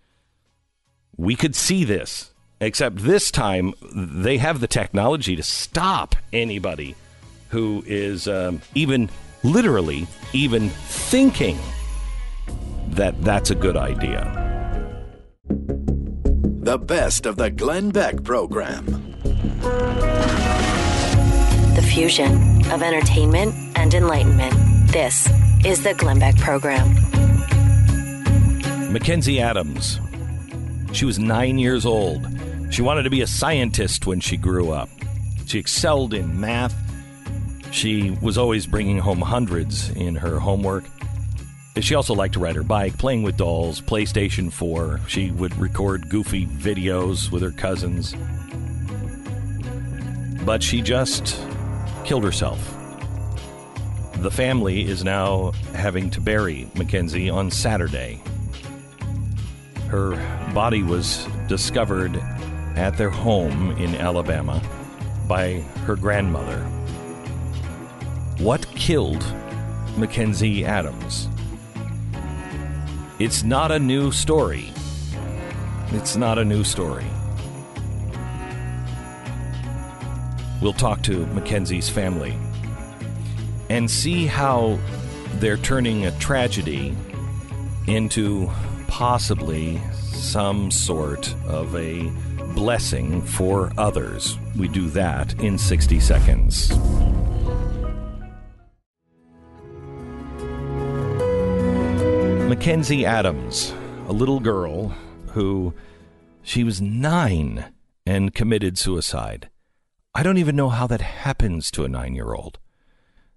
We 1.16 1.34
could 1.34 1.56
see 1.56 1.84
this, 1.84 2.32
except 2.60 2.98
this 2.98 3.30
time 3.30 3.74
they 3.94 4.38
have 4.38 4.60
the 4.60 4.68
technology 4.68 5.34
to 5.34 5.42
stop 5.42 6.14
anybody 6.32 6.94
who 7.48 7.82
is 7.86 8.28
um, 8.28 8.60
even 8.74 9.10
literally 9.42 10.06
even 10.32 10.68
thinking 10.70 11.58
that 12.88 13.20
that's 13.22 13.50
a 13.50 13.54
good 13.54 13.76
idea. 13.76 14.55
The 16.66 16.78
best 16.78 17.26
of 17.26 17.36
the 17.36 17.48
Glenn 17.48 17.90
Beck 17.90 18.24
program. 18.24 18.86
The 21.76 21.88
fusion 21.94 22.34
of 22.72 22.82
entertainment 22.82 23.54
and 23.76 23.94
enlightenment. 23.94 24.52
This 24.90 25.28
is 25.64 25.84
the 25.84 25.94
Glenn 25.94 26.18
Beck 26.18 26.36
program. 26.38 26.88
McKenzie 28.90 29.38
Adams. 29.38 30.00
She 30.92 31.04
was 31.04 31.20
nine 31.20 31.60
years 31.60 31.86
old. 31.86 32.26
She 32.70 32.82
wanted 32.82 33.04
to 33.04 33.10
be 33.10 33.20
a 33.20 33.28
scientist 33.28 34.08
when 34.08 34.18
she 34.18 34.36
grew 34.36 34.72
up. 34.72 34.88
She 35.46 35.60
excelled 35.60 36.14
in 36.14 36.40
math. 36.40 36.74
She 37.70 38.18
was 38.20 38.36
always 38.36 38.66
bringing 38.66 38.98
home 38.98 39.20
hundreds 39.20 39.90
in 39.90 40.16
her 40.16 40.40
homework. 40.40 40.82
She 41.80 41.94
also 41.94 42.14
liked 42.14 42.34
to 42.34 42.40
ride 42.40 42.56
her 42.56 42.62
bike, 42.62 42.96
playing 42.96 43.22
with 43.22 43.36
dolls, 43.36 43.82
PlayStation 43.82 44.50
4. 44.50 45.00
She 45.08 45.30
would 45.30 45.56
record 45.58 46.08
goofy 46.08 46.46
videos 46.46 47.30
with 47.30 47.42
her 47.42 47.50
cousins. 47.50 48.14
But 50.44 50.62
she 50.62 50.80
just 50.80 51.38
killed 52.04 52.24
herself. 52.24 52.58
The 54.20 54.30
family 54.30 54.86
is 54.86 55.04
now 55.04 55.52
having 55.74 56.08
to 56.10 56.20
bury 56.20 56.66
McKenzie 56.74 57.32
on 57.32 57.50
Saturday. 57.50 58.22
Her 59.88 60.16
body 60.54 60.82
was 60.82 61.28
discovered 61.46 62.16
at 62.74 62.96
their 62.96 63.10
home 63.10 63.72
in 63.72 63.94
Alabama 63.96 64.62
by 65.28 65.60
her 65.84 65.94
grandmother. 65.94 66.60
What 68.38 68.66
killed 68.68 69.22
McKenzie 69.96 70.62
Adams? 70.62 71.28
It's 73.18 73.42
not 73.42 73.72
a 73.72 73.78
new 73.78 74.12
story. 74.12 74.70
It's 75.92 76.16
not 76.16 76.36
a 76.38 76.44
new 76.44 76.62
story. 76.62 77.06
We'll 80.60 80.74
talk 80.74 81.02
to 81.04 81.24
McKenzie's 81.28 81.88
family 81.88 82.36
and 83.70 83.90
see 83.90 84.26
how 84.26 84.78
they're 85.36 85.56
turning 85.56 86.04
a 86.04 86.10
tragedy 86.18 86.94
into 87.86 88.50
possibly 88.86 89.80
some 89.94 90.70
sort 90.70 91.34
of 91.46 91.74
a 91.74 92.10
blessing 92.54 93.22
for 93.22 93.72
others. 93.78 94.38
We 94.58 94.68
do 94.68 94.90
that 94.90 95.32
in 95.42 95.56
60 95.56 96.00
seconds. 96.00 96.70
McKenzie 102.58 103.04
Adams, 103.04 103.72
a 104.08 104.12
little 104.12 104.40
girl 104.40 104.88
who 105.28 105.72
she 106.42 106.64
was 106.64 106.80
nine 106.80 107.66
and 108.04 108.34
committed 108.34 108.76
suicide. 108.76 109.50
I 110.14 110.24
don't 110.24 110.38
even 110.38 110.56
know 110.56 110.70
how 110.70 110.88
that 110.88 111.02
happens 111.02 111.70
to 111.72 111.84
a 111.84 111.88
nine 111.88 112.16
year 112.16 112.32
old. 112.32 112.58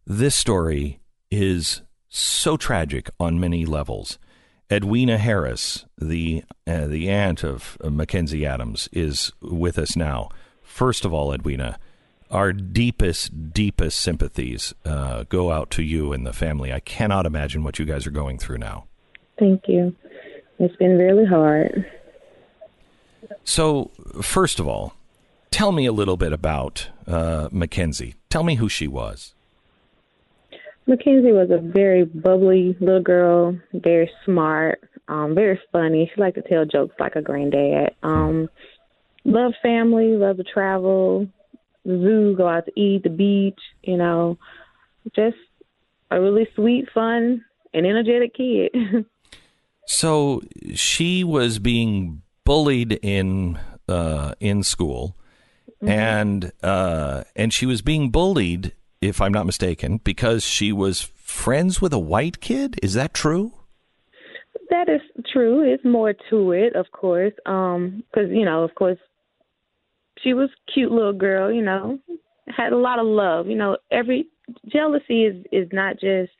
This 0.07 0.35
story 0.35 1.01
is 1.29 1.83
so 2.07 2.57
tragic 2.57 3.09
on 3.19 3.39
many 3.39 3.65
levels. 3.65 4.17
Edwina 4.71 5.19
Harris, 5.19 5.85
the 5.97 6.43
uh, 6.65 6.87
the 6.87 7.09
aunt 7.09 7.43
of 7.43 7.77
uh, 7.83 7.89
McKenzie 7.89 8.47
Adams, 8.47 8.89
is 8.93 9.31
with 9.41 9.77
us 9.77 9.95
now. 9.95 10.29
First 10.63 11.05
of 11.05 11.13
all, 11.13 11.33
Edwina, 11.33 11.77
our 12.31 12.51
deepest, 12.51 13.53
deepest 13.53 13.99
sympathies 13.99 14.73
uh, 14.85 15.25
go 15.25 15.51
out 15.51 15.69
to 15.71 15.83
you 15.83 16.13
and 16.13 16.25
the 16.25 16.33
family. 16.33 16.73
I 16.73 16.79
cannot 16.79 17.27
imagine 17.27 17.63
what 17.63 17.77
you 17.77 17.85
guys 17.85 18.07
are 18.07 18.11
going 18.11 18.39
through 18.39 18.59
now. 18.59 18.88
Thank 19.39 19.63
you. 19.67 19.95
It's 20.59 20.75
been 20.75 20.97
really 20.97 21.25
hard. 21.25 21.85
So, 23.43 23.91
first 24.21 24.59
of 24.59 24.67
all, 24.67 24.93
tell 25.51 25.71
me 25.71 25.85
a 25.85 25.91
little 25.91 26.17
bit 26.17 26.33
about 26.33 26.89
uh, 27.07 27.49
McKenzie. 27.49 28.15
Tell 28.29 28.43
me 28.43 28.55
who 28.55 28.67
she 28.67 28.87
was. 28.87 29.33
McKenzie 30.87 31.33
was 31.33 31.49
a 31.51 31.59
very 31.59 32.03
bubbly 32.03 32.75
little 32.79 33.01
girl, 33.01 33.57
very 33.73 34.09
smart, 34.25 34.81
um, 35.07 35.35
very 35.35 35.59
funny. 35.71 36.11
She 36.13 36.19
liked 36.19 36.35
to 36.35 36.41
tell 36.41 36.65
jokes 36.65 36.95
like 36.99 37.15
a 37.15 37.21
granddad. 37.21 37.95
Um, 38.01 38.49
loved 39.23 39.55
family, 39.61 40.17
loved 40.17 40.39
to 40.39 40.43
travel, 40.43 41.27
the 41.85 41.97
zoo, 41.97 42.35
go 42.35 42.47
out 42.47 42.65
to 42.65 42.79
eat, 42.79 43.03
the 43.03 43.09
beach, 43.09 43.59
you 43.83 43.97
know, 43.97 44.37
just 45.15 45.37
a 46.11 46.19
really 46.19 46.47
sweet, 46.55 46.89
fun, 46.93 47.45
and 47.73 47.85
energetic 47.85 48.33
kid. 48.33 48.71
So 49.91 50.43
she 50.75 51.23
was 51.23 51.57
being 51.57 52.21
bullied 52.45 52.99
in 53.01 53.59
uh, 53.87 54.35
in 54.39 54.61
school, 54.61 55.17
mm-hmm. 55.81 55.89
and 55.89 56.51
uh, 56.61 57.23
and 57.35 57.51
she 57.51 57.65
was 57.65 57.81
being 57.81 58.11
bullied, 58.11 58.73
if 59.01 59.19
I'm 59.19 59.31
not 59.31 59.47
mistaken, 59.47 59.99
because 60.03 60.45
she 60.45 60.71
was 60.71 61.01
friends 61.01 61.81
with 61.81 61.91
a 61.91 61.97
white 61.97 62.39
kid. 62.39 62.79
Is 62.83 62.93
that 62.93 63.15
true? 63.15 63.51
That 64.69 64.89
is 64.89 65.01
true. 65.33 65.63
It's 65.63 65.83
more 65.83 66.13
to 66.29 66.51
it, 66.51 66.75
of 66.75 66.85
course, 66.91 67.33
because 67.43 67.75
um, 67.75 68.03
you 68.13 68.45
know, 68.45 68.63
of 68.63 68.75
course, 68.75 68.99
she 70.23 70.35
was 70.35 70.51
cute 70.71 70.91
little 70.91 71.13
girl. 71.13 71.51
You 71.51 71.63
know, 71.63 71.97
had 72.55 72.73
a 72.73 72.77
lot 72.77 72.99
of 72.99 73.07
love. 73.07 73.47
You 73.47 73.55
know, 73.55 73.77
every 73.89 74.27
jealousy 74.71 75.25
is 75.25 75.43
is 75.51 75.67
not 75.73 75.99
just 75.99 76.31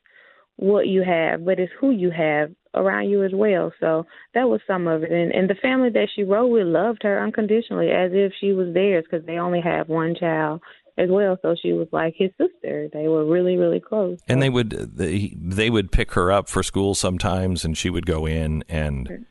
what 0.58 0.88
you 0.88 1.02
have, 1.02 1.44
but 1.44 1.58
it's 1.58 1.74
who 1.80 1.90
you 1.90 2.12
have 2.12 2.52
around 2.74 3.10
you 3.10 3.24
as 3.24 3.32
well. 3.34 3.72
So 3.80 4.06
that 4.34 4.48
was 4.48 4.62
some 4.68 4.88
of 4.88 5.04
it. 5.04 5.12
And, 5.12 5.32
and 5.32 5.50
the 5.50 5.56
family 5.56 5.90
that 5.90 6.10
she 6.16 6.24
rode 6.24 6.48
with 6.48 6.68
loved 6.68 7.04
her 7.04 7.24
unconditionally 7.24 7.90
as 7.90 8.12
if 8.14 8.34
she 8.40 8.54
was 8.54 8.74
theirs 8.74 9.06
because 9.10 9.26
they 9.26 9.38
only 9.38 9.62
have 9.62 9.90
one 9.90 10.16
child 10.16 10.62
as 10.98 11.10
well. 11.10 11.38
So 11.42 11.56
she 11.60 11.74
was 11.74 11.88
like 11.92 12.14
his 12.18 12.32
sister. 12.38 12.90
They 12.92 13.08
were 13.08 13.26
really, 13.26 13.58
really 13.58 13.80
close. 13.80 14.20
And 14.28 14.42
they 14.42 14.50
would 14.50 14.72
they 14.72 15.34
they 15.36 15.70
would 15.70 15.92
pick 15.92 16.14
her 16.14 16.32
up 16.32 16.50
for 16.50 16.62
school 16.62 16.94
sometimes, 16.94 17.66
and 17.66 17.78
she 17.78 17.90
would 17.90 18.06
go 18.06 18.26
in 18.26 18.64
and 18.68 19.26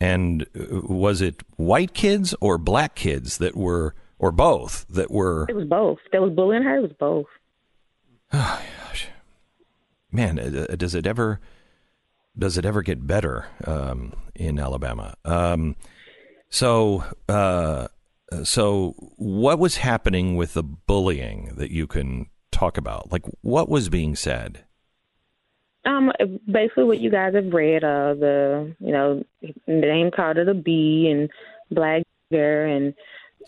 and 0.00 0.46
uh, 0.58 0.80
was 0.82 1.20
it 1.20 1.42
white 1.56 1.92
kids 1.92 2.34
or 2.40 2.56
black 2.56 2.94
kids 2.94 3.38
that 3.38 3.56
were 3.56 3.94
or 4.18 4.32
both 4.32 4.86
that 4.88 5.10
were? 5.10 5.46
It 5.48 5.56
was 5.56 5.66
both. 5.66 5.98
That 6.12 6.22
was 6.22 6.32
bullying 6.32 6.62
her. 6.62 6.76
It 6.76 6.82
was 6.82 6.92
both. 6.98 7.26
Oh 8.30 8.62
gosh, 8.86 9.08
man, 10.12 10.38
uh, 10.38 10.76
does 10.76 10.94
it 10.94 11.06
ever? 11.06 11.40
Does 12.38 12.56
it 12.56 12.64
ever 12.64 12.82
get 12.82 13.06
better 13.06 13.46
um, 13.64 14.12
in 14.34 14.58
Alabama? 14.58 15.14
Um, 15.24 15.76
so, 16.50 17.04
uh, 17.28 17.88
so 18.44 18.94
what 19.16 19.58
was 19.58 19.78
happening 19.78 20.36
with 20.36 20.54
the 20.54 20.62
bullying 20.62 21.54
that 21.56 21.70
you 21.70 21.86
can 21.86 22.26
talk 22.52 22.78
about? 22.78 23.10
Like, 23.10 23.24
what 23.40 23.68
was 23.68 23.88
being 23.88 24.14
said? 24.14 24.64
Um, 25.84 26.12
basically, 26.50 26.84
what 26.84 27.00
you 27.00 27.10
guys 27.10 27.34
have 27.34 27.52
read, 27.52 27.82
uh, 27.82 28.14
the 28.14 28.74
you 28.78 28.92
know, 28.92 29.24
name 29.66 30.10
called 30.10 30.36
it 30.36 30.48
a 30.48 30.54
B 30.54 31.08
and 31.10 31.30
black 31.70 32.02
girl 32.30 32.76
and 32.76 32.94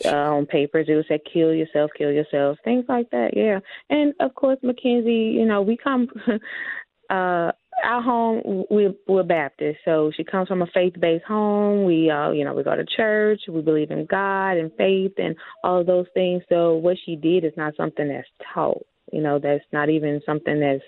uh, 0.04 0.36
on 0.36 0.46
papers 0.46 0.86
it 0.88 0.94
would 0.94 1.06
say 1.08 1.20
kill 1.32 1.52
yourself, 1.52 1.90
kill 1.96 2.10
yourself, 2.10 2.58
things 2.64 2.84
like 2.88 3.10
that. 3.10 3.36
Yeah, 3.36 3.60
and 3.90 4.14
of 4.20 4.34
course, 4.34 4.58
McKenzie, 4.64 5.34
you 5.34 5.44
know, 5.44 5.62
we 5.62 5.76
come. 5.76 6.08
uh 7.10 7.50
our 7.84 8.02
home 8.02 8.64
we're 8.70 8.94
we're 9.06 9.22
Baptist, 9.22 9.78
so 9.84 10.10
she 10.16 10.24
comes 10.24 10.48
from 10.48 10.62
a 10.62 10.66
faith 10.72 10.94
based 11.00 11.24
home. 11.24 11.84
We 11.84 12.10
uh 12.10 12.30
you 12.30 12.44
know, 12.44 12.54
we 12.54 12.62
go 12.62 12.76
to 12.76 12.84
church, 12.84 13.42
we 13.48 13.62
believe 13.62 13.90
in 13.90 14.06
God 14.06 14.52
and 14.52 14.70
faith 14.76 15.12
and 15.18 15.36
all 15.64 15.80
of 15.80 15.86
those 15.86 16.06
things. 16.14 16.42
So 16.48 16.74
what 16.74 16.96
she 17.04 17.16
did 17.16 17.44
is 17.44 17.52
not 17.56 17.76
something 17.76 18.08
that's 18.08 18.28
taught. 18.54 18.86
You 19.12 19.22
know, 19.22 19.38
that's 19.38 19.64
not 19.72 19.88
even 19.88 20.20
something 20.24 20.60
that's 20.60 20.84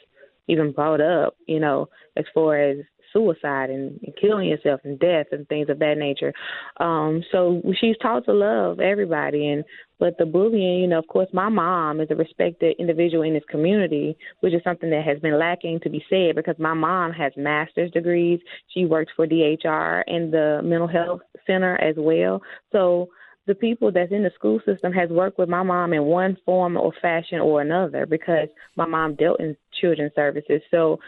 even 0.48 0.73
brought 0.73 1.01
up, 1.01 1.36
you 1.47 1.60
know, 1.60 1.89
as 2.16 2.24
far 2.35 2.59
as 2.59 2.78
suicide 3.12 3.70
and, 3.70 3.98
and 4.02 4.14
killing 4.20 4.48
yourself 4.48 4.80
and 4.84 4.98
death 4.98 5.26
and 5.32 5.48
things 5.48 5.68
of 5.68 5.78
that 5.78 5.98
nature. 5.98 6.32
Um, 6.78 7.22
so 7.30 7.62
she's 7.80 7.97
taught 8.01 8.24
to 8.26 8.32
love 8.32 8.80
everybody 8.80 9.48
and 9.48 9.64
but 9.98 10.18
the 10.18 10.26
bullying, 10.26 10.80
you 10.80 10.89
know, 10.89 10.98
of 10.98 11.06
course 11.06 11.28
my 11.32 11.48
mom 11.48 12.01
is 12.01 12.09
a 12.10 12.16
respected 12.16 12.74
individual 12.80 13.22
in 13.22 13.34
this 13.34 13.44
community, 13.48 14.16
which 14.40 14.52
is 14.52 14.60
something 14.64 14.90
that 14.90 15.05
has 15.05 15.20
been 15.20 15.39
lacking 15.39 15.78
to 15.80 15.90
be 15.90 16.05
said 16.10 16.34
because 16.34 16.56
my 16.59 16.74
mom 16.74 17.12
has 17.12 17.32
master's 17.36 17.93
degrees. 17.93 18.40
She 18.74 18.84
worked 18.84 19.12
for 19.14 19.28
DHR 19.28 20.02
and 20.09 20.32
the 20.32 20.60
mental 20.64 20.89
health 20.89 21.20
center 21.47 21.80
as 21.80 21.94
well. 21.97 22.43
So 22.72 23.10
the 23.47 23.55
people 23.55 23.90
that's 23.90 24.12
in 24.12 24.22
the 24.22 24.30
school 24.34 24.60
system 24.64 24.93
has 24.93 25.10
worked 25.10 25.39
with 25.39 25.48
my 25.48 25.62
mom 25.62 25.93
in 25.93 26.05
one 26.05 26.36
form 26.44 26.76
or 26.76 26.93
fashion 27.02 27.40
or 27.40 27.60
another 27.60 28.06
because 28.06 28.48
my 28.76 28.86
mom 28.86 29.14
dealt 29.16 29.40
in 29.40 29.56
children's 29.80 30.14
services. 30.14 30.62
So 30.70 30.98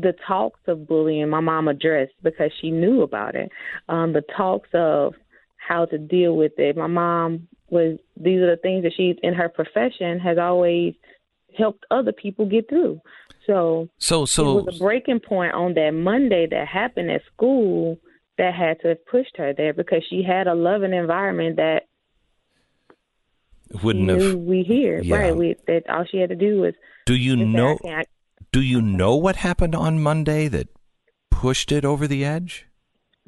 the 0.00 0.14
talks 0.26 0.60
of 0.66 0.86
bullying 0.86 1.28
my 1.28 1.40
mom 1.40 1.68
addressed 1.68 2.12
because 2.22 2.50
she 2.60 2.70
knew 2.70 3.02
about 3.02 3.34
it. 3.34 3.50
Um, 3.88 4.12
the 4.12 4.22
talks 4.36 4.68
of 4.74 5.14
how 5.56 5.84
to 5.86 5.98
deal 5.98 6.36
with 6.36 6.52
it. 6.58 6.76
My 6.76 6.86
mom 6.86 7.48
was 7.70 7.98
these 8.16 8.40
are 8.40 8.50
the 8.54 8.60
things 8.62 8.84
that 8.84 8.92
she 8.96 9.14
in 9.22 9.34
her 9.34 9.48
profession 9.48 10.18
has 10.20 10.38
always 10.38 10.94
helped 11.56 11.84
other 11.90 12.12
people 12.12 12.46
get 12.46 12.68
through. 12.68 13.00
So 13.46 13.88
so 13.98 14.24
so 14.24 14.58
it 14.58 14.64
was 14.66 14.76
a 14.76 14.78
breaking 14.78 15.20
point 15.20 15.54
on 15.54 15.74
that 15.74 15.90
Monday 15.92 16.46
that 16.50 16.68
happened 16.68 17.10
at 17.10 17.22
school 17.34 17.98
that 18.38 18.54
had 18.54 18.80
to 18.80 18.88
have 18.88 19.04
pushed 19.06 19.36
her 19.36 19.52
there 19.52 19.72
because 19.74 20.02
she 20.08 20.22
had 20.22 20.46
a 20.46 20.54
loving 20.54 20.94
environment 20.94 21.56
that 21.56 21.84
wouldn't 23.82 24.08
have 24.08 24.34
we 24.34 24.62
hear 24.62 25.00
Yeah. 25.00 25.16
right. 25.16 25.36
We 25.36 25.56
that 25.66 25.88
all 25.90 26.04
she 26.10 26.18
had 26.18 26.30
to 26.30 26.36
do 26.36 26.60
was 26.60 26.74
Do 27.06 27.14
you 27.14 27.36
know 27.36 27.78
"I 27.84 28.04
do 28.52 28.60
you 28.60 28.80
know 28.80 29.16
what 29.16 29.36
happened 29.36 29.74
on 29.74 30.02
Monday 30.02 30.48
that 30.48 30.68
pushed 31.30 31.70
it 31.72 31.84
over 31.84 32.06
the 32.06 32.24
edge? 32.24 32.66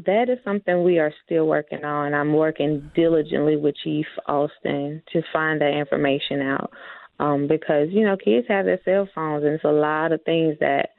That 0.07 0.31
is 0.31 0.39
something 0.45 0.83
we 0.83 0.99
are 0.99 1.13
still 1.25 1.47
working 1.47 1.85
on. 1.85 2.15
I'm 2.15 2.33
working 2.33 2.91
diligently 2.95 3.57
with 3.57 3.75
Chief 3.85 4.07
Austin 4.27 5.03
to 5.13 5.23
find 5.33 5.61
that 5.61 5.77
information 5.77 6.41
out. 6.41 6.73
Um, 7.19 7.47
because, 7.47 7.89
you 7.91 8.05
know, 8.05 8.17
kids 8.17 8.47
have 8.49 8.65
their 8.65 8.81
cell 8.85 9.07
phones 9.15 9.45
and 9.45 9.55
it's 9.55 9.65
a 9.65 9.69
lot 9.69 10.13
of 10.13 10.23
things 10.23 10.57
that 10.61 10.91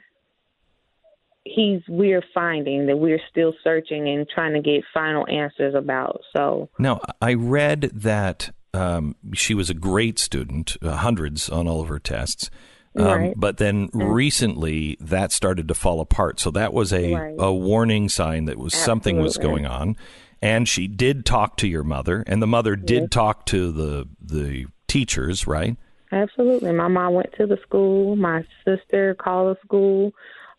he's 1.43 1.81
we're 1.88 2.23
finding 2.34 2.85
that 2.85 2.98
we're 2.98 3.22
still 3.30 3.53
searching 3.64 4.07
and 4.07 4.27
trying 4.30 4.53
to 4.53 4.61
get 4.61 4.84
final 4.93 5.26
answers 5.27 5.73
about. 5.73 6.22
So 6.35 6.69
Now, 6.77 7.02
I 7.22 7.34
read 7.34 7.89
that 7.93 8.52
um, 8.73 9.15
she 9.34 9.53
was 9.53 9.69
a 9.69 9.73
great 9.73 10.19
student, 10.19 10.77
uh, 10.81 10.98
hundreds 10.98 11.49
on 11.49 11.68
all 11.68 11.81
of 11.81 11.88
her 11.89 11.99
tests. 11.99 12.49
Um, 12.95 13.34
But 13.38 13.57
then 13.57 13.89
recently 13.93 14.97
that 14.99 15.31
started 15.31 15.68
to 15.69 15.73
fall 15.73 16.01
apart. 16.01 16.39
So 16.39 16.51
that 16.51 16.73
was 16.73 16.91
a, 16.91 17.13
Right. 17.13 17.35
a 17.38 17.53
warning 17.53 18.09
sign 18.09 18.45
that 18.45 18.57
was 18.57 18.73
something 18.73 19.19
was 19.19 19.38
going 19.38 19.65
on. 19.65 19.95
And 20.41 20.68
she 20.68 20.88
did 20.88 21.26
talk 21.26 21.55
to 21.57 21.68
your 21.68 21.84
mother, 21.84 22.23
and 22.26 22.41
the 22.41 22.47
mother 22.47 22.76
did 22.76 23.11
talk 23.11 23.45
to 23.47 23.72
the 23.72 24.07
the 24.19 24.65
teachers, 24.88 25.45
right? 25.45 25.77
Absolutely. 26.11 26.72
My 26.73 26.88
mom 26.88 27.13
went 27.13 27.31
to 27.38 27.45
the 27.45 27.57
school. 27.61 28.15
My 28.15 28.43
sister 28.65 29.13
called 29.15 29.55
the 29.55 29.59
school. 29.65 30.11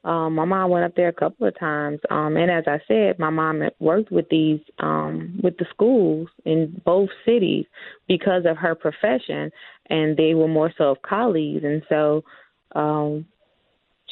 Um, 0.05 0.35
my 0.35 0.45
mom 0.45 0.71
went 0.71 0.85
up 0.85 0.97
there 0.97 1.09
a 1.09 1.13
couple 1.13 1.47
of 1.47 1.59
times. 1.59 2.01
Um, 2.11 2.37
and 2.37 2.51
as 2.51 2.65
I 2.67 2.81
said, 2.89 3.19
my 3.19 3.31
mom 3.31 3.63
worked 3.79 4.11
with 4.11 4.29
these 4.31 4.61
um, 4.81 5.39
with 5.43 5.57
the 5.59 5.67
schools 5.71 6.29
in 6.45 6.81
both 6.85 7.11
cities 7.25 7.67
because 8.09 8.45
of 8.47 8.57
her 8.57 8.75
profession, 8.75 9.51
and 9.91 10.17
they 10.17 10.35
were 10.35 10.49
more 10.49 10.73
so 10.77 10.91
of 10.91 11.03
colleagues. 11.03 11.65
And 11.65 11.83
so 11.89 12.25
um, 12.75 13.27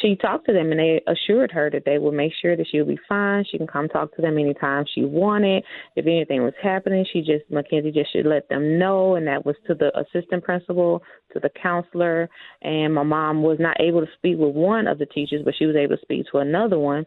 she 0.00 0.16
talked 0.16 0.46
to 0.46 0.52
them, 0.52 0.70
and 0.70 0.80
they 0.80 1.02
assured 1.06 1.50
her 1.52 1.70
that 1.70 1.84
they 1.84 1.98
would 1.98 2.14
make 2.14 2.32
sure 2.40 2.56
that 2.56 2.66
she 2.70 2.78
would 2.78 2.88
be 2.88 3.00
fine. 3.08 3.44
She 3.50 3.58
can 3.58 3.66
come 3.66 3.88
talk 3.88 4.14
to 4.16 4.22
them 4.22 4.38
anytime 4.38 4.84
she 4.92 5.04
wanted. 5.04 5.64
If 5.96 6.06
anything 6.06 6.42
was 6.42 6.54
happening, 6.62 7.04
she 7.12 7.20
just 7.20 7.50
McKenzie 7.50 7.94
just 7.94 8.12
should 8.12 8.26
let 8.26 8.48
them 8.48 8.78
know, 8.78 9.14
and 9.14 9.26
that 9.26 9.44
was 9.44 9.56
to 9.66 9.74
the 9.74 9.90
assistant 9.98 10.44
principal, 10.44 11.02
to 11.32 11.40
the 11.40 11.50
counselor. 11.50 12.28
And 12.62 12.94
my 12.94 13.02
mom 13.02 13.42
was 13.42 13.58
not 13.60 13.80
able 13.80 14.00
to 14.00 14.12
speak 14.16 14.38
with 14.38 14.54
one 14.54 14.86
of 14.86 14.98
the 14.98 15.06
teachers, 15.06 15.42
but 15.44 15.54
she 15.58 15.66
was 15.66 15.76
able 15.76 15.96
to 15.96 16.02
speak 16.02 16.26
to 16.32 16.38
another 16.38 16.78
one. 16.78 17.06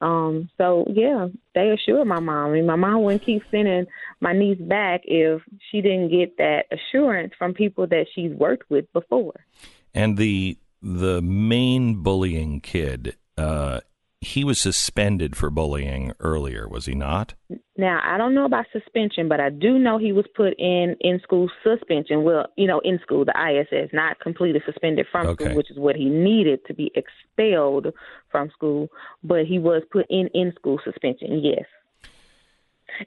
Um, 0.00 0.50
so 0.58 0.84
yeah, 0.90 1.28
they 1.54 1.70
assured 1.70 2.06
my 2.06 2.20
mom. 2.20 2.50
I 2.50 2.52
mean, 2.52 2.66
my 2.66 2.76
mom 2.76 3.02
wouldn't 3.02 3.24
keep 3.24 3.42
sending 3.50 3.86
my 4.20 4.32
niece 4.34 4.60
back 4.60 5.02
if 5.04 5.40
she 5.70 5.80
didn't 5.80 6.10
get 6.10 6.36
that 6.36 6.64
assurance 6.70 7.32
from 7.38 7.54
people 7.54 7.86
that 7.86 8.06
she's 8.14 8.32
worked 8.32 8.68
with 8.70 8.92
before. 8.92 9.46
And 9.94 10.18
the 10.18 10.58
the 10.82 11.20
main 11.22 12.02
bullying 12.02 12.60
kid, 12.60 13.16
uh, 13.36 13.80
he 14.20 14.44
was 14.44 14.60
suspended 14.60 15.36
for 15.36 15.50
bullying 15.50 16.12
earlier, 16.20 16.66
was 16.68 16.86
he 16.86 16.94
not? 16.94 17.34
Now, 17.76 18.00
I 18.02 18.16
don't 18.16 18.34
know 18.34 18.46
about 18.46 18.64
suspension, 18.72 19.28
but 19.28 19.40
I 19.40 19.50
do 19.50 19.78
know 19.78 19.98
he 19.98 20.12
was 20.12 20.24
put 20.34 20.54
in 20.58 20.96
in 21.00 21.20
school 21.22 21.50
suspension. 21.62 22.24
Well, 22.24 22.46
you 22.56 22.66
know, 22.66 22.80
in 22.80 22.98
school, 23.00 23.24
the 23.24 23.34
ISS, 23.38 23.90
not 23.92 24.18
completely 24.20 24.62
suspended 24.64 25.06
from 25.12 25.26
Okay. 25.26 25.44
school, 25.44 25.56
which 25.56 25.70
is 25.70 25.78
what 25.78 25.96
he 25.96 26.06
needed 26.06 26.60
to 26.66 26.74
be 26.74 26.90
expelled 26.94 27.88
from 28.30 28.50
school, 28.50 28.88
but 29.22 29.44
he 29.46 29.58
was 29.58 29.82
put 29.90 30.06
in 30.08 30.28
in 30.28 30.52
school 30.54 30.80
suspension, 30.82 31.40
yes. 31.44 31.66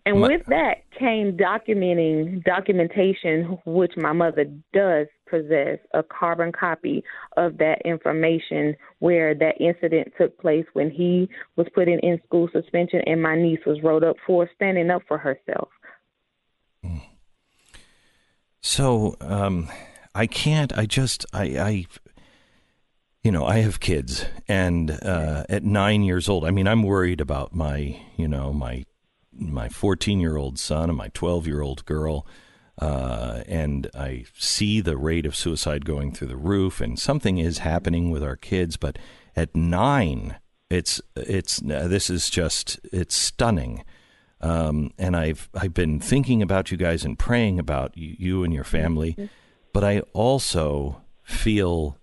And 0.05 0.19
My- 0.19 0.27
with 0.27 0.45
that 0.47 0.89
came 0.91 1.35
documenting 1.37 2.43
documentation, 2.43 3.57
which 3.65 3.93
my 3.97 4.13
mother 4.13 4.45
does 4.73 5.07
possess 5.29 5.77
a 5.93 6.03
carbon 6.03 6.51
copy 6.51 7.03
of 7.37 7.57
that 7.57 7.81
information 7.85 8.75
where 8.99 9.33
that 9.35 9.59
incident 9.59 10.11
took 10.17 10.37
place 10.39 10.65
when 10.73 10.89
he 10.89 11.29
was 11.55 11.67
put 11.73 11.87
in 11.87 11.99
in 11.99 12.19
school 12.25 12.49
suspension 12.51 13.01
and 13.05 13.21
my 13.21 13.35
niece 13.35 13.59
was 13.65 13.81
wrote 13.83 14.03
up 14.03 14.15
for 14.25 14.49
standing 14.55 14.89
up 14.89 15.01
for 15.07 15.17
herself. 15.17 15.69
So 18.61 19.15
um, 19.21 19.69
I 20.13 20.27
can't. 20.27 20.77
I 20.77 20.85
just 20.85 21.25
I, 21.33 21.43
I 21.57 21.85
you 23.23 23.31
know 23.31 23.45
I 23.45 23.59
have 23.59 23.79
kids, 23.79 24.25
and 24.47 24.91
uh, 24.91 25.45
at 25.49 25.63
nine 25.63 26.03
years 26.03 26.29
old, 26.29 26.45
I 26.45 26.51
mean 26.51 26.67
I'm 26.67 26.83
worried 26.83 27.21
about 27.21 27.53
my 27.53 27.99
you 28.15 28.27
know 28.27 28.53
my 28.53 28.85
my 29.31 29.69
14 29.69 30.19
year 30.19 30.35
old 30.35 30.59
son 30.59 30.89
and 30.89 30.97
my 30.97 31.07
12 31.09 31.47
year 31.47 31.61
old 31.61 31.85
girl. 31.85 32.27
Uh, 32.79 33.43
and 33.45 33.89
I 33.93 34.25
see 34.37 34.79
the 34.79 34.97
rate 34.97 35.25
of 35.25 35.35
suicide 35.35 35.85
going 35.85 36.13
through 36.13 36.29
the 36.29 36.37
roof, 36.37 36.79
and 36.79 36.97
something 36.97 37.37
is 37.37 37.59
happening 37.59 38.09
with 38.09 38.23
our 38.23 38.37
kids. 38.37 38.77
But 38.77 38.97
at 39.35 39.55
nine, 39.55 40.37
it's 40.69 41.01
it's 41.15 41.61
uh, 41.61 41.87
this 41.87 42.09
is 42.09 42.29
just 42.29 42.79
it's 42.91 43.15
stunning. 43.15 43.83
Um, 44.41 44.91
and 44.97 45.17
I've 45.17 45.49
I've 45.53 45.73
been 45.73 45.99
thinking 45.99 46.41
about 46.41 46.71
you 46.71 46.77
guys 46.77 47.03
and 47.03 47.19
praying 47.19 47.59
about 47.59 47.97
you, 47.97 48.15
you 48.17 48.43
and 48.45 48.53
your 48.53 48.63
family, 48.63 49.29
but 49.73 49.83
I 49.83 49.99
also 50.13 51.01
feel 51.21 51.97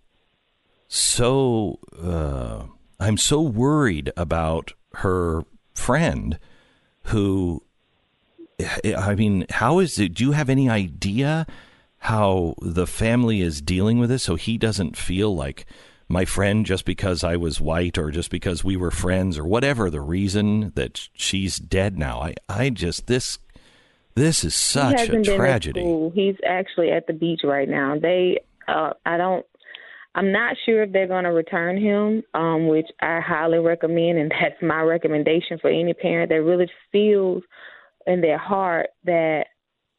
so 0.89 1.79
uh, 1.99 2.65
I'm 3.01 3.17
so 3.17 3.41
worried 3.41 4.13
about 4.17 4.75
her 4.97 5.43
friend 5.75 6.39
who 7.05 7.63
I 8.97 9.15
mean, 9.15 9.47
how 9.51 9.79
is 9.81 9.99
it? 9.99 10.15
Do 10.15 10.25
you 10.25 10.33
have 10.33 10.49
any 10.49 10.69
idea 10.69 11.47
how 11.99 12.55
the 12.63 12.87
family 12.87 13.41
is 13.41 13.61
dealing 13.61 13.99
with 13.99 14.11
this 14.11 14.23
so 14.23 14.37
he 14.37 14.57
doesn't 14.57 14.97
feel 14.97 15.35
like 15.35 15.67
my 16.09 16.25
friend 16.25 16.65
just 16.65 16.85
because 16.85 17.25
I 17.25 17.37
was 17.37 17.61
white 17.61 17.99
or 17.99 18.11
just 18.11 18.31
because 18.31 18.63
we 18.63 18.77
were 18.77 18.91
friends 18.91 19.39
or 19.39 19.45
whatever 19.45 19.91
the 19.91 20.01
reason 20.01 20.73
that 20.75 21.09
she's 21.15 21.59
dead 21.59 21.99
now? 21.99 22.21
I, 22.21 22.35
I 22.49 22.71
just, 22.71 23.09
this, 23.09 23.39
this 24.15 24.45
is 24.45 24.55
such 24.55 24.95
a 24.95 24.99
hasn't 24.99 25.25
been 25.25 25.35
at 25.35 25.37
tragedy. 25.37 26.11
He's 26.15 26.37
actually 26.47 26.93
at 26.93 27.07
the 27.07 27.13
beach 27.13 27.41
right 27.45 27.69
now. 27.69 27.99
They, 28.01 28.41
uh, 28.69 28.93
I 29.05 29.17
don't, 29.17 29.45
I'm 30.15 30.33
not 30.33 30.57
sure 30.65 30.85
if 30.85 30.93
they're 30.93 31.07
going 31.07 31.25
to 31.25 31.33
return 31.33 31.77
him, 31.77 32.23
um, 32.33 32.69
which 32.69 32.87
I 33.03 33.21
highly 33.21 33.59
recommend, 33.59 34.19
and 34.19 34.31
that's 34.41 34.63
my 34.63 34.81
recommendation 34.81 35.59
for 35.59 35.69
any 35.69 35.93
parent 35.93 36.31
that 36.31 36.43
really 36.43 36.71
feels 36.91 37.43
in 38.07 38.21
their 38.21 38.39
heart 38.39 38.89
that 39.05 39.47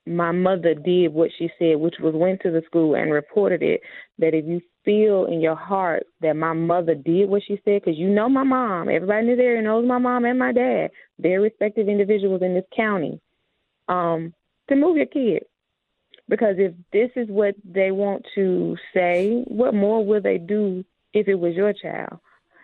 my 0.05 0.31
mother 0.31 0.73
did 0.73 1.13
what 1.13 1.31
she 1.37 1.49
said, 1.59 1.77
which 1.77 1.95
was 1.99 2.15
went 2.15 2.41
to 2.41 2.51
the 2.51 2.61
school 2.65 2.95
and 2.95 3.11
reported 3.11 3.61
it. 3.61 3.81
That 4.19 4.33
if 4.33 4.45
you 4.45 4.61
feel 4.85 5.25
in 5.25 5.41
your 5.41 5.55
heart 5.55 6.03
that 6.21 6.35
my 6.35 6.53
mother 6.53 6.95
did 6.95 7.29
what 7.29 7.43
she 7.45 7.59
said, 7.65 7.81
because 7.83 7.97
you 7.97 8.09
know 8.09 8.29
my 8.29 8.43
mom, 8.43 8.89
everybody 8.89 9.27
in 9.29 9.37
this 9.37 9.43
area 9.43 9.61
knows 9.61 9.85
my 9.85 9.97
mom 9.97 10.25
and 10.25 10.39
my 10.39 10.53
dad, 10.53 10.91
very 11.19 11.39
respected 11.39 11.89
individuals 11.89 12.41
in 12.41 12.53
this 12.53 12.63
county, 12.75 13.19
um, 13.89 14.33
to 14.69 14.75
move 14.75 14.97
your 14.97 15.05
kid. 15.05 15.43
Because 16.29 16.55
if 16.57 16.73
this 16.91 17.09
is 17.15 17.29
what 17.29 17.55
they 17.63 17.91
want 17.91 18.25
to 18.35 18.75
say, 18.93 19.43
what 19.47 19.73
more 19.73 20.05
will 20.05 20.21
they 20.21 20.37
do 20.37 20.83
if 21.13 21.27
it 21.27 21.35
was 21.35 21.55
your 21.55 21.73
child? 21.73 22.19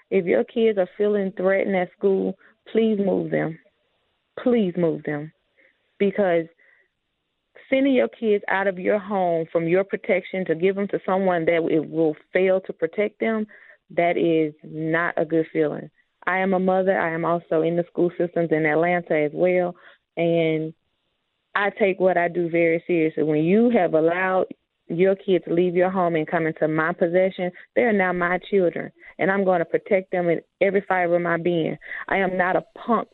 If 0.10 0.26
your 0.26 0.44
kids 0.44 0.78
are 0.78 0.90
feeling 0.98 1.34
threatened 1.36 1.76
at 1.76 1.92
school, 1.98 2.38
please 2.72 3.00
move 3.00 3.32
them. 3.32 3.58
Please 4.42 4.74
move 4.78 5.04
them. 5.04 5.32
Because 6.00 6.46
sending 7.70 7.94
your 7.94 8.08
kids 8.08 8.44
out 8.48 8.68
of 8.68 8.80
your 8.80 9.00
home 9.00 9.46
from 9.52 9.68
your 9.68 9.84
protection 9.84 10.46
to 10.46 10.56
give 10.56 10.76
them 10.76 10.88
to 10.90 11.00
someone 11.06 11.46
that 11.46 11.68
it 11.70 11.90
will 11.90 12.16
fail 12.32 12.60
to 12.62 12.74
protect 12.74 13.20
them, 13.20 13.46
that 13.92 14.18
is 14.18 14.54
not 14.64 15.14
a 15.18 15.26
good 15.26 15.46
feeling. 15.54 15.90
I 16.26 16.40
am 16.40 16.54
a 16.54 16.60
mother. 16.60 17.00
I 17.00 17.14
am 17.14 17.26
also 17.26 17.62
in 17.62 17.76
the 17.76 17.84
school 17.92 18.12
systems 18.18 18.50
in 18.52 18.66
Atlanta 18.66 19.14
as 19.14 19.32
well. 19.34 19.76
And 20.18 20.74
I 21.56 21.70
take 21.70 22.00
what 22.00 22.18
I 22.18 22.28
do 22.28 22.50
very 22.50 22.84
seriously. 22.88 23.24
When 23.24 23.44
you 23.44 23.70
have 23.72 23.94
allowed 23.94 24.46
your 24.88 25.16
kids 25.16 25.46
to 25.46 25.54
leave 25.54 25.76
your 25.76 25.90
home 25.90 26.16
and 26.16 26.28
come 26.28 26.48
into 26.48 26.68
my 26.68 26.94
possession, 26.94 27.52
they 27.76 27.84
are 27.84 27.94
now 27.94 28.14
my 28.14 28.40
children. 28.50 28.92
And 29.20 29.32
I'm 29.32 29.44
going 29.44 29.60
to 29.60 29.66
protect 29.66 30.12
them 30.12 30.30
in 30.30 30.42
every 30.62 30.84
fiber 30.88 31.16
of 31.16 31.22
my 31.22 31.38
being. 31.38 31.78
I 32.08 32.18
am 32.18 32.38
not 32.38 32.56
a 32.56 32.64
punk 32.76 33.08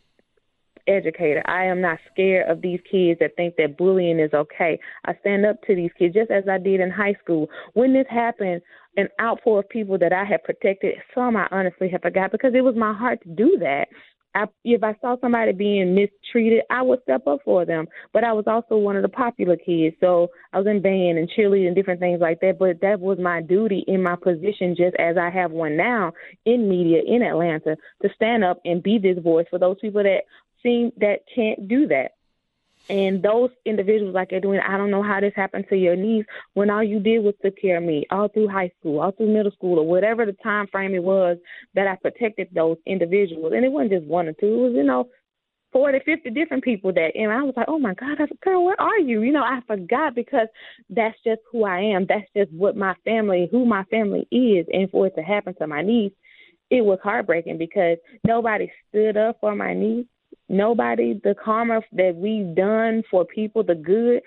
educator. 0.89 1.43
I 1.45 1.65
am 1.65 1.81
not 1.81 1.99
scared 2.11 2.49
of 2.49 2.61
these 2.61 2.79
kids 2.91 3.19
that 3.19 3.35
think 3.35 3.55
that 3.57 3.77
bullying 3.77 4.19
is 4.19 4.33
okay. 4.33 4.79
I 5.05 5.13
stand 5.21 5.45
up 5.45 5.61
to 5.63 5.75
these 5.75 5.91
kids 5.97 6.15
just 6.15 6.31
as 6.31 6.43
I 6.49 6.57
did 6.57 6.81
in 6.81 6.89
high 6.89 7.15
school. 7.23 7.47
When 7.73 7.93
this 7.93 8.07
happened, 8.09 8.61
an 8.97 9.07
outpour 9.21 9.59
of 9.59 9.69
people 9.69 9.97
that 9.99 10.11
I 10.11 10.25
had 10.25 10.43
protected, 10.43 10.95
some 11.13 11.37
I 11.37 11.47
honestly 11.51 11.89
have 11.89 12.01
forgot 12.01 12.31
because 12.31 12.53
it 12.55 12.61
was 12.61 12.75
my 12.75 12.93
heart 12.93 13.21
to 13.23 13.29
do 13.29 13.57
that. 13.59 13.87
I, 14.35 14.45
if 14.63 14.83
I 14.83 14.95
saw 15.01 15.15
somebody 15.19 15.53
being 15.53 15.95
mistreated, 15.95 16.61
I 16.69 16.83
would 16.83 17.01
step 17.03 17.25
up 17.25 17.39
for 17.43 17.65
them. 17.65 17.87
But 18.13 18.23
I 18.23 18.33
was 18.33 18.45
also 18.45 18.77
one 18.77 18.95
of 18.95 19.01
the 19.01 19.09
popular 19.09 19.57
kids, 19.57 19.95
so 19.99 20.27
I 20.53 20.59
was 20.59 20.67
in 20.67 20.81
band 20.81 21.17
and 21.17 21.29
cheerleading 21.29 21.67
and 21.67 21.75
different 21.75 21.99
things 21.99 22.21
like 22.21 22.39
that. 22.41 22.59
But 22.59 22.81
that 22.81 22.99
was 22.99 23.17
my 23.19 23.41
duty 23.41 23.83
in 23.87 24.03
my 24.03 24.15
position, 24.15 24.75
just 24.77 24.95
as 24.99 25.17
I 25.17 25.29
have 25.31 25.51
one 25.51 25.75
now 25.75 26.13
in 26.45 26.69
media 26.69 27.01
in 27.05 27.23
Atlanta, 27.23 27.75
to 28.03 28.09
stand 28.13 28.43
up 28.43 28.59
and 28.65 28.83
be 28.83 28.99
this 28.99 29.17
voice 29.23 29.47
for 29.49 29.57
those 29.57 29.77
people 29.81 30.03
that 30.03 30.21
seem 30.63 30.91
that 30.97 31.19
can't 31.33 31.67
do 31.67 31.87
that. 31.87 32.11
And 32.89 33.21
those 33.21 33.51
individuals, 33.65 34.15
like 34.15 34.33
Edwin, 34.33 34.61
I 34.67 34.75
don't 34.75 34.89
know 34.89 35.03
how 35.03 35.19
this 35.19 35.33
happened 35.35 35.65
to 35.69 35.77
your 35.77 35.95
niece 35.95 36.25
when 36.55 36.71
all 36.71 36.83
you 36.83 36.99
did 36.99 37.23
was 37.23 37.35
take 37.41 37.61
care 37.61 37.77
of 37.77 37.83
me 37.83 38.05
all 38.09 38.29
through 38.29 38.47
high 38.47 38.71
school, 38.79 38.99
all 38.99 39.11
through 39.11 39.31
middle 39.31 39.51
school, 39.51 39.77
or 39.77 39.85
whatever 39.85 40.25
the 40.25 40.33
time 40.41 40.65
frame 40.67 40.95
it 40.95 41.03
was 41.03 41.37
that 41.75 41.85
I 41.85 41.95
protected 41.97 42.47
those 42.51 42.77
individuals. 42.87 43.53
And 43.55 43.63
it 43.63 43.71
wasn't 43.71 43.91
just 43.91 44.05
one 44.05 44.27
or 44.27 44.33
two, 44.33 44.47
it 44.47 44.69
was, 44.69 44.73
you 44.75 44.83
know, 44.83 45.07
40, 45.71 45.99
50 46.03 46.31
different 46.31 46.63
people 46.63 46.91
that, 46.93 47.11
and 47.13 47.31
I 47.31 47.43
was 47.43 47.53
like, 47.55 47.67
oh 47.67 47.77
my 47.77 47.93
God, 47.93 48.13
I 48.13 48.27
said, 48.27 48.39
girl, 48.43 48.65
where 48.65 48.81
are 48.81 48.97
you? 48.97 49.21
You 49.21 49.31
know, 49.31 49.43
I 49.43 49.59
forgot 49.67 50.15
because 50.15 50.47
that's 50.89 51.15
just 51.23 51.41
who 51.51 51.63
I 51.63 51.81
am. 51.81 52.07
That's 52.09 52.25
just 52.35 52.51
what 52.51 52.75
my 52.75 52.95
family, 53.05 53.47
who 53.51 53.65
my 53.65 53.83
family 53.85 54.27
is. 54.31 54.65
And 54.73 54.89
for 54.89 55.05
it 55.05 55.15
to 55.15 55.21
happen 55.21 55.53
to 55.59 55.67
my 55.67 55.83
niece, 55.83 56.13
it 56.71 56.83
was 56.83 56.97
heartbreaking 57.03 57.59
because 57.59 57.97
nobody 58.25 58.71
stood 58.89 59.15
up 59.15 59.37
for 59.41 59.53
my 59.53 59.75
niece 59.75 60.07
Nobody, 60.49 61.19
the 61.23 61.35
karma 61.35 61.81
that 61.93 62.15
we've 62.15 62.55
done 62.55 63.03
for 63.09 63.23
people, 63.23 63.63
the 63.63 63.75
good, 63.75 64.21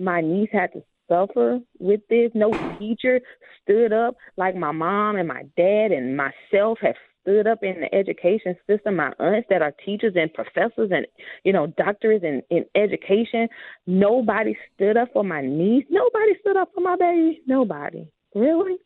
my 0.00 0.20
niece 0.20 0.50
had 0.52 0.72
to 0.72 0.82
suffer 1.08 1.60
with 1.78 2.00
this. 2.10 2.30
No 2.34 2.50
teacher 2.78 3.20
stood 3.62 3.92
up 3.92 4.16
like 4.36 4.56
my 4.56 4.72
mom 4.72 5.16
and 5.16 5.28
my 5.28 5.42
dad 5.56 5.92
and 5.92 6.16
myself 6.16 6.78
have 6.82 6.96
stood 7.22 7.46
up 7.46 7.62
in 7.62 7.80
the 7.80 7.94
education 7.94 8.56
system. 8.66 8.96
My 8.96 9.12
aunts 9.18 9.48
that 9.50 9.62
are 9.62 9.72
teachers 9.84 10.14
and 10.16 10.32
professors 10.32 10.90
and 10.90 11.06
you 11.44 11.52
know 11.52 11.66
doctors 11.66 12.22
in 12.22 12.42
in 12.50 12.64
education. 12.74 13.48
Nobody 13.86 14.56
stood 14.74 14.96
up 14.96 15.08
for 15.12 15.24
my 15.24 15.42
niece. 15.42 15.84
Nobody 15.90 16.32
stood 16.40 16.56
up 16.56 16.70
for 16.74 16.80
my 16.80 16.96
baby. 16.96 17.40
Nobody. 17.46 18.08
Really. 18.34 18.76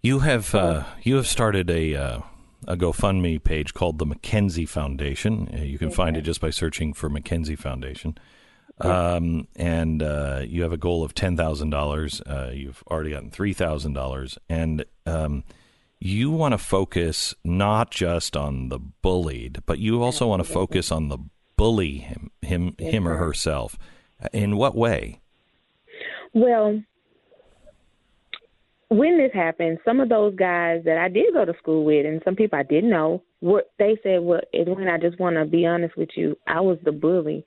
You 0.00 0.20
have 0.20 0.54
uh, 0.54 0.84
you 1.02 1.16
have 1.16 1.26
started 1.26 1.70
a 1.70 1.94
uh, 1.94 2.20
a 2.66 2.76
GoFundMe 2.76 3.42
page 3.42 3.74
called 3.74 3.98
the 3.98 4.06
McKenzie 4.06 4.68
Foundation. 4.68 5.48
Uh, 5.52 5.62
you 5.62 5.78
can 5.78 5.88
okay. 5.88 5.96
find 5.96 6.16
it 6.16 6.22
just 6.22 6.40
by 6.40 6.50
searching 6.50 6.92
for 6.92 7.08
McKenzie 7.10 7.58
Foundation. 7.58 8.16
Um, 8.80 9.46
and 9.54 10.02
uh, 10.02 10.42
you 10.44 10.62
have 10.62 10.72
a 10.72 10.76
goal 10.76 11.04
of 11.04 11.14
ten 11.14 11.36
thousand 11.36 11.72
uh, 11.72 11.76
dollars. 11.76 12.22
You've 12.52 12.82
already 12.90 13.10
gotten 13.10 13.30
three 13.30 13.52
thousand 13.52 13.92
dollars, 13.92 14.36
and 14.48 14.84
um, 15.06 15.44
you 16.00 16.30
want 16.30 16.52
to 16.52 16.58
focus 16.58 17.34
not 17.44 17.90
just 17.90 18.36
on 18.36 18.68
the 18.68 18.78
bullied, 18.78 19.62
but 19.64 19.78
you 19.78 20.02
also 20.02 20.26
want 20.26 20.44
to 20.44 20.52
focus 20.52 20.90
on 20.90 21.08
the 21.08 21.18
bully 21.56 21.98
him, 21.98 22.30
him, 22.42 22.74
him 22.78 23.08
or 23.08 23.16
herself. 23.16 23.78
In 24.32 24.56
what 24.56 24.74
way? 24.74 25.20
Well, 26.32 26.82
when 28.98 29.18
this 29.18 29.32
happened, 29.32 29.78
some 29.84 30.00
of 30.00 30.08
those 30.08 30.34
guys 30.34 30.82
that 30.84 30.98
I 30.98 31.08
did 31.08 31.32
go 31.32 31.44
to 31.44 31.54
school 31.58 31.84
with, 31.84 32.06
and 32.06 32.22
some 32.24 32.36
people 32.36 32.58
I 32.58 32.62
didn't 32.62 32.90
know, 32.90 33.22
what 33.40 33.70
they 33.78 33.96
said, 34.02 34.22
"Well, 34.22 34.40
Edwin, 34.52 34.88
I 34.88 34.98
just 34.98 35.18
want 35.18 35.36
to 35.36 35.44
be 35.44 35.66
honest 35.66 35.96
with 35.96 36.10
you. 36.16 36.36
I 36.46 36.60
was 36.60 36.78
the 36.82 36.92
bully, 36.92 37.44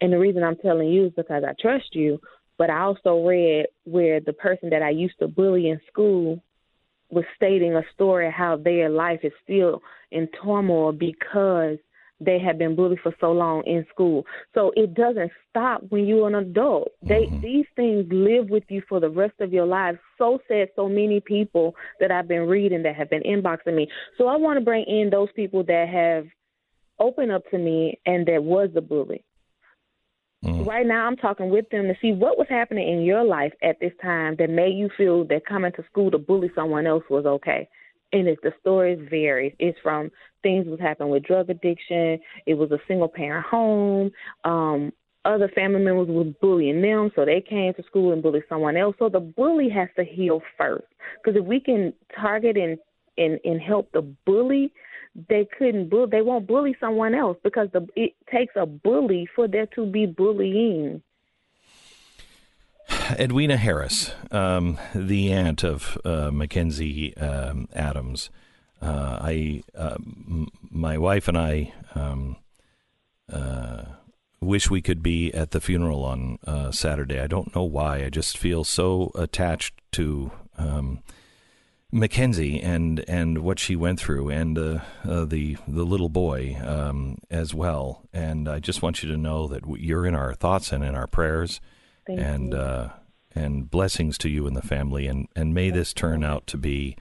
and 0.00 0.12
the 0.12 0.18
reason 0.18 0.42
I'm 0.42 0.56
telling 0.56 0.88
you 0.88 1.06
is 1.06 1.12
because 1.12 1.44
I 1.44 1.54
trust 1.60 1.94
you. 1.94 2.20
But 2.58 2.70
I 2.70 2.80
also 2.80 3.26
read 3.26 3.66
where 3.84 4.20
the 4.20 4.34
person 4.34 4.68
that 4.70 4.82
I 4.82 4.90
used 4.90 5.18
to 5.20 5.28
bully 5.28 5.70
in 5.70 5.80
school 5.90 6.42
was 7.10 7.24
stating 7.34 7.74
a 7.74 7.82
story 7.94 8.30
how 8.30 8.56
their 8.56 8.90
life 8.90 9.20
is 9.22 9.32
still 9.42 9.82
in 10.10 10.28
turmoil 10.42 10.92
because 10.92 11.78
they 12.20 12.38
have 12.38 12.58
been 12.58 12.76
bullied 12.76 13.00
for 13.02 13.14
so 13.20 13.32
long 13.32 13.62
in 13.66 13.86
school. 13.92 14.26
So 14.54 14.72
it 14.76 14.94
doesn't 14.94 15.32
stop 15.48 15.82
when 15.88 16.06
you're 16.06 16.28
an 16.28 16.34
adult. 16.34 16.92
They 17.02 17.26
mm-hmm. 17.26 17.40
these 17.40 17.66
things 17.76 18.06
live 18.10 18.50
with 18.50 18.64
you 18.68 18.82
for 18.88 19.00
the 19.00 19.08
rest 19.08 19.40
of 19.40 19.52
your 19.52 19.66
life. 19.66 19.96
So 20.18 20.38
said 20.46 20.68
so 20.76 20.88
many 20.88 21.20
people 21.20 21.74
that 21.98 22.10
I've 22.10 22.28
been 22.28 22.46
reading 22.46 22.82
that 22.82 22.96
have 22.96 23.10
been 23.10 23.22
inboxing 23.22 23.74
me. 23.74 23.88
So 24.18 24.26
I 24.28 24.36
want 24.36 24.58
to 24.58 24.64
bring 24.64 24.84
in 24.86 25.10
those 25.10 25.28
people 25.34 25.64
that 25.64 25.88
have 25.88 26.26
opened 26.98 27.32
up 27.32 27.42
to 27.50 27.58
me 27.58 27.98
and 28.04 28.26
that 28.26 28.44
was 28.44 28.68
the 28.74 28.82
bully. 28.82 29.24
Mm-hmm. 30.44 30.64
Right 30.64 30.86
now, 30.86 31.06
I'm 31.06 31.16
talking 31.16 31.50
with 31.50 31.68
them 31.68 31.84
to 31.84 31.94
see 32.00 32.12
what 32.12 32.38
was 32.38 32.46
happening 32.48 32.88
in 32.88 33.02
your 33.02 33.24
life 33.24 33.52
at 33.62 33.78
this 33.78 33.92
time 34.00 34.36
that 34.38 34.48
made 34.48 34.74
you 34.74 34.88
feel 34.96 35.24
that 35.24 35.44
coming 35.46 35.72
to 35.72 35.84
school 35.84 36.10
to 36.10 36.18
bully 36.18 36.50
someone 36.54 36.86
else 36.86 37.04
was 37.10 37.26
okay 37.26 37.68
and 38.12 38.28
it, 38.28 38.38
the 38.42 38.52
stories 38.60 38.98
vary. 39.10 39.54
It's 39.58 39.78
from 39.82 40.10
things 40.42 40.66
that 40.68 40.80
happened 40.80 41.10
with 41.10 41.24
drug 41.24 41.50
addiction. 41.50 42.18
It 42.46 42.54
was 42.54 42.70
a 42.70 42.78
single 42.88 43.08
parent 43.08 43.46
home. 43.46 44.10
Um, 44.44 44.92
other 45.24 45.48
family 45.54 45.80
members 45.80 46.08
were 46.08 46.24
bullying 46.24 46.80
them, 46.80 47.10
so 47.14 47.24
they 47.24 47.42
came 47.46 47.74
to 47.74 47.82
school 47.84 48.12
and 48.12 48.22
bullied 48.22 48.44
someone 48.48 48.76
else. 48.76 48.96
So 48.98 49.08
the 49.08 49.20
bully 49.20 49.68
has 49.68 49.88
to 49.96 50.04
heal 50.04 50.40
first, 50.56 50.86
because 51.22 51.38
if 51.38 51.46
we 51.46 51.60
can 51.60 51.92
target 52.18 52.56
and 52.56 52.78
and 53.18 53.38
and 53.44 53.60
help 53.60 53.92
the 53.92 54.02
bully, 54.24 54.72
they 55.28 55.46
couldn't 55.58 55.90
bully. 55.90 56.08
They 56.10 56.22
won't 56.22 56.46
bully 56.46 56.74
someone 56.80 57.14
else 57.14 57.36
because 57.44 57.68
the 57.72 57.86
it 57.96 58.14
takes 58.32 58.54
a 58.56 58.64
bully 58.64 59.28
for 59.36 59.46
there 59.46 59.66
to 59.74 59.84
be 59.84 60.06
bullying. 60.06 61.02
Edwina 63.18 63.56
Harris, 63.56 64.12
um, 64.30 64.78
the 64.94 65.32
aunt 65.32 65.64
of 65.64 65.98
uh, 66.04 66.30
McKenzie 66.30 67.20
um, 67.22 67.68
Adams. 67.74 68.30
Uh, 68.82 69.18
I, 69.20 69.62
uh, 69.76 69.96
m- 69.98 70.48
my 70.70 70.96
wife 70.96 71.28
and 71.28 71.36
I 71.36 71.72
um, 71.94 72.36
uh, 73.30 73.82
wish 74.40 74.70
we 74.70 74.80
could 74.80 75.02
be 75.02 75.32
at 75.34 75.50
the 75.50 75.60
funeral 75.60 76.04
on 76.04 76.38
uh, 76.46 76.70
Saturday. 76.70 77.20
I 77.20 77.26
don't 77.26 77.54
know 77.54 77.64
why. 77.64 78.04
I 78.04 78.08
just 78.08 78.38
feel 78.38 78.64
so 78.64 79.12
attached 79.14 79.74
to 79.92 80.30
um, 80.56 81.00
McKenzie 81.92 82.64
and 82.64 83.04
and 83.08 83.38
what 83.38 83.58
she 83.58 83.76
went 83.76 84.00
through, 84.00 84.30
and 84.30 84.56
uh, 84.56 84.80
the 85.04 85.56
the 85.68 85.84
little 85.84 86.08
boy 86.08 86.56
um, 86.64 87.18
as 87.30 87.52
well. 87.52 88.02
And 88.12 88.48
I 88.48 88.60
just 88.60 88.80
want 88.80 89.02
you 89.02 89.10
to 89.10 89.16
know 89.16 89.46
that 89.48 89.64
you're 89.78 90.06
in 90.06 90.14
our 90.14 90.32
thoughts 90.34 90.72
and 90.72 90.82
in 90.82 90.94
our 90.94 91.06
prayers. 91.06 91.60
Thank 92.16 92.28
and 92.28 92.54
uh, 92.54 92.88
and 93.34 93.70
blessings 93.70 94.18
to 94.18 94.28
you 94.28 94.46
and 94.46 94.56
the 94.56 94.62
family. 94.62 95.06
And, 95.06 95.28
and 95.36 95.54
may 95.54 95.70
this 95.70 95.92
turn 95.92 96.24
out 96.24 96.46
to 96.48 96.58
be, 96.58 96.96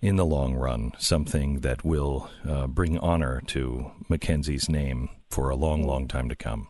in 0.00 0.16
the 0.16 0.24
long 0.24 0.54
run, 0.54 0.92
something 0.98 1.60
that 1.60 1.84
will 1.84 2.30
uh, 2.48 2.66
bring 2.66 2.98
honor 2.98 3.42
to 3.48 3.90
McKenzie's 4.08 4.68
name 4.68 5.08
for 5.28 5.50
a 5.50 5.56
long, 5.56 5.82
long 5.82 6.06
time 6.06 6.28
to 6.28 6.36
come. 6.36 6.68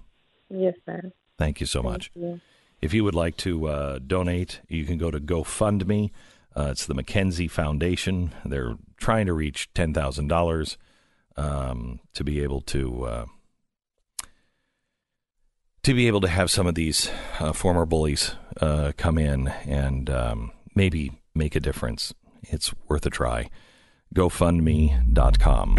Yes, 0.48 0.74
sir. 0.86 1.12
Thank 1.38 1.60
you 1.60 1.66
so 1.66 1.82
Thank 1.82 1.92
much. 1.92 2.10
You. 2.14 2.40
If 2.80 2.94
you 2.94 3.04
would 3.04 3.14
like 3.14 3.36
to 3.38 3.66
uh, 3.66 3.98
donate, 3.98 4.60
you 4.68 4.84
can 4.84 4.96
go 4.96 5.10
to 5.10 5.20
GoFundMe. 5.20 6.10
Uh, 6.56 6.68
it's 6.70 6.86
the 6.86 6.94
McKenzie 6.94 7.50
Foundation. 7.50 8.34
They're 8.44 8.76
trying 8.96 9.26
to 9.26 9.34
reach 9.34 9.68
ten 9.74 9.92
thousand 9.92 10.24
um, 10.24 10.28
dollars 10.28 10.78
to 11.36 12.24
be 12.24 12.40
able 12.42 12.62
to 12.62 13.04
uh, 13.04 13.26
to 15.86 15.94
be 15.94 16.08
able 16.08 16.20
to 16.20 16.26
have 16.26 16.50
some 16.50 16.66
of 16.66 16.74
these 16.74 17.12
uh, 17.38 17.52
former 17.52 17.86
bullies 17.86 18.34
uh, 18.60 18.90
come 18.96 19.16
in 19.16 19.46
and 19.46 20.10
um, 20.10 20.50
maybe 20.74 21.12
make 21.32 21.54
a 21.54 21.60
difference. 21.60 22.12
It's 22.42 22.74
worth 22.88 23.06
a 23.06 23.10
try. 23.10 23.50
GoFundMe.com. 24.12 25.76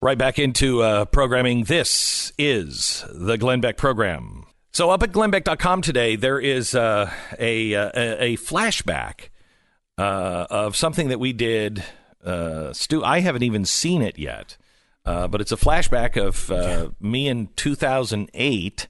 Right 0.00 0.16
back 0.16 0.38
into 0.38 0.80
uh, 0.80 1.04
programming. 1.04 1.64
This 1.64 2.32
is 2.38 3.04
the 3.12 3.36
Glenn 3.36 3.60
Beck 3.60 3.76
program. 3.76 4.46
So, 4.72 4.88
up 4.88 5.02
at 5.02 5.12
glennbeck.com 5.12 5.82
today, 5.82 6.16
there 6.16 6.40
is 6.40 6.74
uh, 6.74 7.12
a, 7.38 7.72
a, 7.72 7.90
a 7.94 8.36
flashback 8.38 9.28
uh, 9.98 10.46
of 10.48 10.76
something 10.76 11.08
that 11.08 11.20
we 11.20 11.34
did. 11.34 11.84
Uh, 12.24 12.72
Stu, 12.72 13.04
I 13.04 13.20
haven't 13.20 13.42
even 13.42 13.66
seen 13.66 14.00
it 14.00 14.18
yet. 14.18 14.56
Uh, 15.04 15.26
but 15.26 15.40
it's 15.40 15.52
a 15.52 15.56
flashback 15.56 16.16
of 16.16 16.50
uh, 16.50 16.90
me 17.00 17.28
in 17.28 17.48
2008 17.56 18.88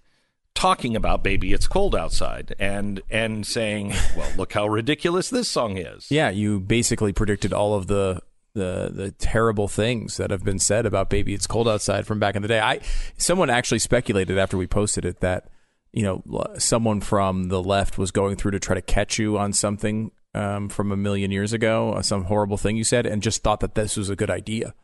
talking 0.54 0.94
about 0.94 1.24
"Baby 1.24 1.52
It's 1.52 1.66
Cold 1.66 1.94
Outside" 1.94 2.54
and 2.58 3.00
and 3.10 3.46
saying, 3.46 3.94
"Well, 4.16 4.30
look 4.36 4.52
how 4.52 4.68
ridiculous 4.68 5.30
this 5.30 5.48
song 5.48 5.78
is." 5.78 6.10
Yeah, 6.10 6.30
you 6.30 6.60
basically 6.60 7.12
predicted 7.12 7.52
all 7.52 7.74
of 7.74 7.86
the 7.86 8.20
the 8.54 8.90
the 8.92 9.10
terrible 9.12 9.68
things 9.68 10.18
that 10.18 10.30
have 10.30 10.44
been 10.44 10.58
said 10.58 10.84
about 10.84 11.08
"Baby 11.08 11.34
It's 11.34 11.46
Cold 11.46 11.68
Outside" 11.68 12.06
from 12.06 12.18
back 12.18 12.36
in 12.36 12.42
the 12.42 12.48
day. 12.48 12.60
I 12.60 12.80
someone 13.16 13.50
actually 13.50 13.78
speculated 13.78 14.38
after 14.38 14.56
we 14.56 14.66
posted 14.66 15.04
it 15.04 15.20
that 15.20 15.48
you 15.92 16.02
know 16.02 16.22
someone 16.58 17.00
from 17.00 17.48
the 17.48 17.62
left 17.62 17.96
was 17.96 18.10
going 18.10 18.36
through 18.36 18.50
to 18.52 18.60
try 18.60 18.74
to 18.74 18.82
catch 18.82 19.18
you 19.18 19.38
on 19.38 19.54
something 19.54 20.10
um, 20.34 20.68
from 20.68 20.92
a 20.92 20.96
million 20.96 21.30
years 21.30 21.52
ago, 21.52 21.92
uh, 21.92 22.02
some 22.02 22.24
horrible 22.24 22.56
thing 22.56 22.76
you 22.76 22.84
said, 22.84 23.06
and 23.06 23.22
just 23.22 23.42
thought 23.42 23.60
that 23.60 23.74
this 23.74 23.96
was 23.96 24.10
a 24.10 24.16
good 24.16 24.30
idea. 24.30 24.74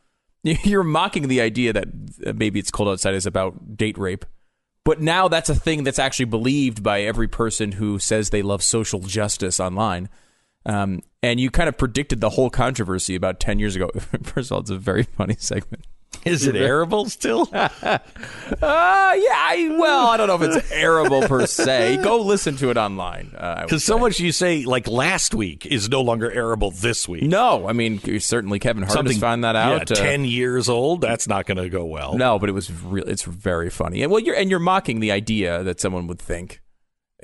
You're 0.42 0.84
mocking 0.84 1.28
the 1.28 1.40
idea 1.40 1.72
that 1.72 1.88
uh, 2.26 2.32
maybe 2.34 2.58
it's 2.58 2.70
cold 2.70 2.88
outside 2.88 3.14
is 3.14 3.26
about 3.26 3.76
date 3.76 3.98
rape, 3.98 4.24
but 4.84 5.00
now 5.00 5.28
that's 5.28 5.48
a 5.48 5.54
thing 5.54 5.84
that's 5.84 5.98
actually 5.98 6.26
believed 6.26 6.82
by 6.82 7.02
every 7.02 7.28
person 7.28 7.72
who 7.72 7.98
says 7.98 8.30
they 8.30 8.42
love 8.42 8.62
social 8.62 9.00
justice 9.00 9.60
online. 9.60 10.08
Um, 10.64 11.02
and 11.22 11.40
you 11.40 11.50
kind 11.50 11.68
of 11.68 11.78
predicted 11.78 12.20
the 12.20 12.30
whole 12.30 12.50
controversy 12.50 13.14
about 13.14 13.40
10 13.40 13.58
years 13.58 13.74
ago. 13.74 13.90
First 14.22 14.50
of 14.50 14.54
all, 14.54 14.60
it's 14.60 14.70
a 14.70 14.76
very 14.76 15.02
funny 15.16 15.36
segment. 15.38 15.86
Is 16.24 16.46
it 16.46 16.56
arable 16.56 17.08
still? 17.08 17.48
uh, 17.52 17.98
yeah, 18.62 18.62
I, 18.62 19.76
well, 19.78 20.06
I 20.06 20.16
don't 20.16 20.26
know 20.26 20.34
if 20.36 20.42
it's 20.42 20.72
arable 20.72 21.22
per 21.22 21.46
se. 21.46 21.98
Go 22.02 22.20
listen 22.20 22.56
to 22.56 22.70
it 22.70 22.76
online. 22.76 23.32
Uh, 23.36 23.62
Because 23.62 23.84
so 23.84 23.98
much 23.98 24.20
you 24.20 24.32
say 24.32 24.64
like 24.64 24.86
last 24.86 25.34
week 25.34 25.66
is 25.66 25.88
no 25.88 26.00
longer 26.00 26.30
arable 26.30 26.70
this 26.70 27.08
week. 27.08 27.22
No, 27.22 27.68
I 27.68 27.72
mean, 27.72 28.00
certainly 28.20 28.58
Kevin 28.58 28.82
Hart 28.82 29.06
has 29.06 29.18
found 29.18 29.44
that 29.44 29.56
out. 29.56 29.90
Yeah, 29.90 29.96
uh, 29.96 30.00
Ten 30.08 30.24
years 30.24 30.68
old. 30.68 31.00
That's 31.00 31.28
not 31.28 31.46
going 31.46 31.58
to 31.58 31.68
go 31.68 31.84
well. 31.84 32.16
No, 32.16 32.38
but 32.38 32.48
it 32.48 32.52
was 32.52 32.70
real. 32.82 33.08
It's 33.08 33.22
very 33.22 33.70
funny. 33.70 34.02
And 34.02 34.10
well, 34.12 34.20
you're 34.20 34.36
and 34.36 34.50
you're 34.50 34.58
mocking 34.58 35.00
the 35.00 35.12
idea 35.12 35.62
that 35.62 35.80
someone 35.80 36.06
would 36.06 36.18
think, 36.18 36.60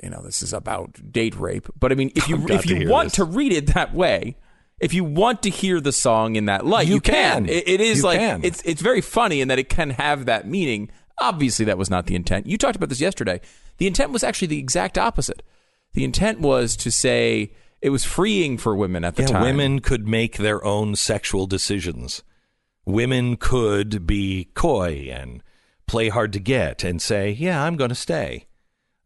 you 0.03 0.09
know, 0.09 0.21
this 0.23 0.41
is 0.41 0.53
about 0.53 1.11
date 1.11 1.35
rape. 1.35 1.67
But 1.79 1.91
I 1.91 1.95
mean, 1.95 2.11
if 2.15 2.27
you 2.29 2.45
if 2.49 2.65
you 2.65 2.89
want 2.89 3.07
this. 3.07 3.15
to 3.15 3.23
read 3.25 3.51
it 3.53 3.67
that 3.73 3.93
way, 3.93 4.37
if 4.79 4.93
you 4.93 5.03
want 5.03 5.41
to 5.43 5.49
hear 5.49 5.79
the 5.79 5.91
song 5.91 6.35
in 6.35 6.45
that 6.45 6.65
light, 6.65 6.87
You 6.87 6.95
you, 6.95 7.01
can. 7.01 7.47
It, 7.47 7.67
it 7.67 7.81
is 7.81 7.97
You 7.99 8.03
like 8.03 8.19
can. 8.19 8.41
it's 8.43 8.61
it's 8.63 8.81
very 8.81 9.01
funny 9.01 9.41
in 9.41 9.47
that 9.47 9.59
it 9.59 9.69
can 9.69 9.91
have 9.91 10.25
that 10.25 10.47
meaning. 10.47 10.89
Obviously, 11.19 11.63
that 11.65 11.77
was 11.77 11.89
not 11.89 12.07
the 12.07 12.15
intent. 12.15 12.45
You 12.45 12.57
talked 12.57 12.75
about 12.75 12.89
this 12.89 12.99
yesterday. 13.01 13.39
The 13.77 13.87
intent 13.87 14.11
was 14.11 14.23
actually 14.23 14.47
the 14.49 14.59
exact 14.59 14.97
opposite. 14.97 15.41
The 15.93 16.03
intent 16.03 16.41
was 16.41 16.75
to 16.77 16.91
say 16.91 17.53
it 17.81 17.89
was 17.89 18.03
freeing 18.03 18.57
for 18.57 18.75
women 18.75 19.05
at 19.05 19.15
the 19.15 19.21
Yeah, 19.23 19.27
time. 19.29 19.43
women 19.43 19.79
could 19.79 20.07
make 20.07 20.37
their 20.37 20.63
own 20.65 20.95
sexual 20.95 21.47
decisions. 21.47 22.21
Women 22.85 23.37
could 23.37 24.05
be 24.05 24.49
coy 24.55 25.07
and 25.11 25.41
play 25.87 26.09
hard 26.09 26.33
to 26.33 26.39
get 26.39 26.83
and 26.83 27.01
say, 27.01 27.31
"Yeah, 27.31 27.63
I'm 27.63 27.77
going 27.77 27.89
to 27.89 27.95
stay." 27.95 28.44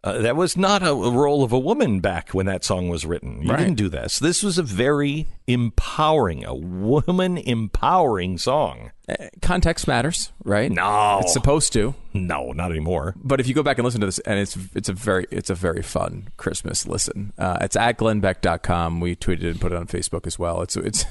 Uh, 0.01 0.19
that 0.19 0.38
was 0.38 0.55
not 0.55 0.81
a, 0.81 0.91
a 0.91 1.11
role 1.11 1.43
of 1.43 1.51
a 1.51 1.59
woman 1.59 1.99
back 1.99 2.30
when 2.30 2.45
that 2.45 2.63
song 2.63 2.88
was 2.88 3.05
written. 3.05 3.41
You 3.41 3.49
Right. 3.49 3.59
didn't 3.59 3.76
do 3.76 3.89
this. 3.89 4.17
This 4.17 4.41
was 4.41 4.57
a 4.57 4.63
very 4.63 5.27
empowering, 5.45 6.45
a 6.45 6.55
woman 6.55 7.38
empowering 7.38 8.38
song. 8.38 8.91
Uh, 9.09 9.15
Context 9.41 9.89
matters, 9.89 10.31
right? 10.45 10.71
No, 10.71 11.19
It's 11.21 11.34
supposed 11.34 11.73
to. 11.73 11.95
no, 12.13 12.53
not 12.53 12.71
anymore. 12.71 13.13
But 13.17 13.41
if 13.41 13.47
you 13.47 13.53
go 13.53 13.61
back 13.61 13.77
and 13.77 13.84
listen 13.84 13.99
to 13.99 14.07
this, 14.07 14.19
and 14.19 14.39
it's 14.39 14.57
it's 14.73 14.88
a 14.88 14.93
very 14.93 15.26
it's 15.31 15.49
a 15.49 15.55
very 15.55 15.81
fun 15.81 16.30
Christmas 16.38 16.88
listen. 16.88 17.34
Uh, 17.38 17.57
it's 17.59 17.76
at 17.76 17.97
glennbeck.com. 17.97 19.01
We 19.01 19.17
tweeted 19.17 19.51
and 19.51 19.59
put 19.59 19.73
it 19.73 19.77
on 19.77 19.88
Facebook 19.88 20.26
as 20.26 20.39
well. 20.39 20.61
It's 20.61 20.77
it's 20.77 21.03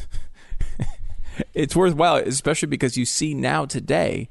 it's 1.55 1.77
worthwhile, 1.77 2.16
especially 2.16 2.69
because 2.69 2.97
you 2.97 3.05
see 3.05 3.35
now 3.35 3.65
today 3.66 4.28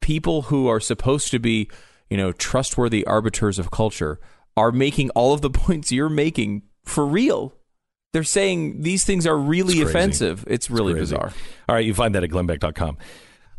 people 0.00 0.42
who 0.42 0.66
are 0.68 0.80
supposed 0.80 1.30
to 1.30 1.38
be 1.38 1.68
you 2.12 2.18
know 2.18 2.30
trustworthy 2.32 3.04
arbiters 3.06 3.58
of 3.58 3.70
culture 3.70 4.20
are 4.54 4.70
making 4.70 5.08
all 5.10 5.32
of 5.32 5.40
the 5.40 5.50
points 5.64 5.90
you're 5.90 6.08
making 6.10 6.62
for 6.84 7.06
real. 7.06 7.54
They're 8.12 8.22
saying 8.24 8.82
these 8.82 9.04
things 9.04 9.26
are 9.26 9.38
really 9.38 9.78
It's 9.80 9.88
offensive. 9.88 10.44
It's 10.46 10.68
really 10.70 10.92
crazy. 10.92 11.14
bizarre. 11.14 11.32
All 11.66 11.74
right, 11.74 11.84
you 11.86 11.94
find 11.94 12.14
that 12.14 12.22
at 12.22 12.28
glennbeck.com. 12.28 12.98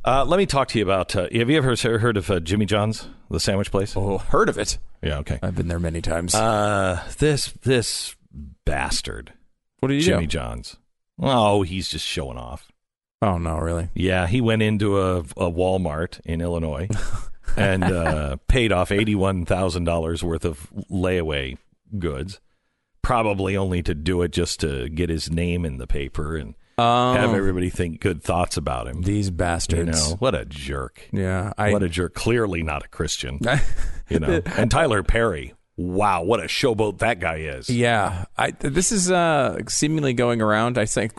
Uh, 0.05 0.25
let 0.25 0.37
me 0.37 0.45
talk 0.45 0.67
to 0.67 0.77
you 0.77 0.83
about. 0.85 1.15
Uh, 1.15 1.27
have 1.33 1.49
you 1.49 1.57
ever 1.57 1.75
heard 1.97 2.17
of 2.17 2.29
uh, 2.29 2.39
Jimmy 2.39 2.65
John's, 2.67 3.07
the 3.31 3.39
sandwich 3.39 3.71
place? 3.71 3.97
Oh, 3.97 4.19
heard 4.19 4.49
of 4.49 4.59
it? 4.59 4.77
Yeah, 5.01 5.17
okay. 5.19 5.39
I've 5.41 5.55
been 5.55 5.69
there 5.69 5.79
many 5.79 6.01
times. 6.01 6.35
Uh, 6.35 7.01
this 7.17 7.51
this 7.63 8.15
bastard, 8.65 9.33
what 9.79 9.87
did 9.87 9.95
you 9.95 10.01
Jimmy 10.01 10.27
do? 10.27 10.37
John's. 10.37 10.75
Oh, 11.19 11.63
he's 11.63 11.87
just 11.87 12.05
showing 12.05 12.37
off. 12.37 12.71
Oh 13.23 13.37
no, 13.37 13.57
really? 13.57 13.89
Yeah, 13.95 14.27
he 14.27 14.39
went 14.41 14.61
into 14.61 14.99
a, 15.01 15.19
a 15.19 15.49
Walmart 15.51 16.19
in 16.25 16.41
Illinois 16.41 16.89
and 17.57 17.83
uh, 17.83 18.37
paid 18.47 18.71
off 18.71 18.91
eighty-one 18.91 19.45
thousand 19.45 19.83
dollars 19.85 20.23
worth 20.23 20.45
of 20.45 20.69
layaway 20.91 21.57
goods, 21.97 22.39
probably 23.01 23.55
only 23.57 23.81
to 23.83 23.93
do 23.93 24.21
it 24.21 24.31
just 24.31 24.59
to 24.61 24.89
get 24.89 25.09
his 25.09 25.29
name 25.31 25.65
in 25.65 25.77
the 25.77 25.87
paper 25.87 26.35
and 26.35 26.55
Oh. 26.75 27.13
have 27.13 27.35
everybody 27.35 27.69
think 27.69 27.99
good 28.01 28.23
thoughts 28.23 28.57
about 28.57 28.87
him. 28.87 29.03
These 29.03 29.27
You 29.27 29.33
bastards. 29.33 30.09
know, 30.09 30.15
what 30.17 30.33
a 30.33 30.43
jerk. 30.43 31.07
Yeah, 31.11 31.53
I 31.55 31.71
what 31.71 31.83
a 31.83 31.87
jerk. 31.87 32.15
Clearly 32.15 32.63
not 32.63 32.83
a 32.83 32.87
Christian. 32.87 33.39
you 34.09 34.17
know, 34.19 34.41
and 34.57 34.71
Tyler 34.71 35.03
Perry. 35.03 35.53
Wow, 35.77 36.23
what 36.23 36.39
a 36.39 36.43
showboat 36.45 36.97
that 36.99 37.19
guy 37.19 37.37
is. 37.37 37.69
Yeah, 37.69 38.25
I 38.39 38.51
this 38.51 38.91
is 38.91 39.11
uh, 39.11 39.59
seemingly 39.67 40.13
going 40.13 40.41
around. 40.41 40.79
I 40.79 40.85
think 40.85 41.13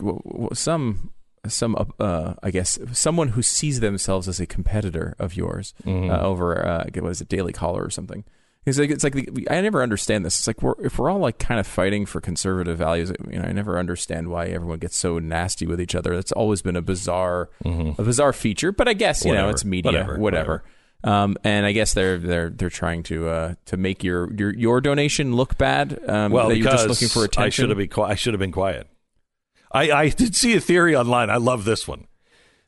some 0.53 1.11
some 1.49 1.75
uh, 1.99 2.33
I 2.43 2.51
guess 2.51 2.77
someone 2.93 3.29
who 3.29 3.41
sees 3.41 3.79
themselves 3.79 4.27
as 4.27 4.39
a 4.39 4.45
competitor 4.45 5.15
of 5.19 5.35
yours 5.35 5.73
Mm-hmm. 5.85 6.11
uh, 6.11 6.19
over 6.19 6.65
uh, 6.65 6.85
what 6.99 7.09
is 7.11 7.21
it, 7.21 7.29
Daily 7.29 7.53
Caller 7.53 7.83
or 7.83 7.89
something. 7.89 8.23
It's 8.65 8.79
like 8.79 8.89
it's 8.89 9.03
like 9.03 9.13
the, 9.13 9.47
I 9.51 9.61
never 9.61 9.83
understand 9.83 10.25
this. 10.25 10.39
It's 10.39 10.47
like 10.47 10.63
we're, 10.63 10.73
if 10.83 10.97
we're 10.97 11.11
all 11.11 11.19
like 11.19 11.37
kind 11.37 11.59
of 11.59 11.67
fighting 11.67 12.07
for 12.07 12.19
conservative 12.19 12.79
values, 12.79 13.11
you 13.29 13.37
know, 13.37 13.45
I 13.45 13.51
never 13.51 13.77
understand 13.77 14.29
why 14.29 14.47
everyone 14.47 14.79
gets 14.79 14.95
so 14.97 15.19
nasty 15.19 15.67
with 15.67 15.79
each 15.79 15.93
other. 15.93 16.15
That's 16.15 16.31
always 16.31 16.63
been 16.63 16.75
a 16.75 16.81
bizarre 16.81 17.49
a 17.63 17.93
bizarre 18.03 18.33
feature. 18.33 18.71
But 18.71 18.87
I 18.87 18.93
guess 18.93 19.23
you 19.23 19.33
know 19.33 19.41
Mm-hmm. 19.43 19.49
It's 19.51 19.65
media, 19.65 19.91
Whatever. 19.91 20.17
whatever. 20.17 20.63
Um, 21.03 21.37
and 21.43 21.67
I 21.67 21.73
guess 21.73 21.93
they're 21.93 22.17
they're 22.17 22.49
they're 22.49 22.71
trying 22.71 23.03
to 23.03 23.29
uh, 23.29 23.53
to 23.65 23.77
make 23.77 24.03
your, 24.03 24.33
your 24.33 24.51
your 24.55 24.81
donation 24.81 25.35
look 25.35 25.55
bad. 25.59 25.99
Um, 26.09 26.31
well, 26.31 26.49
that 26.49 26.55
you're 26.57 26.63
because 26.65 26.85
just 26.87 26.89
looking 27.03 27.09
for 27.13 27.23
attention. 27.23 27.43
I 27.45 27.49
should 27.49 27.69
have 27.69 27.77
been. 27.77 28.03
I 28.03 28.15
should 28.15 28.33
have 28.33 28.39
been 28.39 28.51
quiet. 28.51 28.87
I, 29.75 29.91
I 29.91 30.09
did 30.21 30.35
see 30.35 30.55
a 30.55 30.61
theory 30.61 30.95
online. 30.95 31.29
I 31.29 31.37
love 31.37 31.65
this 31.65 31.87
one. 31.87 32.07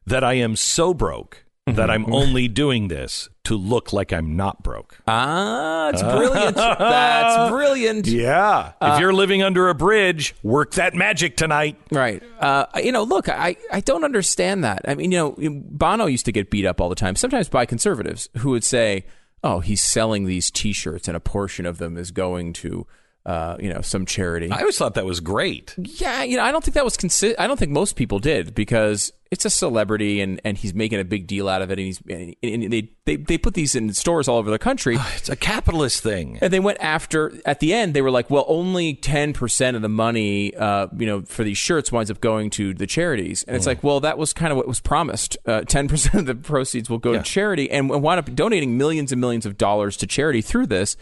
That 0.05 0.23
I 0.23 0.35
am 0.35 0.55
so 0.55 0.93
broke 0.93 1.43
that 1.65 1.89
I'm 1.89 2.13
only 2.13 2.47
doing 2.47 2.88
this 2.88 3.27
to 3.43 3.55
look 3.55 3.91
like 3.91 4.13
I'm 4.13 4.38
not 4.38 4.63
broke. 4.63 4.99
Ah, 5.05 5.89
it's 5.89 6.01
brilliant. 6.01 6.55
That's 6.55 7.49
brilliant. 7.51 8.07
Yeah. 8.07 8.71
Uh, 8.79 8.93
if 8.93 9.01
you're 9.01 9.13
living 9.13 9.43
under 9.43 9.67
a 9.67 9.75
bridge, 9.75 10.34
work 10.43 10.75
that 10.75 10.95
magic 10.95 11.35
tonight. 11.35 11.77
Right. 11.91 12.23
Uh, 12.39 12.67
you 12.81 12.93
know, 12.93 13.03
look, 13.03 13.27
I, 13.27 13.57
I 13.71 13.81
don't 13.81 14.05
understand 14.05 14.63
that. 14.63 14.81
I 14.88 14.95
mean, 14.95 15.11
you 15.11 15.17
know, 15.17 15.59
Bono 15.61 16.05
used 16.05 16.25
to 16.25 16.31
get 16.31 16.49
beat 16.49 16.65
up 16.65 16.79
all 16.79 16.88
the 16.89 16.95
time, 16.95 17.17
sometimes 17.17 17.49
by 17.49 17.65
conservatives 17.65 18.29
who 18.38 18.51
would 18.51 18.63
say, 18.63 19.05
oh, 19.43 19.59
he's 19.59 19.81
selling 19.81 20.25
these 20.25 20.49
t 20.49 20.71
shirts 20.71 21.09
and 21.09 21.17
a 21.17 21.21
portion 21.21 21.65
of 21.65 21.79
them 21.79 21.97
is 21.97 22.11
going 22.11 22.53
to, 22.53 22.88
uh, 23.27 23.57
you 23.59 23.71
know, 23.71 23.81
some 23.81 24.05
charity. 24.05 24.49
I 24.49 24.59
always 24.61 24.77
thought 24.77 24.93
that 24.95 25.05
was 25.05 25.19
great. 25.19 25.75
Yeah, 25.77 26.23
you 26.23 26.37
know, 26.37 26.43
I 26.43 26.51
don't 26.51 26.63
think 26.63 26.75
that 26.75 26.85
was 26.85 26.95
consi- 26.97 27.35
I 27.37 27.45
don't 27.45 27.57
think 27.59 27.71
most 27.71 27.97
people 27.97 28.19
did 28.19 28.55
because 28.55 29.11
it's 29.29 29.43
a 29.43 29.49
celebrity 29.49 30.21
and, 30.21 30.39
and 30.45 30.57
he's 30.57 30.73
making 30.73 31.01
a 31.01 31.03
big 31.03 31.27
deal 31.27 31.49
out 31.49 31.61
of 31.61 31.69
it, 31.69 31.77
and 31.77 31.85
he's 31.85 31.99
and, 32.09 32.33
and 32.41 32.71
they, 32.71 32.89
they 33.03 33.17
they 33.17 33.37
put 33.37 33.53
these 33.53 33.75
in 33.75 33.91
stores 33.93 34.29
all 34.29 34.37
over 34.37 34.49
the 34.49 34.57
country. 34.57 34.97
It's 35.17 35.27
a 35.27 35.35
capitalist 35.35 36.01
thing. 36.01 36.39
And 36.41 36.53
they 36.53 36.61
went 36.61 36.77
after 36.79 37.33
at 37.45 37.59
the 37.59 37.73
end. 37.73 37.93
They 37.93 38.01
were 38.01 38.11
like, 38.11 38.29
"Well, 38.29 38.45
only 38.47 38.93
ten 38.93 39.33
percent 39.33 39.75
of 39.75 39.81
the 39.81 39.89
money, 39.89 40.55
uh, 40.55 40.87
you 40.97 41.05
know, 41.05 41.23
for 41.23 41.43
these 41.43 41.57
shirts 41.57 41.91
winds 41.91 42.09
up 42.09 42.21
going 42.21 42.49
to 42.51 42.73
the 42.73 42.87
charities." 42.87 43.43
And 43.43 43.57
it's 43.57 43.65
Hmm. 43.65 43.71
like, 43.71 43.83
well, 43.83 43.99
that 43.99 44.17
was 44.17 44.31
kind 44.31 44.51
of 44.53 44.57
what 44.57 44.69
was 44.69 44.79
promised. 44.79 45.35
Uh, 45.45 45.61
Ten 45.67 45.89
percent 45.89 46.15
of 46.15 46.25
the 46.27 46.35
proceeds 46.35 46.89
will 46.89 46.97
go 46.99 47.11
to 47.11 47.21
charity, 47.23 47.69
and 47.69 47.89
wound 47.89 48.19
up 48.19 48.33
donating 48.33 48.77
millions 48.77 49.11
and 49.11 49.19
millions 49.19 49.45
of 49.45 49.57
dollars 49.57 49.97
to 49.97 50.07
charity 50.07 50.41
through 50.41 50.67
this. 50.67 50.95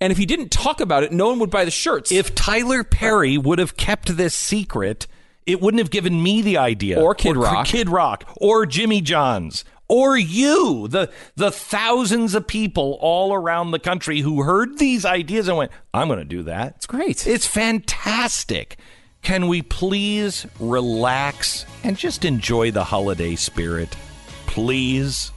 And 0.00 0.12
if 0.12 0.18
he 0.18 0.26
didn't 0.26 0.50
talk 0.50 0.80
about 0.80 1.02
it, 1.02 1.12
no 1.12 1.28
one 1.28 1.38
would 1.40 1.50
buy 1.50 1.64
the 1.64 1.70
shirts. 1.70 2.12
If 2.12 2.34
Tyler 2.34 2.84
Perry 2.84 3.36
would 3.36 3.58
have 3.58 3.76
kept 3.76 4.16
this 4.16 4.34
secret, 4.34 5.06
it 5.44 5.60
wouldn't 5.60 5.80
have 5.80 5.90
given 5.90 6.22
me 6.22 6.40
the 6.40 6.56
idea. 6.56 7.00
Or 7.00 7.14
Kid 7.14 7.36
Rock. 7.36 7.66
Kid 7.66 7.88
Rock. 7.88 8.24
Or 8.36 8.64
Jimmy 8.64 9.00
John's. 9.00 9.64
Or 9.88 10.18
you, 10.18 10.86
the 10.88 11.10
the 11.34 11.50
thousands 11.50 12.34
of 12.34 12.46
people 12.46 12.98
all 13.00 13.32
around 13.32 13.70
the 13.70 13.78
country 13.78 14.20
who 14.20 14.42
heard 14.42 14.78
these 14.78 15.06
ideas 15.06 15.48
and 15.48 15.56
went, 15.56 15.72
I'm 15.94 16.08
going 16.08 16.18
to 16.18 16.26
do 16.26 16.42
that. 16.42 16.74
it's 16.76 16.86
great. 16.86 17.26
It's 17.26 17.46
fantastic. 17.46 18.76
Can 19.22 19.48
we 19.48 19.62
please 19.62 20.46
relax 20.60 21.64
and 21.82 21.96
just 21.96 22.26
enjoy 22.26 22.70
the 22.70 22.84
holiday 22.84 23.34
spirit? 23.34 23.96
Please. 24.46 25.32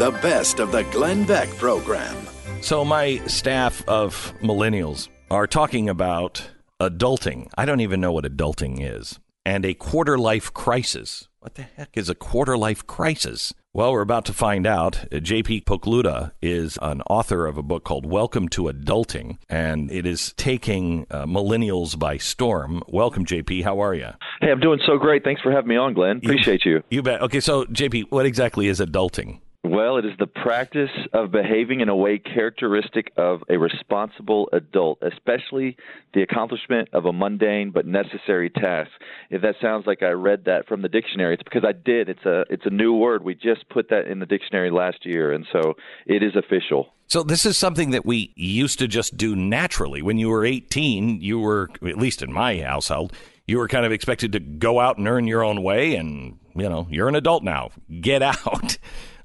The 0.00 0.12
best 0.12 0.60
of 0.60 0.72
the 0.72 0.82
Glenn 0.84 1.24
Beck 1.24 1.50
program. 1.58 2.16
So, 2.62 2.86
my 2.86 3.18
staff 3.26 3.86
of 3.86 4.32
millennials 4.40 5.10
are 5.30 5.46
talking 5.46 5.90
about 5.90 6.42
adulting. 6.80 7.50
I 7.58 7.66
don't 7.66 7.82
even 7.82 8.00
know 8.00 8.10
what 8.10 8.24
adulting 8.24 8.78
is. 8.80 9.20
And 9.44 9.66
a 9.66 9.74
quarter 9.74 10.16
life 10.16 10.54
crisis. 10.54 11.28
What 11.40 11.56
the 11.56 11.64
heck 11.64 11.98
is 11.98 12.08
a 12.08 12.14
quarter 12.14 12.56
life 12.56 12.86
crisis? 12.86 13.52
Well, 13.74 13.92
we're 13.92 14.00
about 14.00 14.24
to 14.24 14.32
find 14.32 14.66
out. 14.66 15.00
Uh, 15.12 15.16
JP 15.16 15.64
Pokluda 15.64 16.32
is 16.40 16.78
an 16.80 17.02
author 17.02 17.44
of 17.44 17.58
a 17.58 17.62
book 17.62 17.84
called 17.84 18.06
Welcome 18.06 18.48
to 18.48 18.70
Adulting, 18.70 19.36
and 19.50 19.90
it 19.92 20.06
is 20.06 20.32
taking 20.38 21.06
uh, 21.10 21.26
millennials 21.26 21.98
by 21.98 22.16
storm. 22.16 22.82
Welcome, 22.88 23.26
JP. 23.26 23.64
How 23.64 23.80
are 23.80 23.94
you? 23.94 24.08
Hey, 24.40 24.50
I'm 24.50 24.60
doing 24.60 24.80
so 24.86 24.96
great. 24.96 25.24
Thanks 25.24 25.42
for 25.42 25.52
having 25.52 25.68
me 25.68 25.76
on, 25.76 25.92
Glenn. 25.92 26.16
Appreciate 26.16 26.64
you. 26.64 26.82
You 26.88 27.02
bet. 27.02 27.20
Okay, 27.20 27.40
so, 27.40 27.66
JP, 27.66 28.04
what 28.08 28.24
exactly 28.24 28.66
is 28.66 28.80
adulting? 28.80 29.40
Well, 29.62 29.98
it 29.98 30.06
is 30.06 30.12
the 30.18 30.26
practice 30.26 30.90
of 31.12 31.32
behaving 31.32 31.80
in 31.80 31.90
a 31.90 31.96
way 31.96 32.18
characteristic 32.18 33.12
of 33.18 33.42
a 33.50 33.58
responsible 33.58 34.48
adult, 34.54 35.02
especially 35.02 35.76
the 36.14 36.22
accomplishment 36.22 36.88
of 36.94 37.04
a 37.04 37.12
mundane 37.12 37.70
but 37.70 37.84
necessary 37.84 38.48
task. 38.48 38.90
If 39.28 39.42
that 39.42 39.56
sounds 39.60 39.86
like 39.86 40.02
I 40.02 40.12
read 40.12 40.46
that 40.46 40.66
from 40.66 40.80
the 40.80 40.88
dictionary, 40.88 41.34
it's 41.34 41.42
because 41.42 41.64
I 41.66 41.72
did. 41.72 42.08
It's 42.08 42.24
a 42.24 42.44
it's 42.48 42.64
a 42.64 42.70
new 42.70 42.94
word. 42.94 43.22
We 43.22 43.34
just 43.34 43.68
put 43.68 43.90
that 43.90 44.06
in 44.06 44.18
the 44.18 44.26
dictionary 44.26 44.70
last 44.70 45.04
year, 45.04 45.30
and 45.30 45.46
so 45.52 45.74
it 46.06 46.22
is 46.22 46.36
official. 46.36 46.94
So 47.06 47.22
this 47.22 47.44
is 47.44 47.58
something 47.58 47.90
that 47.90 48.06
we 48.06 48.32
used 48.36 48.78
to 48.78 48.88
just 48.88 49.18
do 49.18 49.36
naturally. 49.36 50.00
When 50.00 50.16
you 50.16 50.30
were 50.30 50.44
18, 50.44 51.20
you 51.20 51.38
were 51.38 51.68
at 51.86 51.98
least 51.98 52.22
in 52.22 52.32
my 52.32 52.60
household, 52.60 53.12
you 53.46 53.58
were 53.58 53.68
kind 53.68 53.84
of 53.84 53.92
expected 53.92 54.32
to 54.32 54.40
go 54.40 54.80
out 54.80 54.96
and 54.96 55.06
earn 55.06 55.26
your 55.26 55.44
own 55.44 55.62
way 55.62 55.96
and, 55.96 56.38
you 56.54 56.68
know, 56.68 56.86
you're 56.88 57.08
an 57.08 57.16
adult 57.16 57.42
now. 57.42 57.70
Get 58.00 58.22
out. 58.22 58.78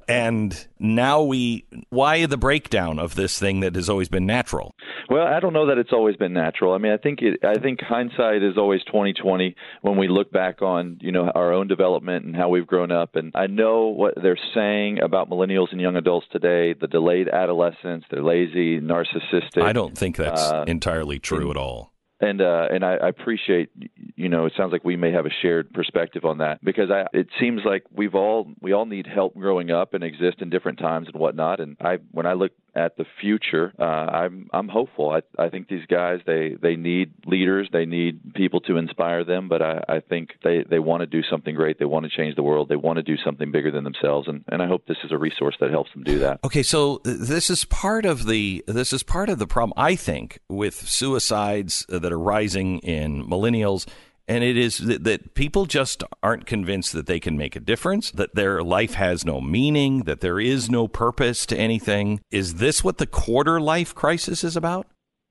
And 0.08 0.68
now 0.80 1.24
we, 1.24 1.66
why 1.90 2.26
the 2.26 2.38
breakdown 2.38 3.00
of 3.00 3.16
this 3.16 3.40
thing 3.40 3.62
that 3.62 3.76
has 3.76 3.90
always 3.90 4.10
been 4.10 4.26
natural? 4.26 4.76
Well, 5.10 5.26
I 5.26 5.40
don't 5.40 5.54
know 5.54 5.68
that 5.68 5.78
it's 5.78 5.94
always 5.94 6.16
been 6.16 6.34
natural. 6.34 6.74
I 6.74 6.78
mean, 6.78 6.92
I 6.92 6.98
think 6.98 7.22
it, 7.22 7.44
I 7.44 7.60
think 7.60 7.82
hindsight 7.82 8.44
is 8.44 8.58
always 8.58 8.84
twenty 8.84 9.14
twenty 9.14 9.56
when 9.82 9.98
we 9.98 10.08
look 10.08 10.32
back 10.32 10.62
on 10.62 10.98
you 11.02 11.12
know 11.12 11.32
our 11.34 11.54
own 11.54 11.68
development 11.68 12.26
and 12.26 12.36
how 12.36 12.50
we've 12.50 12.66
grown 12.66 12.92
up. 12.92 13.16
And 13.16 13.32
I 13.36 13.48
know 13.48 13.88
what 13.88 14.16
they're 14.22 14.38
saying 14.54 15.02
about 15.02 15.30
millennials 15.30 15.72
and 15.72 15.80
young 15.80 15.96
adults 15.96 16.28
today: 16.32 16.74
the 16.74 16.88
delayed 16.88 17.30
adolescence, 17.30 18.04
they're 18.10 18.24
lazy, 18.24 18.80
narcissistic. 18.80 19.62
I 19.62 19.74
don't 19.74 19.98
think 19.98 20.18
that's 20.18 20.42
uh, 20.42 20.66
entirely 20.68 21.20
true 21.20 21.52
at 21.52 21.58
all 21.58 21.95
and 22.20 22.42
uh, 22.42 22.68
and 22.72 22.84
I, 22.86 22.96
I 22.96 23.10
appreciate 23.10 23.70
you 24.16 24.30
know 24.30 24.46
it 24.46 24.54
sounds 24.56 24.72
like 24.72 24.86
we 24.86 24.96
may 24.96 25.12
have 25.12 25.26
a 25.26 25.32
shared 25.42 25.74
perspective 25.74 26.24
on 26.26 26.38
that 26.38 26.64
because 26.64 26.90
I 26.90 27.06
it 27.14 27.28
seems 27.40 27.62
like 27.66 27.84
we've 27.94 28.16
all 28.16 28.48
we 28.62 28.74
all 28.74 28.86
need 28.86 29.08
help 29.08 29.36
growing 29.36 29.72
up 29.72 29.94
and 29.94 30.04
exist 30.04 30.38
in 30.40 30.50
different 30.50 30.80
times 30.80 31.08
and 31.12 31.20
whatnot. 31.20 31.60
And 31.60 31.76
I 31.82 31.98
when 32.12 32.26
I 32.26 32.34
look 32.34 32.52
at 32.76 32.98
the 32.98 33.06
future. 33.22 33.74
Uh, 33.80 33.84
I'm 33.84 34.50
I'm 34.54 34.68
hopeful. 34.68 35.10
I 35.12 35.22
I 35.42 35.50
think 35.50 35.68
these 35.68 35.86
guys 35.88 36.20
they 36.26 36.56
they 36.62 36.76
need 36.76 37.14
leaders. 37.26 37.70
They 37.72 37.86
need 37.86 38.34
people 38.34 38.62
to 38.62 38.78
inspire 38.78 39.24
them. 39.24 39.48
But 39.48 39.62
I 39.62 39.84
I 39.88 40.00
think 40.00 40.32
they 40.44 40.64
they 40.70 40.80
want 40.80 41.02
to 41.02 41.08
do 41.08 41.22
something 41.30 41.56
great. 41.56 41.80
They 41.80 41.86
want 41.86 42.06
to 42.06 42.16
change 42.16 42.36
the 42.36 42.44
world. 42.44 42.70
They 42.70 42.76
want 42.76 42.98
to 42.98 43.04
do 43.04 43.16
something 43.24 43.52
bigger 43.52 43.72
than 43.72 43.84
themselves. 43.84 44.28
And 44.28 44.44
and 44.50 44.62
I 44.62 44.68
hope 44.68 44.86
this 44.88 44.98
is 45.04 45.12
a 45.12 45.18
resource 45.18 45.56
that 45.60 45.70
helps 45.70 45.92
them 45.94 46.04
do 46.04 46.20
that. 46.20 46.40
Okay 46.44 46.64
so 46.64 47.02
this 47.04 47.50
is 47.50 47.66
part 47.66 48.06
of 48.06 48.26
the 48.26 48.64
this 48.68 48.92
is 48.92 49.04
part 49.04 49.30
of 49.30 49.40
the 49.40 49.48
problem 49.48 49.74
I 49.78 49.96
think 49.96 50.40
with 50.50 50.76
suicides 50.76 51.86
that 51.90 52.12
are 52.12 52.20
rising 52.20 52.80
in 52.80 53.26
millennials. 53.26 53.88
And 54.28 54.44
it 54.44 54.58
is 54.58 54.80
that, 54.80 55.04
that, 55.04 55.36
people 55.36 55.66
just 55.66 56.04
aren't 56.24 56.46
convinced 56.46 56.94
that 56.94 57.06
they 57.06 57.20
can 57.20 57.38
make 57.38 57.56
a 57.56 57.60
difference, 57.60 58.10
that 58.12 58.34
their 58.34 58.64
life 58.64 58.96
has 58.96 59.24
no 59.24 59.40
meaning, 59.40 60.04
that 60.04 60.22
there 60.22 60.40
is 60.40 60.70
no 60.70 60.88
purpose 60.88 61.46
to 61.48 61.58
anything. 61.58 62.22
Is 62.32 62.56
this 62.56 62.84
what 62.84 62.98
the 62.98 63.06
quarter 63.06 63.62
life 63.62 63.94
crisis 63.94 64.44
is 64.44 64.56
about? 64.56 64.88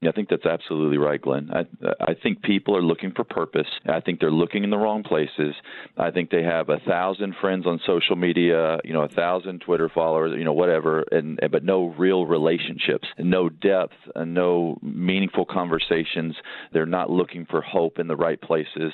I 0.07 0.13
think 0.13 0.29
that's 0.29 0.47
absolutely 0.47 0.99
right, 0.99 1.21
Glenn. 1.21 1.51
I, 1.53 1.65
I 2.01 2.15
think 2.15 2.43
people 2.43 2.77
are 2.77 2.83
looking 2.83 3.13
for 3.13 3.25
purpose. 3.25 3.67
I 3.87 4.01
think 4.01 4.21
they're 4.21 4.31
looking 4.31 4.65
in 4.65 4.71
the 4.71 4.79
wrong 4.79 5.03
places. 5.03 5.55
I 5.97 6.11
think 6.11 6.31
they 6.31 6.43
have 6.43 6.69
a 6.69 6.79
thousand 6.81 7.35
friends 7.41 7.67
on 7.67 7.81
social 7.87 8.17
media, 8.17 8.79
you 8.85 8.93
know, 8.93 9.03
a 9.03 9.09
thousand 9.09 9.61
Twitter 9.61 9.89
followers, 9.89 10.35
you 10.37 10.45
know, 10.45 10.53
whatever, 10.53 11.05
and 11.11 11.39
but 11.51 11.65
no 11.65 11.95
real 11.99 12.27
relationships, 12.27 13.09
no 13.19 13.49
depth, 13.49 13.95
and 14.15 14.35
no 14.35 14.79
meaningful 14.83 15.45
conversations. 15.45 16.35
They're 16.73 16.87
not 16.87 17.11
looking 17.11 17.47
for 17.47 17.61
hope 17.61 17.99
in 17.99 18.09
the 18.09 18.17
right 18.17 18.41
places, 18.41 18.93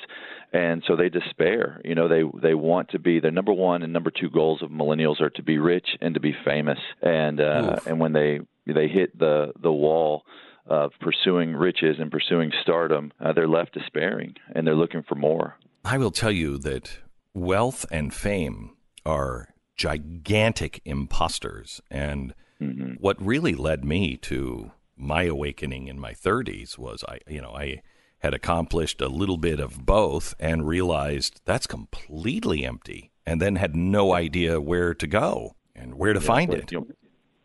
and 0.53 0.83
so 0.87 0.95
they 0.95 1.09
despair. 1.09 1.81
You 1.83 1.95
know, 1.95 2.07
they 2.07 2.23
they 2.41 2.53
want 2.53 2.89
to 2.89 2.99
be 2.99 3.19
their 3.19 3.31
number 3.31 3.53
one 3.53 3.83
and 3.83 3.93
number 3.93 4.11
two 4.11 4.29
goals 4.29 4.61
of 4.61 4.69
millennials 4.69 5.21
are 5.21 5.29
to 5.31 5.43
be 5.43 5.57
rich 5.57 5.87
and 6.01 6.13
to 6.13 6.19
be 6.19 6.35
famous, 6.45 6.79
and 7.01 7.39
uh, 7.39 7.79
and 7.85 7.99
when 7.99 8.13
they 8.13 8.39
they 8.65 8.87
hit 8.87 9.17
the 9.17 9.53
the 9.61 9.71
wall 9.71 10.23
of 10.65 10.91
pursuing 10.99 11.53
riches 11.53 11.97
and 11.99 12.11
pursuing 12.11 12.51
stardom, 12.61 13.11
uh, 13.19 13.33
they're 13.33 13.47
left 13.47 13.73
despairing 13.73 14.35
and 14.53 14.65
they're 14.65 14.75
looking 14.75 15.03
for 15.03 15.15
more. 15.15 15.57
I 15.83 15.97
will 15.97 16.11
tell 16.11 16.31
you 16.31 16.57
that 16.59 16.99
wealth 17.33 17.85
and 17.91 18.13
fame 18.13 18.75
are 19.05 19.49
gigantic 19.75 20.81
imposters. 20.85 21.81
And 21.89 22.33
mm-hmm. 22.61 22.93
what 22.99 23.23
really 23.23 23.55
led 23.55 23.83
me 23.83 24.17
to 24.17 24.71
my 24.95 25.23
awakening 25.23 25.87
in 25.87 25.99
my 25.99 26.13
30s 26.13 26.77
was 26.77 27.03
I, 27.07 27.19
you 27.27 27.41
know, 27.41 27.53
I 27.55 27.81
had 28.19 28.33
accomplished 28.35 29.01
a 29.01 29.07
little 29.07 29.37
bit 29.37 29.59
of 29.59 29.85
both 29.85 30.35
and 30.39 30.67
realized 30.67 31.41
that's 31.45 31.65
completely 31.65 32.63
empty 32.63 33.11
and 33.25 33.41
then 33.41 33.55
had 33.55 33.75
no 33.75 34.13
idea 34.13 34.61
where 34.61 34.93
to 34.93 35.07
go 35.07 35.55
and 35.75 35.95
where 35.95 36.13
to 36.13 36.19
yeah, 36.19 36.27
find 36.27 36.53
it. 36.53 36.71
You 36.71 36.81
know, 36.81 36.87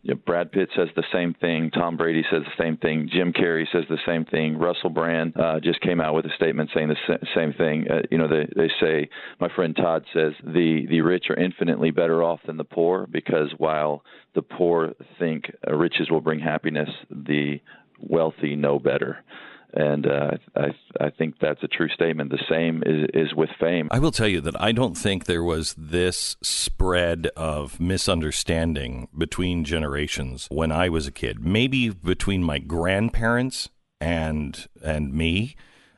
you 0.07 0.15
know, 0.15 0.21
Brad 0.25 0.53
Pitt 0.53 0.69
says 0.77 0.87
the 0.95 1.03
same 1.13 1.35
thing. 1.35 1.69
Tom 1.73 1.97
Brady 1.97 2.23
says 2.31 2.43
the 2.45 2.63
same 2.63 2.77
thing. 2.77 3.11
Jim 3.13 3.33
Carrey 3.33 3.65
says 3.73 3.83
the 3.89 3.99
same 4.07 4.25
thing. 4.25 4.57
Russell 4.57 4.89
Brand 4.89 5.37
uh, 5.37 5.59
just 5.59 5.81
came 5.81 6.01
out 6.01 6.15
with 6.15 6.25
a 6.27 6.35
statement 6.37 6.71
saying 6.73 6.89
the 6.89 7.19
same 7.35 7.53
thing. 7.55 7.87
Uh, 7.91 8.03
you 8.09 8.17
know, 8.17 8.29
they 8.29 8.47
they 8.55 8.71
say 8.81 9.09
my 9.41 9.49
friend 9.57 9.75
Todd 9.75 10.05
says 10.15 10.33
the 10.45 10.87
the 10.89 11.01
rich 11.01 11.25
are 11.29 11.35
infinitely 11.35 11.91
better 11.91 12.23
off 12.23 12.39
than 12.47 12.57
the 12.57 12.63
poor 12.63 13.09
because 13.11 13.53
while 13.59 14.05
the 14.37 14.43
poor 14.43 14.93
think 15.19 15.51
uh, 15.67 15.75
riches 15.75 16.09
will 16.09 16.21
bring 16.21 16.39
happiness, 16.39 16.89
the 17.11 17.61
wealthy 17.99 18.55
know 18.55 18.79
better 18.79 19.25
and 19.73 20.07
uh, 20.07 20.31
I 20.55 20.75
I 21.01 21.11
think 21.11 21.37
that's 21.41 21.63
a 21.63 21.69
true 21.69 21.89
statement. 21.89 22.31
The 22.31 22.43
same 22.49 22.83
is 22.87 23.09
is 23.15 23.35
with 23.35 23.51
fame. 23.61 23.89
I 23.91 23.99
will 23.99 24.11
tell 24.11 24.29
you 24.29 24.41
that 24.43 24.61
I 24.61 24.73
don't 24.73 24.97
think 24.97 25.25
there 25.25 25.43
was 25.43 25.75
this 25.77 26.37
spread 26.43 27.29
of 27.37 27.81
misunderstanding 27.81 29.09
between 29.17 29.65
generations 29.65 30.47
when 30.51 30.73
I 30.73 30.89
was 30.89 31.07
a 31.07 31.13
kid. 31.13 31.45
Maybe 31.45 31.91
between 31.91 32.43
my 32.43 32.59
grandparents 32.59 33.69
and 34.01 34.67
and 34.83 35.13
me, 35.13 35.57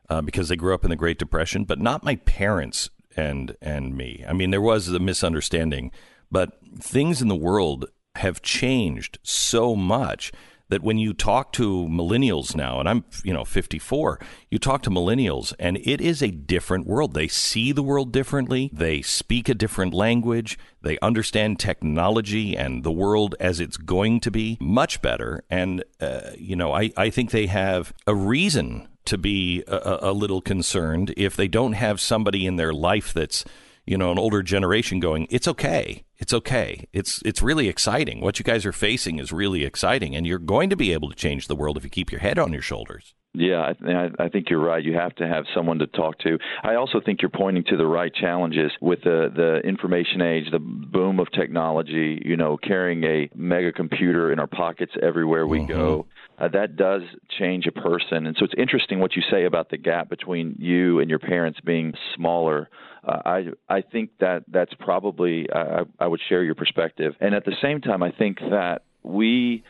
uh, 0.08 0.22
because 0.22 0.48
they 0.48 0.56
grew 0.56 0.74
up 0.74 0.84
in 0.84 0.90
the 0.90 0.96
Great 0.96 1.18
Depression, 1.18 1.64
but 1.64 1.78
not 1.78 2.04
my 2.04 2.16
parents 2.16 2.90
and 3.16 3.56
and 3.60 3.96
me. 3.96 4.24
I 4.28 4.32
mean, 4.32 4.50
there 4.50 4.60
was 4.60 4.88
a 4.88 4.98
misunderstanding, 4.98 5.92
but 6.30 6.58
things 6.78 7.22
in 7.22 7.28
the 7.28 7.36
world 7.36 7.86
have 8.16 8.42
changed 8.42 9.18
so 9.22 9.76
much 9.76 10.32
that 10.68 10.82
when 10.82 10.98
you 10.98 11.14
talk 11.14 11.52
to 11.54 11.86
millennials 11.88 12.54
now, 12.54 12.80
and 12.80 12.88
I'm, 12.88 13.04
you 13.24 13.32
know, 13.32 13.44
54, 13.44 14.20
you 14.50 14.58
talk 14.58 14.82
to 14.82 14.90
millennials 14.90 15.54
and 15.58 15.78
it 15.78 16.00
is 16.00 16.22
a 16.22 16.30
different 16.30 16.86
world. 16.86 17.14
They 17.14 17.28
see 17.28 17.72
the 17.72 17.82
world 17.82 18.12
differently. 18.12 18.70
They 18.72 19.02
speak 19.02 19.48
a 19.48 19.54
different 19.54 19.94
language. 19.94 20.58
They 20.82 20.98
understand 21.00 21.58
technology 21.58 22.56
and 22.56 22.84
the 22.84 22.92
world 22.92 23.34
as 23.40 23.60
it's 23.60 23.76
going 23.76 24.20
to 24.20 24.30
be 24.30 24.58
much 24.60 25.00
better. 25.02 25.42
And, 25.50 25.84
uh, 26.00 26.30
you 26.36 26.56
know, 26.56 26.72
I, 26.72 26.92
I 26.96 27.10
think 27.10 27.30
they 27.30 27.46
have 27.46 27.92
a 28.06 28.14
reason 28.14 28.88
to 29.06 29.16
be 29.16 29.64
a, 29.66 30.10
a 30.10 30.12
little 30.12 30.42
concerned 30.42 31.14
if 31.16 31.34
they 31.34 31.48
don't 31.48 31.72
have 31.72 31.98
somebody 31.98 32.46
in 32.46 32.56
their 32.56 32.74
life 32.74 33.14
that's, 33.14 33.44
you 33.88 33.96
know, 33.96 34.12
an 34.12 34.18
older 34.18 34.42
generation 34.42 35.00
going, 35.00 35.26
it's 35.30 35.48
okay. 35.48 36.04
It's 36.18 36.34
okay. 36.34 36.86
It's 36.92 37.22
it's 37.24 37.42
really 37.42 37.68
exciting. 37.68 38.20
What 38.20 38.38
you 38.38 38.44
guys 38.44 38.66
are 38.66 38.72
facing 38.72 39.18
is 39.18 39.32
really 39.32 39.64
exciting, 39.64 40.14
and 40.14 40.26
you're 40.26 40.38
going 40.38 40.68
to 40.70 40.76
be 40.76 40.92
able 40.92 41.08
to 41.08 41.16
change 41.16 41.46
the 41.46 41.56
world 41.56 41.76
if 41.76 41.84
you 41.84 41.90
keep 41.90 42.10
your 42.10 42.20
head 42.20 42.38
on 42.38 42.52
your 42.52 42.62
shoulders. 42.62 43.14
Yeah, 43.34 43.72
I, 43.86 44.24
I 44.24 44.28
think 44.28 44.50
you're 44.50 44.62
right. 44.62 44.82
You 44.82 44.94
have 44.94 45.14
to 45.16 45.28
have 45.28 45.44
someone 45.54 45.78
to 45.78 45.86
talk 45.86 46.18
to. 46.20 46.38
I 46.64 46.74
also 46.74 47.00
think 47.04 47.22
you're 47.22 47.30
pointing 47.30 47.62
to 47.64 47.76
the 47.76 47.86
right 47.86 48.12
challenges 48.12 48.72
with 48.80 49.02
the 49.04 49.30
the 49.34 49.60
information 49.68 50.20
age, 50.20 50.50
the 50.50 50.58
boom 50.58 51.20
of 51.20 51.30
technology. 51.30 52.20
You 52.24 52.36
know, 52.36 52.56
carrying 52.56 53.04
a 53.04 53.30
mega 53.34 53.72
computer 53.72 54.32
in 54.32 54.40
our 54.40 54.48
pockets 54.48 54.92
everywhere 55.00 55.46
we 55.46 55.58
mm-hmm. 55.60 55.68
go. 55.68 56.06
Uh, 56.38 56.48
that 56.48 56.76
does 56.76 57.02
change 57.38 57.66
a 57.66 57.72
person, 57.72 58.26
and 58.26 58.36
so 58.38 58.44
it's 58.44 58.54
interesting 58.58 58.98
what 58.98 59.14
you 59.14 59.22
say 59.30 59.44
about 59.44 59.70
the 59.70 59.78
gap 59.78 60.08
between 60.08 60.56
you 60.58 61.00
and 61.00 61.08
your 61.08 61.18
parents 61.18 61.60
being 61.64 61.94
smaller 62.14 62.68
I 63.06 63.46
I 63.68 63.80
think 63.82 64.10
that 64.20 64.44
that's 64.48 64.72
probably 64.74 65.46
I, 65.52 65.82
I 65.98 66.06
would 66.06 66.20
share 66.28 66.42
your 66.42 66.54
perspective, 66.54 67.14
and 67.20 67.34
at 67.34 67.44
the 67.44 67.54
same 67.62 67.80
time, 67.80 68.02
I 68.02 68.10
think 68.10 68.38
that 68.40 68.82
we 69.02 69.62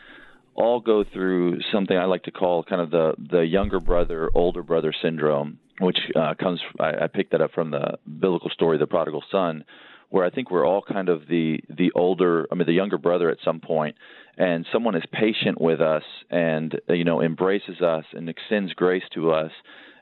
all 0.55 0.81
go 0.81 1.03
through 1.03 1.61
something 1.71 1.97
I 1.97 2.05
like 2.05 2.23
to 2.23 2.31
call 2.31 2.63
kind 2.63 2.81
of 2.81 2.91
the 2.91 3.13
the 3.31 3.41
younger 3.41 3.79
brother 3.79 4.29
older 4.33 4.63
brother 4.63 4.93
syndrome, 5.01 5.59
which 5.79 5.97
uh, 6.15 6.33
comes 6.35 6.59
I, 6.79 7.03
I 7.03 7.07
picked 7.07 7.31
that 7.31 7.41
up 7.41 7.51
from 7.51 7.71
the 7.71 7.97
biblical 8.05 8.49
story, 8.49 8.77
the 8.77 8.87
prodigal 8.87 9.23
son, 9.31 9.63
where 10.09 10.25
I 10.25 10.29
think 10.29 10.51
we're 10.51 10.65
all 10.65 10.81
kind 10.81 11.09
of 11.09 11.27
the 11.27 11.59
the 11.69 11.91
older, 11.95 12.47
I 12.51 12.55
mean, 12.55 12.65
the 12.65 12.73
younger 12.73 12.97
brother 12.97 13.29
at 13.29 13.37
some 13.43 13.59
point, 13.59 13.95
and 14.37 14.65
someone 14.71 14.95
is 14.95 15.03
patient 15.11 15.59
with 15.61 15.81
us 15.81 16.03
and 16.29 16.79
you 16.89 17.03
know 17.03 17.21
embraces 17.21 17.81
us 17.81 18.05
and 18.13 18.27
extends 18.27 18.73
grace 18.73 19.03
to 19.13 19.31
us, 19.31 19.51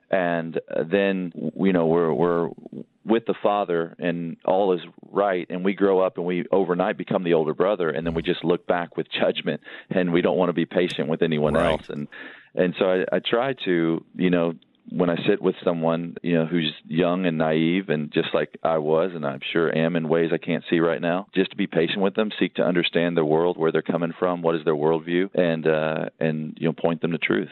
and 0.10 0.58
uh, 0.58 0.84
then 0.90 1.32
you 1.60 1.74
know 1.74 1.86
we're 1.86 2.14
we're 2.14 2.50
with 3.06 3.26
the 3.26 3.34
father 3.42 3.96
and 4.00 4.38
all 4.46 4.74
is 4.74 4.82
right 5.12 5.48
and 5.50 5.64
we 5.64 5.74
grow 5.74 6.00
up 6.00 6.18
and 6.18 6.26
we 6.26 6.46
overnight 6.52 6.98
become 6.98 7.24
the 7.24 7.34
older 7.34 7.54
brother 7.54 7.90
and 7.90 8.06
then 8.06 8.14
we 8.14 8.22
just 8.22 8.44
look 8.44 8.68
back 8.68 8.98
with 8.98 9.08
judgment 9.10 9.62
and 9.90 10.12
we 10.12 10.22
don't 10.22 10.38
want 10.38 10.50
to 10.50 10.54
be 10.54 10.66
patient 10.66 11.08
with 11.08 11.22
anyone 11.22 11.54
right. 11.54 11.72
else 11.72 11.90
and 11.90 12.08
and 12.56 12.74
so 12.80 12.86
I, 12.86 13.16
I 13.16 13.20
try 13.20 13.54
to 13.66 14.04
you 14.16 14.30
know 14.30 14.54
when 14.90 15.10
I 15.10 15.16
sit 15.28 15.42
with 15.42 15.56
someone, 15.64 16.16
you 16.24 16.36
know, 16.36 16.46
who's 16.46 16.74
young 16.86 17.26
and 17.26 17.38
naive 17.38 17.90
and 17.90 18.12
just 18.12 18.30
like 18.34 18.58
I 18.64 18.78
was, 18.78 19.12
and 19.14 19.26
I'm 19.26 19.42
sure 19.52 19.76
am 19.76 19.96
in 19.96 20.08
ways 20.08 20.32
I 20.34 20.38
can't 20.38 20.64
see 20.70 20.80
right 20.80 21.02
now, 21.02 21.28
just 21.36 21.52
to 21.52 21.58
be 21.58 21.68
patient 21.68 22.02
with 22.02 22.16
them, 22.16 22.32
seek 22.40 22.56
to 22.56 22.64
understand 22.64 23.18
their 23.18 23.26
world, 23.26 23.58
where 23.58 23.72
they're 23.72 23.82
coming 23.82 24.14
from, 24.18 24.42
what 24.42 24.56
is 24.56 24.64
their 24.64 24.76
worldview, 24.76 25.30
and 25.36 25.68
uh, 25.68 26.10
and 26.20 26.58
you 26.60 26.68
know, 26.68 26.74
point 26.74 27.02
them 27.02 27.12
to 27.12 27.18
truth. 27.18 27.50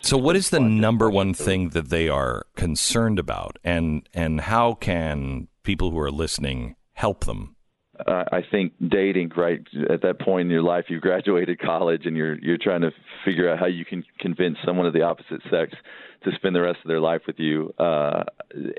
So, 0.00 0.16
what 0.16 0.36
is 0.36 0.50
the 0.50 0.60
number 0.60 1.10
one 1.10 1.34
thing 1.34 1.70
that 1.70 1.90
they 1.90 2.08
are 2.08 2.46
concerned 2.56 3.18
about, 3.18 3.58
and 3.62 4.08
and 4.14 4.40
how 4.40 4.74
can 4.74 5.48
people 5.62 5.90
who 5.90 5.98
are 5.98 6.10
listening 6.10 6.76
help 6.94 7.24
them? 7.24 7.56
uh, 8.06 8.24
I 8.30 8.42
think 8.48 8.72
dating 8.86 9.32
right 9.36 9.60
at 9.90 10.02
that 10.02 10.20
point 10.20 10.46
in 10.46 10.50
your 10.50 10.62
life, 10.62 10.84
you've 10.88 11.02
graduated 11.02 11.60
college 11.60 12.06
and 12.06 12.16
you're 12.16 12.38
you're 12.38 12.58
trying 12.58 12.82
to 12.82 12.90
figure 13.24 13.50
out 13.50 13.58
how 13.58 13.66
you 13.66 13.84
can 13.84 14.04
convince 14.20 14.58
someone 14.64 14.86
of 14.86 14.92
the 14.92 15.02
opposite 15.02 15.42
sex 15.50 15.72
to 16.24 16.32
spend 16.34 16.54
the 16.54 16.60
rest 16.60 16.78
of 16.84 16.88
their 16.88 17.00
life 17.00 17.22
with 17.26 17.38
you. 17.38 17.72
Uh, 17.78 18.24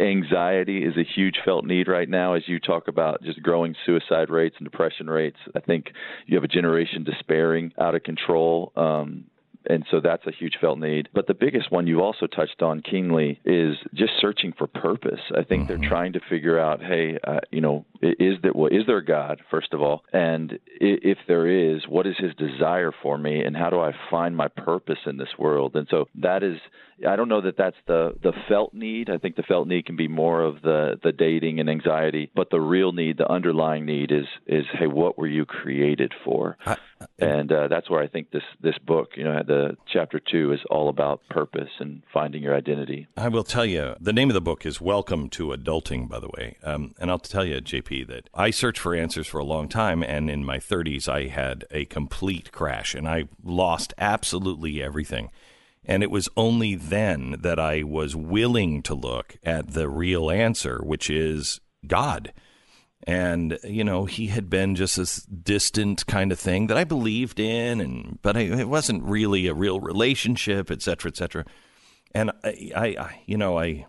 anxiety 0.02 0.84
is 0.84 0.98
a 0.98 1.04
huge 1.04 1.40
felt 1.46 1.66
need 1.66 1.88
right 1.88 2.10
now, 2.10 2.34
as 2.34 2.44
you 2.48 2.60
talk 2.60 2.88
about 2.88 3.24
just 3.24 3.42
growing 3.42 3.76
suicide 3.86 4.30
rates 4.30 4.56
and 4.60 4.70
depression 4.70 5.10
rates. 5.10 5.38
I 5.56 5.60
think 5.60 5.92
you 6.26 6.36
have 6.36 6.44
a 6.44 6.50
generation 6.50 7.04
despairing, 7.04 7.74
out 7.80 7.96
of 7.96 8.04
control. 8.04 8.72
Um, 8.76 9.26
and 9.70 9.86
so 9.90 10.00
that's 10.02 10.26
a 10.26 10.32
huge 10.32 10.58
felt 10.60 10.80
need. 10.80 11.10
But 11.14 11.28
the 11.28 11.34
biggest 11.34 11.72
one 11.72 11.88
you 11.88 12.02
also 12.02 12.28
touched 12.28 12.62
on 12.62 12.82
keenly 12.82 13.40
is 13.46 13.76
just 13.94 14.14
searching 14.20 14.54
for 14.58 14.68
purpose. 14.68 15.20
I 15.38 15.44
think 15.44 15.64
mm-hmm. 15.64 15.82
they're 15.82 15.90
trying 15.90 16.14
to 16.14 16.20
figure 16.30 16.60
out, 16.60 16.82
hey, 16.82 17.18
uh, 17.26 17.40
you 17.52 17.62
know, 17.62 17.86
is 18.02 18.38
there 18.42 18.54
well, 18.54 18.72
is 18.72 18.86
there 18.88 18.98
a 18.98 19.06
God 19.06 19.42
first 19.50 19.74
of 19.74 19.82
all, 19.82 20.04
and 20.12 20.60
if 20.66 21.18
there 21.28 21.48
is, 21.48 21.84
what 21.88 22.08
is 22.08 22.16
His 22.18 22.34
desire 22.36 22.92
for 23.02 23.18
me, 23.18 23.44
and 23.44 23.56
how 23.56 23.70
do 23.70 23.80
I 23.80 23.94
find 24.10 24.36
my 24.36 24.48
purpose 24.48 25.00
in 25.06 25.18
this 25.18 25.38
world? 25.38 25.76
And 25.76 25.88
so 25.90 26.08
that 26.16 26.44
is 26.44 26.58
I 27.08 27.16
don't 27.16 27.30
know 27.30 27.42
that 27.42 27.58
that's 27.58 27.78
the 27.88 28.16
the 28.22 28.34
felt 28.48 28.74
need. 28.74 29.10
I 29.10 29.18
think 29.18 29.36
the 29.36 29.44
felt 29.44 29.68
need 29.68 29.86
can 29.86 29.96
be 29.96 30.08
more 30.08 30.42
of 30.42 30.62
the 30.62 31.00
the 31.02 31.12
dating 31.12 31.60
and 31.60 31.70
anxiety, 31.70 32.30
but 32.36 32.50
the 32.50 32.60
real 32.60 32.92
need, 32.92 33.18
the 33.18 33.32
underlying 33.32 33.86
need, 33.86 34.12
is 34.12 34.26
is 34.48 34.66
hey, 34.74 34.88
what 34.88 35.18
were 35.18 35.28
you 35.28 35.46
created 35.46 36.14
for? 36.26 36.58
I, 36.66 36.78
and 37.18 37.52
uh, 37.52 37.68
that's 37.70 37.90
where 37.90 38.02
I 38.02 38.08
think 38.08 38.32
this 38.32 38.44
this 38.62 38.78
book, 38.80 39.12
you 39.16 39.24
know, 39.24 39.42
the 39.46 39.59
chapter 39.92 40.20
two 40.20 40.52
is 40.54 40.60
all 40.70 40.90
about 40.90 41.22
purpose 41.30 41.70
and 41.80 42.02
finding 42.14 42.44
your 42.44 42.56
identity. 42.56 43.08
I 43.18 43.28
will 43.28 43.44
tell 43.44 43.66
you, 43.66 43.96
the 44.00 44.14
name 44.14 44.30
of 44.30 44.34
the 44.34 44.42
book 44.42 44.66
is 44.66 44.82
Welcome 44.82 45.30
to 45.30 45.48
Adulting, 45.48 46.08
by 46.08 46.20
the 46.20 46.30
way, 46.30 46.58
um, 46.64 46.94
and 47.00 47.10
I'll 47.10 47.20
tell 47.20 47.46
you, 47.46 47.62
JP, 47.62 48.08
that 48.08 48.30
I 48.34 48.52
searched 48.52 48.80
for 48.80 48.96
answers 48.96 49.28
for 49.28 49.40
a 49.40 49.44
long 49.44 49.68
time, 49.68 50.04
and 50.04 50.30
in 50.30 50.44
my 50.44 50.58
30s, 50.58 51.08
I 51.08 51.28
had 51.28 51.66
a 51.72 51.86
complete 51.86 52.52
crash, 52.52 52.96
and 52.96 53.08
I 53.08 53.26
lost 53.44 53.94
absolutely 53.98 54.82
everything. 54.82 55.30
And 55.86 56.04
it 56.04 56.12
was 56.12 56.30
only 56.38 56.76
then 56.76 57.38
that 57.40 57.60
I 57.60 57.84
was 57.84 58.16
willing 58.16 58.84
to 58.84 58.94
look 58.94 59.38
at 59.44 59.72
the 59.72 59.90
real 59.90 60.30
answer, 60.30 60.82
which 60.84 61.10
is 61.10 61.62
God. 61.88 62.32
And, 63.08 63.58
you 63.64 63.84
know, 63.84 64.06
he 64.06 64.28
had 64.28 64.50
been 64.50 64.76
just 64.76 64.98
this 64.98 65.22
distant 65.24 66.06
kind 66.06 66.32
of 66.32 66.40
thing 66.40 66.68
that 66.68 66.78
I 66.78 66.84
believed 66.84 67.40
in, 67.40 67.80
and 67.80 68.20
but 68.22 68.36
I, 68.36 68.42
it 68.42 68.68
wasn't 68.68 69.04
really 69.04 69.48
a 69.48 69.54
real 69.54 69.80
relationship, 69.80 70.70
et 70.70 70.82
cetera, 70.82 71.10
et 71.10 71.18
cetera. 71.18 71.46
And 72.14 72.32
I, 72.44 72.96
I, 73.00 73.22
you 73.26 73.38
know, 73.38 73.58
I, 73.58 73.86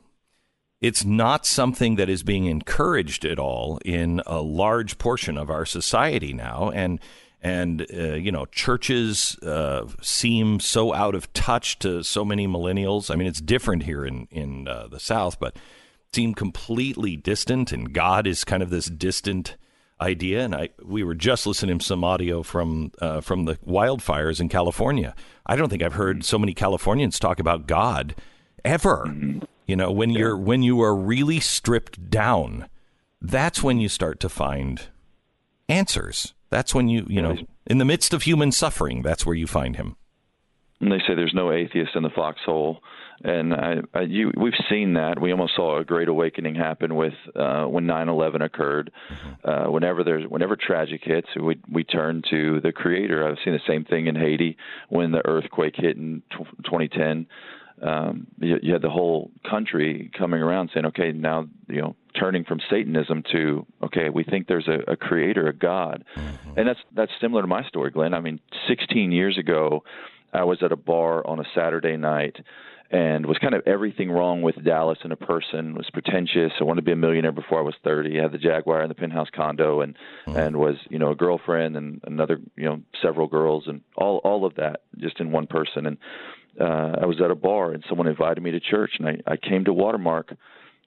it's 0.81 1.05
not 1.05 1.45
something 1.45 1.97
that 1.97 2.09
is 2.09 2.23
being 2.23 2.47
encouraged 2.47 3.25
at 3.25 3.39
all 3.39 3.81
in 3.85 4.23
a 4.27 4.41
large 4.41 4.97
portion 4.99 5.37
of 5.37 5.51
our 5.51 5.67
society 5.67 6.33
now. 6.33 6.71
And 6.73 7.01
and 7.43 7.87
uh, 7.93 8.15
you 8.15 8.31
know 8.31 8.47
churches 8.47 9.37
uh, 9.43 9.87
seem 10.03 10.61
so 10.61 10.93
out 10.93 11.15
of 11.15 11.33
touch 11.33 11.79
to 11.81 12.03
so 12.03 12.25
many 12.25 12.47
millennials. 12.47 13.11
I 13.11 13.17
mean, 13.17 13.27
it's 13.27 13.41
different 13.41 13.85
here 13.85 14.05
in 14.05 14.29
in 14.31 14.69
uh, 14.69 14.89
the 14.89 15.01
South, 15.01 15.41
but 15.41 15.57
seem 16.13 16.35
completely 16.35 17.17
distant, 17.17 17.73
and 17.73 17.93
God 17.93 18.27
is 18.27 18.45
kind 18.45 18.63
of 18.63 18.71
this 18.71 18.87
distant 18.87 19.57
idea. 20.01 20.45
And 20.45 20.55
I 20.55 20.71
we 20.83 21.03
were 21.03 21.15
just 21.15 21.47
listening 21.47 21.79
to 21.79 21.85
some 21.85 22.05
audio 22.05 22.43
from 22.43 22.93
uh, 23.01 23.21
from 23.21 23.45
the 23.45 23.57
wildfires 23.57 24.41
in 24.41 24.49
California. 24.49 25.15
I 25.47 25.57
don't 25.57 25.69
think 25.69 25.83
I've 25.83 25.95
heard 25.95 26.25
so 26.25 26.39
many 26.39 26.55
Californians 26.55 27.19
talk 27.19 27.41
about 27.41 27.67
God 27.67 28.15
ever. 28.65 29.15
You 29.67 29.77
know, 29.77 29.93
when 29.93 30.11
you're 30.11 30.37
when 30.37 30.63
you 30.63 30.81
are 30.83 30.95
really 30.95 31.41
stripped 31.41 32.11
down, 32.11 32.69
that's 33.21 33.63
when 33.63 33.79
you 33.81 33.89
start 33.89 34.21
to 34.21 34.29
find 34.29 34.83
answers 35.69 36.35
that's 36.51 36.75
when 36.75 36.89
you, 36.89 37.07
you 37.09 37.23
know, 37.23 37.37
in 37.67 37.79
the 37.79 37.85
midst 37.85 38.13
of 38.13 38.23
human 38.23 38.53
suffering, 38.53 39.03
that's 39.03 39.25
where 39.25 39.37
you 39.37 39.47
find 39.47 39.77
him. 39.77 39.97
And 40.81 40.91
they 40.91 40.99
say 40.99 41.15
there's 41.15 41.35
no 41.35 41.53
atheist 41.53 41.95
in 41.95 42.03
the 42.03 42.11
foxhole, 42.11 42.83
and 43.23 43.55
I, 43.55 43.77
I, 43.95 44.01
you, 44.03 44.33
we've 44.37 44.53
seen 44.69 44.95
that. 44.95 45.21
We 45.21 45.31
almost 45.33 45.55
saw 45.57 45.79
a 45.79 45.85
great 45.85 46.09
awakening 46.09 46.55
happen 46.55 46.95
with 46.95 47.15
uh, 47.35 47.65
when 47.65 47.85
9/11 47.85 48.45
occurred. 48.45 48.91
Mm-hmm. 49.13 49.51
Uh, 49.51 49.71
whenever 49.71 50.05
there's 50.05 50.25
whenever 50.29 50.57
tragic 50.57 51.03
hits, 51.05 51.29
we 51.41 51.59
we 51.71 51.85
turn 51.85 52.23
to 52.31 52.61
the 52.61 52.73
Creator. 52.73 53.29
I've 53.29 53.39
seen 53.45 53.53
the 53.53 53.61
same 53.67 53.85
thing 53.85 54.07
in 54.07 54.17
Haiti 54.17 54.57
when 54.89 55.13
the 55.13 55.27
earthquake 55.27 55.75
hit 55.77 55.97
in 55.97 56.23
t- 56.31 56.45
2010 56.65 57.27
um, 57.83 58.27
you, 58.39 58.59
you 58.63 58.73
had 58.73 58.83
the 58.83 58.91
whole 58.91 59.31
country 59.49 60.11
coming 60.17 60.43
around 60.43 60.71
saying, 60.73 60.87
okay, 60.87 61.13
now 61.13 61.49
you 61.69 61.81
know, 61.81 61.97
turning 62.19 62.45
from 62.45 62.61
Satanism 62.69 63.23
to 63.33 63.67
okay, 63.83 64.11
we 64.11 64.25
think 64.25 64.47
there's 64.47 64.69
a, 64.69 64.93
a 64.93 64.97
creator, 64.97 65.47
a 65.49 65.53
God, 65.55 66.05
mm-hmm. 66.17 66.59
and 66.59 66.69
that's 66.69 66.81
that's 66.95 67.13
similar 67.21 67.43
to 67.43 67.49
my 67.49 67.67
story, 67.69 67.91
Glenn. 67.91 68.15
I 68.15 68.21
mean, 68.21 68.41
16 68.69 69.13
years 69.13 69.39
ago, 69.39 69.85
I 70.33 70.45
was 70.45 70.63
at 70.63 70.73
a 70.73 70.77
bar 70.77 71.27
on 71.27 71.41
a 71.41 71.45
Saturday 71.55 71.97
night 71.97 72.37
and 72.91 73.25
was 73.27 73.39
kind 73.39 73.55
of 73.55 73.63
everything 73.67 74.11
wrong 74.11 74.43
with 74.43 74.63
Dallas 74.65 74.99
in 75.05 75.13
a 75.13 75.17
person. 75.17 75.75
Was 75.75 75.89
pretentious. 75.93 76.53
I 76.61 76.65
wanted 76.65 76.81
to 76.81 76.87
be 76.87 76.93
a 76.93 76.97
millionaire 76.97 77.33
before 77.33 77.61
I 77.61 77.63
was 77.63 77.75
30. 77.85 78.19
I 78.19 78.23
had 78.23 78.33
the 78.33 78.39
Jaguar 78.39 78.83
and 78.83 78.91
the 78.91 78.97
penthouse 78.97 79.29
condo, 79.35 79.81
and 79.81 79.95
mm-hmm. 80.27 80.37
and 80.37 80.57
was 80.57 80.77
you 80.89 80.99
know 80.99 81.11
a 81.11 81.15
girlfriend 81.15 81.77
and 81.77 82.01
another 82.05 82.41
you 82.57 82.65
know 82.65 82.81
several 83.01 83.29
girls 83.29 83.65
and 83.69 83.83
all 83.97 84.19
all 84.25 84.45
of 84.45 84.57
that 84.57 84.83
just 84.99 85.21
in 85.21 85.31
one 85.31 85.47
person. 85.47 85.87
And 85.87 85.99
uh, 86.61 86.97
I 87.03 87.07
was 87.07 87.21
at 87.25 87.31
a 87.31 87.37
bar 87.37 87.73
and 87.73 87.85
someone 87.89 88.09
invited 88.09 88.43
me 88.43 88.51
to 88.51 88.61
church, 88.61 88.93
and 88.99 89.09
I, 89.09 89.33
I 89.33 89.37
came 89.37 89.65
to 89.67 89.73
Watermark, 89.73 90.35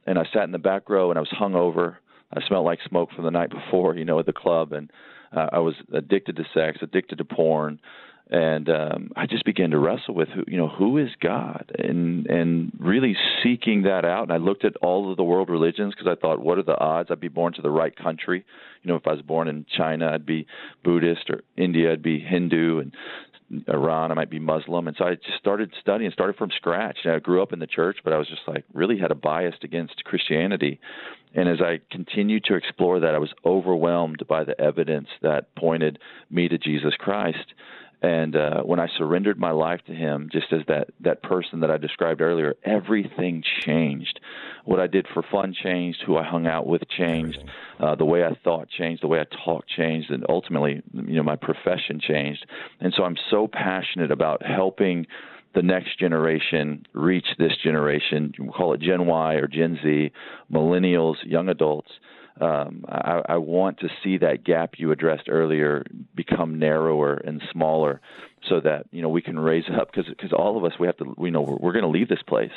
and 0.06 0.20
I 0.20 0.24
sat 0.34 0.44
in 0.44 0.52
the 0.52 0.58
back 0.58 0.90
row, 0.90 1.10
and 1.10 1.18
I 1.18 1.22
was 1.22 1.34
hungover. 1.40 1.98
I 2.36 2.46
smelled 2.48 2.66
like 2.66 2.80
smoke 2.88 3.12
from 3.16 3.24
the 3.24 3.32
night 3.32 3.52
before, 3.52 3.96
you 3.96 4.06
know, 4.06 4.20
at 4.20 4.26
the 4.26 4.34
club, 4.34 4.74
and 4.74 4.92
uh, 5.36 5.48
I 5.54 5.60
was 5.60 5.76
addicted 5.94 6.36
to 6.36 6.44
sex, 6.54 6.80
addicted 6.82 7.20
to 7.20 7.26
porn, 7.26 7.80
and 8.30 8.70
um, 8.70 9.12
I 9.16 9.28
just 9.28 9.46
began 9.46 9.72
to 9.72 9.78
wrestle 9.78 10.16
with 10.16 10.30
who, 10.30 10.44
you 10.48 10.58
know, 10.58 10.70
who 10.70 10.98
is 10.98 11.10
God, 11.22 11.72
and 11.78 12.26
and 12.28 12.72
really 12.80 13.16
seeking 13.44 13.84
that 13.84 14.06
out. 14.06 14.24
And 14.24 14.32
I 14.32 14.38
looked 14.38 14.66
at 14.66 14.76
all 14.78 15.12
of 15.12 15.18
the 15.18 15.24
world 15.24 15.50
religions 15.50 15.94
because 15.94 16.12
I 16.12 16.20
thought, 16.20 16.40
what 16.40 16.58
are 16.58 16.64
the 16.64 16.78
odds 16.78 17.10
I'd 17.12 17.20
be 17.20 17.28
born 17.28 17.54
to 17.54 17.62
the 17.62 17.70
right 17.70 17.96
country? 17.96 18.46
You 18.82 18.90
know, 18.90 18.96
if 18.96 19.08
I 19.08 19.12
was 19.12 19.22
born 19.22 19.48
in 19.48 19.66
China, 19.78 20.12
I'd 20.12 20.26
be 20.26 20.48
Buddhist, 20.84 21.30
or 21.30 21.42
India, 21.58 21.92
I'd 21.92 22.02
be 22.02 22.20
Hindu, 22.20 22.80
and 22.80 22.94
Iran, 23.68 24.12
I 24.12 24.16
might 24.16 24.30
be 24.30 24.40
Muslim, 24.40 24.88
and 24.88 24.96
so 24.98 25.06
I 25.06 25.16
just 25.16 25.38
started 25.38 25.72
studying, 25.80 26.10
started 26.12 26.38
from 26.38 26.50
scratch. 26.56 27.00
I 27.06 27.20
grew 27.20 27.42
up 27.42 27.54
in 27.54 27.60
the 27.60 27.68
church, 27.68 27.98
but 28.04 28.14
I 28.14 28.18
was 28.18 28.28
just 28.28 28.42
like 28.48 28.64
really 28.74 28.98
had 28.98 29.12
a 29.12 29.16
bias 29.16 29.56
against 29.64 30.04
Christianity. 30.06 30.80
And 31.36 31.50
as 31.50 31.62
I 31.62 31.80
continued 31.92 32.46
to 32.46 32.56
explore 32.56 33.00
that, 33.00 33.16
I 33.16 33.20
was 33.20 33.34
overwhelmed 33.46 34.24
by 34.28 34.44
the 34.44 34.60
evidence 34.60 35.08
that 35.22 35.54
pointed 35.56 36.00
me 36.30 36.48
to 36.48 36.58
Jesus 36.58 36.94
Christ. 36.98 37.54
And 38.04 38.36
uh, 38.36 38.64
when 38.64 38.82
I 38.82 38.90
surrendered 38.98 39.40
my 39.40 39.52
life 39.52 39.80
to 39.88 39.94
Him, 39.94 40.28
just 40.30 40.52
as 40.52 40.60
that 40.68 40.90
that 41.00 41.24
person 41.24 41.62
that 41.62 41.72
I 41.72 41.78
described 41.78 42.20
earlier, 42.20 42.54
everything 42.66 43.42
changed. 43.62 44.20
What 44.66 44.82
I 44.82 44.88
did 44.88 45.08
for 45.14 45.24
fun 45.32 45.56
changed. 45.64 46.04
Who 46.06 46.18
I 46.18 46.24
hung 46.24 46.46
out 46.46 46.68
with 46.68 46.82
changed. 46.90 47.40
Uh, 47.80 47.96
the 47.96 48.04
way 48.04 48.26
I 48.26 48.38
thought 48.44 48.68
changed. 48.70 49.04
The 49.04 49.08
way 49.08 49.22
I 49.22 49.26
talked 49.46 49.70
changed. 49.70 50.12
And 50.12 50.26
ultimately, 50.28 50.84
you 50.94 51.16
know, 51.16 51.24
my 51.24 51.38
profession 51.38 52.02
changed. 52.02 52.46
And 52.82 52.94
so 52.96 53.04
I'm 53.04 53.16
so 53.32 53.48
passionate 53.48 54.12
about 54.12 54.46
helping 54.46 55.08
the 55.56 55.62
next 55.62 55.98
generation 55.98 56.86
reach 56.92 57.28
this 57.40 57.56
generation. 57.64 58.34
We 58.38 58.50
call 58.50 58.74
it 58.74 58.82
Gen 58.82 59.06
Y 59.06 59.36
or 59.36 59.48
Gen 59.48 59.80
Z, 59.82 60.12
millennials, 60.52 61.16
young 61.24 61.48
adults 61.48 61.92
um, 62.42 62.86
I, 62.88 63.22
I 63.30 63.38
want 63.38 63.80
to 63.80 63.90
see 64.04 64.18
that 64.18 64.44
gap 64.44 64.74
you 64.78 64.92
addressed 64.92 65.30
earlier 65.30 65.86
become 66.16 66.58
narrower 66.60 67.16
and 67.16 67.42
smaller, 67.52 68.02
so 68.50 68.60
that 68.62 68.86
you 68.92 69.02
know 69.02 69.10
we 69.10 69.22
can 69.22 69.38
raise 69.38 69.66
up 69.80 69.92
because 69.92 70.10
because 70.10 70.34
all 70.34 70.58
of 70.58 70.66
us 70.66 70.78
we 70.80 70.88
have 70.88 70.98
to 70.98 71.16
you 71.20 71.32
know 71.32 71.42
we're, 71.42 71.58
we're 71.58 71.74
going 71.74 71.84
to 71.84 71.90
leave 71.90 72.10
this 72.10 72.24
place 72.28 72.52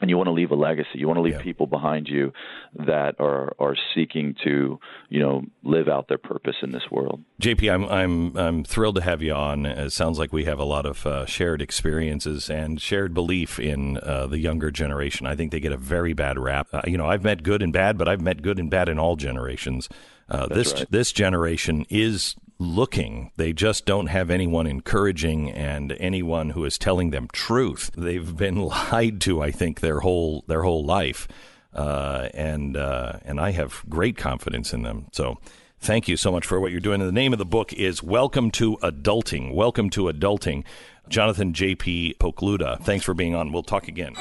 and 0.00 0.10
you 0.10 0.16
want 0.16 0.26
to 0.26 0.32
leave 0.32 0.50
a 0.50 0.54
legacy. 0.54 0.90
You 0.94 1.06
want 1.06 1.16
to 1.18 1.22
leave 1.22 1.34
yeah. 1.34 1.42
people 1.42 1.66
behind 1.66 2.06
you 2.08 2.32
that 2.74 3.16
are 3.18 3.54
are 3.58 3.76
seeking 3.94 4.34
to, 4.44 4.78
you 5.08 5.20
know, 5.20 5.42
live 5.62 5.88
out 5.88 6.08
their 6.08 6.18
purpose 6.18 6.56
in 6.62 6.72
this 6.72 6.82
world. 6.90 7.22
JP, 7.40 7.72
I'm 7.72 7.84
I'm 7.84 8.36
I'm 8.36 8.64
thrilled 8.64 8.96
to 8.96 9.02
have 9.02 9.22
you 9.22 9.32
on. 9.32 9.64
It 9.64 9.90
sounds 9.90 10.18
like 10.18 10.32
we 10.32 10.44
have 10.44 10.58
a 10.58 10.64
lot 10.64 10.84
of 10.84 11.06
uh, 11.06 11.26
shared 11.26 11.62
experiences 11.62 12.50
and 12.50 12.80
shared 12.80 13.14
belief 13.14 13.58
in 13.58 13.98
uh, 13.98 14.26
the 14.26 14.38
younger 14.38 14.70
generation. 14.70 15.26
I 15.26 15.34
think 15.34 15.50
they 15.50 15.60
get 15.60 15.72
a 15.72 15.78
very 15.78 16.12
bad 16.12 16.38
rap. 16.38 16.68
Uh, 16.72 16.82
you 16.86 16.98
know, 16.98 17.06
I've 17.06 17.24
met 17.24 17.42
good 17.42 17.62
and 17.62 17.72
bad, 17.72 17.96
but 17.96 18.08
I've 18.08 18.20
met 18.20 18.42
good 18.42 18.58
and 18.58 18.70
bad 18.70 18.88
in 18.88 18.98
all 18.98 19.16
generations. 19.16 19.88
Uh, 20.28 20.46
this 20.46 20.74
right. 20.74 20.90
this 20.90 21.12
generation 21.12 21.86
is 21.88 22.34
looking. 22.58 23.30
They 23.36 23.52
just 23.52 23.84
don't 23.86 24.06
have 24.06 24.30
anyone 24.30 24.66
encouraging 24.66 25.50
and 25.50 25.92
anyone 25.98 26.50
who 26.50 26.64
is 26.64 26.78
telling 26.78 27.10
them 27.10 27.28
truth. 27.32 27.90
They've 27.96 28.36
been 28.36 28.60
lied 28.92 29.20
to, 29.22 29.42
I 29.42 29.50
think, 29.50 29.80
their 29.80 30.00
whole 30.00 30.44
their 30.46 30.62
whole 30.62 30.84
life, 30.84 31.28
uh, 31.74 32.28
and 32.34 32.76
uh, 32.76 33.18
and 33.24 33.40
I 33.40 33.52
have 33.52 33.84
great 33.88 34.16
confidence 34.16 34.72
in 34.72 34.82
them. 34.82 35.06
So. 35.12 35.38
Thank 35.78 36.08
you 36.08 36.16
so 36.16 36.32
much 36.32 36.46
for 36.46 36.58
what 36.58 36.72
you're 36.72 36.80
doing. 36.80 37.02
And 37.02 37.08
the 37.08 37.12
name 37.12 37.34
of 37.34 37.38
the 37.38 37.44
book 37.44 37.70
is 37.74 38.02
Welcome 38.02 38.50
to 38.52 38.78
Adulting. 38.78 39.54
Welcome 39.54 39.90
to 39.90 40.04
Adulting. 40.04 40.64
Jonathan 41.08 41.52
J.P. 41.52 42.16
Pokluda, 42.18 42.82
thanks 42.82 43.04
for 43.04 43.12
being 43.12 43.34
on. 43.34 43.52
We'll 43.52 43.62
talk 43.62 43.86
again. 43.86 44.14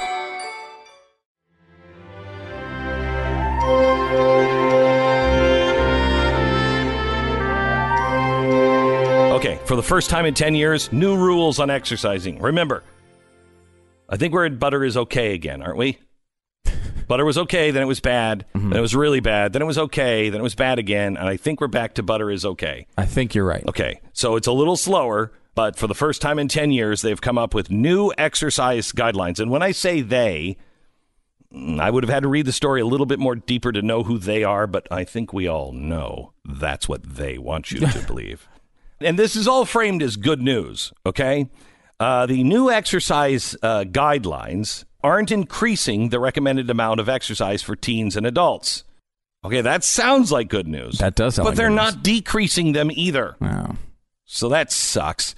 Okay, 9.36 9.60
for 9.66 9.76
the 9.76 9.84
first 9.84 10.10
time 10.10 10.26
in 10.26 10.34
10 10.34 10.56
years, 10.56 10.90
new 10.94 11.18
rules 11.18 11.60
on 11.60 11.70
exercising. 11.70 12.40
Remember, 12.40 12.84
I 14.08 14.16
think 14.16 14.34
we're 14.34 14.46
at 14.46 14.60
butter 14.60 14.82
is 14.86 14.96
okay 14.96 15.34
again, 15.34 15.62
aren't 15.62 15.76
we? 15.78 15.98
butter 17.10 17.26
was 17.26 17.38
okay, 17.40 17.72
then 17.72 17.84
it 17.84 17.88
was 17.88 18.00
bad, 18.00 18.46
Mm-hmm. 18.56 18.70
then 18.70 18.78
it 18.80 18.82
was 18.82 18.96
really 18.96 19.20
bad, 19.20 19.52
then 19.52 19.62
it 19.62 19.66
was 19.66 19.78
okay, 19.78 20.30
then 20.30 20.40
it 20.40 20.44
was 20.44 20.56
bad 20.56 20.80
again, 20.80 21.18
and 21.18 21.28
I 21.28 21.36
think 21.36 21.60
we're 21.60 21.68
back 21.68 21.96
to 21.96 22.04
butter 22.04 22.32
is 22.32 22.46
okay. 22.46 22.88
I 22.98 23.06
think 23.06 23.36
you're 23.36 23.44
right. 23.46 23.68
Okay, 23.68 24.00
so 24.14 24.38
it's 24.38 24.48
a 24.48 24.54
little 24.54 24.78
slower, 24.78 25.34
but 25.54 25.76
for 25.76 25.88
the 25.88 25.96
first 25.96 26.22
time 26.22 26.40
in 26.40 26.48
10 26.48 26.72
years, 26.72 27.02
they've 27.02 27.20
come 27.20 27.38
up 27.38 27.54
with 27.54 27.70
new 27.70 28.14
exercise 28.18 28.94
guidelines. 28.94 29.42
And 29.42 29.52
when 29.52 29.62
I 29.62 29.72
say 29.72 30.00
they, 30.00 30.56
mm, 31.54 31.78
I 31.82 31.90
would 31.90 32.06
have 32.06 32.14
had 32.14 32.24
to 32.24 32.30
read 32.30 32.46
the 32.46 32.54
story 32.54 32.80
a 32.80 32.86
little 32.86 33.06
bit 33.06 33.20
more 33.20 33.36
deeper 33.36 33.74
to 33.74 33.82
know 33.82 34.04
who 34.04 34.18
they 34.18 34.46
are, 34.46 34.66
but 34.66 34.88
I 34.90 35.04
think 35.04 35.34
we 35.34 35.46
all 35.46 35.74
know 35.74 36.32
that's 36.46 36.88
what 36.88 37.04
they 37.04 37.38
want 37.38 37.72
you 37.72 37.82
to 37.82 38.00
believe. 38.08 38.48
And 39.02 39.20
this 39.20 39.36
is 39.36 39.48
all 39.48 39.66
framed 39.66 40.02
as 40.02 40.16
good 40.16 40.42
news, 40.42 40.94
okay? 41.06 41.50
Uh, 42.00 42.26
the 42.26 42.44
new 42.44 42.70
exercise 42.70 43.56
uh, 43.62 43.84
guidelines 43.84 44.86
aren't 45.04 45.32
increasing 45.32 46.10
the 46.10 46.20
recommended 46.20 46.70
amount 46.70 47.00
of 47.00 47.08
exercise 47.08 47.62
for 47.62 47.76
teens 47.76 48.16
and 48.16 48.26
adults. 48.26 48.84
Okay, 49.44 49.62
that 49.62 49.84
sounds 49.84 50.32
like 50.32 50.50
good 50.50 50.68
news. 50.68 50.98
That 50.98 51.16
does 51.16 51.36
sound 51.36 51.46
But 51.46 51.52
like 51.52 51.58
they're 51.58 51.70
not 51.70 52.02
decreasing 52.02 52.72
them 52.74 52.90
either. 52.92 53.36
Wow. 53.40 53.76
So 54.26 54.50
that 54.50 54.72
sucks. 54.72 55.36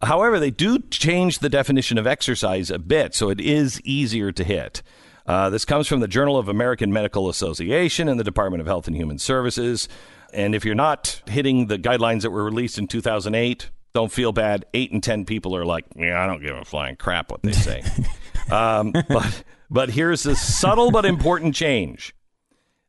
However, 0.00 0.40
they 0.40 0.50
do 0.50 0.78
change 0.78 1.40
the 1.40 1.50
definition 1.50 1.98
of 1.98 2.06
exercise 2.06 2.70
a 2.70 2.78
bit, 2.78 3.14
so 3.14 3.28
it 3.28 3.40
is 3.40 3.80
easier 3.82 4.32
to 4.32 4.42
hit. 4.42 4.82
Uh, 5.26 5.50
this 5.50 5.64
comes 5.64 5.86
from 5.86 6.00
the 6.00 6.08
Journal 6.08 6.38
of 6.38 6.48
American 6.48 6.92
Medical 6.92 7.28
Association 7.28 8.08
and 8.08 8.18
the 8.18 8.24
Department 8.24 8.60
of 8.60 8.66
Health 8.66 8.86
and 8.88 8.96
Human 8.96 9.18
Services. 9.18 9.88
And 10.32 10.54
if 10.54 10.64
you're 10.64 10.74
not 10.74 11.22
hitting 11.26 11.66
the 11.66 11.78
guidelines 11.78 12.22
that 12.22 12.30
were 12.30 12.44
released 12.44 12.78
in 12.78 12.86
2008, 12.86 13.70
don't 13.94 14.10
feel 14.10 14.32
bad. 14.32 14.64
Eight 14.74 14.92
and 14.92 15.02
ten 15.02 15.24
people 15.24 15.54
are 15.54 15.64
like, 15.64 15.84
yeah, 15.96 16.22
I 16.22 16.26
don't 16.26 16.42
give 16.42 16.56
a 16.56 16.64
flying 16.64 16.96
crap 16.96 17.30
what 17.30 17.42
they 17.42 17.52
say. 17.52 17.82
um, 18.50 18.92
but 19.08 19.44
but 19.70 19.90
here's 19.90 20.26
a 20.26 20.34
subtle 20.34 20.90
but 20.90 21.04
important 21.04 21.54
change. 21.54 22.14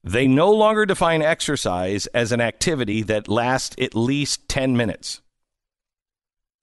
They 0.03 0.28
no 0.28 0.52
longer 0.52 0.86
define 0.86 1.22
exercise 1.22 2.07
as 2.07 2.32
an 2.32 2.41
activity 2.41 3.03
that 3.03 3.30
lasts 3.30 3.76
at 3.80 3.95
least 3.95 4.49
10 4.49 4.76
minutes. 4.76 5.22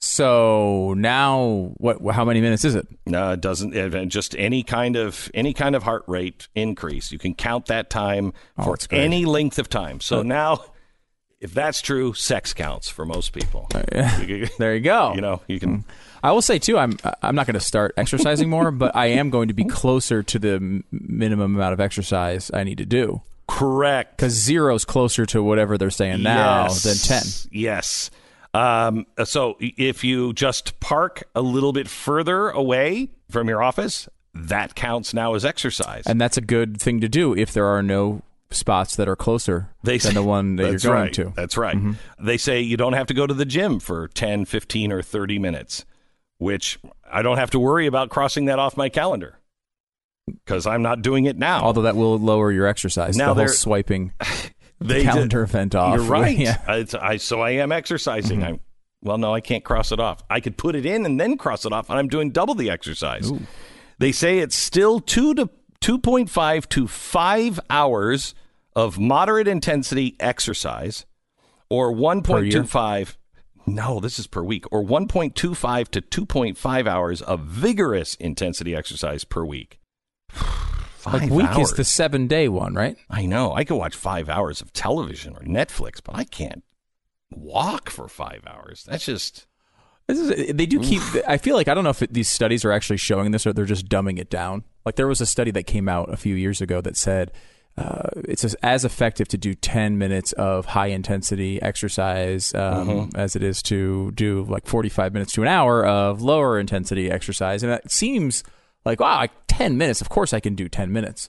So 0.02 0.94
now, 0.96 1.72
what? 1.76 1.98
How 2.14 2.24
many 2.24 2.40
minutes 2.40 2.64
is 2.64 2.74
it? 2.74 2.88
No, 3.06 3.32
it 3.32 3.40
doesn't. 3.42 3.76
uh, 3.76 4.04
Just 4.06 4.34
any 4.38 4.62
kind 4.62 4.96
of 4.96 5.30
any 5.34 5.52
kind 5.52 5.76
of 5.76 5.82
heart 5.82 6.04
rate 6.06 6.48
increase. 6.54 7.12
You 7.12 7.18
can 7.18 7.34
count 7.34 7.66
that 7.66 7.90
time 7.90 8.32
Oh, 8.56 8.64
for 8.64 8.76
any 8.90 9.26
length 9.26 9.58
of 9.58 9.68
time. 9.68 10.00
So 10.00 10.20
Uh, 10.20 10.22
now, 10.22 10.64
if 11.38 11.52
that's 11.52 11.82
true, 11.82 12.14
sex 12.14 12.54
counts 12.54 12.88
for 12.88 13.04
most 13.04 13.32
people. 13.34 13.68
there 14.58 14.74
you 14.74 14.80
go. 14.80 15.12
You 15.14 15.20
know, 15.20 15.42
you 15.46 15.60
can. 15.60 15.84
I 16.22 16.32
will 16.32 16.42
say 16.42 16.58
too, 16.58 16.78
I'm 16.78 16.98
I'm 17.22 17.34
not 17.34 17.46
going 17.46 17.54
to 17.54 17.60
start 17.60 17.92
exercising 17.98 18.48
more, 18.48 18.70
but 18.70 18.96
I 18.96 19.06
am 19.06 19.28
going 19.28 19.48
to 19.48 19.54
be 19.54 19.64
closer 19.64 20.22
to 20.22 20.38
the 20.38 20.82
minimum 20.90 21.56
amount 21.56 21.74
of 21.74 21.80
exercise 21.80 22.50
I 22.54 22.64
need 22.64 22.78
to 22.78 22.86
do. 22.86 23.20
Correct. 23.48 24.16
Because 24.16 24.32
zero 24.32 24.74
is 24.74 24.84
closer 24.86 25.26
to 25.26 25.42
whatever 25.42 25.76
they're 25.76 25.90
saying 25.90 26.22
now 26.22 26.62
Yes. 26.64 26.82
than 26.84 26.96
ten. 26.96 27.22
Yes. 27.52 28.10
Um, 28.52 29.06
so 29.24 29.56
if 29.60 30.02
you 30.02 30.32
just 30.32 30.80
park 30.80 31.22
a 31.34 31.40
little 31.40 31.72
bit 31.72 31.88
further 31.88 32.48
away 32.50 33.10
from 33.30 33.48
your 33.48 33.62
office, 33.62 34.08
that 34.34 34.74
counts 34.74 35.14
now 35.14 35.34
as 35.34 35.44
exercise. 35.44 36.04
And 36.06 36.20
that's 36.20 36.36
a 36.36 36.40
good 36.40 36.80
thing 36.80 37.00
to 37.00 37.08
do 37.08 37.36
if 37.36 37.52
there 37.52 37.66
are 37.66 37.82
no 37.82 38.22
spots 38.50 38.96
that 38.96 39.08
are 39.08 39.16
closer 39.16 39.70
They 39.84 39.98
than 39.98 40.14
the 40.14 40.22
one 40.22 40.56
that 40.56 40.62
you're 40.70 40.78
going 40.80 41.02
right. 41.02 41.12
to. 41.14 41.32
That's 41.36 41.56
right. 41.56 41.76
They 42.18 42.36
say 42.36 42.60
you 42.60 42.76
don't 42.76 42.94
have 42.94 43.06
to 43.06 43.14
go 43.14 43.26
to 43.26 43.34
the 43.34 43.44
gym 43.44 43.78
for 43.78 44.08
10, 44.08 44.44
15, 44.44 44.92
or 44.92 45.02
30 45.02 45.38
minutes, 45.38 45.84
which 46.38 46.78
I 47.10 47.22
don't 47.22 47.38
have 47.38 47.50
to 47.50 47.60
worry 47.60 47.86
about 47.86 48.10
crossing 48.10 48.46
that 48.46 48.58
off 48.58 48.76
my 48.76 48.88
calendar 48.88 49.36
because 50.26 50.66
I'm 50.66 50.82
not 50.82 51.02
doing 51.02 51.24
it 51.26 51.36
now. 51.36 51.62
Although 51.62 51.82
that 51.82 51.96
will 51.96 52.18
lower 52.18 52.50
your 52.52 52.66
exercise. 52.66 53.16
Now 53.16 53.34
the 53.34 53.44
whole 53.44 53.52
swiping 53.52 54.12
They 54.80 55.02
calendar 55.02 55.40
did- 55.44 55.50
event 55.50 55.74
off. 55.74 55.96
You're 55.96 56.06
right. 56.08 56.36
Yeah. 56.36 56.76
It's- 56.76 56.94
I, 56.94 57.16
so 57.18 57.40
I 57.40 57.50
am 57.50 57.72
exercising. 57.72 58.40
Mm-hmm. 58.40 58.48
I'm, 58.48 58.60
well, 59.02 59.18
no, 59.18 59.34
I 59.34 59.40
can't 59.40 59.64
cross 59.64 59.92
it 59.92 60.00
off. 60.00 60.22
I 60.28 60.40
could 60.40 60.56
put 60.58 60.74
it 60.74 60.84
in 60.84 61.06
and 61.06 61.18
then 61.18 61.36
cross 61.38 61.64
it 61.64 61.72
off, 61.72 61.88
and 61.90 61.98
I'm 61.98 62.08
doing 62.08 62.30
double 62.30 62.54
the 62.54 62.70
exercise. 62.70 63.30
They 63.98 64.12
say 64.12 64.38
it's 64.38 64.56
still 64.56 65.00
two 65.00 65.34
to 65.34 65.48
2.5 65.80 66.68
to 66.70 66.86
5 66.86 67.60
hours 67.70 68.34
of 68.76 68.98
moderate 68.98 69.48
intensity 69.48 70.16
exercise 70.20 71.06
or 71.70 71.92
1.25 71.92 73.16
no 73.66 73.98
this 74.00 74.18
is 74.18 74.26
per 74.26 74.42
week 74.42 74.64
or 74.70 74.82
1.25 74.82 75.88
to 75.88 76.00
2.5 76.02 76.86
hours 76.86 77.22
of 77.22 77.40
vigorous 77.40 78.14
intensity 78.16 78.74
exercise 78.74 79.24
per 79.24 79.44
week 79.44 79.80
Like 81.06 81.30
week 81.30 81.46
hours. 81.46 81.70
is 81.70 81.76
the 81.76 81.84
seven 81.84 82.26
day 82.26 82.48
one, 82.48 82.74
right? 82.74 82.96
I 83.08 83.26
know. 83.26 83.54
I 83.54 83.64
could 83.64 83.76
watch 83.76 83.94
five 83.94 84.28
hours 84.28 84.60
of 84.60 84.72
television 84.72 85.34
or 85.34 85.40
Netflix, 85.42 86.00
but 86.02 86.14
I 86.16 86.24
can't 86.24 86.62
walk 87.30 87.90
for 87.90 88.08
five 88.08 88.42
hours. 88.46 88.84
That's 88.88 89.04
just. 89.04 89.46
This 90.06 90.18
is, 90.18 90.54
they 90.54 90.66
do 90.66 90.80
keep. 90.80 91.00
I 91.28 91.36
feel 91.36 91.54
like 91.54 91.68
I 91.68 91.74
don't 91.74 91.84
know 91.84 91.90
if 91.90 92.02
it, 92.02 92.12
these 92.12 92.28
studies 92.28 92.64
are 92.64 92.72
actually 92.72 92.96
showing 92.96 93.30
this 93.30 93.46
or 93.46 93.52
they're 93.52 93.64
just 93.64 93.88
dumbing 93.88 94.18
it 94.18 94.28
down. 94.28 94.64
Like 94.84 94.96
there 94.96 95.06
was 95.06 95.20
a 95.20 95.26
study 95.26 95.50
that 95.52 95.64
came 95.64 95.88
out 95.88 96.12
a 96.12 96.16
few 96.16 96.34
years 96.34 96.60
ago 96.60 96.80
that 96.80 96.96
said 96.96 97.30
uh, 97.78 98.08
it's 98.24 98.44
as, 98.62 98.84
effective 98.84 99.28
to 99.28 99.38
do 99.38 99.54
10 99.54 99.96
minutes 99.98 100.32
of 100.32 100.66
high 100.66 100.88
intensity 100.88 101.62
exercise 101.62 102.52
um, 102.54 102.88
Mhm. 102.88 103.16
as 103.16 103.36
it 103.36 103.42
is 103.44 103.62
to 103.64 104.10
do 104.12 104.42
like 104.48 104.66
45 104.66 105.12
minutes 105.12 105.32
to 105.34 105.42
an 105.42 105.48
hour 105.48 105.86
of 105.86 106.20
lower 106.20 106.58
intensity 106.58 107.08
exercise. 107.10 107.62
And 107.62 107.70
that 107.70 107.90
seems 107.92 108.42
like 108.84 109.00
wow, 109.00 109.16
like 109.18 109.32
10 109.48 109.76
minutes. 109.78 110.00
Of 110.00 110.08
course, 110.08 110.32
I 110.32 110.40
can 110.40 110.54
do 110.54 110.68
10 110.68 110.92
minutes. 110.92 111.28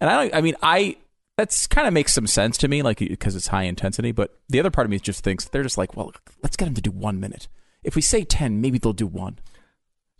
And 0.00 0.08
I, 0.10 0.22
don't- 0.24 0.34
I 0.36 0.40
mean, 0.40 0.54
I 0.62 0.96
that's 1.36 1.66
kind 1.66 1.86
of 1.88 1.94
makes 1.94 2.12
some 2.12 2.26
sense 2.26 2.58
to 2.58 2.68
me, 2.68 2.82
like 2.82 2.98
because 2.98 3.34
it's 3.36 3.46
high 3.48 3.62
intensity. 3.62 4.12
But 4.12 4.38
the 4.48 4.60
other 4.60 4.70
part 4.70 4.84
of 4.86 4.90
me 4.90 4.98
just 4.98 5.24
thinks 5.24 5.46
they're 5.46 5.62
just 5.62 5.78
like, 5.78 5.96
well, 5.96 6.12
let's 6.42 6.56
get 6.56 6.66
them 6.66 6.74
to 6.74 6.80
do 6.82 6.90
one 6.90 7.18
minute. 7.20 7.48
If 7.82 7.96
we 7.96 8.02
say 8.02 8.24
10, 8.24 8.60
maybe 8.60 8.78
they'll 8.78 8.92
do 8.92 9.06
one. 9.06 9.38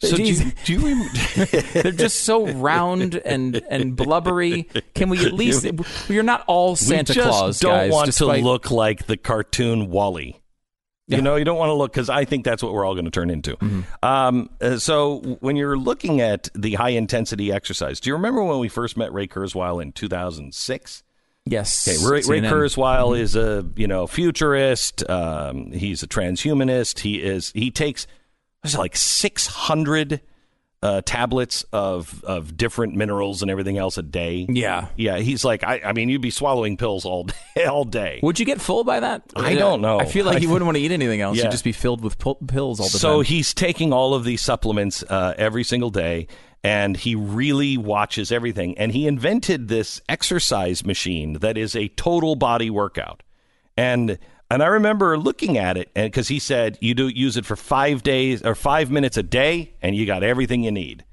So 0.02 0.16
do 0.16 0.22
you, 0.22 0.52
do 0.64 0.72
you 0.72 1.08
They're 1.74 1.92
just 1.92 2.20
so 2.22 2.46
round 2.46 3.16
and 3.16 3.56
and 3.68 3.94
blubbery. 3.94 4.62
Can 4.94 5.10
we 5.10 5.26
at 5.26 5.32
least? 5.34 5.66
We're 6.08 6.22
not 6.22 6.42
all 6.46 6.74
Santa 6.74 7.10
we 7.10 7.14
just 7.16 7.28
Claus 7.28 7.60
don't 7.60 7.70
guys. 7.72 7.92
want 7.92 8.06
despite- 8.06 8.38
to 8.40 8.44
look 8.46 8.70
like 8.70 9.04
the 9.06 9.18
cartoon 9.18 9.90
WALL-E. 9.90 10.40
Yeah. 11.10 11.16
You 11.16 11.22
know, 11.22 11.36
you 11.36 11.44
don't 11.44 11.58
want 11.58 11.70
to 11.70 11.74
look 11.74 11.92
because 11.92 12.08
I 12.08 12.24
think 12.24 12.44
that's 12.44 12.62
what 12.62 12.72
we're 12.72 12.84
all 12.84 12.94
going 12.94 13.04
to 13.04 13.10
turn 13.10 13.30
into. 13.30 13.56
Mm-hmm. 13.56 13.80
Um, 14.04 14.48
uh, 14.60 14.78
so 14.78 15.18
when 15.40 15.56
you're 15.56 15.76
looking 15.76 16.20
at 16.20 16.48
the 16.54 16.74
high 16.74 16.90
intensity 16.90 17.52
exercise, 17.52 17.98
do 17.98 18.10
you 18.10 18.14
remember 18.14 18.44
when 18.44 18.60
we 18.60 18.68
first 18.68 18.96
met 18.96 19.12
Ray 19.12 19.26
Kurzweil 19.26 19.82
in 19.82 19.90
2006? 19.92 21.02
Yes. 21.46 21.88
Okay, 21.88 21.98
Ray, 22.06 22.40
Ray. 22.40 22.48
Kurzweil 22.48 23.18
is 23.18 23.34
a 23.34 23.66
you 23.74 23.88
know 23.88 24.06
futurist. 24.06 25.08
Um, 25.10 25.72
he's 25.72 26.02
a 26.02 26.06
transhumanist. 26.06 27.00
He 27.00 27.20
is 27.20 27.50
he 27.54 27.70
takes 27.70 28.06
what's 28.60 28.76
like 28.76 28.94
six 28.94 29.46
hundred 29.46 30.20
uh, 30.82 31.02
tablets 31.04 31.64
of 31.72 32.24
of 32.24 32.56
different 32.56 32.94
minerals 32.94 33.42
and 33.42 33.50
everything 33.50 33.76
else 33.76 33.98
a 33.98 34.02
day. 34.02 34.46
Yeah. 34.48 34.88
yeah. 34.96 35.18
He's 35.18 35.44
like 35.44 35.62
I, 35.62 35.80
I 35.84 35.92
mean 35.92 36.08
you'd 36.08 36.22
be 36.22 36.30
swallowing 36.30 36.76
pills 36.76 37.04
all 37.04 37.24
day 37.24 37.64
all 37.66 37.84
day. 37.84 38.20
Would 38.22 38.38
you 38.38 38.46
get 38.46 38.60
full 38.60 38.84
by 38.84 39.00
that? 39.00 39.22
I 39.36 39.54
don't 39.54 39.82
know. 39.82 40.00
I 40.00 40.06
feel 40.06 40.24
like 40.24 40.36
I 40.36 40.38
you 40.38 40.40
th- 40.40 40.50
wouldn't 40.52 40.66
want 40.66 40.76
to 40.76 40.82
eat 40.82 40.92
anything 40.92 41.20
else. 41.20 41.36
Yeah. 41.36 41.44
You'd 41.44 41.52
just 41.52 41.64
be 41.64 41.72
filled 41.72 42.02
with 42.02 42.18
pil- 42.18 42.36
pills 42.36 42.80
all 42.80 42.86
the 42.86 42.98
so 42.98 43.08
time. 43.08 43.16
So 43.16 43.20
he's 43.20 43.52
taking 43.52 43.92
all 43.92 44.14
of 44.14 44.24
these 44.24 44.40
supplements 44.40 45.02
uh, 45.02 45.34
every 45.36 45.64
single 45.64 45.90
day 45.90 46.28
and 46.62 46.96
he 46.96 47.14
really 47.14 47.76
watches 47.76 48.32
everything 48.32 48.76
and 48.78 48.92
he 48.92 49.06
invented 49.06 49.68
this 49.68 50.00
exercise 50.08 50.84
machine 50.84 51.34
that 51.34 51.56
is 51.58 51.76
a 51.76 51.88
total 51.88 52.36
body 52.36 52.70
workout 52.70 53.22
and 53.76 54.18
and 54.50 54.62
i 54.62 54.66
remember 54.66 55.16
looking 55.16 55.56
at 55.58 55.76
it 55.76 55.90
and 55.94 56.10
because 56.10 56.28
he 56.28 56.38
said 56.38 56.76
you 56.80 56.94
do 56.94 57.08
use 57.08 57.36
it 57.36 57.46
for 57.46 57.56
five 57.56 58.02
days 58.02 58.42
or 58.42 58.54
five 58.54 58.90
minutes 58.90 59.16
a 59.16 59.22
day 59.22 59.72
and 59.82 59.94
you 59.96 60.06
got 60.06 60.22
everything 60.22 60.62
you 60.64 60.70
need 60.72 61.04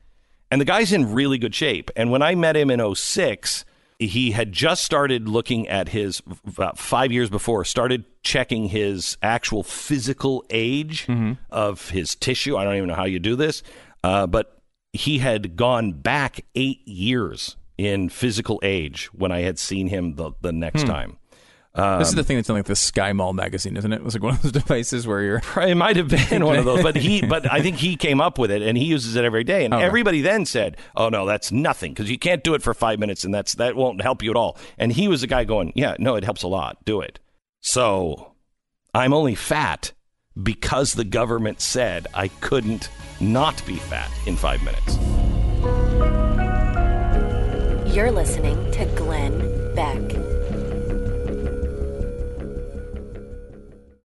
and 0.51 0.59
the 0.61 0.65
guy's 0.65 0.91
in 0.93 1.13
really 1.13 1.37
good 1.37 1.53
shape 1.55 1.89
and 1.95 2.11
when 2.11 2.21
i 2.21 2.33
met 2.35 2.55
him 2.55 2.69
in 2.71 2.95
06 2.95 3.65
he 3.99 4.29
had 4.29 4.51
just 4.51 4.83
started 4.85 5.27
looking 5.27 5.67
at 5.67 5.89
his 5.89 6.21
about 6.45 6.77
five 6.77 7.11
years 7.11 7.31
before 7.31 7.65
started 7.65 8.05
checking 8.23 8.67
his 8.69 9.17
actual 9.23 9.63
physical 9.63 10.45
age 10.51 11.07
of 11.49 11.89
his 11.89 12.13
tissue. 12.13 12.55
I 12.57 12.63
don't 12.63 12.75
even 12.75 12.89
know 12.89 12.93
how 12.93 13.05
you 13.05 13.17
do 13.17 13.35
this, 13.35 13.63
uh, 14.03 14.27
but 14.27 14.61
he 14.93 15.17
had 15.17 15.55
gone 15.55 15.93
back 15.93 16.41
eight 16.53 16.87
years 16.87 17.55
in 17.79 18.09
physical 18.09 18.59
age 18.61 19.07
when 19.13 19.31
I 19.31 19.39
had 19.41 19.57
seen 19.57 19.87
him 19.87 20.13
the, 20.13 20.31
the 20.41 20.51
next 20.51 20.83
Hmm. 20.83 20.87
time. 20.89 21.17
This 21.99 22.07
is 22.07 22.13
Um, 22.13 22.17
the 22.17 22.23
thing 22.23 22.37
that's 22.37 22.49
in 22.49 22.55
like 22.55 22.65
the 22.65 22.75
Sky 22.75 23.13
Mall 23.13 23.33
magazine, 23.33 23.77
isn't 23.77 23.93
it? 23.93 23.97
It 23.97 24.03
was 24.03 24.15
like 24.15 24.23
one 24.23 24.33
of 24.33 24.41
those 24.41 24.51
devices 24.63 25.05
where 25.05 25.21
you're. 25.21 25.41
It 25.57 25.75
might 25.75 25.95
have 25.95 26.07
been 26.09 26.43
one 26.45 26.57
of 26.57 26.65
those, 26.65 26.81
but 26.81 26.95
he, 26.95 27.21
but 27.21 27.51
I 27.51 27.61
think 27.61 27.77
he 27.77 27.95
came 27.95 28.19
up 28.19 28.37
with 28.39 28.49
it, 28.51 28.61
and 28.63 28.77
he 28.77 28.85
uses 28.85 29.15
it 29.15 29.23
every 29.23 29.43
day. 29.43 29.63
And 29.65 29.73
Okay. 29.73 29.83
everybody 29.85 30.21
then 30.21 30.45
said, 30.45 30.77
"Oh 30.95 31.09
no, 31.09 31.25
that's 31.25 31.51
nothing 31.51 31.93
because 31.93 32.09
you 32.09 32.17
can't 32.17 32.43
do 32.43 32.53
it 32.55 32.61
for 32.63 32.73
five 32.73 32.99
minutes, 32.99 33.23
and 33.23 33.33
that's 33.33 33.53
that 33.55 33.75
won't 33.75 34.01
help 34.01 34.23
you 34.23 34.31
at 34.31 34.35
all." 34.37 34.57
And 34.77 34.91
he 34.91 35.07
was 35.07 35.21
the 35.21 35.27
guy 35.27 35.43
going, 35.43 35.71
"Yeah, 35.75 35.95
no, 35.99 36.15
it 36.15 36.23
helps 36.23 36.43
a 36.43 36.47
lot. 36.47 36.83
Do 36.85 37.01
it." 37.01 37.19
So 37.61 38.33
I'm 38.93 39.13
only 39.13 39.35
fat 39.35 39.93
because 40.41 40.93
the 40.93 41.03
government 41.05 41.61
said 41.61 42.07
I 42.13 42.27
couldn't 42.29 42.89
not 43.19 43.63
be 43.65 43.75
fat 43.75 44.09
in 44.25 44.35
five 44.35 44.63
minutes. 44.63 44.97
You're 47.95 48.11
listening 48.11 48.71
to 48.73 48.85
Glenn 48.95 49.73
Beck. 49.75 50.16